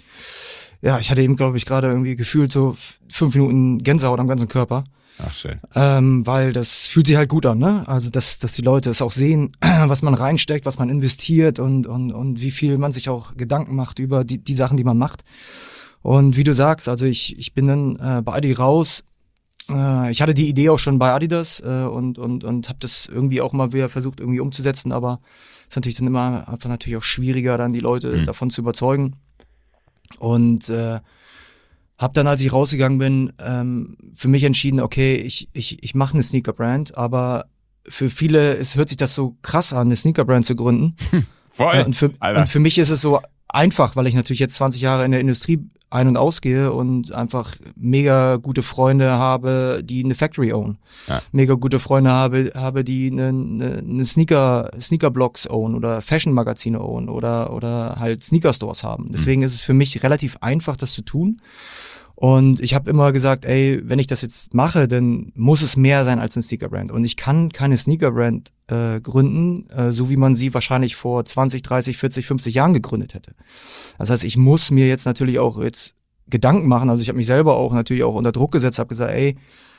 ja, 0.82 0.98
ich 0.98 1.10
hatte 1.10 1.22
eben, 1.22 1.36
glaube 1.36 1.56
ich, 1.56 1.66
gerade 1.66 1.88
irgendwie 1.88 2.16
gefühlt 2.16 2.50
so 2.50 2.76
fünf 3.08 3.34
Minuten 3.34 3.78
Gänsehaut 3.78 4.18
am 4.18 4.28
ganzen 4.28 4.48
Körper. 4.48 4.84
Ach 5.18 5.32
schön. 5.32 5.60
Ähm, 5.76 6.26
weil 6.26 6.52
das 6.52 6.88
fühlt 6.88 7.06
sich 7.06 7.16
halt 7.16 7.28
gut 7.28 7.46
an, 7.46 7.58
ne? 7.58 7.84
Also 7.86 8.10
dass, 8.10 8.40
dass 8.40 8.54
die 8.54 8.62
Leute 8.62 8.90
es 8.90 9.00
auch 9.00 9.12
sehen, 9.12 9.56
was 9.60 10.02
man 10.02 10.14
reinsteckt, 10.14 10.66
was 10.66 10.78
man 10.78 10.88
investiert 10.88 11.60
und, 11.60 11.86
und, 11.86 12.12
und 12.12 12.40
wie 12.40 12.50
viel 12.50 12.78
man 12.78 12.90
sich 12.90 13.08
auch 13.08 13.36
Gedanken 13.36 13.76
macht 13.76 14.00
über 14.00 14.24
die, 14.24 14.42
die 14.42 14.54
Sachen, 14.54 14.76
die 14.76 14.84
man 14.84 14.98
macht. 14.98 15.24
Und 16.04 16.36
wie 16.36 16.44
du 16.44 16.52
sagst, 16.52 16.86
also 16.90 17.06
ich, 17.06 17.38
ich 17.38 17.54
bin 17.54 17.66
dann 17.66 17.96
äh, 17.96 18.20
bei 18.20 18.34
Adi 18.34 18.52
raus. 18.52 19.04
Äh, 19.70 20.10
ich 20.10 20.20
hatte 20.20 20.34
die 20.34 20.50
Idee 20.50 20.68
auch 20.68 20.78
schon 20.78 20.98
bei 20.98 21.10
Adidas 21.10 21.60
äh, 21.60 21.86
und, 21.86 22.18
und, 22.18 22.44
und 22.44 22.68
habe 22.68 22.78
das 22.78 23.06
irgendwie 23.06 23.40
auch 23.40 23.54
mal 23.54 23.72
wieder 23.72 23.88
versucht 23.88 24.20
irgendwie 24.20 24.40
umzusetzen, 24.40 24.92
aber 24.92 25.20
es 25.62 25.68
ist 25.68 25.76
natürlich 25.76 25.96
dann 25.96 26.06
immer 26.06 26.46
einfach 26.46 26.68
natürlich 26.68 26.98
auch 26.98 27.02
schwieriger, 27.02 27.56
dann 27.56 27.72
die 27.72 27.80
Leute 27.80 28.18
mhm. 28.18 28.26
davon 28.26 28.50
zu 28.50 28.60
überzeugen. 28.60 29.16
Und 30.18 30.68
äh, 30.68 31.00
habe 31.96 32.12
dann, 32.12 32.26
als 32.26 32.42
ich 32.42 32.52
rausgegangen 32.52 32.98
bin, 32.98 33.32
ähm, 33.38 33.96
für 34.14 34.28
mich 34.28 34.44
entschieden, 34.44 34.80
okay, 34.80 35.14
ich, 35.14 35.48
ich, 35.54 35.82
ich 35.82 35.94
mache 35.94 36.12
eine 36.12 36.22
Sneaker-Brand, 36.22 36.98
aber 36.98 37.46
für 37.88 38.10
viele 38.10 38.58
es 38.58 38.76
hört 38.76 38.90
sich 38.90 38.98
das 38.98 39.14
so 39.14 39.38
krass 39.40 39.72
an, 39.72 39.88
eine 39.88 39.96
Sneaker-Brand 39.96 40.44
zu 40.44 40.54
gründen. 40.54 40.96
Voll. 41.48 41.74
Äh, 41.74 41.84
und, 41.84 41.96
für, 41.96 42.10
und 42.10 42.48
für 42.50 42.58
mich 42.58 42.76
ist 42.76 42.90
es 42.90 43.00
so 43.00 43.20
einfach, 43.48 43.96
weil 43.96 44.06
ich 44.06 44.14
natürlich 44.14 44.40
jetzt 44.40 44.56
20 44.56 44.82
Jahre 44.82 45.06
in 45.06 45.12
der 45.12 45.20
Industrie 45.20 45.70
ein- 45.94 46.08
und 46.08 46.16
ausgehe 46.16 46.72
und 46.72 47.14
einfach 47.14 47.56
mega 47.76 48.36
gute 48.36 48.62
Freunde 48.62 49.12
habe, 49.12 49.80
die 49.84 50.04
eine 50.04 50.14
Factory 50.14 50.52
own. 50.52 50.76
Ja. 51.06 51.22
Mega 51.32 51.54
gute 51.54 51.78
Freunde 51.78 52.10
habe, 52.10 52.50
habe 52.54 52.82
die 52.84 53.10
eine, 53.10 53.28
eine, 53.28 53.78
eine 53.78 54.04
Sneaker, 54.04 54.70
Sneaker-Blogs 54.78 55.48
own 55.48 55.74
oder 55.74 56.02
Fashion-Magazine 56.02 56.80
own 56.80 57.08
oder, 57.08 57.52
oder 57.54 57.96
halt 57.98 58.24
Sneaker-Stores 58.24 58.82
haben. 58.82 59.10
Deswegen 59.12 59.40
mhm. 59.40 59.46
ist 59.46 59.54
es 59.54 59.62
für 59.62 59.74
mich 59.74 60.02
relativ 60.02 60.36
einfach, 60.40 60.76
das 60.76 60.92
zu 60.92 61.02
tun. 61.02 61.40
Und 62.16 62.60
ich 62.60 62.74
habe 62.74 62.90
immer 62.90 63.12
gesagt, 63.12 63.44
ey, 63.44 63.80
wenn 63.84 63.98
ich 63.98 64.06
das 64.06 64.22
jetzt 64.22 64.54
mache, 64.54 64.88
dann 64.88 65.32
muss 65.34 65.62
es 65.62 65.76
mehr 65.76 66.04
sein 66.04 66.18
als 66.18 66.36
eine 66.36 66.42
Sneaker-Brand. 66.42 66.90
Und 66.90 67.04
ich 67.04 67.16
kann 67.16 67.50
keine 67.50 67.76
Sneaker-Brand 67.76 68.50
äh, 68.68 69.00
gründen, 69.00 69.68
äh, 69.70 69.92
so 69.92 70.08
wie 70.08 70.16
man 70.16 70.34
sie 70.34 70.54
wahrscheinlich 70.54 70.96
vor 70.96 71.24
20, 71.24 71.62
30, 71.62 71.96
40, 71.96 72.26
50 72.26 72.54
Jahren 72.54 72.72
gegründet 72.72 73.14
hätte. 73.14 73.34
Das 73.98 74.10
heißt, 74.10 74.24
ich 74.24 74.36
muss 74.36 74.70
mir 74.70 74.88
jetzt 74.88 75.04
natürlich 75.04 75.38
auch 75.38 75.60
jetzt 75.60 75.94
Gedanken 76.28 76.68
machen. 76.68 76.88
Also 76.88 77.02
ich 77.02 77.08
habe 77.08 77.18
mich 77.18 77.26
selber 77.26 77.56
auch 77.56 77.72
natürlich 77.72 78.04
auch 78.04 78.14
unter 78.14 78.32
Druck 78.32 78.52
gesetzt, 78.52 78.78
habe 78.78 78.88
gesagt, 78.88 79.12
ey, 79.12 79.36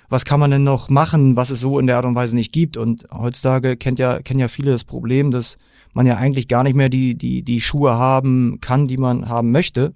was 0.10 0.26
kann 0.26 0.40
man 0.40 0.52
denn 0.52 0.64
noch 0.64 0.90
machen, 0.90 1.36
was 1.36 1.50
es 1.50 1.60
so 1.60 1.80
in 1.80 1.88
der 1.88 1.98
Art 1.98 2.06
und 2.06 2.16
Weise 2.16 2.36
nicht 2.36 2.52
gibt? 2.52 2.78
Und 2.78 3.08
heutzutage 3.12 3.76
kennt 3.76 3.98
ja, 3.98 4.22
kennen 4.22 4.40
ja 4.40 4.48
viele 4.48 4.72
das 4.72 4.84
Problem, 4.84 5.32
dass 5.32 5.58
man 5.94 6.06
ja 6.06 6.18
eigentlich 6.18 6.48
gar 6.48 6.64
nicht 6.64 6.76
mehr 6.76 6.90
die, 6.90 7.16
die, 7.16 7.42
die 7.42 7.62
Schuhe 7.62 7.96
haben 7.96 8.60
kann, 8.62 8.88
die 8.88 8.98
man 8.98 9.30
haben 9.30 9.52
möchte. 9.52 9.94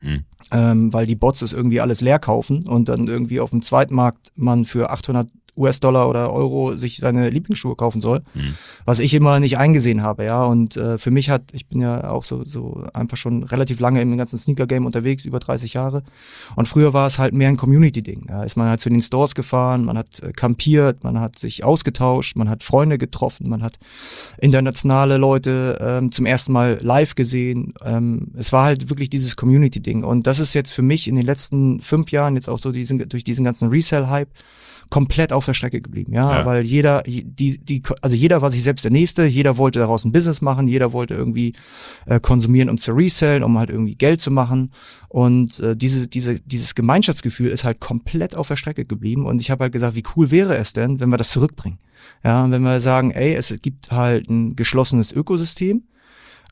Mhm. 0.00 0.24
Ähm, 0.50 0.92
weil 0.92 1.06
die 1.06 1.14
Bots 1.14 1.40
es 1.40 1.52
irgendwie 1.52 1.80
alles 1.80 2.00
leer 2.00 2.18
kaufen 2.18 2.66
und 2.66 2.88
dann 2.88 3.06
irgendwie 3.06 3.40
auf 3.40 3.50
dem 3.50 3.62
Zweitmarkt 3.62 4.32
man 4.36 4.64
für 4.64 4.90
800 4.90 5.28
US-Dollar 5.56 6.08
oder 6.08 6.32
Euro 6.32 6.76
sich 6.76 6.98
seine 6.98 7.30
Lieblingsschuhe 7.30 7.76
kaufen 7.76 8.00
soll, 8.00 8.20
mhm. 8.34 8.54
was 8.84 8.98
ich 8.98 9.14
immer 9.14 9.40
nicht 9.40 9.58
eingesehen 9.58 10.02
habe, 10.02 10.24
ja. 10.24 10.42
Und 10.44 10.76
äh, 10.76 10.98
für 10.98 11.10
mich 11.10 11.30
hat, 11.30 11.42
ich 11.52 11.66
bin 11.66 11.80
ja 11.80 12.10
auch 12.10 12.24
so, 12.24 12.44
so 12.44 12.84
einfach 12.92 13.16
schon 13.16 13.44
relativ 13.44 13.80
lange 13.80 14.00
im 14.00 14.16
ganzen 14.16 14.38
Sneaker-Game 14.38 14.86
unterwegs, 14.86 15.24
über 15.24 15.38
30 15.38 15.74
Jahre. 15.74 16.02
Und 16.56 16.66
früher 16.66 16.92
war 16.92 17.06
es 17.06 17.18
halt 17.18 17.34
mehr 17.34 17.48
ein 17.48 17.56
Community-Ding. 17.56 18.26
Da 18.26 18.44
ist 18.44 18.56
man 18.56 18.68
halt 18.68 18.80
zu 18.80 18.88
den 18.88 19.02
Stores 19.02 19.34
gefahren, 19.34 19.84
man 19.84 19.98
hat 19.98 20.20
äh, 20.20 20.32
campiert, 20.32 21.04
man 21.04 21.20
hat 21.20 21.38
sich 21.38 21.64
ausgetauscht, 21.64 22.36
man 22.36 22.48
hat 22.48 22.62
Freunde 22.62 22.98
getroffen, 22.98 23.48
man 23.48 23.62
hat 23.62 23.74
internationale 24.38 25.16
Leute 25.16 25.78
ähm, 25.80 26.12
zum 26.12 26.26
ersten 26.26 26.52
Mal 26.52 26.78
live 26.82 27.14
gesehen. 27.14 27.74
Ähm, 27.84 28.32
es 28.36 28.52
war 28.52 28.64
halt 28.64 28.90
wirklich 28.90 29.10
dieses 29.10 29.36
Community-Ding. 29.36 30.04
Und 30.04 30.26
das 30.26 30.40
ist 30.40 30.54
jetzt 30.54 30.72
für 30.72 30.82
mich 30.82 31.08
in 31.08 31.14
den 31.14 31.26
letzten 31.26 31.80
fünf 31.80 32.10
Jahren 32.10 32.34
jetzt 32.34 32.48
auch 32.48 32.58
so 32.58 32.72
diesen, 32.72 33.08
durch 33.08 33.24
diesen 33.24 33.44
ganzen 33.44 33.68
Resell-Hype 33.68 34.30
komplett 34.94 35.32
auf 35.32 35.44
der 35.44 35.54
Strecke 35.54 35.80
geblieben, 35.80 36.12
ja, 36.12 36.38
ja, 36.38 36.46
weil 36.46 36.64
jeder, 36.64 37.02
die, 37.02 37.58
die, 37.58 37.82
also 38.00 38.14
jeder 38.14 38.42
war 38.42 38.52
sich 38.52 38.62
selbst 38.62 38.84
der 38.84 38.92
Nächste, 38.92 39.24
jeder 39.24 39.58
wollte 39.58 39.80
daraus 39.80 40.04
ein 40.04 40.12
Business 40.12 40.40
machen, 40.40 40.68
jeder 40.68 40.92
wollte 40.92 41.14
irgendwie 41.14 41.54
äh, 42.06 42.20
konsumieren, 42.20 42.68
um 42.68 42.78
zu 42.78 42.92
resellen, 42.92 43.42
um 43.42 43.58
halt 43.58 43.70
irgendwie 43.70 43.96
Geld 43.96 44.20
zu 44.20 44.30
machen. 44.30 44.70
Und 45.08 45.58
äh, 45.58 45.76
diese, 45.76 46.06
diese, 46.06 46.38
dieses 46.38 46.76
Gemeinschaftsgefühl 46.76 47.50
ist 47.50 47.64
halt 47.64 47.80
komplett 47.80 48.36
auf 48.36 48.46
der 48.46 48.54
Strecke 48.54 48.84
geblieben. 48.84 49.26
Und 49.26 49.40
ich 49.40 49.50
habe 49.50 49.64
halt 49.64 49.72
gesagt, 49.72 49.96
wie 49.96 50.04
cool 50.14 50.30
wäre 50.30 50.56
es 50.58 50.74
denn, 50.74 51.00
wenn 51.00 51.08
wir 51.08 51.16
das 51.16 51.30
zurückbringen, 51.30 51.80
ja, 52.22 52.48
wenn 52.48 52.62
wir 52.62 52.80
sagen, 52.80 53.10
ey, 53.10 53.34
es 53.34 53.52
gibt 53.62 53.90
halt 53.90 54.30
ein 54.30 54.54
geschlossenes 54.54 55.10
Ökosystem, 55.10 55.88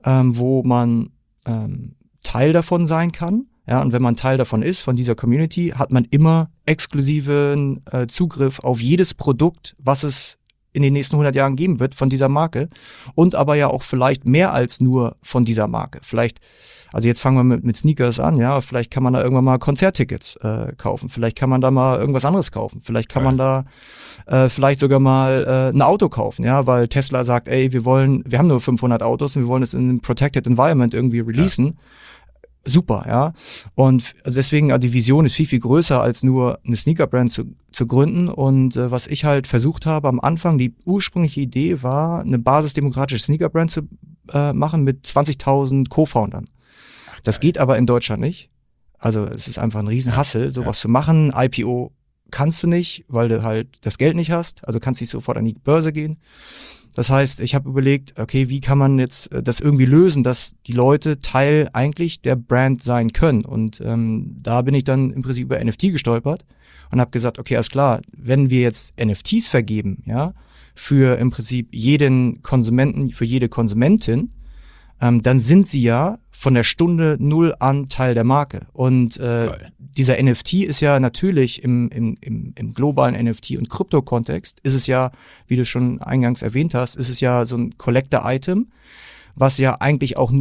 ähm, 0.04 0.36
wo 0.36 0.64
man 0.64 1.10
ähm, 1.46 1.94
Teil 2.24 2.52
davon 2.52 2.86
sein 2.86 3.12
kann. 3.12 3.46
Ja, 3.68 3.80
und 3.82 3.92
wenn 3.92 4.02
man 4.02 4.16
Teil 4.16 4.36
davon 4.36 4.62
ist, 4.62 4.82
von 4.82 4.96
dieser 4.96 5.14
Community, 5.14 5.74
hat 5.76 5.92
man 5.92 6.06
immer 6.10 6.50
exklusiven 6.66 7.82
äh, 7.90 8.06
Zugriff 8.06 8.60
auf 8.60 8.80
jedes 8.80 9.14
Produkt, 9.14 9.74
was 9.78 10.02
es 10.02 10.38
in 10.72 10.82
den 10.82 10.92
nächsten 10.92 11.16
100 11.16 11.34
Jahren 11.34 11.56
geben 11.56 11.80
wird 11.80 11.94
von 11.94 12.08
dieser 12.08 12.28
Marke 12.28 12.68
und 13.14 13.34
aber 13.34 13.56
ja 13.56 13.68
auch 13.68 13.82
vielleicht 13.82 14.26
mehr 14.26 14.52
als 14.52 14.80
nur 14.80 15.16
von 15.22 15.44
dieser 15.44 15.68
Marke. 15.68 16.00
Vielleicht, 16.02 16.38
also 16.92 17.08
jetzt 17.08 17.20
fangen 17.20 17.36
wir 17.36 17.44
mit, 17.44 17.64
mit 17.64 17.76
Sneakers 17.76 18.18
an, 18.18 18.38
ja, 18.38 18.60
vielleicht 18.60 18.90
kann 18.90 19.02
man 19.02 19.12
da 19.12 19.22
irgendwann 19.22 19.44
mal 19.44 19.58
Konzerttickets 19.58 20.36
äh, 20.36 20.72
kaufen, 20.76 21.08
vielleicht 21.10 21.36
kann 21.36 21.50
man 21.50 21.60
da 21.60 21.70
mal 21.70 21.98
irgendwas 21.98 22.24
anderes 22.24 22.52
kaufen, 22.52 22.80
vielleicht 22.82 23.10
kann 23.10 23.22
ja. 23.22 23.30
man 23.30 23.38
da 23.38 23.64
äh, 24.26 24.48
vielleicht 24.48 24.80
sogar 24.80 25.00
mal 25.00 25.44
äh, 25.46 25.76
ein 25.76 25.82
Auto 25.82 26.08
kaufen, 26.08 26.44
ja, 26.44 26.66
weil 26.66 26.88
Tesla 26.88 27.24
sagt, 27.24 27.48
ey, 27.48 27.72
wir 27.72 27.84
wollen, 27.84 28.22
wir 28.26 28.38
haben 28.38 28.48
nur 28.48 28.60
500 28.60 29.02
Autos 29.02 29.36
und 29.36 29.42
wir 29.42 29.48
wollen 29.48 29.62
es 29.62 29.74
in 29.74 29.80
einem 29.80 30.00
protected 30.00 30.46
environment 30.46 30.94
irgendwie 30.94 31.20
releasen. 31.20 31.66
Ja 31.66 31.72
super, 32.64 33.04
ja. 33.06 33.32
Und 33.74 34.12
deswegen, 34.24 34.78
die 34.80 34.92
Vision 34.92 35.26
ist 35.26 35.34
viel, 35.34 35.46
viel 35.46 35.60
größer, 35.60 36.00
als 36.00 36.22
nur 36.22 36.58
eine 36.64 36.76
Sneaker-Brand 36.76 37.30
zu, 37.30 37.54
zu 37.72 37.86
gründen. 37.86 38.28
Und 38.28 38.76
äh, 38.76 38.90
was 38.90 39.06
ich 39.06 39.24
halt 39.24 39.46
versucht 39.46 39.86
habe 39.86 40.08
am 40.08 40.20
Anfang, 40.20 40.58
die 40.58 40.74
ursprüngliche 40.84 41.40
Idee 41.40 41.82
war, 41.82 42.20
eine 42.20 42.38
basisdemokratische 42.38 43.24
Sneaker-Brand 43.24 43.70
zu 43.70 43.82
äh, 44.32 44.52
machen 44.52 44.84
mit 44.84 45.04
20.000 45.06 45.88
Co-Foundern. 45.88 46.48
Das 47.24 47.40
geht 47.40 47.58
aber 47.58 47.78
in 47.78 47.86
Deutschland 47.86 48.20
nicht. 48.20 48.50
Also 48.98 49.24
es 49.24 49.48
ist 49.48 49.58
einfach 49.58 49.80
ein 49.80 49.88
Riesenhassel, 49.88 50.52
sowas 50.52 50.78
ja. 50.78 50.82
zu 50.82 50.88
machen. 50.88 51.32
IPO 51.34 51.92
kannst 52.30 52.62
du 52.62 52.68
nicht, 52.68 53.04
weil 53.08 53.28
du 53.28 53.42
halt 53.42 53.68
das 53.82 53.98
Geld 53.98 54.16
nicht 54.16 54.30
hast. 54.30 54.66
Also 54.66 54.78
kannst 54.80 55.00
nicht 55.00 55.10
sofort 55.10 55.38
an 55.38 55.44
die 55.44 55.54
Börse 55.54 55.92
gehen. 55.92 56.18
Das 56.94 57.08
heißt, 57.08 57.40
ich 57.40 57.54
habe 57.54 57.68
überlegt, 57.68 58.18
okay, 58.18 58.48
wie 58.48 58.60
kann 58.60 58.78
man 58.78 58.98
jetzt 58.98 59.32
äh, 59.32 59.42
das 59.42 59.60
irgendwie 59.60 59.86
lösen, 59.86 60.22
dass 60.22 60.54
die 60.66 60.72
Leute 60.72 61.18
Teil 61.18 61.70
eigentlich 61.72 62.20
der 62.20 62.36
Brand 62.36 62.82
sein 62.82 63.12
können. 63.12 63.44
Und 63.44 63.80
ähm, 63.80 64.36
da 64.42 64.62
bin 64.62 64.74
ich 64.74 64.84
dann 64.84 65.10
im 65.10 65.22
Prinzip 65.22 65.44
über 65.44 65.62
NFT 65.62 65.92
gestolpert 65.92 66.44
und 66.90 67.00
habe 67.00 67.10
gesagt, 67.10 67.38
okay, 67.38 67.56
alles 67.56 67.70
klar, 67.70 68.00
wenn 68.16 68.50
wir 68.50 68.60
jetzt 68.60 68.94
NFTs 69.02 69.48
vergeben, 69.48 70.02
ja, 70.06 70.34
für 70.74 71.18
im 71.18 71.30
Prinzip 71.30 71.68
jeden 71.72 72.42
Konsumenten, 72.42 73.10
für 73.10 73.24
jede 73.24 73.48
Konsumentin, 73.48 74.30
ähm, 75.00 75.22
dann 75.22 75.38
sind 75.38 75.66
sie 75.66 75.82
ja 75.82 76.18
von 76.42 76.54
der 76.54 76.64
Stunde 76.64 77.18
null 77.20 77.54
an 77.60 77.86
Teil 77.86 78.14
der 78.14 78.24
Marke. 78.24 78.66
Und 78.72 79.16
äh, 79.18 79.48
dieser 79.78 80.20
NFT 80.20 80.54
ist 80.64 80.80
ja 80.80 80.98
natürlich 80.98 81.62
im, 81.62 81.88
im, 81.90 82.16
im, 82.20 82.52
im 82.58 82.74
globalen 82.74 83.14
NFT- 83.14 83.58
und 83.58 83.70
Krypto-Kontext, 83.70 84.58
ist 84.64 84.74
es 84.74 84.88
ja, 84.88 85.12
wie 85.46 85.54
du 85.54 85.64
schon 85.64 86.02
eingangs 86.02 86.42
erwähnt 86.42 86.74
hast, 86.74 86.96
ist 86.96 87.10
es 87.10 87.20
ja 87.20 87.46
so 87.46 87.56
ein 87.56 87.78
Collector-Item, 87.78 88.72
was 89.36 89.58
ja 89.58 89.76
eigentlich 89.78 90.16
auch 90.16 90.32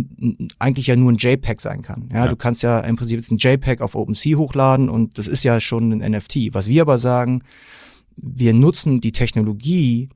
eigentlich 0.57 0.87
ja 0.87 0.95
nur 0.95 1.11
ein 1.11 1.17
JPEG 1.17 1.61
sein 1.61 1.83
kann. 1.83 2.09
Ja, 2.11 2.25
ja, 2.25 2.27
du 2.27 2.35
kannst 2.35 2.63
ja 2.63 2.79
im 2.79 2.95
Prinzip 2.95 3.17
jetzt 3.17 3.29
ein 3.29 3.37
JPEG 3.37 3.81
auf 3.81 3.93
OpenSea 3.93 4.39
hochladen 4.39 4.89
und 4.89 5.19
das 5.19 5.27
ist 5.27 5.43
ja 5.43 5.61
schon 5.61 5.91
ein 5.91 6.13
NFT. 6.13 6.55
Was 6.55 6.67
wir 6.67 6.81
aber 6.81 6.97
sagen, 6.97 7.43
wir 8.19 8.55
nutzen 8.55 9.01
die 9.01 9.11
Technologie 9.11 10.09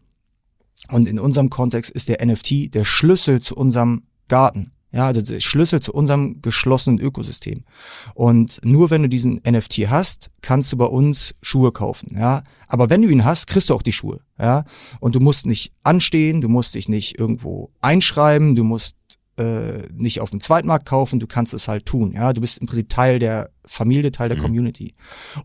und 0.89 1.07
in 1.07 1.19
unserem 1.19 1.51
Kontext 1.51 1.91
ist 1.91 2.09
der 2.09 2.25
NFT 2.25 2.73
der 2.73 2.85
Schlüssel 2.85 3.39
zu 3.39 3.55
unserem 3.55 4.01
Garten. 4.27 4.71
Ja, 4.95 5.07
also 5.07 5.21
der 5.21 5.41
Schlüssel 5.41 5.81
zu 5.81 5.91
unserem 5.91 6.41
geschlossenen 6.41 7.01
Ökosystem. 7.01 7.65
Und 8.13 8.61
nur 8.63 8.89
wenn 8.91 9.01
du 9.01 9.09
diesen 9.09 9.41
NFT 9.45 9.89
hast, 9.89 10.31
kannst 10.41 10.71
du 10.71 10.77
bei 10.77 10.85
uns 10.85 11.35
Schuhe 11.41 11.73
kaufen. 11.73 12.15
Ja, 12.17 12.43
aber 12.69 12.89
wenn 12.89 13.01
du 13.01 13.09
ihn 13.09 13.25
hast, 13.25 13.47
kriegst 13.47 13.69
du 13.69 13.73
auch 13.73 13.81
die 13.81 13.91
Schuhe. 13.91 14.21
Ja, 14.39 14.63
und 15.01 15.13
du 15.13 15.19
musst 15.19 15.47
nicht 15.47 15.73
anstehen, 15.83 16.39
du 16.39 16.47
musst 16.47 16.75
dich 16.75 16.87
nicht 16.87 17.19
irgendwo 17.19 17.71
einschreiben, 17.81 18.55
du 18.55 18.63
musst 18.63 18.95
äh, 19.37 19.81
nicht 19.93 20.21
auf 20.21 20.29
dem 20.29 20.39
Zweitmarkt 20.39 20.85
kaufen, 20.85 21.19
du 21.19 21.27
kannst 21.27 21.53
es 21.53 21.67
halt 21.67 21.85
tun. 21.85 22.13
Ja, 22.13 22.31
du 22.31 22.39
bist 22.39 22.59
im 22.59 22.67
Prinzip 22.67 22.87
Teil 22.87 23.19
der 23.19 23.49
Familie, 23.67 24.13
Teil 24.13 24.29
der 24.29 24.37
mhm. 24.37 24.43
Community. 24.43 24.93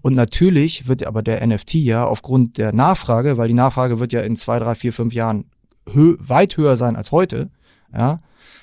Und 0.01 0.15
natürlich 0.15 0.87
wird 0.87 1.05
aber 1.05 1.25
der 1.25 1.45
NFT 1.45 1.75
ja 1.75 2.05
aufgrund 2.05 2.57
der 2.57 2.73
Nachfrage, 2.73 3.37
weil 3.37 3.49
die 3.49 3.55
Nachfrage 3.55 3.99
wird 3.99 4.13
ja 4.13 4.21
in 4.21 4.37
zwei, 4.37 4.61
drei, 4.61 4.77
vier, 4.77 4.93
fünf 4.93 5.13
Jahren 5.13 5.47
hö 5.93 6.15
weit 6.21 6.57
höher 6.57 6.77
sein 6.77 6.95
als 6.95 7.11
heute. 7.11 7.51
Ja, 7.93 8.21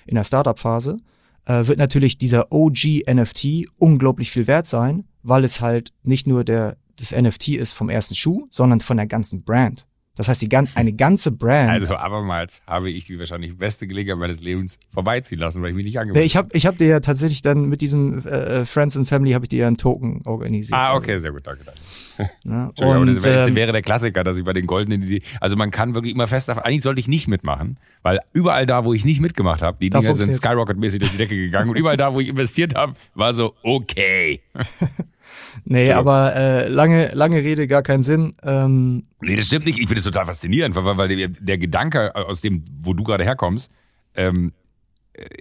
in 0.08 0.16
der 0.16 0.24
Startup-Phase, 0.24 1.00
äh, 1.46 1.68
wird 1.68 1.80
natürlich 1.80 2.18
dieser 2.18 2.52
OG-NFT 2.52 3.68
unglaublich 3.78 4.32
viel 4.32 4.48
wert 4.48 4.68
sein, 4.68 5.06
weil 5.24 5.44
es 5.44 5.62
halt 5.62 5.94
nicht 6.04 6.28
nur 6.28 6.44
der, 6.44 6.78
das 6.98 7.12
NFT 7.12 7.50
ist 7.50 7.72
vom 7.72 7.90
ersten 7.90 8.16
Schuh, 8.16 8.48
sondern 8.52 8.82
von 8.82 8.98
der 8.98 9.08
ganzen 9.08 9.44
Brand. 9.44 9.86
Das 10.18 10.28
heißt, 10.28 10.42
die, 10.42 10.50
eine 10.76 10.94
ganze 10.94 11.32
Brand. 11.32 11.70
Also 11.70 11.96
abermals 11.96 12.62
habe 12.66 12.90
ich 12.90 13.06
die 13.06 13.18
wahrscheinlich 13.20 13.58
beste 13.58 13.88
Gelegenheit 13.88 14.20
meines 14.20 14.42
Lebens 14.42 14.80
vorbeiziehen 14.92 15.40
lassen, 15.40 15.62
weil 15.62 15.70
ich 15.70 15.76
mich 15.76 15.86
nicht 15.86 16.00
angemeldet 16.00 16.24
habe. 16.24 16.26
Ich 16.26 16.36
habe 16.36 16.50
ich 16.58 16.66
hab 16.66 16.78
dir 16.78 16.88
ja 16.88 17.00
tatsächlich 17.00 17.44
dann 17.44 17.66
mit 17.66 17.82
diesem 17.82 18.26
äh, 18.26 18.66
Friends 18.66 18.98
and 18.98 19.08
Family 19.08 19.34
habe 19.34 19.46
ich 19.46 19.50
dir 19.50 19.60
ja 19.60 19.68
einen 19.68 19.78
Token 19.78 20.24
organisiert. 20.26 20.78
Ah, 20.78 20.96
okay, 20.96 21.20
sehr 21.20 21.32
gut, 21.32 21.46
danke. 21.46 21.64
danke. 21.64 21.80
Ja, 22.46 22.72
und, 22.98 23.14
das 23.14 23.26
wäre, 23.26 23.48
ähm, 23.48 23.56
wäre 23.56 23.72
der 23.72 23.84
Klassiker, 23.84 24.24
dass 24.24 24.40
ich 24.40 24.44
bei 24.44 24.54
den 24.54 24.66
goldenen, 24.66 25.22
also 25.40 25.56
man 25.56 25.70
kann 25.70 25.94
wirklich 25.94 26.16
immer 26.16 26.26
fest 26.26 26.50
eigentlich 26.50 26.82
sollte 26.82 27.00
ich 27.00 27.08
nicht 27.08 27.28
mitmachen, 27.28 27.78
weil 28.02 28.20
überall 28.34 28.66
da, 28.66 28.86
wo 28.86 28.94
ich 28.94 29.06
nicht 29.06 29.22
mitgemacht 29.22 29.62
habe, 29.62 29.78
die 29.80 29.92
Dinger 29.92 30.16
sind 30.16 30.34
Skyrocket-mäßig 30.34 31.00
durch 31.00 31.12
die 31.12 31.18
Decke 31.18 31.36
gegangen 31.36 31.70
und 31.70 31.78
überall 31.78 31.98
da, 31.98 32.14
wo 32.14 32.20
ich 32.20 32.30
investiert 32.30 32.74
habe, 32.74 32.96
war 33.14 33.36
so 33.36 33.54
okay. 33.62 34.42
Nee, 35.66 35.90
ja. 35.90 35.98
aber 35.98 36.36
äh, 36.36 36.68
lange, 36.68 37.12
lange 37.14 37.38
Rede, 37.38 37.68
gar 37.68 37.82
keinen 37.82 38.04
Sinn. 38.04 38.36
Ähm, 38.44 39.08
nee, 39.22 39.36
das 39.36 39.48
stimmt 39.48 39.66
nicht. 39.66 39.80
Ich 39.80 39.88
finde 39.88 40.00
es 40.00 40.06
total 40.06 40.26
faszinierend, 40.26 40.76
weil, 40.76 40.98
weil 40.98 41.28
der, 41.28 41.58
Gedanke 41.58 42.16
aus 42.16 42.42
dem, 42.42 42.64
wo 42.82 42.94
du 42.94 43.04
gerade 43.04 43.24
herkommst, 43.24 43.72
ähm, 44.16 44.54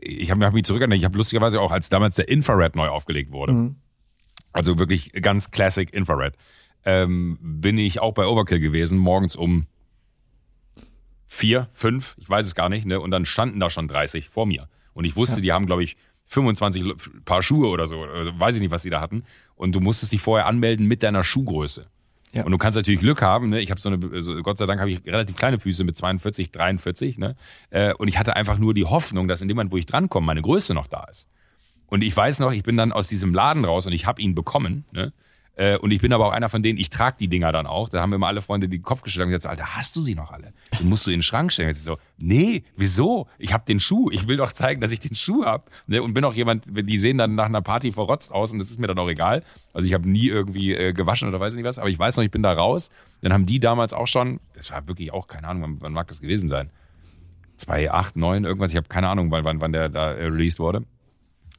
ich 0.01 0.31
habe 0.31 0.45
hab 0.45 0.55
mich 0.55 0.65
zurückerinnert, 0.65 0.99
ich 0.99 1.05
habe 1.05 1.19
lustigerweise 1.19 1.61
auch, 1.61 1.71
als 1.71 1.89
damals 1.89 2.17
der 2.17 2.29
Infrared 2.29 2.77
neu 2.77 2.89
aufgelegt 2.89 3.33
wurde, 3.33 3.53
mhm. 3.53 3.77
also 4.53 4.79
wirklich 4.79 5.13
ganz 5.13 5.51
Classic 5.51 5.93
Infrared, 5.93 6.35
ähm, 6.85 7.39
bin 7.41 7.77
ich 7.79 8.01
auch 8.01 8.15
bei 8.15 8.27
Overkill 8.27 8.61
gewesen, 8.61 8.99
morgens 8.99 9.37
um 9.37 9.65
vier, 11.25 11.69
fünf, 11.73 12.15
ich 12.19 12.31
weiß 12.31 12.47
es 12.47 12.55
gar 12.55 12.69
nicht, 12.69 12.87
ne? 12.87 13.01
Und 13.01 13.11
dann 13.11 13.27
standen 13.27 13.61
da 13.61 13.69
schon 13.69 13.89
30 13.89 14.29
vor 14.29 14.47
mir. 14.47 14.69
Und 14.95 15.05
ich 15.05 15.17
wusste, 15.17 15.37
ja. 15.37 15.43
die 15.43 15.53
haben, 15.53 15.67
glaube 15.67 15.83
ich, 15.83 15.97
25 16.27 17.25
Paar 17.25 17.43
Schuhe 17.43 17.69
oder 17.69 17.87
so, 17.87 18.03
also 18.03 18.39
weiß 18.39 18.57
ich 18.57 18.63
nicht, 18.63 18.71
was 18.71 18.83
die 18.83 18.91
da 18.91 19.01
hatten. 19.01 19.25
Und 19.55 19.73
du 19.73 19.81
musstest 19.81 20.13
dich 20.13 20.21
vorher 20.21 20.47
anmelden 20.47 20.87
mit 20.87 21.03
deiner 21.03 21.25
Schuhgröße. 21.25 21.87
Ja. 22.33 22.45
Und 22.45 22.51
du 22.51 22.59
kannst 22.59 22.77
natürlich 22.77 23.01
Glück 23.01 23.23
haben, 23.23 23.49
ne? 23.49 23.61
ich 23.61 23.71
habe 23.71 23.81
so 23.81 23.89
eine, 23.89 24.11
also 24.13 24.43
Gott 24.43 24.59
sei 24.59 24.67
Dank 24.67 24.81
habe 24.81 24.91
ich 24.91 25.07
relativ 25.07 25.37
kleine 25.37 25.59
Füße 25.59 25.85
mit 25.85 25.97
42, 25.97 26.51
43, 26.51 27.19
ne? 27.19 27.37
Äh, 27.71 27.95
und 27.95 28.09
ich 28.09 28.19
hatte 28.19 28.37
einfach 28.37 28.59
nur 28.59 28.75
die 28.75 28.85
Hoffnung, 28.85 29.29
dass 29.29 29.41
in 29.41 29.49
dem 29.49 29.57
Moment, 29.57 29.73
wo 29.73 29.77
ich 29.77 29.87
drankomme, 29.87 30.27
meine 30.27 30.43
Größe 30.43 30.75
noch 30.75 30.87
da 30.87 31.05
ist. 31.05 31.29
Und 31.87 32.03
ich 32.03 32.15
weiß 32.15 32.41
noch, 32.41 32.53
ich 32.53 32.65
bin 32.65 32.77
dann 32.77 32.93
aus 32.93 33.09
diesem 33.09 33.33
Laden 33.33 33.65
raus 33.65 33.87
und 33.87 33.93
ich 33.93 34.07
habe 34.07 34.21
ihn 34.21 34.35
bekommen, 34.35 34.85
ne? 34.91 35.13
Äh, 35.57 35.79
und 35.79 35.91
ich 35.91 36.03
bin 36.03 36.13
aber 36.13 36.27
auch 36.27 36.33
einer 36.33 36.51
von 36.51 36.63
denen, 36.63 36.79
ich 36.79 36.91
trage 36.91 37.17
die 37.19 37.29
Dinger 37.29 37.51
dann 37.51 37.67
auch. 37.67 37.89
Da 37.89 38.03
haben 38.03 38.13
immer 38.13 38.27
alle 38.27 38.43
Freunde 38.43 38.69
die 38.69 38.81
Kopf 38.81 39.01
gestellt 39.01 39.27
und 39.27 39.33
gesagt, 39.33 39.51
Alter, 39.51 39.75
hast 39.75 39.97
du 39.97 40.03
sie 40.03 40.15
noch 40.15 40.31
alle? 40.31 40.53
Du 40.79 40.85
musst 40.85 41.07
du 41.07 41.11
in 41.11 41.19
den 41.19 41.23
Schrank 41.23 41.51
stellen. 41.51 41.69
Jetzt 41.69 41.83
so, 41.85 41.97
nee, 42.19 42.63
wieso? 42.77 43.27
Ich 43.39 43.55
habe 43.55 43.65
den 43.67 43.81
Schuh. 43.81 44.11
Ich 44.11 44.29
will 44.29 44.37
doch 44.37 44.53
zeigen, 44.53 44.83
dass 44.83 44.93
ich 44.93 45.01
den 45.01 45.15
Schuh 45.15 45.47
hab. 45.47 45.71
Ne? 45.87 46.03
Und 46.03 46.13
bin 46.13 46.25
auch 46.25 46.35
jemand, 46.35 46.67
die 46.69 46.99
sehen 46.99 47.17
dann 47.17 47.35
nach 47.35 47.47
einer 47.47 47.63
Party 47.63 47.91
verrotzt 47.91 48.33
aus 48.33 48.53
und 48.53 48.59
das 48.59 48.71
ist 48.71 48.79
mir 48.79 48.87
dann 48.87 48.99
auch 48.99 49.09
egal. 49.09 49.43
Also 49.73 49.87
ich 49.87 49.95
habe 49.95 50.07
nie 50.09 50.29
irgendwie 50.29 50.75
äh, 50.75 50.93
gewaschen 50.93 51.27
oder 51.29 51.41
weiß 51.41 51.57
nicht 51.57 51.65
was, 51.65 51.79
aber 51.79 51.89
ich 51.89 51.99
weiß 51.99 52.19
noch, 52.19 52.25
ich 52.25 52.31
bin 52.31 52.43
da 52.43 52.53
raus. 52.53 52.91
Dann 53.23 53.33
haben 53.33 53.47
die 53.47 53.59
damals 53.59 53.95
auch 53.95 54.07
schon, 54.07 54.41
das 54.53 54.71
war 54.71 54.87
wirklich 54.87 55.13
auch, 55.13 55.27
keine 55.27 55.49
Ahnung, 55.49 55.79
wann, 55.81 55.93
mag 55.95 56.07
das 56.09 56.21
gewesen 56.21 56.49
sein? 56.49 56.71
2008, 57.57 58.17
9, 58.17 58.45
irgendwas, 58.45 58.73
ich 58.73 58.77
habe 58.77 58.89
keine 58.89 59.09
Ahnung, 59.09 59.31
wann, 59.31 59.61
wann 59.63 59.73
der 59.73 59.89
da 59.89 60.11
released 60.11 60.59
wurde. 60.59 60.85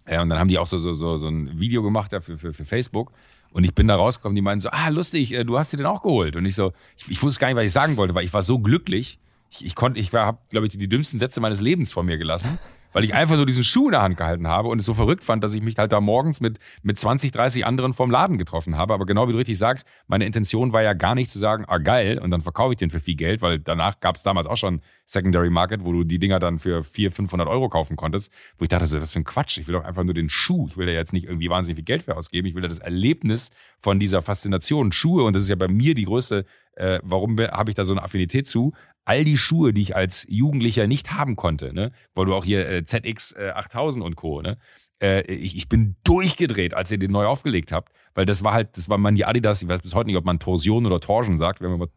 Ja, 0.10 0.22
und 0.22 0.30
dann 0.30 0.40
haben 0.40 0.48
die 0.48 0.60
auch 0.60 0.68
so, 0.68 0.78
so, 0.78 0.94
so, 0.94 1.18
so 1.18 1.28
ein 1.28 1.60
Video 1.60 1.82
gemacht 1.82 2.14
ja, 2.14 2.22
für, 2.22 2.38
für, 2.38 2.54
für 2.54 2.66
Facebook. 2.66 3.12
Und 3.52 3.64
ich 3.64 3.74
bin 3.74 3.88
da 3.88 3.96
rausgekommen, 3.96 4.36
die 4.36 4.42
meinen 4.42 4.60
so, 4.60 4.70
ah, 4.70 4.90
lustig, 4.90 5.34
äh, 5.34 5.44
du 5.44 5.58
hast 5.58 5.74
dir 5.74 5.78
den 5.78 5.86
auch 5.86 6.02
geholt. 6.02 6.36
Und 6.36 6.46
ich 6.46 6.56
so, 6.56 6.74
ich, 6.98 7.10
ich 7.10 7.24
wusste 7.24 7.40
gar 7.40 7.48
nicht, 7.48 7.58
was 7.58 7.66
ich 7.66 7.72
sagen 7.72 7.98
wollte, 7.98 8.14
weil 8.14 8.26
ich 8.26 8.34
war 8.34 8.44
so 8.44 8.60
glücklich. 8.60 9.20
Ich, 9.50 9.66
ich 9.66 9.76
konnte, 9.76 10.00
ich 10.00 10.14
habe, 10.14 10.38
glaube 10.50 10.68
ich, 10.68 10.72
die, 10.72 10.78
die 10.78 10.90
dümmsten 10.90 11.20
Sätze 11.20 11.40
meines 11.40 11.62
Lebens 11.62 11.92
von 11.92 12.06
mir 12.06 12.18
gelassen 12.18 12.60
weil 12.94 13.04
ich 13.04 13.14
einfach 13.14 13.36
nur 13.36 13.46
diesen 13.46 13.64
Schuh 13.64 13.86
in 13.86 13.92
der 13.92 14.02
Hand 14.02 14.18
gehalten 14.18 14.48
habe 14.48 14.70
und 14.70 14.80
es 14.80 14.86
so 14.86 14.94
verrückt 14.94 15.24
fand, 15.24 15.44
dass 15.44 15.54
ich 15.54 15.62
mich 15.62 15.78
halt 15.78 15.92
da 15.92 16.02
morgens 16.02 16.42
mit, 16.42 16.60
mit 16.84 16.98
20, 17.00 17.32
30 17.32 17.66
anderen 17.66 17.94
vom 17.94 18.12
Laden 18.12 18.38
getroffen 18.38 18.78
habe. 18.78 18.94
Aber 18.94 19.06
genau 19.06 19.28
wie 19.28 19.34
du 19.34 19.38
richtig 19.38 19.58
sagst, 19.58 19.86
meine 20.08 20.26
Intention 20.26 20.74
war 20.74 20.82
ja 20.82 20.94
gar 20.94 21.16
nicht 21.16 21.30
zu 21.30 21.40
sagen, 21.40 21.66
ah 21.68 21.78
geil, 21.78 22.20
und 22.20 22.32
dann 22.32 22.42
verkaufe 22.42 22.74
ich 22.74 22.78
den 22.78 22.90
für 22.90 23.00
viel 23.00 23.16
Geld, 23.16 23.42
weil 23.42 23.60
danach 23.60 24.00
gab 24.00 24.16
es 24.16 24.24
damals 24.24 24.48
auch 24.48 24.58
schon 24.58 24.82
Secondary 25.06 25.50
Market, 25.50 25.84
wo 25.84 25.92
du 25.92 26.04
die 26.04 26.20
Dinger 26.20 26.40
dann 26.40 26.60
für 26.60 26.84
400, 26.84 27.16
500 27.16 27.48
Euro 27.48 27.70
kaufen 27.70 27.96
konntest, 27.96 28.32
wo 28.58 28.64
ich 28.64 28.70
dachte, 28.70 28.86
so, 28.86 29.02
was 29.02 29.14
für 29.14 29.20
ein 29.20 29.26
Quatsch, 29.26 29.58
ich 29.58 29.68
will 29.68 29.74
doch 29.74 29.86
einfach 29.86 30.04
nur 30.04 30.14
den 30.14 30.30
Schuh, 30.30 30.68
ich 30.70 30.78
will 30.78 30.86
da 30.86 30.92
jetzt 30.92 31.14
nicht 31.14 31.26
irgendwie 31.26 31.50
wahnsinnig 31.50 31.78
viel 31.78 31.86
Geld 31.86 32.04
für 32.04 32.16
ausgeben, 32.16 32.48
ich 32.48 32.56
will 32.56 32.62
da 32.62 32.68
das 32.68 32.80
Erlebnis 32.80 33.52
von 33.80 34.00
dieser 34.00 34.22
Faszination 34.22 34.92
Schuhe 34.92 35.24
und 35.24 35.36
das 35.36 35.44
ist 35.44 35.50
ja 35.50 35.56
bei 35.56 35.68
mir 35.68 35.94
die 35.94 36.06
größte 36.06 36.46
äh, 36.78 37.00
warum 37.04 37.38
habe 37.40 37.72
ich 37.72 37.76
da 37.76 37.86
so 37.86 37.94
eine 37.94 38.04
Affinität 38.04 38.48
zu? 38.48 38.74
all 39.08 39.24
die 39.24 39.38
Schuhe, 39.38 39.74
die 39.74 39.82
ich 39.82 39.96
als 39.96 40.26
Jugendlicher 40.30 40.86
nicht 40.86 41.14
haben 41.14 41.38
konnte, 41.38 41.74
ne? 41.74 41.92
weil 42.14 42.26
du 42.26 42.36
auch 42.36 42.44
hier 42.44 42.70
äh, 42.70 42.84
ZX 42.84 43.32
äh, 43.32 43.52
8000 43.56 44.04
und 44.04 44.18
Co. 44.18 44.42
Ne? 44.42 44.58
Äh, 45.02 45.22
ich, 45.32 45.56
ich 45.56 45.70
bin 45.70 45.96
durchgedreht, 46.04 46.74
als 46.74 46.92
ihr 46.92 46.98
den 46.98 47.12
neu 47.12 47.26
aufgelegt 47.26 47.72
habt, 47.72 47.94
weil 48.16 48.26
das 48.26 48.44
war 48.44 48.54
halt, 48.54 48.76
das 48.76 48.90
war 48.90 48.98
man 48.98 49.16
die 49.16 49.24
Adidas, 49.24 49.62
ich 49.62 49.70
weiß 49.70 49.82
bis 49.82 49.96
heute 49.96 50.08
nicht, 50.08 50.18
ob 50.18 50.26
man 50.26 50.40
Torsion 50.40 50.86
oder 50.86 51.00
Torsion 51.00 51.38
sagt, 51.38 51.62
wir 51.62 51.70
haben 51.70 51.76
immer, 51.76 51.88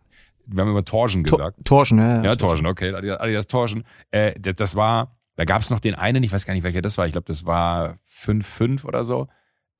wir 0.46 0.62
haben 0.62 0.70
immer 0.70 0.84
Torsion 0.84 1.24
gesagt. 1.24 1.58
Torsion, 1.64 1.98
ja. 1.98 2.22
Ja, 2.22 2.36
Torsion, 2.36 2.68
okay, 2.68 2.94
Adidas, 2.94 3.18
Adidas 3.18 3.46
Torsion. 3.48 3.82
Äh, 4.12 4.34
das, 4.38 4.54
das 4.54 4.76
war, 4.76 5.16
da 5.34 5.44
gab 5.44 5.62
es 5.62 5.70
noch 5.70 5.80
den 5.80 5.96
einen, 5.96 6.22
ich 6.22 6.30
weiß 6.30 6.46
gar 6.46 6.54
nicht, 6.54 6.62
welcher 6.62 6.80
das 6.80 6.96
war, 6.96 7.06
ich 7.06 7.12
glaube, 7.12 7.26
das 7.26 7.44
war 7.44 7.96
5-5 8.08 8.84
oder 8.84 9.02
so. 9.02 9.26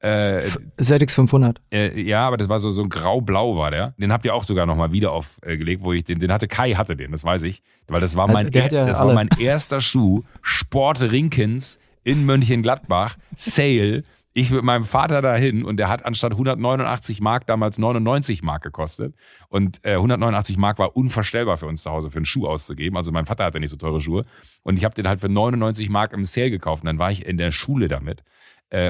Äh, 0.00 0.40
ZX 0.78 1.14
500. 1.14 1.60
Äh, 1.72 2.00
ja, 2.00 2.26
aber 2.26 2.38
das 2.38 2.48
war 2.48 2.58
so, 2.58 2.70
so 2.70 2.84
grau-blau 2.88 3.56
war 3.56 3.70
der. 3.70 3.94
Den 3.98 4.12
habt 4.12 4.24
ihr 4.24 4.34
auch 4.34 4.44
sogar 4.44 4.64
nochmal 4.64 4.92
wieder 4.92 5.12
aufgelegt, 5.12 5.84
wo 5.84 5.92
ich 5.92 6.04
den, 6.04 6.18
den 6.18 6.32
hatte 6.32 6.48
Kai 6.48 6.72
hatte 6.72 6.96
den, 6.96 7.12
das 7.12 7.22
weiß 7.22 7.42
ich. 7.42 7.62
Weil 7.86 8.00
das 8.00 8.16
war 8.16 8.26
mein, 8.26 8.50
der, 8.50 8.68
der 8.68 8.86
das 8.86 8.98
war 8.98 9.12
mein 9.12 9.28
erster 9.38 9.80
Schuh. 9.82 10.22
Sport 10.40 11.02
Rinkens 11.02 11.78
in 12.02 12.24
Mönchengladbach. 12.24 13.16
Sale. 13.36 14.04
Ich 14.32 14.50
mit 14.50 14.62
meinem 14.62 14.84
Vater 14.84 15.22
dahin 15.22 15.64
und 15.64 15.76
der 15.76 15.88
hat 15.88 16.06
anstatt 16.06 16.32
189 16.32 17.20
Mark 17.20 17.46
damals 17.46 17.78
99 17.78 18.42
Mark 18.42 18.62
gekostet. 18.62 19.14
Und 19.48 19.84
äh, 19.84 19.94
189 19.94 20.56
Mark 20.56 20.78
war 20.78 20.96
unvorstellbar 20.96 21.58
für 21.58 21.66
uns 21.66 21.82
zu 21.82 21.90
Hause, 21.90 22.10
für 22.10 22.18
einen 22.18 22.24
Schuh 22.24 22.46
auszugeben. 22.46 22.96
Also 22.96 23.12
mein 23.12 23.26
Vater 23.26 23.44
hatte 23.44 23.60
nicht 23.60 23.70
so 23.70 23.76
teure 23.76 24.00
Schuhe. 24.00 24.24
Und 24.62 24.78
ich 24.78 24.84
habe 24.84 24.94
den 24.94 25.08
halt 25.08 25.20
für 25.20 25.28
99 25.28 25.90
Mark 25.90 26.12
im 26.12 26.24
Sale 26.24 26.50
gekauft. 26.50 26.84
Und 26.84 26.86
dann 26.86 26.98
war 26.98 27.10
ich 27.10 27.26
in 27.26 27.36
der 27.36 27.50
Schule 27.50 27.88
damit 27.88 28.20
äh, 28.20 28.22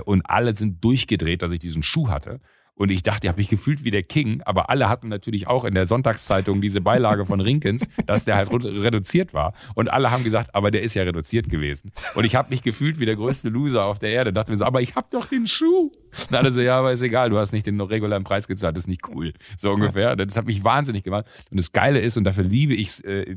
und 0.04 0.22
alle 0.24 0.54
sind 0.54 0.82
durchgedreht, 0.84 1.42
dass 1.42 1.52
ich 1.52 1.58
diesen 1.58 1.82
Schuh 1.82 2.08
hatte. 2.08 2.40
Und 2.80 2.90
ich 2.90 3.02
dachte, 3.02 3.26
ich 3.26 3.28
habe 3.28 3.38
mich 3.38 3.50
gefühlt 3.50 3.84
wie 3.84 3.90
der 3.90 4.02
King, 4.02 4.40
aber 4.46 4.70
alle 4.70 4.88
hatten 4.88 5.08
natürlich 5.08 5.46
auch 5.46 5.66
in 5.66 5.74
der 5.74 5.86
Sonntagszeitung 5.86 6.62
diese 6.62 6.80
Beilage 6.80 7.26
von 7.26 7.38
Rinkens, 7.42 7.86
dass 8.06 8.24
der 8.24 8.36
halt 8.36 8.48
reduziert 8.54 9.34
war. 9.34 9.52
Und 9.74 9.92
alle 9.92 10.10
haben 10.10 10.24
gesagt, 10.24 10.54
aber 10.54 10.70
der 10.70 10.80
ist 10.80 10.94
ja 10.94 11.02
reduziert 11.02 11.50
gewesen. 11.50 11.92
Und 12.14 12.24
ich 12.24 12.36
habe 12.36 12.48
mich 12.48 12.62
gefühlt 12.62 12.98
wie 12.98 13.04
der 13.04 13.16
größte 13.16 13.50
Loser 13.50 13.84
auf 13.84 13.98
der 13.98 14.12
Erde. 14.12 14.32
Dachte 14.32 14.50
mir 14.50 14.56
so, 14.56 14.64
aber 14.64 14.80
ich 14.80 14.94
habe 14.94 15.08
doch 15.10 15.26
den 15.26 15.46
Schuh. 15.46 15.92
Und 16.30 16.34
alle 16.34 16.52
so, 16.52 16.62
ja, 16.62 16.78
aber 16.78 16.90
ist 16.92 17.02
egal, 17.02 17.28
du 17.28 17.36
hast 17.36 17.52
nicht 17.52 17.66
den 17.66 17.78
regulären 17.78 18.24
Preis 18.24 18.48
gezahlt, 18.48 18.74
das 18.76 18.84
ist 18.84 18.88
nicht 18.88 19.06
cool. 19.10 19.34
So 19.58 19.72
ungefähr. 19.72 20.16
Das 20.16 20.38
hat 20.38 20.46
mich 20.46 20.64
wahnsinnig 20.64 21.02
gemacht. 21.02 21.26
Und 21.50 21.60
das 21.60 21.72
Geile 21.72 22.00
ist, 22.00 22.16
und 22.16 22.24
dafür 22.24 22.44
liebe 22.44 22.72
ich 22.72 23.04
äh, 23.04 23.36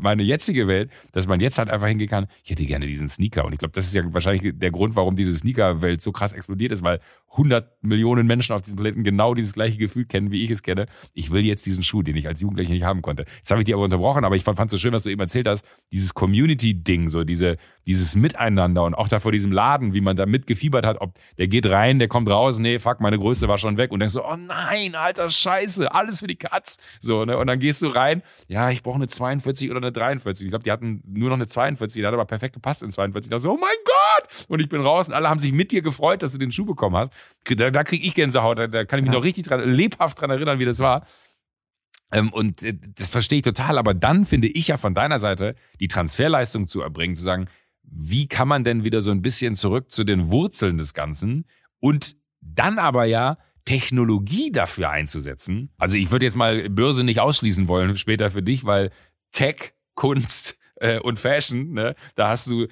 meine 0.00 0.22
jetzige 0.22 0.68
Welt, 0.68 0.88
dass 1.10 1.26
man 1.26 1.40
jetzt 1.40 1.58
halt 1.58 1.68
einfach 1.68 1.88
hingehen 1.88 2.08
kann, 2.08 2.28
ich 2.44 2.50
hätte 2.50 2.64
gerne 2.64 2.86
diesen 2.86 3.08
Sneaker. 3.08 3.44
Und 3.44 3.54
ich 3.54 3.58
glaube, 3.58 3.72
das 3.72 3.86
ist 3.86 3.94
ja 3.94 4.04
wahrscheinlich 4.14 4.56
der 4.56 4.70
Grund, 4.70 4.94
warum 4.94 5.16
diese 5.16 5.34
Sneaker-Welt 5.34 6.00
so 6.00 6.12
krass 6.12 6.32
explodiert 6.32 6.70
ist, 6.70 6.84
weil 6.84 7.00
100 7.32 7.82
Millionen 7.82 8.28
Menschen 8.28 8.54
auf 8.54 8.62
diesem 8.62 8.83
Planeten 8.84 9.02
genau 9.02 9.34
dieses 9.34 9.54
gleiche 9.54 9.78
Gefühl 9.78 10.04
kennen, 10.04 10.30
wie 10.30 10.44
ich 10.44 10.50
es 10.50 10.62
kenne. 10.62 10.86
Ich 11.14 11.30
will 11.30 11.44
jetzt 11.44 11.64
diesen 11.66 11.82
Schuh, 11.82 12.02
den 12.02 12.16
ich 12.16 12.28
als 12.28 12.40
Jugendlicher 12.40 12.72
nicht 12.72 12.84
haben 12.84 13.02
konnte. 13.02 13.24
Jetzt 13.38 13.50
habe 13.50 13.60
ich 13.60 13.64
dir 13.64 13.76
aber 13.76 13.84
unterbrochen, 13.84 14.24
aber 14.24 14.36
ich 14.36 14.42
fand 14.42 14.60
es 14.60 14.70
so 14.70 14.78
schön, 14.78 14.92
was 14.92 15.04
du 15.04 15.10
eben 15.10 15.20
erzählt 15.20 15.48
hast. 15.48 15.64
Dieses 15.90 16.12
Community-Ding, 16.12 17.10
so 17.10 17.24
diese, 17.24 17.56
dieses 17.86 18.14
Miteinander 18.14 18.84
und 18.84 18.94
auch 18.94 19.08
da 19.08 19.18
vor 19.18 19.32
diesem 19.32 19.52
Laden, 19.52 19.94
wie 19.94 20.00
man 20.00 20.16
da 20.16 20.26
mitgefiebert 20.26 20.86
hat, 20.86 21.00
ob 21.00 21.14
der 21.38 21.48
geht 21.48 21.66
rein, 21.66 21.98
der 21.98 22.08
kommt 22.08 22.28
raus, 22.28 22.58
nee, 22.58 22.78
fuck, 22.78 23.00
meine 23.00 23.18
Größe 23.18 23.48
war 23.48 23.58
schon 23.58 23.76
weg 23.76 23.92
und 23.92 24.00
denkst 24.00 24.14
so, 24.14 24.24
oh 24.24 24.36
nein, 24.36 24.94
alter 24.94 25.28
Scheiße, 25.28 25.92
alles 25.92 26.20
für 26.20 26.26
die 26.26 26.36
Katz. 26.36 26.78
So, 27.00 27.24
ne? 27.24 27.36
Und 27.36 27.46
dann 27.46 27.58
gehst 27.58 27.82
du 27.82 27.88
rein, 27.88 28.22
ja, 28.48 28.70
ich 28.70 28.82
brauche 28.82 28.96
eine 28.96 29.06
42 29.06 29.70
oder 29.70 29.78
eine 29.78 29.92
43. 29.92 30.46
Ich 30.46 30.50
glaube, 30.50 30.64
die 30.64 30.72
hatten 30.72 31.02
nur 31.06 31.28
noch 31.28 31.36
eine 31.36 31.46
42, 31.46 32.00
die 32.00 32.06
hat 32.06 32.14
aber 32.14 32.24
perfekt 32.24 32.54
gepasst 32.54 32.82
in 32.82 32.90
42. 32.90 33.30
Da 33.30 33.38
so, 33.38 33.52
oh 33.52 33.58
mein 33.58 33.76
Gott! 33.84 34.46
Und 34.48 34.60
ich 34.60 34.68
bin 34.68 34.80
raus 34.80 35.08
und 35.08 35.14
alle 35.14 35.28
haben 35.28 35.40
sich 35.40 35.52
mit 35.52 35.72
dir 35.72 35.82
gefreut, 35.82 36.22
dass 36.22 36.32
du 36.32 36.38
den 36.38 36.52
Schuh 36.52 36.64
bekommen 36.64 36.96
hast. 36.96 37.12
Da, 37.44 37.70
da 37.70 37.84
kriege 37.84 38.06
ich 38.06 38.14
Gänsehaut, 38.14 38.58
da, 38.58 38.66
da 38.66 38.84
kann 38.84 38.98
ich 38.98 39.04
mich 39.04 39.12
ja. 39.12 39.18
noch 39.18 39.24
richtig 39.24 39.44
dran, 39.44 39.60
lebhaft 39.60 40.20
dran 40.20 40.30
erinnern, 40.30 40.58
wie 40.58 40.64
das 40.64 40.78
war. 40.78 41.06
Ähm, 42.12 42.32
und 42.32 42.62
äh, 42.62 42.74
das 42.94 43.10
verstehe 43.10 43.38
ich 43.38 43.42
total, 43.42 43.76
aber 43.76 43.92
dann 43.92 44.24
finde 44.24 44.48
ich 44.48 44.68
ja 44.68 44.76
von 44.76 44.94
deiner 44.94 45.18
Seite 45.18 45.54
die 45.80 45.88
Transferleistung 45.88 46.66
zu 46.66 46.80
erbringen, 46.80 47.16
zu 47.16 47.22
sagen, 47.22 47.48
wie 47.94 48.26
kann 48.26 48.48
man 48.48 48.64
denn 48.64 48.82
wieder 48.82 49.00
so 49.00 49.12
ein 49.12 49.22
bisschen 49.22 49.54
zurück 49.54 49.90
zu 49.90 50.04
den 50.04 50.30
Wurzeln 50.30 50.76
des 50.76 50.94
Ganzen 50.94 51.46
und 51.78 52.16
dann 52.40 52.78
aber 52.78 53.04
ja 53.04 53.38
Technologie 53.64 54.50
dafür 54.52 54.90
einzusetzen. 54.90 55.70
Also 55.78 55.96
ich 55.96 56.10
würde 56.10 56.26
jetzt 56.26 56.36
mal 56.36 56.68
Börse 56.68 57.04
nicht 57.04 57.20
ausschließen 57.20 57.68
wollen 57.68 57.96
später 57.96 58.30
für 58.30 58.42
dich, 58.42 58.64
weil 58.64 58.90
Tech, 59.32 59.74
Kunst 59.94 60.58
äh, 60.76 60.98
und 60.98 61.18
Fashion, 61.18 61.72
ne, 61.72 61.94
da 62.16 62.28
hast 62.28 62.48
du 62.48 62.66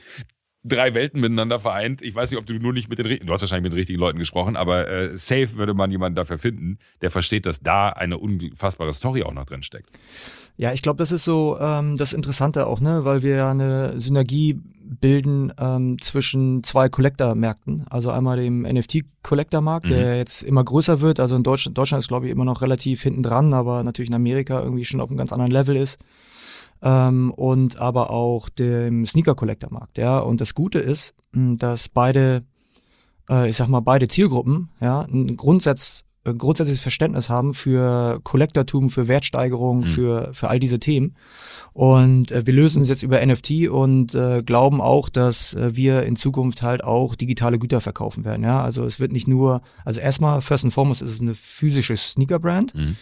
drei 0.65 0.95
Welten 0.95 1.21
miteinander 1.21 1.59
vereint. 1.59 2.03
Ich 2.03 2.15
weiß 2.15 2.31
nicht, 2.31 2.39
ob 2.39 2.47
du 2.47 2.55
nur 2.55 2.73
nicht 2.73 2.89
mit 2.89 2.99
den 2.99 3.07
richtigen, 3.07 3.27
du 3.27 3.33
hast 3.33 3.41
wahrscheinlich 3.41 3.65
mit 3.65 3.73
den 3.73 3.79
richtigen 3.79 3.99
Leuten 3.99 4.19
gesprochen, 4.19 4.57
aber 4.57 4.89
äh, 4.89 5.17
safe 5.17 5.55
würde 5.55 5.75
man 5.75 5.91
jemanden 5.91 6.17
dafür 6.17 6.39
finden, 6.39 6.79
der 7.01 7.11
versteht, 7.11 7.47
dass 7.47 7.61
da 7.61 7.89
eine 7.89 8.19
unfassbare 8.19 8.93
Story 8.93 9.23
auch 9.23 9.33
noch 9.33 9.47
drin 9.47 9.63
steckt. 9.63 9.91
Ja, 10.57 10.73
ich 10.73 10.83
glaube, 10.83 10.99
das 10.99 11.11
ist 11.11 11.25
so 11.25 11.59
ähm, 11.61 11.97
das 11.97 12.13
Interessante 12.13 12.67
auch, 12.67 12.81
ne, 12.81 13.05
weil 13.05 13.23
wir 13.23 13.37
ja 13.37 13.51
eine 13.51 13.99
Synergie 13.99 14.61
bilden 15.01 15.53
ähm, 15.59 16.01
zwischen 16.01 16.63
zwei 16.63 16.89
Collector-Märkten. 16.89 17.85
Also 17.91 18.11
einmal 18.11 18.37
dem 18.37 18.63
NFT-Collector-Markt, 18.63 19.87
mhm. 19.87 19.91
der 19.91 20.17
jetzt 20.17 20.43
immer 20.43 20.65
größer 20.65 21.01
wird. 21.01 21.21
Also 21.21 21.37
in 21.37 21.43
Deutschland, 21.43 21.77
Deutschland 21.77 22.03
ist, 22.03 22.09
glaube 22.09 22.27
ich, 22.27 22.33
immer 22.33 22.45
noch 22.45 22.63
relativ 22.63 23.03
hinten 23.03 23.23
dran, 23.23 23.53
aber 23.55 23.83
natürlich 23.83 24.11
in 24.11 24.15
Amerika 24.15 24.61
irgendwie 24.63 24.85
schon 24.85 25.01
auf 25.01 25.09
einem 25.09 25.19
ganz 25.19 25.33
anderen 25.33 25.53
Level 25.53 25.77
ist 25.77 25.99
ähm, 26.83 27.33
und 27.33 27.79
aber 27.79 28.11
auch 28.11 28.49
dem 28.49 29.07
Sneaker 29.07 29.35
Collector 29.35 29.73
Markt. 29.73 29.99
Ja, 29.99 30.19
und 30.19 30.41
das 30.41 30.55
Gute 30.55 30.79
ist, 30.79 31.15
dass 31.33 31.89
beide, 31.89 32.45
äh, 33.31 33.49
ich 33.49 33.57
sag 33.57 33.69
mal 33.69 33.81
beide 33.81 34.09
Zielgruppen, 34.09 34.71
ja, 34.81 35.03
ein 35.03 35.37
Grundsatz 35.37 36.05
grundsätzliches 36.25 36.83
Verständnis 36.83 37.29
haben 37.29 37.55
für 37.55 38.21
Kollektortum, 38.23 38.91
für 38.91 39.09
Wertsteigerung, 39.09 39.81
mhm. 39.81 39.87
für, 39.87 40.31
für 40.33 40.49
all 40.49 40.61
diese 40.61 40.79
Themen. 40.79 41.17
Und 41.73 42.31
äh, 42.31 42.47
wir 42.47 42.53
lösen 42.53 42.83
es 42.83 42.89
jetzt 42.89 43.03
über 43.03 43.25
NFT 43.25 43.69
und 43.69 44.15
äh, 44.15 44.43
glauben 44.45 44.81
auch, 44.81 45.09
dass 45.09 45.55
äh, 45.55 45.75
wir 45.75 46.03
in 46.03 46.17
Zukunft 46.17 46.63
halt 46.63 46.85
auch 46.85 47.15
digitale 47.15 47.59
Güter 47.59 47.81
verkaufen 47.81 48.25
werden. 48.25 48.45
Ja, 48.45 48.63
also 48.63 48.85
es 48.85 49.01
wird 49.01 49.13
nicht 49.13 49.27
nur, 49.27 49.63
also 49.85 50.01
erstmal, 50.01 50.43
first 50.43 50.65
and 50.65 50.75
foremost 50.75 51.03
ist 51.03 51.11
es 51.11 51.21
eine 51.23 51.35
physische 51.35 51.97
Sneaker-Brand. 51.97 52.75
Mhm. 52.75 52.97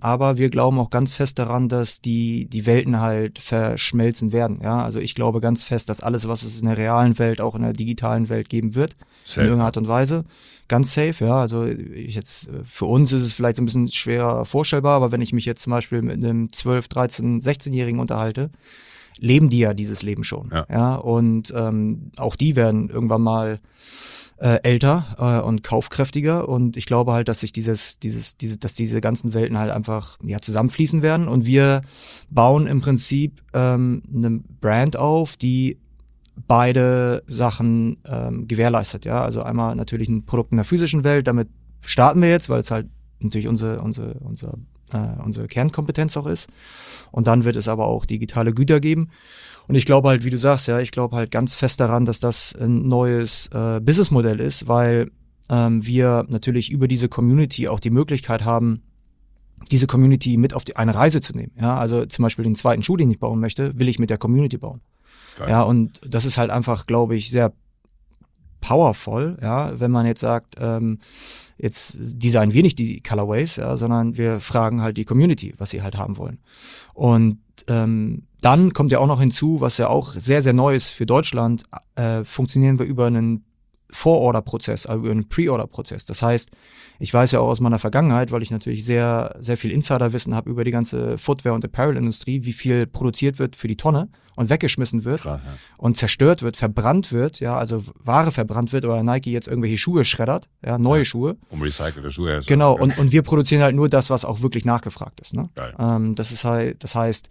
Aber 0.00 0.38
wir 0.38 0.48
glauben 0.48 0.78
auch 0.78 0.88
ganz 0.88 1.12
fest 1.12 1.38
daran, 1.38 1.68
dass 1.68 2.00
die, 2.00 2.46
die 2.46 2.64
Welten 2.64 3.00
halt 3.00 3.38
verschmelzen 3.38 4.32
werden. 4.32 4.60
Ja, 4.62 4.82
also 4.82 5.00
ich 5.00 5.14
glaube 5.14 5.40
ganz 5.40 5.64
fest, 5.64 5.90
dass 5.90 6.00
alles, 6.00 6.26
was 6.26 6.44
es 6.44 6.60
in 6.60 6.66
der 6.66 6.78
realen 6.78 7.18
Welt, 7.18 7.42
auch 7.42 7.54
in 7.54 7.62
der 7.62 7.74
digitalen 7.74 8.30
Welt 8.30 8.48
geben 8.48 8.74
wird, 8.74 8.96
safe. 9.24 9.40
in 9.40 9.46
irgendeiner 9.48 9.66
Art 9.66 9.76
und 9.76 9.88
Weise. 9.88 10.24
Ganz 10.68 10.94
safe, 10.94 11.24
ja. 11.24 11.38
Also 11.38 11.66
ich 11.66 12.14
jetzt, 12.14 12.48
für 12.64 12.86
uns 12.86 13.12
ist 13.12 13.22
es 13.22 13.32
vielleicht 13.32 13.56
so 13.56 13.62
ein 13.62 13.66
bisschen 13.66 13.92
schwerer 13.92 14.44
vorstellbar, 14.44 14.96
aber 14.96 15.12
wenn 15.12 15.20
ich 15.20 15.32
mich 15.32 15.44
jetzt 15.44 15.62
zum 15.62 15.72
Beispiel 15.72 16.02
mit 16.02 16.24
einem 16.24 16.52
12, 16.52 16.88
13, 16.88 17.40
16-Jährigen 17.40 18.00
unterhalte, 18.00 18.50
leben 19.18 19.50
die 19.50 19.58
ja 19.60 19.74
dieses 19.74 20.02
Leben 20.02 20.24
schon. 20.24 20.50
Ja. 20.52 20.66
ja? 20.70 20.94
Und 20.96 21.52
ähm, 21.56 22.10
auch 22.16 22.36
die 22.36 22.56
werden 22.56 22.88
irgendwann 22.88 23.22
mal 23.22 23.60
äh, 24.38 24.58
älter 24.62 25.06
äh, 25.18 25.46
und 25.46 25.62
kaufkräftiger 25.62 26.48
und 26.48 26.76
ich 26.76 26.86
glaube 26.86 27.12
halt, 27.12 27.28
dass 27.28 27.40
sich 27.40 27.52
dieses, 27.52 27.98
dieses, 27.98 28.36
diese, 28.36 28.58
dass 28.58 28.74
diese 28.74 29.00
ganzen 29.00 29.32
Welten 29.32 29.58
halt 29.58 29.70
einfach 29.70 30.18
ja 30.24 30.40
zusammenfließen 30.40 31.02
werden 31.02 31.28
und 31.28 31.46
wir 31.46 31.82
bauen 32.30 32.66
im 32.66 32.80
Prinzip 32.80 33.42
ähm, 33.52 34.02
eine 34.12 34.40
Brand 34.60 34.96
auf, 34.96 35.36
die 35.36 35.78
beide 36.46 37.22
Sachen 37.26 37.98
ähm, 38.06 38.48
gewährleistet. 38.48 39.04
Ja, 39.04 39.22
also 39.22 39.42
einmal 39.42 39.76
natürlich 39.76 40.08
ein 40.08 40.24
Produkt 40.26 40.52
in 40.52 40.56
der 40.56 40.64
physischen 40.64 41.04
Welt, 41.04 41.26
damit 41.26 41.48
starten 41.80 42.20
wir 42.22 42.28
jetzt, 42.28 42.48
weil 42.48 42.60
es 42.60 42.70
halt 42.70 42.88
natürlich 43.20 43.48
unsere, 43.48 43.80
unsere, 43.80 44.14
unsere, 44.14 44.58
äh, 44.92 45.22
unsere 45.24 45.46
Kernkompetenz 45.46 46.16
auch 46.16 46.26
ist. 46.26 46.48
Und 47.10 47.26
dann 47.26 47.44
wird 47.44 47.56
es 47.56 47.68
aber 47.68 47.86
auch 47.86 48.04
digitale 48.04 48.52
Güter 48.52 48.80
geben. 48.80 49.10
Und 49.66 49.76
ich 49.76 49.86
glaube 49.86 50.08
halt, 50.08 50.24
wie 50.24 50.30
du 50.30 50.38
sagst, 50.38 50.68
ja, 50.68 50.80
ich 50.80 50.92
glaube 50.92 51.16
halt 51.16 51.30
ganz 51.30 51.54
fest 51.54 51.80
daran, 51.80 52.04
dass 52.04 52.20
das 52.20 52.54
ein 52.54 52.86
neues 52.86 53.48
äh, 53.54 53.80
Businessmodell 53.80 54.40
ist, 54.40 54.68
weil 54.68 55.10
ähm, 55.50 55.86
wir 55.86 56.26
natürlich 56.28 56.70
über 56.70 56.88
diese 56.88 57.08
Community 57.08 57.68
auch 57.68 57.80
die 57.80 57.90
Möglichkeit 57.90 58.44
haben, 58.44 58.82
diese 59.70 59.86
Community 59.86 60.36
mit 60.36 60.52
auf 60.52 60.64
die, 60.64 60.76
eine 60.76 60.94
Reise 60.94 61.20
zu 61.20 61.34
nehmen. 61.34 61.52
Ja, 61.58 61.78
also 61.78 62.04
zum 62.04 62.22
Beispiel 62.22 62.44
den 62.44 62.54
zweiten 62.54 62.82
Schuh, 62.82 62.96
den 62.96 63.10
ich 63.10 63.18
bauen 63.18 63.40
möchte, 63.40 63.78
will 63.78 63.88
ich 63.88 63.98
mit 63.98 64.10
der 64.10 64.18
Community 64.18 64.58
bauen. 64.58 64.80
Ja, 65.48 65.62
und 65.62 66.00
das 66.06 66.24
ist 66.24 66.38
halt 66.38 66.50
einfach, 66.50 66.86
glaube 66.86 67.16
ich, 67.16 67.30
sehr 67.30 67.52
powerful, 68.60 69.36
ja, 69.42 69.78
wenn 69.78 69.90
man 69.90 70.06
jetzt 70.06 70.20
sagt, 70.20 70.54
ähm, 70.58 70.98
jetzt 71.58 71.98
designen 72.00 72.54
wir 72.54 72.62
nicht 72.62 72.78
die 72.78 73.02
Colorways, 73.02 73.56
ja, 73.56 73.76
sondern 73.76 74.16
wir 74.16 74.40
fragen 74.40 74.80
halt 74.80 74.96
die 74.96 75.04
Community, 75.04 75.54
was 75.58 75.70
sie 75.70 75.82
halt 75.82 75.96
haben 75.96 76.16
wollen. 76.16 76.38
Und 76.94 77.38
ähm, 77.68 78.26
dann 78.40 78.72
kommt 78.72 78.90
ja 78.90 78.98
auch 78.98 79.06
noch 79.06 79.20
hinzu, 79.20 79.60
was 79.60 79.78
ja 79.78 79.88
auch 79.88 80.14
sehr, 80.14 80.42
sehr 80.42 80.54
neu 80.54 80.74
ist 80.74 80.90
für 80.90 81.06
Deutschland, 81.06 81.64
äh, 81.96 82.24
funktionieren 82.24 82.78
wir 82.78 82.86
über 82.86 83.06
einen 83.06 83.44
Vororder-Prozess, 83.90 84.86
also 84.86 85.02
über 85.02 85.12
einen 85.12 85.28
Pre-Order-Prozess. 85.28 86.04
Das 86.04 86.20
heißt, 86.20 86.50
ich 86.98 87.14
weiß 87.14 87.32
ja 87.32 87.40
auch 87.40 87.48
aus 87.48 87.60
meiner 87.60 87.78
Vergangenheit, 87.78 88.32
weil 88.32 88.42
ich 88.42 88.50
natürlich 88.50 88.84
sehr, 88.84 89.36
sehr 89.38 89.56
viel 89.56 89.70
Insiderwissen 89.70 90.34
habe 90.34 90.50
über 90.50 90.64
die 90.64 90.72
ganze 90.72 91.16
Footwear- 91.18 91.54
und 91.54 91.64
Apparel-Industrie, 91.64 92.44
wie 92.44 92.52
viel 92.52 92.86
produziert 92.86 93.38
wird 93.38 93.56
für 93.56 93.68
die 93.68 93.76
Tonne 93.76 94.08
und 94.36 94.50
weggeschmissen 94.50 95.04
wird 95.04 95.22
Krass, 95.22 95.40
ja. 95.44 95.52
und 95.78 95.96
zerstört 95.96 96.42
wird, 96.42 96.56
verbrannt 96.56 97.12
wird, 97.12 97.40
ja, 97.40 97.56
also 97.56 97.84
Ware 98.02 98.32
verbrannt 98.32 98.72
wird 98.72 98.84
oder 98.84 99.02
Nike 99.02 99.32
jetzt 99.32 99.48
irgendwelche 99.48 99.78
Schuhe 99.78 100.04
schreddert, 100.04 100.48
ja, 100.64 100.78
neue 100.78 101.00
ja, 101.00 101.04
Schuhe. 101.04 101.36
Um 101.50 101.62
recycelte 101.62 102.10
Schuhe. 102.12 102.40
Genau, 102.46 102.74
und, 102.76 102.98
und 102.98 103.12
wir 103.12 103.22
produzieren 103.22 103.62
halt 103.62 103.74
nur 103.74 103.88
das, 103.88 104.10
was 104.10 104.24
auch 104.24 104.42
wirklich 104.42 104.64
nachgefragt 104.64 105.20
ist. 105.20 105.34
Ne? 105.34 105.48
Geil. 105.54 105.74
Ähm, 105.78 106.14
das 106.14 106.32
ist 106.32 106.44
halt, 106.44 106.82
das 106.82 106.94
heißt, 106.94 107.28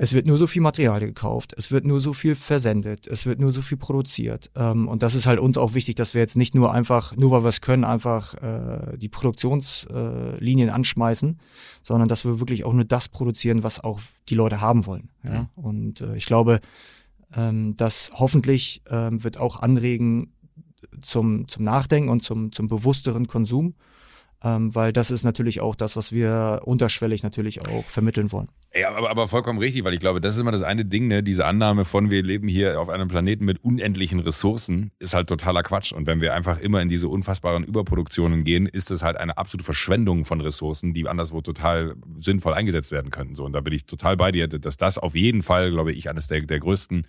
es 0.00 0.12
wird 0.12 0.26
nur 0.26 0.38
so 0.38 0.46
viel 0.46 0.62
Material 0.62 1.00
gekauft, 1.00 1.54
es 1.56 1.72
wird 1.72 1.84
nur 1.84 1.98
so 1.98 2.12
viel 2.12 2.36
versendet, 2.36 3.08
es 3.08 3.26
wird 3.26 3.40
nur 3.40 3.50
so 3.50 3.62
viel 3.62 3.78
produziert. 3.78 4.48
Ähm, 4.54 4.86
und 4.86 5.02
das 5.02 5.16
ist 5.16 5.26
halt 5.26 5.40
uns 5.40 5.58
auch 5.58 5.74
wichtig, 5.74 5.96
dass 5.96 6.14
wir 6.14 6.20
jetzt 6.20 6.36
nicht 6.36 6.54
nur 6.54 6.72
einfach, 6.72 7.16
nur 7.16 7.32
weil 7.32 7.42
wir 7.42 7.48
es 7.48 7.60
können, 7.60 7.84
einfach 7.84 8.34
äh, 8.34 8.96
die 8.96 9.08
Produktionslinien 9.08 10.68
äh, 10.68 10.72
anschmeißen, 10.72 11.40
sondern 11.88 12.06
dass 12.06 12.26
wir 12.26 12.38
wirklich 12.38 12.64
auch 12.64 12.74
nur 12.74 12.84
das 12.84 13.08
produzieren, 13.08 13.62
was 13.62 13.82
auch 13.82 13.98
die 14.28 14.34
Leute 14.34 14.60
haben 14.60 14.84
wollen. 14.84 15.08
Ja? 15.24 15.48
Mhm. 15.56 15.64
Und 15.64 16.00
äh, 16.02 16.16
ich 16.16 16.26
glaube, 16.26 16.60
ähm, 17.34 17.76
das 17.76 18.10
hoffentlich 18.14 18.82
ähm, 18.90 19.24
wird 19.24 19.38
auch 19.38 19.60
anregen 19.62 20.34
zum, 21.00 21.48
zum 21.48 21.64
Nachdenken 21.64 22.10
und 22.10 22.20
zum, 22.20 22.52
zum 22.52 22.68
bewussteren 22.68 23.26
Konsum 23.26 23.74
ähm, 24.44 24.74
weil 24.74 24.92
das 24.92 25.10
ist 25.10 25.24
natürlich 25.24 25.60
auch 25.60 25.74
das, 25.74 25.96
was 25.96 26.12
wir 26.12 26.60
unterschwellig 26.64 27.22
natürlich 27.22 27.66
auch 27.66 27.84
vermitteln 27.86 28.30
wollen. 28.30 28.48
Ja, 28.74 28.94
aber, 28.94 29.10
aber 29.10 29.26
vollkommen 29.26 29.58
richtig, 29.58 29.82
weil 29.82 29.94
ich 29.94 30.00
glaube, 30.00 30.20
das 30.20 30.34
ist 30.34 30.40
immer 30.40 30.52
das 30.52 30.62
eine 30.62 30.84
Ding, 30.84 31.08
ne? 31.08 31.22
diese 31.22 31.44
Annahme 31.44 31.84
von, 31.84 32.10
wir 32.10 32.22
leben 32.22 32.46
hier 32.46 32.80
auf 32.80 32.88
einem 32.88 33.08
Planeten 33.08 33.44
mit 33.44 33.64
unendlichen 33.64 34.20
Ressourcen, 34.20 34.92
ist 35.00 35.14
halt 35.14 35.28
totaler 35.28 35.62
Quatsch. 35.62 35.92
Und 35.92 36.06
wenn 36.06 36.20
wir 36.20 36.34
einfach 36.34 36.60
immer 36.60 36.80
in 36.80 36.88
diese 36.88 37.08
unfassbaren 37.08 37.64
Überproduktionen 37.64 38.44
gehen, 38.44 38.66
ist 38.66 38.90
es 38.90 39.02
halt 39.02 39.16
eine 39.16 39.38
absolute 39.38 39.64
Verschwendung 39.64 40.24
von 40.24 40.40
Ressourcen, 40.40 40.94
die 40.94 41.08
anderswo 41.08 41.40
total 41.40 41.96
sinnvoll 42.20 42.54
eingesetzt 42.54 42.92
werden 42.92 43.10
könnten. 43.10 43.34
So, 43.34 43.44
und 43.44 43.52
da 43.54 43.60
bin 43.60 43.72
ich 43.72 43.86
total 43.86 44.16
bei 44.16 44.30
dir, 44.30 44.46
dass 44.46 44.76
das 44.76 44.98
auf 44.98 45.16
jeden 45.16 45.42
Fall, 45.42 45.70
glaube 45.70 45.92
ich, 45.92 46.08
eines 46.08 46.28
der, 46.28 46.42
der 46.42 46.60
größten 46.60 47.06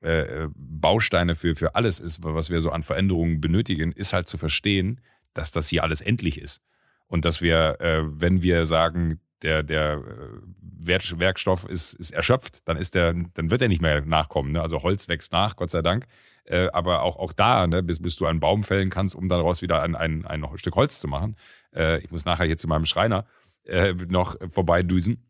äh, 0.00 0.48
Bausteine 0.56 1.34
für, 1.34 1.54
für 1.54 1.76
alles 1.76 2.00
ist, 2.00 2.24
was 2.24 2.50
wir 2.50 2.60
so 2.60 2.70
an 2.70 2.82
Veränderungen 2.82 3.40
benötigen, 3.40 3.92
ist 3.92 4.12
halt 4.12 4.28
zu 4.28 4.38
verstehen, 4.38 5.00
dass 5.34 5.52
das 5.52 5.68
hier 5.68 5.82
alles 5.82 6.00
endlich 6.00 6.40
ist. 6.40 6.62
Und 7.06 7.24
dass 7.24 7.40
wir, 7.40 7.80
äh, 7.80 8.02
wenn 8.04 8.42
wir 8.42 8.66
sagen, 8.66 9.20
der, 9.42 9.62
der 9.62 9.94
äh, 9.94 10.54
Werkstoff 10.86 11.68
ist, 11.68 11.94
ist 11.94 12.10
erschöpft, 12.12 12.66
dann 12.68 12.76
ist 12.76 12.94
der, 12.94 13.12
dann 13.12 13.50
wird 13.50 13.62
er 13.62 13.68
nicht 13.68 13.82
mehr 13.82 14.00
nachkommen. 14.00 14.52
Ne? 14.52 14.62
Also 14.62 14.82
Holz 14.82 15.08
wächst 15.08 15.32
nach, 15.32 15.56
Gott 15.56 15.70
sei 15.70 15.82
Dank. 15.82 16.06
Äh, 16.44 16.68
aber 16.72 17.02
auch, 17.02 17.16
auch 17.16 17.32
da, 17.32 17.66
ne, 17.66 17.82
bis, 17.82 18.02
bis 18.02 18.16
du 18.16 18.26
einen 18.26 18.40
Baum 18.40 18.62
fällen 18.62 18.90
kannst, 18.90 19.14
um 19.14 19.28
daraus 19.28 19.62
wieder 19.62 19.82
ein, 19.82 19.94
ein, 19.94 20.26
ein 20.26 20.46
Stück 20.56 20.76
Holz 20.76 21.00
zu 21.00 21.08
machen. 21.08 21.36
Äh, 21.74 22.00
ich 22.00 22.10
muss 22.10 22.26
nachher 22.26 22.46
jetzt 22.46 22.60
zu 22.60 22.68
meinem 22.68 22.84
Schreiner 22.84 23.26
äh, 23.64 23.92
noch 23.92 24.36
vorbeidüsen. 24.48 25.24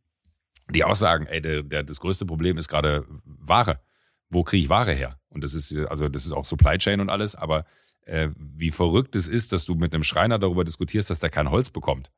Die 0.70 0.82
auch 0.82 0.94
sagen, 0.94 1.26
ey, 1.26 1.40
der, 1.40 1.62
der, 1.62 1.82
das 1.82 2.00
größte 2.00 2.26
Problem 2.26 2.56
ist 2.56 2.68
gerade 2.68 3.04
Ware. 3.24 3.80
Wo 4.30 4.42
kriege 4.42 4.64
ich 4.64 4.68
Ware 4.68 4.92
her? 4.92 5.20
Und 5.28 5.44
das 5.44 5.54
ist, 5.54 5.76
also 5.76 6.08
das 6.08 6.24
ist 6.24 6.32
auch 6.32 6.44
Supply 6.44 6.78
Chain 6.78 7.00
und 7.00 7.10
alles, 7.10 7.36
aber 7.36 7.64
äh, 8.06 8.28
wie 8.36 8.70
verrückt 8.70 9.16
es 9.16 9.28
ist, 9.28 9.52
dass 9.52 9.64
du 9.64 9.74
mit 9.74 9.94
einem 9.94 10.02
Schreiner 10.02 10.38
darüber 10.38 10.64
diskutierst, 10.64 11.10
dass 11.10 11.20
der 11.20 11.30
kein 11.30 11.50
Holz 11.50 11.70
bekommt. 11.70 12.10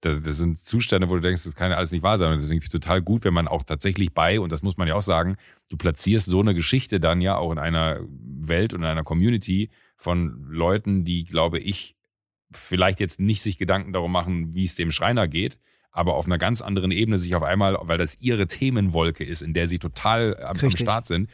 Das, 0.00 0.22
das 0.22 0.38
sind 0.38 0.58
Zustände, 0.58 1.10
wo 1.10 1.14
du 1.14 1.20
denkst, 1.20 1.44
das 1.44 1.54
kann 1.54 1.70
ja 1.70 1.76
alles 1.76 1.92
nicht 1.92 2.02
wahr 2.02 2.16
sein. 2.16 2.32
Und 2.32 2.38
das 2.38 2.46
finde 2.46 2.62
ich 2.62 2.70
total 2.70 3.02
gut, 3.02 3.24
wenn 3.24 3.34
man 3.34 3.48
auch 3.48 3.62
tatsächlich 3.62 4.14
bei, 4.14 4.40
und 4.40 4.50
das 4.50 4.62
muss 4.62 4.78
man 4.78 4.88
ja 4.88 4.94
auch 4.94 5.02
sagen, 5.02 5.36
du 5.68 5.76
platzierst 5.76 6.26
so 6.26 6.40
eine 6.40 6.54
Geschichte 6.54 7.00
dann 7.00 7.20
ja 7.20 7.36
auch 7.36 7.52
in 7.52 7.58
einer 7.58 8.00
Welt 8.08 8.72
und 8.72 8.80
in 8.80 8.86
einer 8.86 9.04
Community 9.04 9.70
von 9.96 10.46
Leuten, 10.48 11.04
die, 11.04 11.24
glaube 11.24 11.58
ich, 11.58 11.96
vielleicht 12.50 12.98
jetzt 13.00 13.20
nicht 13.20 13.42
sich 13.42 13.58
Gedanken 13.58 13.92
darum 13.92 14.10
machen, 14.10 14.54
wie 14.54 14.64
es 14.64 14.74
dem 14.74 14.90
Schreiner 14.90 15.28
geht, 15.28 15.58
aber 15.92 16.14
auf 16.14 16.26
einer 16.26 16.38
ganz 16.38 16.62
anderen 16.62 16.90
Ebene 16.90 17.18
sich 17.18 17.34
auf 17.34 17.42
einmal, 17.42 17.76
weil 17.82 17.98
das 17.98 18.20
ihre 18.20 18.46
Themenwolke 18.46 19.24
ist, 19.24 19.42
in 19.42 19.52
der 19.52 19.68
sie 19.68 19.78
total 19.78 20.42
am, 20.42 20.56
am 20.60 20.76
Start 20.76 21.06
sind, 21.06 21.28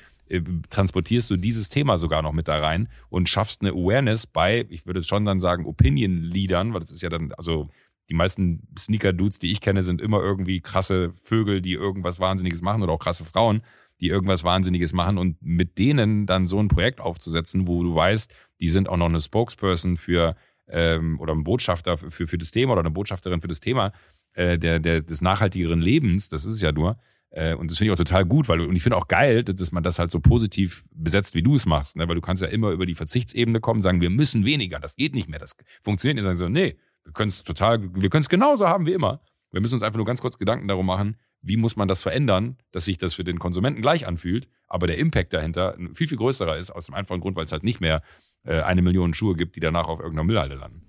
transportierst 0.71 1.31
du 1.31 1.37
dieses 1.37 1.69
Thema 1.69 1.99
sogar 1.99 2.23
noch 2.23 2.33
mit 2.33 2.49
da 2.49 2.59
rein 2.59 2.89
und 3.09 3.29
schaffst 3.29 3.63
eine 3.63 3.71
Awareness 3.71 4.27
bei, 4.27 4.67
ich 4.71 4.87
würde 4.87 5.03
schon 5.03 5.25
dann 5.25 5.41
sagen, 5.41 5.67
Opinion-Leadern, 5.67 6.73
weil 6.73 6.81
das 6.81 6.91
ist 6.91 7.03
ja 7.03 7.09
dann, 7.09 7.33
also 7.33 7.69
die 8.09 8.15
meisten 8.15 8.69
Sneaker-Dudes, 8.79 9.39
die 9.39 9.51
ich 9.51 9.61
kenne, 9.61 9.83
sind 9.83 10.01
immer 10.01 10.21
irgendwie 10.21 10.61
krasse 10.61 11.13
Vögel, 11.15 11.61
die 11.61 11.73
irgendwas 11.73 12.21
Wahnsinniges 12.21 12.63
machen 12.63 12.83
oder 12.83 12.93
auch 12.93 12.99
krasse 12.99 13.25
Frauen, 13.25 13.63
die 14.01 14.09
irgendwas 14.09 14.45
Wahnsinniges 14.45 14.93
machen 14.93 15.19
und 15.19 15.41
mit 15.41 15.79
denen 15.79 16.27
dann 16.27 16.47
so 16.47 16.61
ein 16.61 16.69
Projekt 16.69 17.01
aufzusetzen, 17.01 17.67
wo 17.67 17.83
du 17.83 17.95
weißt, 17.95 18.33
die 18.61 18.69
sind 18.69 18.89
auch 18.89 18.97
noch 18.97 19.07
eine 19.07 19.21
Spokesperson 19.21 19.97
für 19.97 20.37
ähm, 20.69 21.21
oder 21.21 21.33
ein 21.33 21.45
Botschafter 21.45 21.97
für, 21.97 22.27
für 22.27 22.39
das 22.39 22.51
Thema 22.51 22.73
oder 22.73 22.81
eine 22.81 22.91
Botschafterin 22.91 23.41
für 23.41 23.49
das 23.49 23.61
Thema 23.61 23.93
äh, 24.35 24.59
der, 24.59 24.79
der, 24.81 25.01
des 25.01 25.23
nachhaltigeren 25.23 25.81
Lebens, 25.81 26.29
das 26.29 26.45
ist 26.45 26.55
es 26.55 26.61
ja 26.61 26.73
nur, 26.73 26.93
äh, 26.93 26.97
und 27.31 27.71
das 27.71 27.79
finde 27.79 27.91
ich 27.91 27.93
auch 27.93 28.03
total 28.03 28.25
gut, 28.25 28.49
weil 28.49 28.61
und 28.61 28.75
ich 28.77 28.83
finde 28.83 28.97
auch 28.97 29.09
geil, 29.09 29.45
dass 29.45 29.73
man 29.73 29.83
das 29.83 29.99
halt 29.99 30.11
so 30.11 30.21
positiv 30.21 30.87
besetzt, 30.93 31.35
wie 31.35 31.43
du 31.43 31.55
es 31.55 31.67
machst, 31.67 31.97
ne? 31.97 32.09
weil 32.09 32.15
du 32.15 32.21
kannst 32.21 32.43
ja 32.43 32.49
immer 32.49 32.71
über 32.71 32.87
die 32.87 32.95
Verzichtsebene 32.95 33.61
kommen, 33.61 33.81
sagen, 33.81 34.01
wir 34.01 34.11
müssen 34.11 34.45
weniger, 34.45 34.79
das 34.79 34.97
geht 34.97 35.15
nicht 35.15 35.29
mehr, 35.29 35.39
das 35.39 35.57
funktioniert 35.83 36.17
nicht. 36.17 36.25
Sagen 36.25 36.37
so, 36.37 36.49
nee, 36.49 36.77
wir 37.05 37.13
können 37.13 37.29
es 37.29 37.45
total, 37.45 37.83
wir 37.95 38.09
können 38.11 38.23
es 38.23 38.29
genauso 38.29 38.69
haben 38.69 38.87
wie 38.87 38.93
immer. 38.93 39.21
Wir 39.53 39.61
müssen 39.61 39.75
uns 39.75 39.83
einfach 39.83 39.97
nur 39.97 40.07
ganz 40.07 40.21
kurz 40.21 40.39
Gedanken 40.39 40.69
darum 40.69 40.87
machen, 40.87 41.17
wie 41.41 41.57
muss 41.57 41.77
man 41.77 41.89
das 41.89 42.03
verändern, 42.03 42.57
dass 42.73 42.85
sich 42.85 42.99
das 42.99 43.15
für 43.15 43.25
den 43.25 43.39
Konsumenten 43.39 43.81
gleich 43.81 44.07
anfühlt, 44.07 44.49
aber 44.67 44.87
der 44.87 44.99
Impact 44.99 45.33
dahinter 45.33 45.77
viel, 45.95 46.09
viel 46.09 46.19
größerer 46.19 46.57
ist, 46.57 46.71
aus 46.71 46.87
dem 46.87 46.95
einfachen 46.95 47.21
Grund, 47.21 47.37
weil 47.37 47.45
es 47.45 47.53
halt 47.53 47.63
nicht 47.63 47.81
mehr 47.81 48.03
äh, 48.45 48.61
eine 48.63 48.83
Million 48.83 49.15
Schuhe 49.15 49.37
gibt, 49.37 49.57
die 49.57 49.61
danach 49.61 49.87
auf 49.87 50.01
irgendeiner 50.01 50.27
Müllhalde 50.27 50.57
landen. 50.57 50.83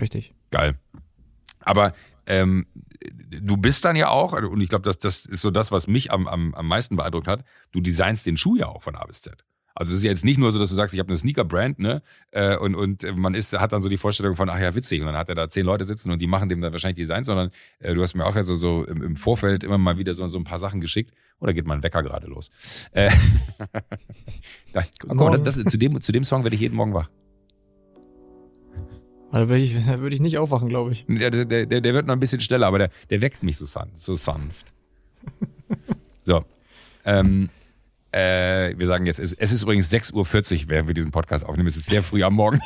Richtig. 0.00 0.34
Geil. 0.50 0.78
Aber 1.60 1.94
ähm, 2.26 2.66
du 3.30 3.56
bist 3.56 3.84
dann 3.84 3.96
ja 3.96 4.08
auch, 4.08 4.32
und 4.32 4.60
ich 4.60 4.68
glaube, 4.68 4.84
das, 4.84 4.98
das 4.98 5.26
ist 5.26 5.42
so 5.42 5.50
das, 5.50 5.72
was 5.72 5.86
mich 5.86 6.10
am, 6.12 6.28
am, 6.28 6.54
am 6.54 6.66
meisten 6.66 6.96
beeindruckt 6.96 7.28
hat, 7.28 7.44
du 7.72 7.80
designst 7.80 8.26
den 8.26 8.36
Schuh 8.36 8.56
ja 8.56 8.66
auch 8.66 8.82
von 8.82 8.94
A 8.96 9.04
bis 9.04 9.22
Z. 9.22 9.44
Also 9.74 9.92
es 9.92 9.98
ist 9.98 10.04
jetzt 10.04 10.24
nicht 10.24 10.36
nur 10.36 10.52
so, 10.52 10.58
dass 10.58 10.68
du 10.68 10.74
sagst, 10.74 10.92
ich 10.94 11.00
habe 11.00 11.08
eine 11.08 11.16
Sneaker-Brand, 11.16 11.78
ne? 11.78 12.02
Äh, 12.32 12.56
und, 12.56 12.74
und 12.74 13.16
man 13.16 13.34
ist, 13.34 13.58
hat 13.58 13.72
dann 13.72 13.82
so 13.82 13.88
die 13.88 13.96
Vorstellung 13.96 14.34
von, 14.34 14.50
ach 14.50 14.58
ja, 14.58 14.74
witzig. 14.74 15.00
Und 15.00 15.06
dann 15.06 15.16
hat 15.16 15.28
er 15.28 15.34
da 15.34 15.48
zehn 15.48 15.64
Leute 15.64 15.84
sitzen 15.84 16.10
und 16.10 16.18
die 16.18 16.26
machen 16.26 16.48
dem 16.48 16.60
dann 16.60 16.72
wahrscheinlich 16.72 16.98
Designs, 16.98 17.28
sondern 17.28 17.50
äh, 17.78 17.94
du 17.94 18.02
hast 18.02 18.14
mir 18.14 18.26
auch 18.26 18.34
ja 18.34 18.42
so, 18.42 18.54
so 18.56 18.84
im, 18.84 19.02
im 19.02 19.16
Vorfeld 19.16 19.64
immer 19.64 19.78
mal 19.78 19.96
wieder 19.96 20.12
so, 20.12 20.26
so 20.26 20.38
ein 20.38 20.44
paar 20.44 20.58
Sachen 20.58 20.80
geschickt. 20.80 21.14
Oder 21.38 21.54
geht 21.54 21.66
mein 21.66 21.82
Wecker 21.82 22.02
gerade 22.02 22.26
los? 22.26 22.50
Äh, 22.92 23.10
ja, 24.74 24.82
guck 24.98 25.14
mal, 25.14 25.30
das, 25.30 25.42
das, 25.42 25.64
zu, 25.64 25.78
dem, 25.78 25.98
zu 26.00 26.12
dem 26.12 26.24
Song 26.24 26.44
werde 26.44 26.56
ich 26.56 26.60
jeden 26.60 26.76
Morgen 26.76 26.92
wach. 26.92 27.08
Da 29.32 29.48
würde 29.48 29.62
ich, 29.62 29.86
würd 29.86 30.12
ich 30.12 30.20
nicht 30.20 30.38
aufwachen, 30.38 30.68
glaube 30.68 30.92
ich. 30.92 31.06
Der, 31.08 31.30
der, 31.30 31.66
der, 31.66 31.94
wird 31.94 32.06
noch 32.06 32.14
ein 32.14 32.20
bisschen 32.20 32.40
schneller, 32.40 32.66
aber 32.66 32.78
der, 32.78 32.90
der 33.10 33.20
weckt 33.20 33.42
mich 33.42 33.56
so, 33.56 33.64
san 33.64 33.90
so 33.94 34.14
sanft. 34.14 34.66
so. 36.22 36.44
Ähm, 37.04 37.48
äh, 38.12 38.76
wir 38.76 38.88
sagen 38.88 39.06
jetzt, 39.06 39.20
es, 39.20 39.32
es 39.32 39.52
ist 39.52 39.62
übrigens 39.62 39.92
6.40 39.92 40.14
Uhr, 40.64 40.70
während 40.70 40.88
wir 40.88 40.94
diesen 40.94 41.12
Podcast 41.12 41.46
aufnehmen. 41.46 41.68
Es 41.68 41.76
ist 41.76 41.86
sehr 41.86 42.02
früh 42.02 42.24
am 42.24 42.34
Morgen. 42.34 42.58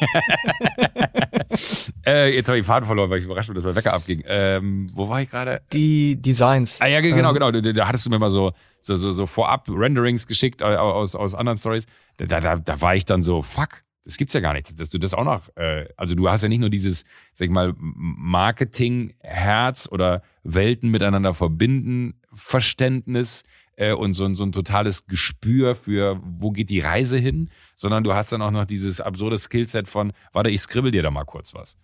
äh, 2.07 2.35
jetzt 2.35 2.49
habe 2.49 2.59
ich 2.59 2.67
Faden 2.67 2.87
verloren, 2.87 3.11
weil 3.11 3.19
ich 3.19 3.27
überrascht 3.27 3.49
bin, 3.49 3.57
dass 3.57 3.65
mein 3.65 3.77
Wecker 3.77 3.93
abging. 3.93 4.23
Ähm, 4.27 4.89
wo 4.95 5.07
war 5.09 5.21
ich 5.21 5.31
gerade? 5.31 5.61
Die 5.73 6.17
Designs. 6.17 6.81
Ah 6.81 6.87
ja, 6.87 7.03
genau, 7.03 7.29
ähm. 7.29 7.35
genau. 7.35 7.51
Da, 7.51 7.61
da, 7.61 7.87
hattest 7.87 8.07
du 8.07 8.11
mir 8.11 8.19
mal 8.19 8.31
so, 8.31 8.53
so, 8.81 8.95
so, 8.95 9.13
so 9.13 9.27
vorab 9.27 9.69
Renderings 9.69 10.27
geschickt 10.27 10.63
aus, 10.63 11.15
aus 11.15 11.35
anderen 11.35 11.59
Stories. 11.59 11.85
Da, 12.17 12.41
da, 12.41 12.57
da 12.57 12.81
war 12.81 12.97
ich 12.97 13.05
dann 13.05 13.23
so, 13.23 13.43
fuck, 13.43 13.84
das 14.05 14.19
gibt's 14.19 14.35
ja 14.35 14.41
gar 14.41 14.53
nicht, 14.53 14.79
dass 14.79 14.91
du 14.91 14.99
das 14.99 15.15
auch 15.15 15.25
noch, 15.25 15.49
äh, 15.57 15.87
also 15.97 16.15
du 16.15 16.29
hast 16.29 16.43
ja 16.43 16.49
nicht 16.49 16.61
nur 16.61 16.71
dieses, 16.71 17.05
sag 17.33 17.47
ich 17.47 17.51
mal, 17.51 17.73
Marketing-Herz 17.79 19.89
oder 19.91 20.23
Welten 20.43 20.91
miteinander 20.91 21.33
verbinden, 21.33 22.15
Verständnis 22.33 23.45
äh, 23.77 23.93
und 23.93 24.15
so, 24.15 24.33
so 24.35 24.45
ein 24.45 24.53
totales 24.53 25.07
Gespür 25.07 25.75
für, 25.75 26.21
wo 26.23 26.51
geht 26.51 26.69
die 26.69 26.81
Reise 26.81 27.19
hin, 27.19 27.51
sondern 27.77 28.05
du 28.05 28.15
hast 28.15 28.33
dann 28.33 28.43
auch 28.43 28.51
noch 28.51 28.67
dieses 28.67 29.01
absurde 29.01 29.39
Skillset 29.39 29.89
von, 29.89 30.13
warte, 30.33 30.51
ich 30.51 30.61
skribbel 30.61 30.91
dir 30.91 31.03
da 31.03 31.11
mal 31.11 31.25
kurz 31.25 31.55
was. 31.55 31.79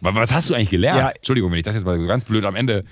Was 0.00 0.32
hast 0.32 0.48
du 0.48 0.54
eigentlich 0.54 0.70
gelernt? 0.70 1.00
Ja. 1.00 1.10
Entschuldigung, 1.10 1.50
wenn 1.50 1.58
ich 1.58 1.64
das 1.64 1.74
jetzt 1.74 1.84
mal 1.84 2.00
so 2.00 2.06
ganz 2.06 2.24
blöd 2.24 2.44
am 2.44 2.54
Ende. 2.54 2.84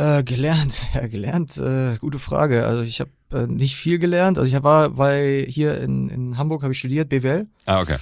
Äh, 0.00 0.24
gelernt, 0.24 0.86
ja, 0.94 1.06
gelernt, 1.08 1.58
äh, 1.58 1.98
gute 1.98 2.18
Frage. 2.18 2.66
Also 2.66 2.82
ich 2.82 3.00
habe 3.00 3.10
äh, 3.32 3.46
nicht 3.46 3.76
viel 3.76 3.98
gelernt. 3.98 4.38
Also 4.38 4.48
ich 4.50 4.62
war 4.62 4.88
bei 4.90 5.44
hier 5.46 5.78
in, 5.78 6.08
in 6.08 6.38
Hamburg 6.38 6.62
habe 6.62 6.72
ich 6.72 6.78
studiert, 6.78 7.10
BWL. 7.10 7.46
Ah, 7.66 7.82
okay. 7.82 7.96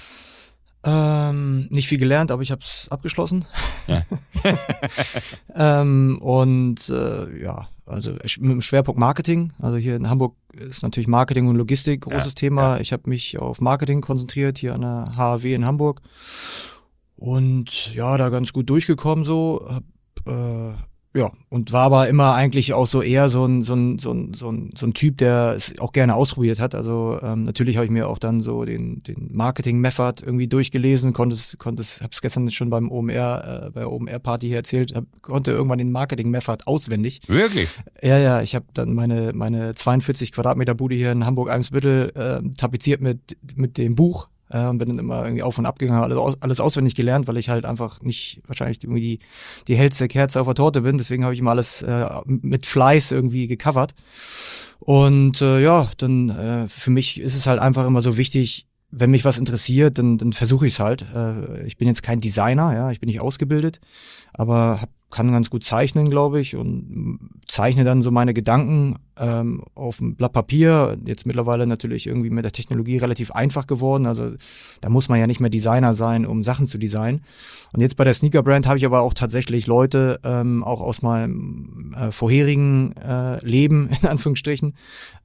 Ähm, 0.85 1.67
nicht 1.71 1.89
viel 1.89 1.99
gelernt, 1.99 2.31
aber 2.31 2.43
ich 2.43 2.53
habe 2.53 2.61
es 2.61 2.87
abgeschlossen. 2.91 3.47
Ja. 3.89 4.05
ähm, 5.81 6.19
und 6.21 6.89
äh, 6.89 7.43
ja, 7.43 7.69
also 7.85 8.13
mit 8.13 8.39
dem 8.39 8.63
Schwerpunkt 8.63 9.01
Marketing. 9.01 9.53
Also 9.59 9.77
hier 9.77 9.97
in 9.97 10.09
Hamburg 10.09 10.37
ist 10.53 10.85
natürlich 10.85 11.09
Marketing 11.09 11.49
und 11.49 11.57
Logistik 11.57 12.03
großes 12.03 12.35
Ja, 12.35 12.41
Thema. 12.41 12.81
Ich 12.81 12.93
habe 12.93 13.11
mich 13.11 13.41
auf 13.41 13.61
Marketing 13.61 14.03
konzentriert 14.03 14.57
hier 14.57 14.75
an 14.75 14.83
der 14.83 15.17
HAW 15.17 15.53
in 15.53 15.65
Hamburg 15.65 16.01
und 17.17 17.93
ja, 17.93 18.17
da 18.17 18.29
ganz 18.29 18.53
gut 18.53 18.71
durchgekommen 18.71 19.25
so. 19.25 19.67
Hab, 19.69 19.83
äh, 20.29 20.75
ja, 21.17 21.31
und 21.49 21.73
war 21.73 21.85
aber 21.85 22.09
immer 22.09 22.35
eigentlich 22.35 22.75
auch 22.75 22.87
so 22.87 23.01
eher 23.01 23.31
so 23.31 23.47
ein, 23.47 23.63
so 23.63 23.75
ein, 23.75 23.99
so 23.99 24.13
ein, 24.13 24.35
so 24.35 24.53
ein, 24.53 24.71
so 24.77 24.87
ein 24.87 24.93
Typ, 24.93 25.17
der 25.19 25.55
es 25.57 25.79
auch 25.81 25.93
gerne 25.93 26.15
ausprobiert 26.15 26.61
hat. 26.61 26.75
Also 26.75 27.19
ähm, 27.23 27.45
natürlich 27.45 27.77
habe 27.77 27.87
ich 27.87 27.91
mir 27.91 28.09
auch 28.09 28.19
dann 28.19 28.43
so 28.43 28.65
den, 28.65 29.03
den 29.03 29.31
Marketing-Method 29.33 30.23
irgendwie 30.25 30.49
durchgelesen, 30.49 31.15
konnte 31.15 31.35
es, 31.35 31.57
konnte 31.57 31.83
es, 31.83 32.03
habe 32.03 32.11
es 32.13 32.21
gestern 32.21 32.51
schon 32.51 32.69
beim 32.69 32.91
OMR, 32.91 33.67
äh, 33.67 33.71
bei 33.71 33.87
OMR-Party 33.87 34.49
hier 34.49 34.57
erzählt, 34.57 34.95
hab, 34.95 35.05
konnte 35.23 35.51
irgendwann 35.51 35.79
den 35.79 35.93
Marketing-Method 35.93 36.59
auswendig. 36.67 37.21
Wirklich? 37.27 37.69
Ja, 38.03 38.19
ja, 38.19 38.43
ich 38.43 38.55
habe 38.55 38.67
dann 38.75 38.93
meine, 38.93 39.33
meine 39.35 39.75
42 39.75 40.33
Quadratmeter 40.33 40.75
Bude 40.75 40.95
hier 40.95 41.13
in 41.13 41.25
Hamburg-Eimsbüttel 41.25 42.13
äh, 42.15 42.57
tapeziert 42.57 43.01
mit, 43.01 43.39
mit 43.57 43.79
dem 43.79 43.95
Buch 43.95 44.29
äh, 44.51 44.73
bin 44.73 44.89
dann 44.89 44.99
immer 44.99 45.25
irgendwie 45.25 45.43
auf 45.43 45.59
und 45.59 45.67
ab 45.67 45.79
gegangen, 45.79 46.03
alles, 46.03 46.19
aus, 46.19 46.37
alles 46.41 46.61
auswendig 46.61 46.95
gelernt, 46.95 47.27
weil 47.27 47.37
ich 47.37 47.49
halt 47.49 47.65
einfach 47.65 48.01
nicht 48.03 48.43
wahrscheinlich 48.47 48.83
irgendwie 48.83 49.01
die, 49.01 49.19
die 49.67 49.77
hellste 49.77 50.09
Kerze 50.09 50.41
auf 50.41 50.47
der 50.47 50.55
Torte 50.55 50.83
bin. 50.83 50.99
Deswegen 50.99 51.25
habe 51.25 51.35
ich 51.35 51.41
immer 51.41 51.51
alles 51.51 51.83
äh, 51.83 52.07
mit 52.27 52.67
Fleiß 52.67 53.13
irgendwie 53.13 53.47
gecovert. 53.47 53.95
Und 54.79 55.43
äh, 55.43 55.61
ja, 55.61 55.91
dann 55.99 56.31
äh, 56.31 56.69
für 56.69 56.91
mich 56.91 57.21
ist 57.21 57.35
es 57.35 57.47
halt 57.47 57.61
einfach 57.61 57.87
immer 57.87 58.01
so 58.01 58.17
wichtig, 58.17 58.68
wenn 58.91 59.11
mich 59.11 59.25
was 59.25 59.39
interessiert, 59.39 59.99
dann, 59.99 60.19
dann 60.19 60.33
versuche 60.33 60.67
ich 60.67 60.75
es 60.75 60.81
halt. 60.81 61.05
Äh, 61.15 61.67
ich 61.67 61.77
bin 61.77 61.89
jetzt 61.89 62.03
kein 62.03 62.21
Designer, 62.21 62.75
ja, 62.75 62.91
ich 62.91 63.01
bin 63.01 63.09
nicht 63.09 63.21
ausgebildet, 63.21 63.81
aber 64.33 64.81
hab, 64.81 64.91
kann 65.11 65.33
ganz 65.33 65.49
gut 65.49 65.65
zeichnen, 65.65 66.11
glaube 66.11 66.39
ich, 66.39 66.55
und 66.55 67.19
zeichne 67.47 67.85
dann 67.85 68.03
so 68.03 68.11
meine 68.11 68.35
Gedanken 68.35 68.97
ähm, 69.19 69.63
auf 69.75 70.01
ein 70.01 70.17
Blatt 70.17 70.35
Papier. 70.35 70.99
Jetzt 71.05 71.27
mittlerweile 71.27 71.67
natürlich 71.67 72.07
irgendwie 72.07 72.29
mit 72.29 72.45
der 72.45 72.53
Technologie 72.53 72.99
relativ 72.99 73.31
einfach 73.31 73.67
geworden. 73.67 74.05
Also 74.05 74.33
da 74.83 74.91
muss 74.91 75.09
man 75.09 75.19
ja 75.19 75.27
nicht 75.27 75.41
mehr 75.41 75.49
Designer 75.49 75.95
sein, 75.95 76.27
um 76.27 76.43
Sachen 76.43 76.67
zu 76.67 76.77
designen. 76.77 77.23
Und 77.73 77.81
jetzt 77.81 77.97
bei 77.97 78.05
der 78.05 78.13
Sneaker 78.13 78.43
Brand 78.43 78.67
habe 78.67 78.77
ich 78.77 78.85
aber 78.85 79.01
auch 79.01 79.15
tatsächlich 79.15 79.67
Leute 79.67 80.21
ähm, 80.25 80.63
auch 80.63 80.83
aus 80.83 81.01
meinem 81.01 81.95
äh, 81.97 82.13
vorherigen 82.13 82.93
äh, 82.97 83.45
Leben 83.47 83.89
in 84.03 84.09
Anführungsstrichen 84.09 84.75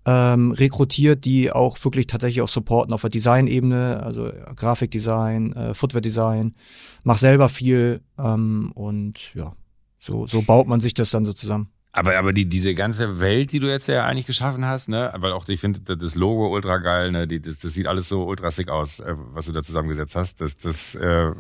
ähm, 0.06 0.52
rekrutiert, 0.52 1.26
die 1.26 1.52
auch 1.52 1.78
wirklich 1.84 2.08
tatsächlich 2.08 2.42
auch 2.42 2.48
supporten 2.48 2.94
auf 2.94 3.02
der 3.02 3.10
Designebene, 3.10 4.02
also 4.04 4.32
Grafikdesign, 4.56 5.54
äh, 5.54 5.74
Footwear-Design, 5.74 6.56
mach 7.04 7.18
selber 7.18 7.50
viel 7.50 8.02
ähm, 8.20 8.72
und 8.76 9.34
ja, 9.34 9.54
so, 10.00 10.28
so 10.28 10.42
baut 10.42 10.68
man 10.68 10.82
sich 10.82 10.94
das 10.94 11.12
dann 11.12 11.26
so 11.26 11.34
zusammen. 11.34 11.70
Aber, 11.96 12.18
aber 12.18 12.34
die, 12.34 12.50
diese 12.50 12.74
ganze 12.74 13.20
Welt, 13.20 13.52
die 13.52 13.60
du 13.60 13.68
jetzt 13.68 13.88
ja 13.88 14.06
eigentlich 14.06 14.26
geschaffen 14.26 14.66
hast, 14.66 14.90
ne, 14.90 15.14
weil 15.16 15.32
auch 15.32 15.48
ich 15.48 15.60
finde 15.60 15.96
das 15.96 16.16
Logo 16.16 16.52
ultra 16.52 16.80
geil, 16.80 17.12
ne, 17.12 17.28
die, 17.28 17.40
das, 17.40 17.60
das 17.60 17.74
sieht 17.74 17.86
alles 17.86 18.10
so 18.10 18.24
ultra 18.26 18.50
sick 18.50 18.68
aus, 18.68 19.00
äh, 19.00 19.14
was 19.34 19.46
du 19.46 19.52
da 19.52 19.62
zusammengesetzt 19.62 20.16
hast. 20.16 20.42
Das, 20.42 20.58
das, 20.58 20.96
äh, 20.96 21.32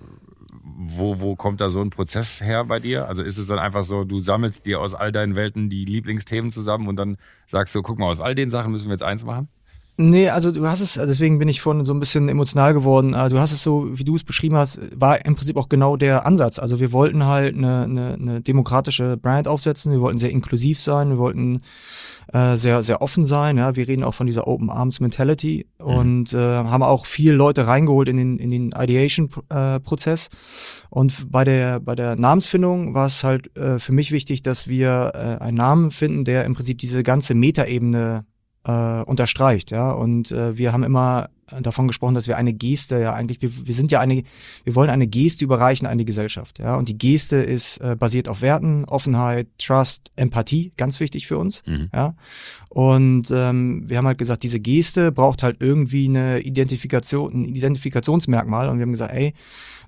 wo, 0.77 1.19
wo 1.19 1.35
kommt 1.35 1.61
da 1.61 1.69
so 1.69 1.81
ein 1.81 1.89
Prozess 1.89 2.41
her 2.41 2.65
bei 2.65 2.79
dir? 2.79 3.07
Also 3.07 3.23
ist 3.23 3.37
es 3.37 3.47
dann 3.47 3.59
einfach 3.59 3.83
so, 3.83 4.03
du 4.03 4.19
sammelst 4.19 4.65
dir 4.65 4.79
aus 4.81 4.95
all 4.95 5.11
deinen 5.11 5.35
Welten 5.35 5.69
die 5.69 5.85
Lieblingsthemen 5.85 6.51
zusammen 6.51 6.87
und 6.87 6.95
dann 6.95 7.17
sagst 7.47 7.73
du, 7.75 7.81
guck 7.81 7.99
mal, 7.99 8.07
aus 8.07 8.21
all 8.21 8.35
den 8.35 8.49
Sachen 8.49 8.71
müssen 8.71 8.87
wir 8.87 8.93
jetzt 8.93 9.03
eins 9.03 9.25
machen? 9.25 9.47
Nee, 9.95 10.29
also 10.29 10.51
du 10.51 10.67
hast 10.67 10.81
es, 10.81 10.95
deswegen 10.95 11.37
bin 11.37 11.47
ich 11.47 11.61
vorhin 11.61 11.85
so 11.85 11.93
ein 11.93 11.99
bisschen 11.99 12.27
emotional 12.27 12.73
geworden. 12.73 13.13
Äh, 13.13 13.29
Du 13.29 13.39
hast 13.39 13.51
es 13.51 13.61
so, 13.61 13.87
wie 13.97 14.03
du 14.03 14.15
es 14.15 14.23
beschrieben 14.23 14.55
hast, 14.55 14.79
war 14.99 15.23
im 15.23 15.35
Prinzip 15.35 15.55
auch 15.55 15.69
genau 15.69 15.97
der 15.97 16.25
Ansatz. 16.25 16.57
Also 16.57 16.79
wir 16.79 16.91
wollten 16.91 17.27
halt 17.27 17.55
eine, 17.55 17.83
eine, 17.83 18.13
eine 18.15 18.41
demokratische 18.41 19.17
Brand 19.17 19.47
aufsetzen, 19.47 19.91
wir 19.91 20.01
wollten 20.01 20.17
sehr 20.17 20.31
inklusiv 20.31 20.79
sein, 20.79 21.09
wir 21.09 21.17
wollten 21.19 21.61
äh, 22.31 22.55
sehr, 22.55 22.83
sehr 22.83 23.01
offen 23.01 23.25
sein. 23.25 23.57
Ja, 23.57 23.75
wir 23.75 23.87
reden 23.87 24.03
auch 24.03 24.13
von 24.13 24.27
dieser 24.27 24.47
Open 24.47 24.69
Arms 24.69 24.99
Mentality 24.99 25.67
und 25.79 26.33
äh, 26.33 26.37
haben 26.37 26.83
auch 26.83 27.05
viele 27.05 27.33
Leute 27.33 27.67
reingeholt 27.67 28.07
in 28.07 28.17
den, 28.17 28.37
in 28.37 28.49
den 28.49 28.73
Ideation-Prozess. 28.77 30.29
Und 30.89 31.31
bei 31.31 31.43
der, 31.43 31.79
bei 31.79 31.95
der 31.95 32.15
Namensfindung 32.15 32.93
war 32.93 33.07
es 33.07 33.23
halt 33.23 33.55
äh, 33.57 33.79
für 33.79 33.91
mich 33.91 34.11
wichtig, 34.11 34.43
dass 34.43 34.67
wir 34.67 35.11
äh, 35.13 35.43
einen 35.43 35.57
Namen 35.57 35.91
finden, 35.91 36.23
der 36.23 36.45
im 36.45 36.53
Prinzip 36.53 36.77
diese 36.77 37.03
ganze 37.03 37.33
Metaebene 37.33 38.25
äh, 38.65 39.03
unterstreicht, 39.03 39.71
ja. 39.71 39.91
Und 39.91 40.31
äh, 40.31 40.57
wir 40.57 40.71
haben 40.73 40.83
immer 40.83 41.29
davon 41.61 41.87
gesprochen, 41.87 42.15
dass 42.15 42.27
wir 42.27 42.37
eine 42.37 42.53
Geste, 42.53 42.99
ja 42.99 43.13
eigentlich, 43.13 43.41
wir, 43.41 43.51
wir 43.67 43.73
sind 43.73 43.91
ja 43.91 43.99
eine, 43.99 44.23
wir 44.63 44.75
wollen 44.75 44.89
eine 44.89 45.07
Geste 45.07 45.43
überreichen 45.43 45.87
an 45.87 45.97
die 45.97 46.05
Gesellschaft, 46.05 46.59
ja. 46.59 46.75
Und 46.75 46.89
die 46.89 46.97
Geste 46.97 47.37
ist 47.37 47.77
äh, 47.77 47.95
basiert 47.97 48.27
auf 48.27 48.41
Werten, 48.41 48.85
Offenheit, 48.85 49.47
Trust, 49.57 50.11
Empathie, 50.15 50.71
ganz 50.77 50.99
wichtig 50.99 51.27
für 51.27 51.37
uns, 51.37 51.63
Mhm. 51.65 51.89
ja. 51.93 52.15
Und 52.69 53.29
ähm, 53.31 53.83
wir 53.87 53.97
haben 53.97 54.07
halt 54.07 54.17
gesagt, 54.17 54.41
diese 54.41 54.59
Geste 54.59 55.11
braucht 55.11 55.43
halt 55.43 55.57
irgendwie 55.59 56.07
eine 56.07 56.39
Identifikation, 56.39 57.31
ein 57.33 57.45
Identifikationsmerkmal. 57.45 58.67
Und 58.69 58.77
wir 58.79 58.83
haben 58.83 58.91
gesagt, 58.91 59.13
ey, 59.13 59.33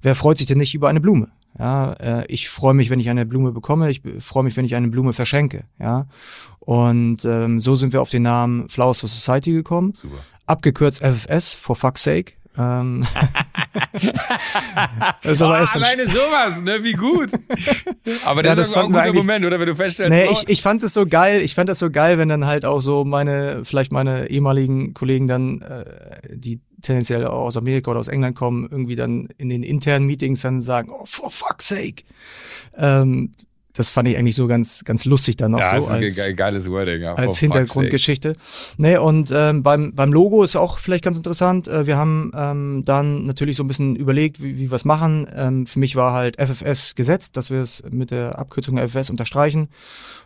wer 0.03 0.13
freut 0.13 0.37
sich 0.37 0.47
denn 0.47 0.59
nicht 0.59 0.75
über 0.75 0.87
eine 0.87 1.01
Blume? 1.01 1.29
Ja, 1.57 1.93
äh, 1.93 2.25
ich 2.27 2.49
freue 2.49 2.73
mich, 2.73 2.89
wenn 2.89 2.99
ich 2.99 3.09
eine 3.09 3.25
Blume 3.25 3.53
bekomme. 3.53 3.89
Ich 3.89 4.01
freue 4.19 4.43
mich, 4.43 4.55
wenn 4.57 4.65
ich 4.65 4.75
eine 4.75 4.89
Blume 4.89 5.13
verschenke. 5.13 5.63
Ja, 5.79 6.05
und 6.59 7.23
ähm, 7.25 7.61
so 7.61 7.75
sind 7.75 7.93
wir 7.93 8.01
auf 8.01 8.09
den 8.09 8.23
Namen 8.23 8.69
Flowers 8.69 8.99
for 8.99 9.09
Society 9.09 9.51
gekommen. 9.53 9.93
Super. 9.95 10.17
Abgekürzt 10.45 11.01
FFS, 11.01 11.53
for 11.53 11.75
fuck's 11.75 12.03
sake. 12.03 12.33
Ähm, 12.57 13.05
das 15.23 15.41
oh, 15.41 15.45
alleine 15.47 16.07
sowas, 16.07 16.61
ne? 16.61 16.83
Wie 16.83 16.93
gut. 16.93 17.31
Aber 18.25 18.43
das, 18.43 18.49
Ja, 18.49 18.55
das 18.55 18.69
ist 18.69 18.77
auch 18.77 18.85
ein 18.85 18.93
guter 18.93 19.13
Moment, 19.13 19.45
oder? 19.45 19.59
Wenn 19.59 19.67
du 19.67 19.75
feststellst, 19.75 20.11
Nee, 20.11 20.27
oh, 20.29 20.31
ich, 20.31 20.49
ich 20.49 20.61
fand 20.61 20.81
es 20.83 20.93
so 20.93 21.05
geil, 21.05 21.41
ich 21.41 21.53
fand 21.53 21.69
das 21.69 21.79
so 21.79 21.89
geil, 21.89 22.17
wenn 22.17 22.29
dann 22.29 22.45
halt 22.45 22.65
auch 22.65 22.79
so 22.79 23.03
meine, 23.03 23.65
vielleicht 23.65 23.91
meine 23.91 24.29
ehemaligen 24.29 24.93
Kollegen 24.93 25.27
dann, 25.27 25.61
äh, 25.61 25.83
die 26.29 26.61
tendenziell 26.81 27.25
aus 27.25 27.57
Amerika 27.57 27.91
oder 27.91 27.99
aus 27.99 28.07
England 28.07 28.35
kommen, 28.35 28.67
irgendwie 28.69 28.95
dann 28.95 29.27
in 29.37 29.49
den 29.49 29.63
internen 29.63 30.05
Meetings 30.05 30.41
dann 30.41 30.61
sagen, 30.61 30.91
oh, 30.91 31.05
for 31.05 31.31
fuck's 31.31 31.67
sake. 31.67 32.03
Ähm, 32.77 33.31
das 33.75 33.89
fand 33.89 34.07
ich 34.07 34.17
eigentlich 34.17 34.35
so 34.35 34.47
ganz, 34.47 34.83
ganz 34.85 35.05
lustig 35.05 35.35
dann 35.35 35.51
noch 35.51 35.59
ja, 35.59 35.79
so 35.79 35.87
als, 35.87 35.89
ein 35.89 36.01
ge 36.01 36.33
geiles 36.33 36.69
Wording. 36.69 37.01
Ja. 37.01 37.13
als 37.13 37.25
fuck's 37.25 37.39
Hintergrundgeschichte. 37.39 38.35
Nee, 38.77 38.97
und 38.97 39.31
ähm, 39.35 39.63
beim, 39.63 39.93
beim 39.93 40.13
Logo 40.13 40.43
ist 40.43 40.55
auch 40.55 40.79
vielleicht 40.79 41.03
ganz 41.03 41.17
interessant. 41.17 41.67
Äh, 41.67 41.85
wir 41.85 41.97
haben 41.97 42.31
ähm, 42.35 42.83
dann 42.85 43.23
natürlich 43.23 43.57
so 43.57 43.63
ein 43.63 43.67
bisschen 43.67 43.95
überlegt, 43.95 44.41
wie, 44.41 44.57
wie 44.57 44.71
wir 44.71 44.75
es 44.75 44.85
machen. 44.85 45.27
Ähm, 45.35 45.65
für 45.67 45.79
mich 45.79 45.95
war 45.95 46.13
halt 46.13 46.39
FFS 46.39 46.95
gesetzt, 46.95 47.35
dass 47.35 47.49
wir 47.49 47.61
es 47.61 47.83
mit 47.89 48.11
der 48.11 48.39
Abkürzung 48.39 48.77
FFS 48.77 49.09
unterstreichen 49.09 49.67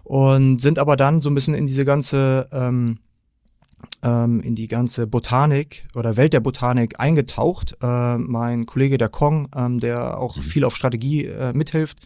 und 0.04 0.62
sind 0.62 0.78
aber 0.78 0.96
dann 0.96 1.22
so 1.22 1.30
ein 1.30 1.36
bisschen 1.36 1.56
in 1.56 1.66
diese 1.66 1.86
ganze 1.86 2.48
ähm, 2.52 3.00
ähm, 4.04 4.42
in 4.42 4.56
die 4.56 4.68
ganze 4.68 5.08
Botanik 5.08 5.88
oder 5.96 6.18
Welt 6.18 6.34
der 6.34 6.40
Botanik 6.40 7.00
eingetaucht. 7.00 7.78
Äh, 7.82 8.18
mein 8.18 8.66
Kollege 8.66 8.98
der 8.98 9.10
Kong, 9.10 9.50
ähm, 9.56 9.80
der 9.80 10.18
auch 10.18 10.42
viel 10.42 10.64
auf 10.64 10.76
Strategie 10.76 11.26
äh, 11.26 11.54
mithilft, 11.54 12.00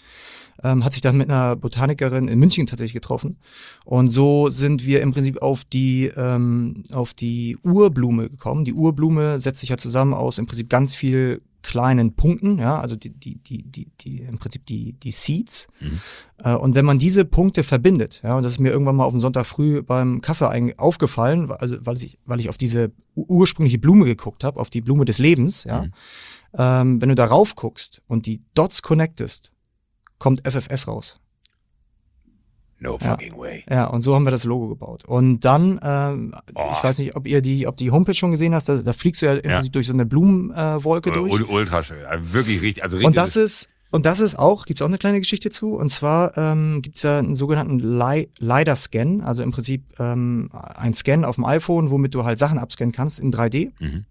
ähm, 0.64 0.84
hat 0.84 0.93
sich 0.93 1.01
dann 1.01 1.18
mit 1.18 1.30
einer 1.30 1.56
Botanikerin 1.56 2.28
in 2.28 2.39
München 2.39 2.68
tatsächlich 2.68 2.93
getroffen. 2.93 3.38
Und 3.86 4.10
so 4.10 4.49
sind 4.49 4.86
wir 4.86 5.01
im 5.01 5.12
Prinzip 5.12 5.41
auf 5.41 5.64
die, 5.64 6.12
ähm, 6.16 6.84
auf 6.91 7.14
die 7.14 7.58
Urblume 7.64 8.30
gekommen. 8.30 8.66
Die 8.66 8.74
Urblume 8.74 9.39
setzt 9.39 9.62
sich 9.62 9.70
ja 9.70 9.78
zusammen 9.78 10.14
aus 10.14 10.38
im 10.38 10.45
Prinzip 10.45 10.70
ganz 10.70 10.93
viel 10.93 11.41
kleinen 11.64 12.14
Punkten, 12.16 12.60
ja, 12.60 12.80
also 12.80 12.95
die, 12.95 13.10
die, 13.10 13.38
die, 13.38 13.64
die, 13.64 13.88
die 14.01 14.22
im 14.22 14.38
Prinzip 14.38 14.66
die, 14.66 14.93
die 14.93 15.12
Seeds. 15.12 15.68
Mhm. 15.80 15.99
Äh, 16.43 16.56
und 16.56 16.76
wenn 16.76 16.86
man 16.86 16.99
diese 16.99 17.26
Punkte 17.26 17.64
verbindet, 17.64 18.22
ja, 18.24 18.36
und 18.36 18.43
das 18.43 18.51
ist 18.51 18.60
mir 18.60 18.70
irgendwann 18.70 18.97
mal 18.97 19.06
auf 19.06 19.14
dem 19.14 19.20
Sonntag 19.20 19.45
früh 19.45 19.82
beim 19.82 20.22
Kaffee 20.22 20.76
aufgefallen, 20.78 21.49
also 21.51 21.78
weil 21.80 21.95
ich, 21.95 22.20
weil 22.26 22.41
ich 22.41 22.49
auf 22.49 22.58
diese 22.58 22.91
ursprüngliche 23.16 23.80
Blume 23.80 24.06
geguckt 24.06 24.43
habe, 24.43 24.60
auf 24.60 24.70
die 24.70 24.82
Blume 24.82 25.06
des 25.06 25.18
Lebens, 25.18 25.64
ja. 25.64 25.84
Mhm. 25.84 25.91
Ähm, 26.56 27.01
wenn 27.01 27.10
du 27.10 27.16
darauf 27.16 27.56
guckst 27.56 28.04
und 28.06 28.28
die 28.28 28.43
Dots 28.54 28.84
connectest, 28.84 29.53
kommt 30.24 30.41
FFS 30.47 30.88
raus. 30.88 31.19
No 32.80 32.97
Ja. 32.99 33.09
fucking 33.11 33.38
way. 33.38 33.63
Ja, 33.69 33.86
und 33.88 34.01
so 34.01 34.13
haben 34.15 34.26
wir 34.26 34.32
das 34.32 34.43
Logo 34.45 34.67
gebaut. 34.67 35.05
Und 35.05 35.41
dann, 35.45 35.80
ähm, 35.84 36.34
Oh. 36.55 36.69
ich 36.78 36.84
weiß 36.84 36.99
nicht, 36.99 37.15
ob 37.15 37.28
ihr 37.28 37.41
die, 37.41 37.65
ob 37.67 37.78
die 37.78 37.91
Homepage 37.91 38.13
schon 38.13 38.32
gesehen 38.32 38.53
hast, 38.53 38.67
da, 38.67 38.78
da 38.78 38.93
fliegst 38.93 39.21
du 39.21 39.26
ja 39.28 39.34
im 39.36 39.49
Ja. 39.49 39.55
Prinzip 39.57 39.74
durch 39.74 39.88
so 39.88 39.93
eine 39.93 40.05
Blumenwolke 40.05 41.09
äh, 41.09 41.13
durch. 41.13 41.32
Ul- 41.34 41.43
Ultra 41.49 41.84
schön. 41.84 41.97
Wirklich 42.32 42.61
richtig. 42.61 42.84
Also 42.84 42.97
richtig 42.97 43.07
Und 43.07 43.17
das 43.17 43.36
ist, 43.38 43.69
und 43.91 44.05
das 44.05 44.19
ist 44.19 44.38
auch, 44.38 44.65
gibt's 44.65 44.82
auch 44.82 44.88
eine 44.88 44.97
kleine 44.97 45.19
Geschichte 45.19 45.49
zu. 45.49 45.76
Und 45.76 45.89
zwar 45.89 46.38
ähm, 46.38 46.82
gibt's 46.82 47.04
ja 47.04 47.20
einen 47.20 47.36
sogenannten 47.36 47.79
Li- 47.79 48.28
LiDAR-Scan, 48.39 49.21
also 49.21 49.43
im 49.43 49.51
Prinzip 49.51 49.83
ähm, 50.00 50.50
ein 50.54 50.93
Scan 50.93 51.24
auf 51.25 51.36
dem 51.36 51.45
iPhone, 51.45 51.89
womit 51.89 52.13
du 52.16 52.24
halt 52.25 52.37
Sachen 52.39 52.58
abscannen 52.58 52.91
kannst 52.93 53.20
in 53.20 53.32
3D. 53.32 53.71
Mhm. 53.79 54.05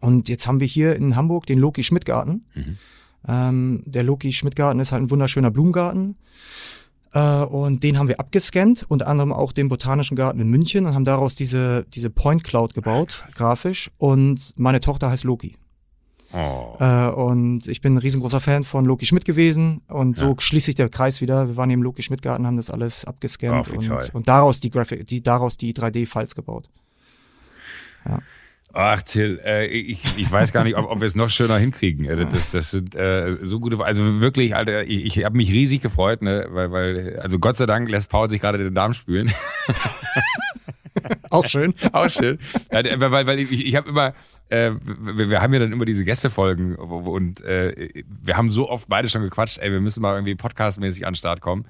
Und 0.00 0.28
jetzt 0.28 0.46
haben 0.48 0.58
wir 0.60 0.66
hier 0.66 0.96
in 0.96 1.14
Hamburg 1.16 1.46
den 1.46 1.58
Loki 1.60 1.84
Schmidt 1.84 2.06
Garten. 2.06 2.44
Mhm. 2.54 2.76
Ähm, 3.28 3.82
der 3.86 4.02
Loki 4.02 4.32
Schmidt-Garten 4.32 4.80
ist 4.80 4.92
halt 4.92 5.02
ein 5.02 5.10
wunderschöner 5.10 5.50
Blumengarten. 5.50 6.16
Äh, 7.12 7.42
und 7.44 7.82
den 7.82 7.98
haben 7.98 8.08
wir 8.08 8.20
abgescannt, 8.20 8.84
unter 8.88 9.08
anderem 9.08 9.32
auch 9.32 9.52
den 9.52 9.68
Botanischen 9.68 10.16
Garten 10.16 10.40
in 10.40 10.48
München 10.48 10.86
und 10.86 10.94
haben 10.94 11.04
daraus 11.04 11.34
diese, 11.34 11.84
diese 11.92 12.08
Point 12.10 12.44
Cloud 12.44 12.74
gebaut, 12.74 13.24
grafisch. 13.34 13.90
Und 13.98 14.54
meine 14.56 14.80
Tochter 14.80 15.10
heißt 15.10 15.24
Loki. 15.24 15.56
Oh. 16.32 16.76
Äh, 16.78 17.08
und 17.08 17.66
ich 17.66 17.80
bin 17.80 17.94
ein 17.94 17.98
riesengroßer 17.98 18.40
Fan 18.40 18.62
von 18.62 18.84
Loki 18.84 19.04
Schmidt 19.04 19.24
gewesen 19.24 19.80
und 19.88 20.16
so 20.16 20.30
Ja. 20.30 20.34
schließt 20.38 20.66
sich 20.66 20.76
der 20.76 20.88
Kreis 20.88 21.20
wieder. 21.20 21.48
Wir 21.48 21.56
waren 21.56 21.70
im 21.70 21.82
Loki 21.82 22.02
Schmidt 22.04 22.22
Garten, 22.22 22.46
haben 22.46 22.56
das 22.56 22.70
alles 22.70 23.04
abgescannt 23.04 23.66
toll. 23.66 23.78
und, 23.78 24.14
und 24.14 24.28
daraus 24.28 24.60
die 24.60 24.70
Graphic, 24.70 25.06
die 25.08 25.22
daraus 25.22 25.56
die 25.56 25.74
3D-Files 25.74 26.36
gebaut. 26.36 26.70
Ach, 28.72 29.02
Till, 29.02 29.40
äh, 29.44 29.66
ich, 29.66 30.04
ich 30.16 30.30
weiß 30.30 30.52
gar 30.52 30.64
nicht, 30.64 30.76
ob, 30.76 30.88
ob 30.88 31.00
wir 31.00 31.06
es 31.06 31.16
noch 31.16 31.30
schöner 31.30 31.58
hinkriegen. 31.58 32.04
Äh, 32.04 32.26
Das, 32.26 32.52
das 32.52 32.70
sind 32.70 32.94
äh, 32.94 33.36
so 33.42 33.58
gute, 33.58 33.82
also 33.84 34.20
wirklich, 34.20 34.54
Alter, 34.54 34.84
ich, 34.84 35.04
ich 35.16 35.24
habe 35.24 35.36
mich 35.36 35.50
riesig 35.50 35.80
gefreut, 35.80 36.22
ne, 36.22 36.46
weil, 36.50 36.70
weil, 36.70 37.18
also 37.20 37.38
Gott 37.38 37.56
sei 37.56 37.66
Dank 37.66 37.90
lässt 37.90 38.10
Paul 38.10 38.30
sich 38.30 38.40
gerade 38.40 38.58
den 38.58 38.74
Darm 38.74 38.94
spülen. 38.94 39.32
Auch 41.30 41.46
schön. 41.46 41.74
Auch 41.92 42.08
schön. 42.08 42.38
Ja, 42.72 42.82
weil, 43.00 43.26
weil 43.26 43.38
ich, 43.40 43.66
ich 43.66 43.76
habe 43.76 43.88
immer, 43.88 44.14
äh, 44.48 44.72
wir, 45.00 45.30
wir 45.30 45.40
haben 45.40 45.52
ja 45.52 45.60
dann 45.60 45.72
immer 45.72 45.84
diese 45.84 46.04
Gästefolgen 46.04 46.76
und 46.76 47.40
äh, 47.44 48.04
wir 48.22 48.36
haben 48.36 48.50
so 48.50 48.68
oft 48.68 48.88
beide 48.88 49.08
schon 49.08 49.22
gequatscht, 49.22 49.58
ey, 49.58 49.70
wir 49.72 49.80
müssen 49.80 50.02
mal 50.02 50.14
irgendwie 50.14 50.34
podcastmäßig 50.34 51.06
an 51.06 51.12
den 51.12 51.16
Start 51.16 51.40
kommen. 51.40 51.66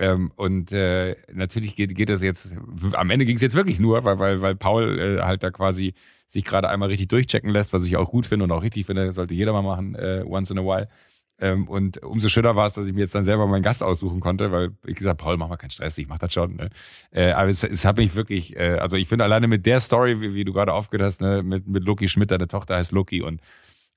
Ähm, 0.00 0.32
und 0.34 0.72
äh, 0.72 1.14
natürlich 1.30 1.76
geht, 1.76 1.94
geht 1.94 2.08
das 2.08 2.22
jetzt, 2.22 2.56
am 2.94 3.10
Ende 3.10 3.26
ging 3.26 3.36
es 3.36 3.42
jetzt 3.42 3.54
wirklich 3.54 3.80
nur, 3.80 4.02
weil, 4.02 4.18
weil, 4.18 4.40
weil 4.40 4.56
Paul 4.56 4.98
äh, 4.98 5.20
halt 5.20 5.42
da 5.42 5.50
quasi 5.50 5.92
sich 6.26 6.42
gerade 6.42 6.70
einmal 6.70 6.88
richtig 6.88 7.08
durchchecken 7.08 7.50
lässt, 7.50 7.74
was 7.74 7.86
ich 7.86 7.98
auch 7.98 8.10
gut 8.10 8.24
finde 8.24 8.44
und 8.44 8.52
auch 8.52 8.62
richtig 8.62 8.86
finde, 8.86 9.12
sollte 9.12 9.34
jeder 9.34 9.52
mal 9.52 9.60
machen, 9.60 9.94
äh, 9.94 10.24
once 10.26 10.50
in 10.50 10.58
a 10.58 10.62
while. 10.62 10.88
Ähm, 11.38 11.68
und 11.68 12.02
umso 12.02 12.28
schöner 12.28 12.56
war 12.56 12.64
es, 12.64 12.72
dass 12.74 12.86
ich 12.86 12.94
mir 12.94 13.00
jetzt 13.00 13.14
dann 13.14 13.24
selber 13.24 13.46
meinen 13.46 13.62
Gast 13.62 13.82
aussuchen 13.82 14.20
konnte, 14.20 14.50
weil 14.52 14.70
ich 14.86 14.96
gesagt 14.96 15.20
Paul, 15.20 15.36
mach 15.36 15.48
mal 15.48 15.58
keinen 15.58 15.70
Stress, 15.70 15.98
ich 15.98 16.08
mach 16.08 16.18
das 16.18 16.32
schon. 16.32 16.56
Ne? 16.56 16.70
Äh, 17.10 17.32
aber 17.32 17.50
es, 17.50 17.62
es 17.62 17.84
hat 17.84 17.98
mich 17.98 18.14
wirklich, 18.14 18.56
äh, 18.56 18.78
also 18.80 18.96
ich 18.96 19.06
finde 19.06 19.24
alleine 19.24 19.48
mit 19.48 19.66
der 19.66 19.80
Story, 19.80 20.22
wie, 20.22 20.34
wie 20.34 20.44
du 20.44 20.54
gerade 20.54 20.72
aufgehört 20.72 21.06
hast, 21.06 21.20
ne, 21.20 21.42
mit, 21.42 21.66
mit 21.68 21.84
Loki 21.84 22.08
Schmidt, 22.08 22.30
deine 22.30 22.48
Tochter 22.48 22.76
heißt 22.76 22.92
Loki 22.92 23.20
und 23.20 23.42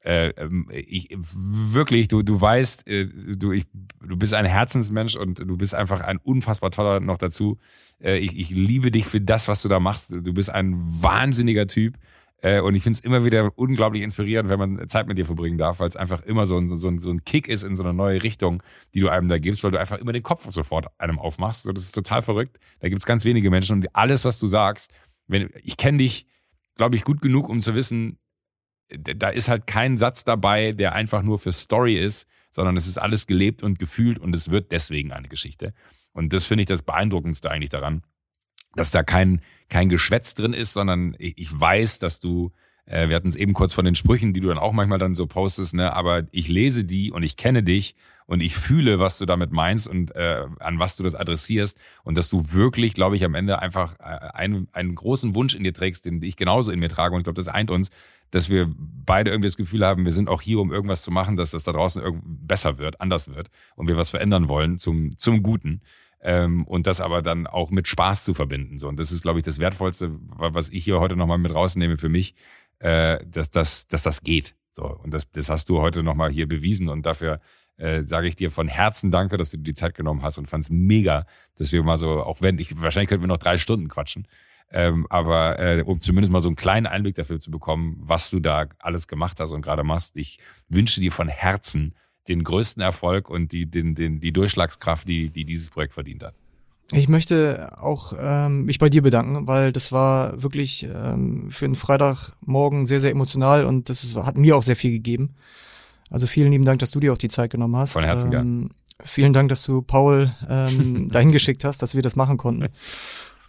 äh, 0.04 0.30
ähm, 0.30 0.68
ich, 0.72 1.16
wirklich, 1.16 2.10
du, 2.10 2.22
du 2.24 2.40
weißt, 2.40 2.88
äh, 2.88 3.08
du, 3.08 3.52
ich, 3.52 3.66
du 4.06 4.18
bist 4.18 4.34
ein 4.34 4.46
Herzensmensch 4.46 5.16
und 5.16 5.40
du 5.40 5.58
bist 5.58 5.74
einfach 5.74 6.02
ein 6.02 6.18
unfassbar 6.18 6.72
toller 6.72 7.00
noch 7.00 7.18
dazu. 7.18 7.58
Äh, 8.02 8.18
ich, 8.18 8.38
ich 8.38 8.50
liebe 8.50 8.92
dich 8.92 9.06
für 9.06 9.22
das, 9.22 9.48
was 9.48 9.62
du 9.62 9.70
da 9.70 9.80
machst. 9.80 10.12
Du 10.12 10.34
bist 10.34 10.50
ein 10.50 10.76
wahnsinniger 10.78 11.68
Typ. 11.68 11.98
Äh, 12.42 12.60
und 12.60 12.76
ich 12.76 12.84
finde 12.84 12.98
es 12.98 13.06
immer 13.06 13.24
wieder 13.24 13.58
unglaublich 13.58 14.04
inspirierend, 14.04 14.50
wenn 14.50 14.60
man 14.60 14.88
Zeit 14.90 15.08
mit 15.08 15.18
dir 15.18 15.26
verbringen 15.26 15.58
darf, 15.58 15.80
weil 15.80 15.88
es 15.88 15.96
einfach 15.96 16.22
immer 16.24 16.46
so 16.46 16.58
ein, 16.58 16.76
so, 16.78 16.90
ein, 16.90 17.00
so 17.00 17.10
ein 17.10 17.24
Kick 17.24 17.48
ist 17.48 17.64
in 17.64 17.76
so 17.76 17.84
eine 17.84 17.94
neue 17.94 18.22
Richtung, 18.22 18.62
die 18.94 19.00
du 19.00 19.08
einem 19.08 19.30
da 19.30 19.38
gibst, 19.38 19.64
weil 19.64 19.72
du 19.72 19.80
einfach 19.80 20.00
immer 20.00 20.12
den 20.12 20.24
Kopf 20.24 20.46
sofort 20.52 20.88
einem 20.98 21.18
aufmachst. 21.18 21.66
Das 21.66 21.84
ist 21.84 21.94
total 21.94 22.22
verrückt. 22.22 22.60
Da 22.82 22.90
gibt 22.90 23.00
es 23.02 23.06
ganz 23.06 23.24
wenige 23.24 23.50
Menschen 23.50 23.78
und 23.78 23.96
alles, 23.96 24.26
was 24.26 24.38
du 24.40 24.48
sagst, 24.48 24.94
wenn, 25.28 25.50
ich 25.64 25.78
kenne 25.78 26.00
dich, 26.00 26.28
glaube 26.76 26.98
ich, 26.98 27.06
gut 27.06 27.22
genug, 27.22 27.48
um 27.48 27.62
zu 27.62 27.76
wissen, 27.76 28.18
da 28.98 29.30
ist 29.30 29.50
halt 29.50 29.68
kein 29.68 29.98
Satz 29.98 30.24
dabei, 30.24 30.72
der 30.72 30.94
einfach 30.94 31.24
nur 31.24 31.40
für 31.40 31.52
Story 31.52 31.96
ist, 31.96 32.28
sondern 32.52 32.78
es 32.78 32.88
ist 32.88 32.98
alles 32.98 33.28
gelebt 33.28 33.64
und 33.64 33.80
gefühlt 33.80 34.20
und 34.20 34.36
es 34.36 34.52
wird 34.52 34.72
deswegen 34.72 35.12
eine 35.12 35.28
Geschichte. 35.28 35.74
Und 36.14 36.34
das 36.34 36.46
finde 36.46 36.62
ich 36.62 36.68
das 36.68 36.84
Beeindruckendste 36.84 37.50
eigentlich 37.50 37.72
daran, 37.72 38.04
dass 38.76 38.92
da 38.92 39.04
kein, 39.04 39.42
kein 39.70 39.90
Geschwätz 39.90 40.36
drin 40.36 40.54
ist, 40.54 40.74
sondern 40.74 41.16
ich, 41.18 41.60
weiß, 41.60 42.00
dass 42.00 42.20
du, 42.20 42.52
äh, 42.86 43.10
wir 43.10 43.16
hatten 43.16 43.28
es 43.28 43.36
eben 43.36 43.54
kurz 43.54 43.74
von 43.74 43.86
den 43.86 43.96
Sprüchen, 43.96 44.34
die 44.34 44.40
du 44.40 44.48
dann 44.48 44.60
auch 44.60 44.74
manchmal 44.74 45.00
dann 45.00 45.16
so 45.16 45.26
postest, 45.26 45.74
ne, 45.74 45.94
aber 45.94 46.28
ich 46.32 46.48
lese 46.48 46.84
die 46.84 47.12
und 47.12 47.24
ich 47.24 47.38
kenne 47.38 47.64
dich 47.64 47.96
und 48.26 48.42
ich 48.42 48.56
fühle, 48.56 49.00
was 49.00 49.18
du 49.18 49.26
damit 49.26 49.52
meinst 49.52 49.88
und 49.88 50.16
äh, 50.16 50.46
an 50.60 50.80
was 50.80 50.96
du 50.96 51.04
das 51.04 51.16
adressierst 51.16 51.78
und 52.04 52.18
dass 52.18 52.30
du 52.30 52.54
wirklich, 52.54 52.94
glaube 52.94 53.16
ich, 53.16 53.26
am 53.26 53.36
Ende 53.36 53.60
einfach 53.60 54.00
äh, 54.00 54.04
einen, 54.04 54.68
einen 54.72 54.96
großen 54.96 55.36
Wunsch 55.36 55.56
in 55.56 55.64
dir 55.64 55.74
trägst, 55.74 56.06
den 56.06 56.22
ich 56.22 56.36
genauso 56.36 56.72
in 56.72 56.80
mir 56.80 56.90
trage 56.90 57.16
und 57.16 57.22
ich 57.22 57.26
glaube, 57.26 57.38
das 57.38 57.48
eint 57.48 57.72
uns, 57.72 57.90
dass 58.34 58.50
wir 58.50 58.72
beide 58.76 59.30
irgendwie 59.30 59.48
das 59.48 59.58
Gefühl 59.58 59.86
haben, 59.86 60.06
wir 60.06 60.12
sind 60.12 60.28
auch 60.28 60.42
hier, 60.42 60.60
um 60.60 60.72
irgendwas 60.72 61.04
zu 61.04 61.12
machen, 61.12 61.38
dass 61.38 61.52
das 61.52 61.64
da 61.64 61.72
draußen 61.72 62.02
besser 62.24 62.78
wird, 62.80 63.00
anders 63.00 63.28
wird 63.28 63.50
und 63.76 63.88
wir 63.88 63.98
was 63.98 64.10
verändern 64.10 64.48
wollen 64.48 64.78
zum, 64.78 65.18
zum 65.18 65.44
Guten. 65.44 65.82
Ähm, 66.26 66.66
und 66.66 66.88
das 66.88 67.02
aber 67.02 67.22
dann 67.22 67.48
auch 67.48 67.70
mit 67.70 67.88
Spaß 67.88 68.24
zu 68.24 68.34
verbinden. 68.34 68.78
So. 68.78 68.88
Und 68.88 68.98
das 68.98 69.12
ist, 69.12 69.24
glaube 69.24 69.40
ich, 69.40 69.46
das 69.46 69.60
Wertvollste, 69.60 70.10
wa- 70.38 70.54
was 70.54 70.70
ich 70.70 70.86
hier 70.86 71.02
heute 71.02 71.18
nochmal 71.18 71.38
mit 71.38 71.54
rausnehme 71.54 71.98
für 71.98 72.08
mich, 72.08 72.34
äh, 72.80 73.20
dass, 73.28 73.52
das, 73.52 73.88
dass 73.90 74.04
das 74.04 74.22
geht. 74.22 74.56
So. 74.72 74.86
Und 74.86 75.14
das, 75.14 75.30
das 75.32 75.50
hast 75.50 75.68
du 75.68 75.82
heute 75.82 76.02
nochmal 76.02 76.32
hier 76.32 76.48
bewiesen. 76.48 76.88
Und 76.88 77.06
dafür 77.06 77.42
äh, 77.76 78.04
sage 78.04 78.28
ich 78.28 78.38
dir 78.38 78.52
von 78.52 78.70
Herzen 78.70 79.12
danke, 79.12 79.36
dass 79.36 79.52
du 79.52 79.58
dir 79.58 79.64
die 79.64 79.74
Zeit 79.74 79.96
genommen 79.96 80.22
hast 80.22 80.38
und 80.38 80.48
fand 80.48 80.64
es 80.64 80.70
mega, 80.70 81.26
dass 81.58 81.74
wir 81.74 81.84
mal 81.84 81.98
so, 81.98 82.24
auch 82.24 82.42
wenn, 82.42 82.58
ich, 82.58 82.82
wahrscheinlich 82.82 83.10
könnten 83.10 83.24
wir 83.24 83.28
noch 83.28 83.38
drei 83.38 83.58
Stunden 83.58 83.90
quatschen. 83.90 84.26
Ähm, 84.72 85.06
aber 85.10 85.60
äh, 85.60 85.84
um 85.84 86.00
zumindest 86.00 86.32
mal 86.32 86.42
so 86.42 86.50
einen 86.50 86.56
kleinen 86.56 86.88
Einblick 86.88 87.16
dafür 87.16 87.40
zu 87.40 87.52
bekommen, 87.52 87.96
was 88.00 88.30
du 88.30 88.40
da 88.40 88.66
alles 88.80 89.08
gemacht 89.08 89.40
hast 89.40 89.52
und 89.52 89.62
gerade 89.62 89.84
machst, 89.84 90.16
ich 90.16 90.40
wünsche 90.68 91.00
dir 91.00 91.12
von 91.12 91.28
Herzen 91.28 91.96
den 92.28 92.44
größten 92.44 92.82
Erfolg 92.82 93.30
und 93.30 93.52
die, 93.52 93.70
den, 93.70 93.96
den, 93.96 94.20
die 94.20 94.32
Durchschlagskraft, 94.32 95.08
die, 95.08 95.30
die 95.30 95.46
dieses 95.46 95.70
Projekt 95.70 95.94
verdient 95.94 96.24
hat. 96.24 96.34
Ich 96.92 97.08
möchte 97.08 97.72
auch 97.78 98.14
ähm, 98.20 98.66
mich 98.66 98.78
bei 98.78 98.90
dir 98.90 99.02
bedanken, 99.02 99.48
weil 99.48 99.72
das 99.72 99.92
war 99.92 100.42
wirklich 100.42 100.84
ähm, 100.84 101.50
für 101.50 101.66
einen 101.66 101.76
Freitagmorgen 101.76 102.86
sehr, 102.86 103.00
sehr 103.00 103.12
emotional 103.12 103.66
und 103.66 103.90
das 103.90 104.04
ist, 104.04 104.16
hat 104.16 104.38
mir 104.38 104.56
auch 104.56 104.64
sehr 104.64 104.76
viel 104.76 104.92
gegeben. 104.92 105.36
Also 106.10 106.28
vielen 106.28 106.52
lieben 106.52 106.66
Dank, 106.66 106.80
dass 106.80 106.92
du 106.92 107.00
dir 107.00 107.14
auch 107.14 107.18
die 107.18 107.30
Zeit 107.30 107.52
genommen 107.52 107.76
hast. 107.76 107.94
Von 107.94 108.04
Herzen 108.04 108.34
ähm, 108.34 108.70
Vielen 109.06 109.34
Dank, 109.34 109.50
dass 109.50 109.64
du 109.64 109.82
Paul 109.82 110.34
ähm, 110.48 111.10
dahin 111.12 111.32
geschickt 111.32 111.64
hast, 111.64 111.82
dass 111.82 111.96
wir 111.96 112.02
das 112.02 112.16
machen 112.16 112.38
konnten. 112.38 112.70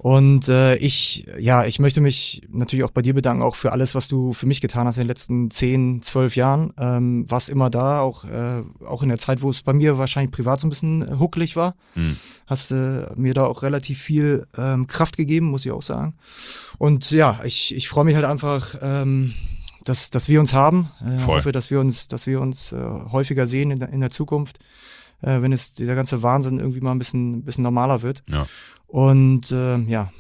Und 0.05 0.51
äh, 0.51 0.77
ich, 0.77 1.25
ja, 1.39 1.65
ich 1.65 1.79
möchte 1.79 2.03
mich 2.03 2.43
natürlich 2.51 2.85
auch 2.85 2.91
bei 2.91 3.01
dir 3.01 3.15
bedanken, 3.15 3.43
auch 3.43 3.57
für 3.57 3.73
alles, 3.73 3.95
was 3.95 4.07
du 4.07 4.35
für 4.35 4.45
mich 4.45 4.61
getan 4.61 4.87
hast 4.87 4.99
in 4.99 5.05
den 5.05 5.09
letzten 5.09 5.51
zehn, 5.51 6.03
zwölf 6.03 6.37
Jahren. 6.37 6.75
Ähm, 6.79 7.25
warst 7.31 7.49
immer 7.49 7.71
da, 7.71 8.01
auch, 8.01 8.25
äh, 8.25 8.61
auch 8.87 9.03
in 9.03 9.09
der 9.09 9.17
Zeit, 9.17 9.41
wo 9.41 9.49
es 9.49 9.63
bei 9.63 9.73
mir 9.73 9.97
wahrscheinlich 9.97 10.31
privat 10.31 10.61
so 10.61 10.67
ein 10.67 10.69
bisschen 10.69 11.19
huckelig 11.19 11.57
war. 11.57 11.75
Hm. 11.95 12.19
Hast 12.47 12.71
äh, 12.71 13.07
mir 13.17 13.33
da 13.33 13.47
auch 13.47 13.63
relativ 13.63 13.99
viel 13.99 14.47
ähm, 14.59 14.87
Kraft 14.89 15.17
gegeben, 15.17 15.47
muss 15.47 15.65
ich 15.65 15.73
auch 15.73 15.81
sagen. 15.81 16.13
Und 16.77 17.11
ja, 17.11 17.41
ich, 17.43 17.75
ich 17.75 17.89
freue 17.89 18.05
mich 18.05 18.15
halt 18.15 18.27
einfach, 18.27 18.75
ähm, 18.83 19.33
dass, 19.87 20.11
dass 20.11 20.29
wir 20.29 20.39
uns 20.39 20.53
haben. 20.53 20.91
Äh, 21.01 21.19
Voll. 21.21 21.39
hoffe, 21.39 21.53
dass 21.53 21.71
wir 21.71 21.81
uns, 21.81 22.09
dass 22.09 22.27
wir 22.27 22.43
uns 22.43 22.73
äh, 22.73 22.77
häufiger 23.11 23.47
sehen 23.47 23.71
in 23.71 23.79
der, 23.79 23.89
in 23.89 24.01
der 24.01 24.11
Zukunft, 24.11 24.59
äh, 25.23 25.41
wenn 25.41 25.53
es 25.55 25.73
dieser 25.73 25.95
ganze 25.95 26.23
Wahnsinn 26.23 26.59
irgendwie 26.59 26.83
mal 26.83 26.91
ein 26.93 26.99
bisschen, 26.99 27.39
ein 27.39 27.45
bisschen 27.45 27.65
normaler 27.65 28.03
wird. 28.03 28.23
Ja. 28.29 28.47
Und 28.95 29.51
äh, 29.51 29.77
ja, 29.89 30.13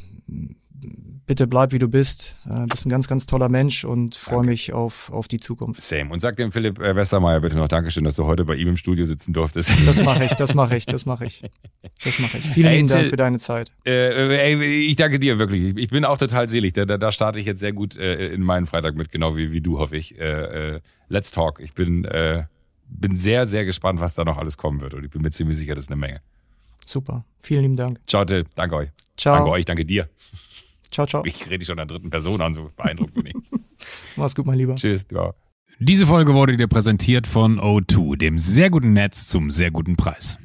bitte 1.26 1.46
bleib 1.46 1.70
wie 1.70 1.78
du 1.78 1.86
bist. 1.86 2.34
Äh, 2.50 2.66
bist 2.66 2.84
ein 2.84 2.88
ganz, 2.88 3.06
ganz 3.06 3.24
toller 3.24 3.48
Mensch 3.48 3.84
und 3.84 4.16
freue 4.16 4.44
mich 4.44 4.72
auf, 4.72 5.12
auf 5.12 5.28
die 5.28 5.38
Zukunft. 5.38 5.80
Same. 5.80 6.12
Und 6.12 6.18
sag 6.18 6.34
dem 6.34 6.50
Philipp 6.50 6.80
äh, 6.80 6.96
Westermeier 6.96 7.38
bitte 7.38 7.56
noch 7.56 7.68
Dankeschön, 7.68 8.02
dass 8.02 8.16
du 8.16 8.24
heute 8.24 8.44
bei 8.44 8.56
ihm 8.56 8.66
im 8.66 8.76
Studio 8.76 9.06
sitzen 9.06 9.32
durftest. 9.32 9.70
Das 9.86 10.02
mache 10.02 10.24
ich, 10.24 10.32
das 10.32 10.56
mache 10.56 10.76
ich, 10.76 10.86
das 10.86 11.06
mache 11.06 11.24
ich. 11.24 11.42
Das 12.02 12.18
mache 12.18 12.38
ich. 12.38 12.44
Vielen 12.46 12.66
Ey, 12.66 12.76
lieben 12.78 12.88
Dank 12.88 13.10
für 13.10 13.16
deine 13.16 13.38
Zeit. 13.38 13.70
Äh, 13.86 14.38
ey, 14.38 14.88
ich 14.90 14.96
danke 14.96 15.20
dir 15.20 15.38
wirklich. 15.38 15.76
Ich 15.76 15.90
bin 15.90 16.04
auch 16.04 16.18
total 16.18 16.48
selig. 16.48 16.72
Da, 16.72 16.84
da, 16.84 16.98
da 16.98 17.12
starte 17.12 17.38
ich 17.38 17.46
jetzt 17.46 17.60
sehr 17.60 17.72
gut 17.72 17.96
äh, 17.96 18.34
in 18.34 18.42
meinen 18.42 18.66
Freitag 18.66 18.96
mit, 18.96 19.12
genau 19.12 19.36
wie, 19.36 19.52
wie 19.52 19.60
du, 19.60 19.78
hoffe 19.78 19.96
ich. 19.96 20.18
Äh, 20.18 20.74
äh, 20.74 20.80
let's 21.08 21.30
talk. 21.30 21.60
Ich 21.60 21.74
bin, 21.74 22.06
äh, 22.06 22.42
bin 22.88 23.14
sehr, 23.14 23.46
sehr 23.46 23.64
gespannt, 23.64 24.00
was 24.00 24.16
da 24.16 24.24
noch 24.24 24.36
alles 24.36 24.56
kommen 24.56 24.80
wird. 24.80 24.94
Und 24.94 25.04
ich 25.04 25.10
bin 25.10 25.22
mir 25.22 25.30
ziemlich 25.30 25.58
sicher, 25.58 25.76
das 25.76 25.84
ist 25.84 25.92
eine 25.92 26.00
Menge. 26.00 26.20
Super. 26.86 27.24
Vielen 27.38 27.62
lieben 27.62 27.76
Dank. 27.76 28.00
Ciao, 28.06 28.24
Till. 28.24 28.44
Danke 28.54 28.76
euch. 28.76 28.90
Ciao. 29.16 29.36
Danke 29.36 29.50
euch, 29.50 29.64
danke 29.64 29.84
dir. 29.84 30.08
Ciao, 30.90 31.06
ciao. 31.06 31.24
Ich 31.24 31.50
rede 31.50 31.64
schon 31.64 31.74
in 31.74 31.78
der 31.78 31.86
dritten 31.86 32.10
Person 32.10 32.40
an, 32.40 32.54
so 32.54 32.68
beeindruckt 32.76 33.14
bin 33.14 33.26
ich. 33.26 33.34
Mach's 34.16 34.34
gut, 34.34 34.46
mein 34.46 34.58
Lieber. 34.58 34.76
Tschüss. 34.76 35.06
Ja. 35.12 35.34
Diese 35.80 36.06
Folge 36.06 36.34
wurde 36.34 36.56
dir 36.56 36.68
präsentiert 36.68 37.26
von 37.26 37.58
O2, 37.58 38.16
dem 38.16 38.38
sehr 38.38 38.70
guten 38.70 38.92
Netz 38.92 39.26
zum 39.26 39.50
sehr 39.50 39.70
guten 39.70 39.96
Preis. 39.96 40.38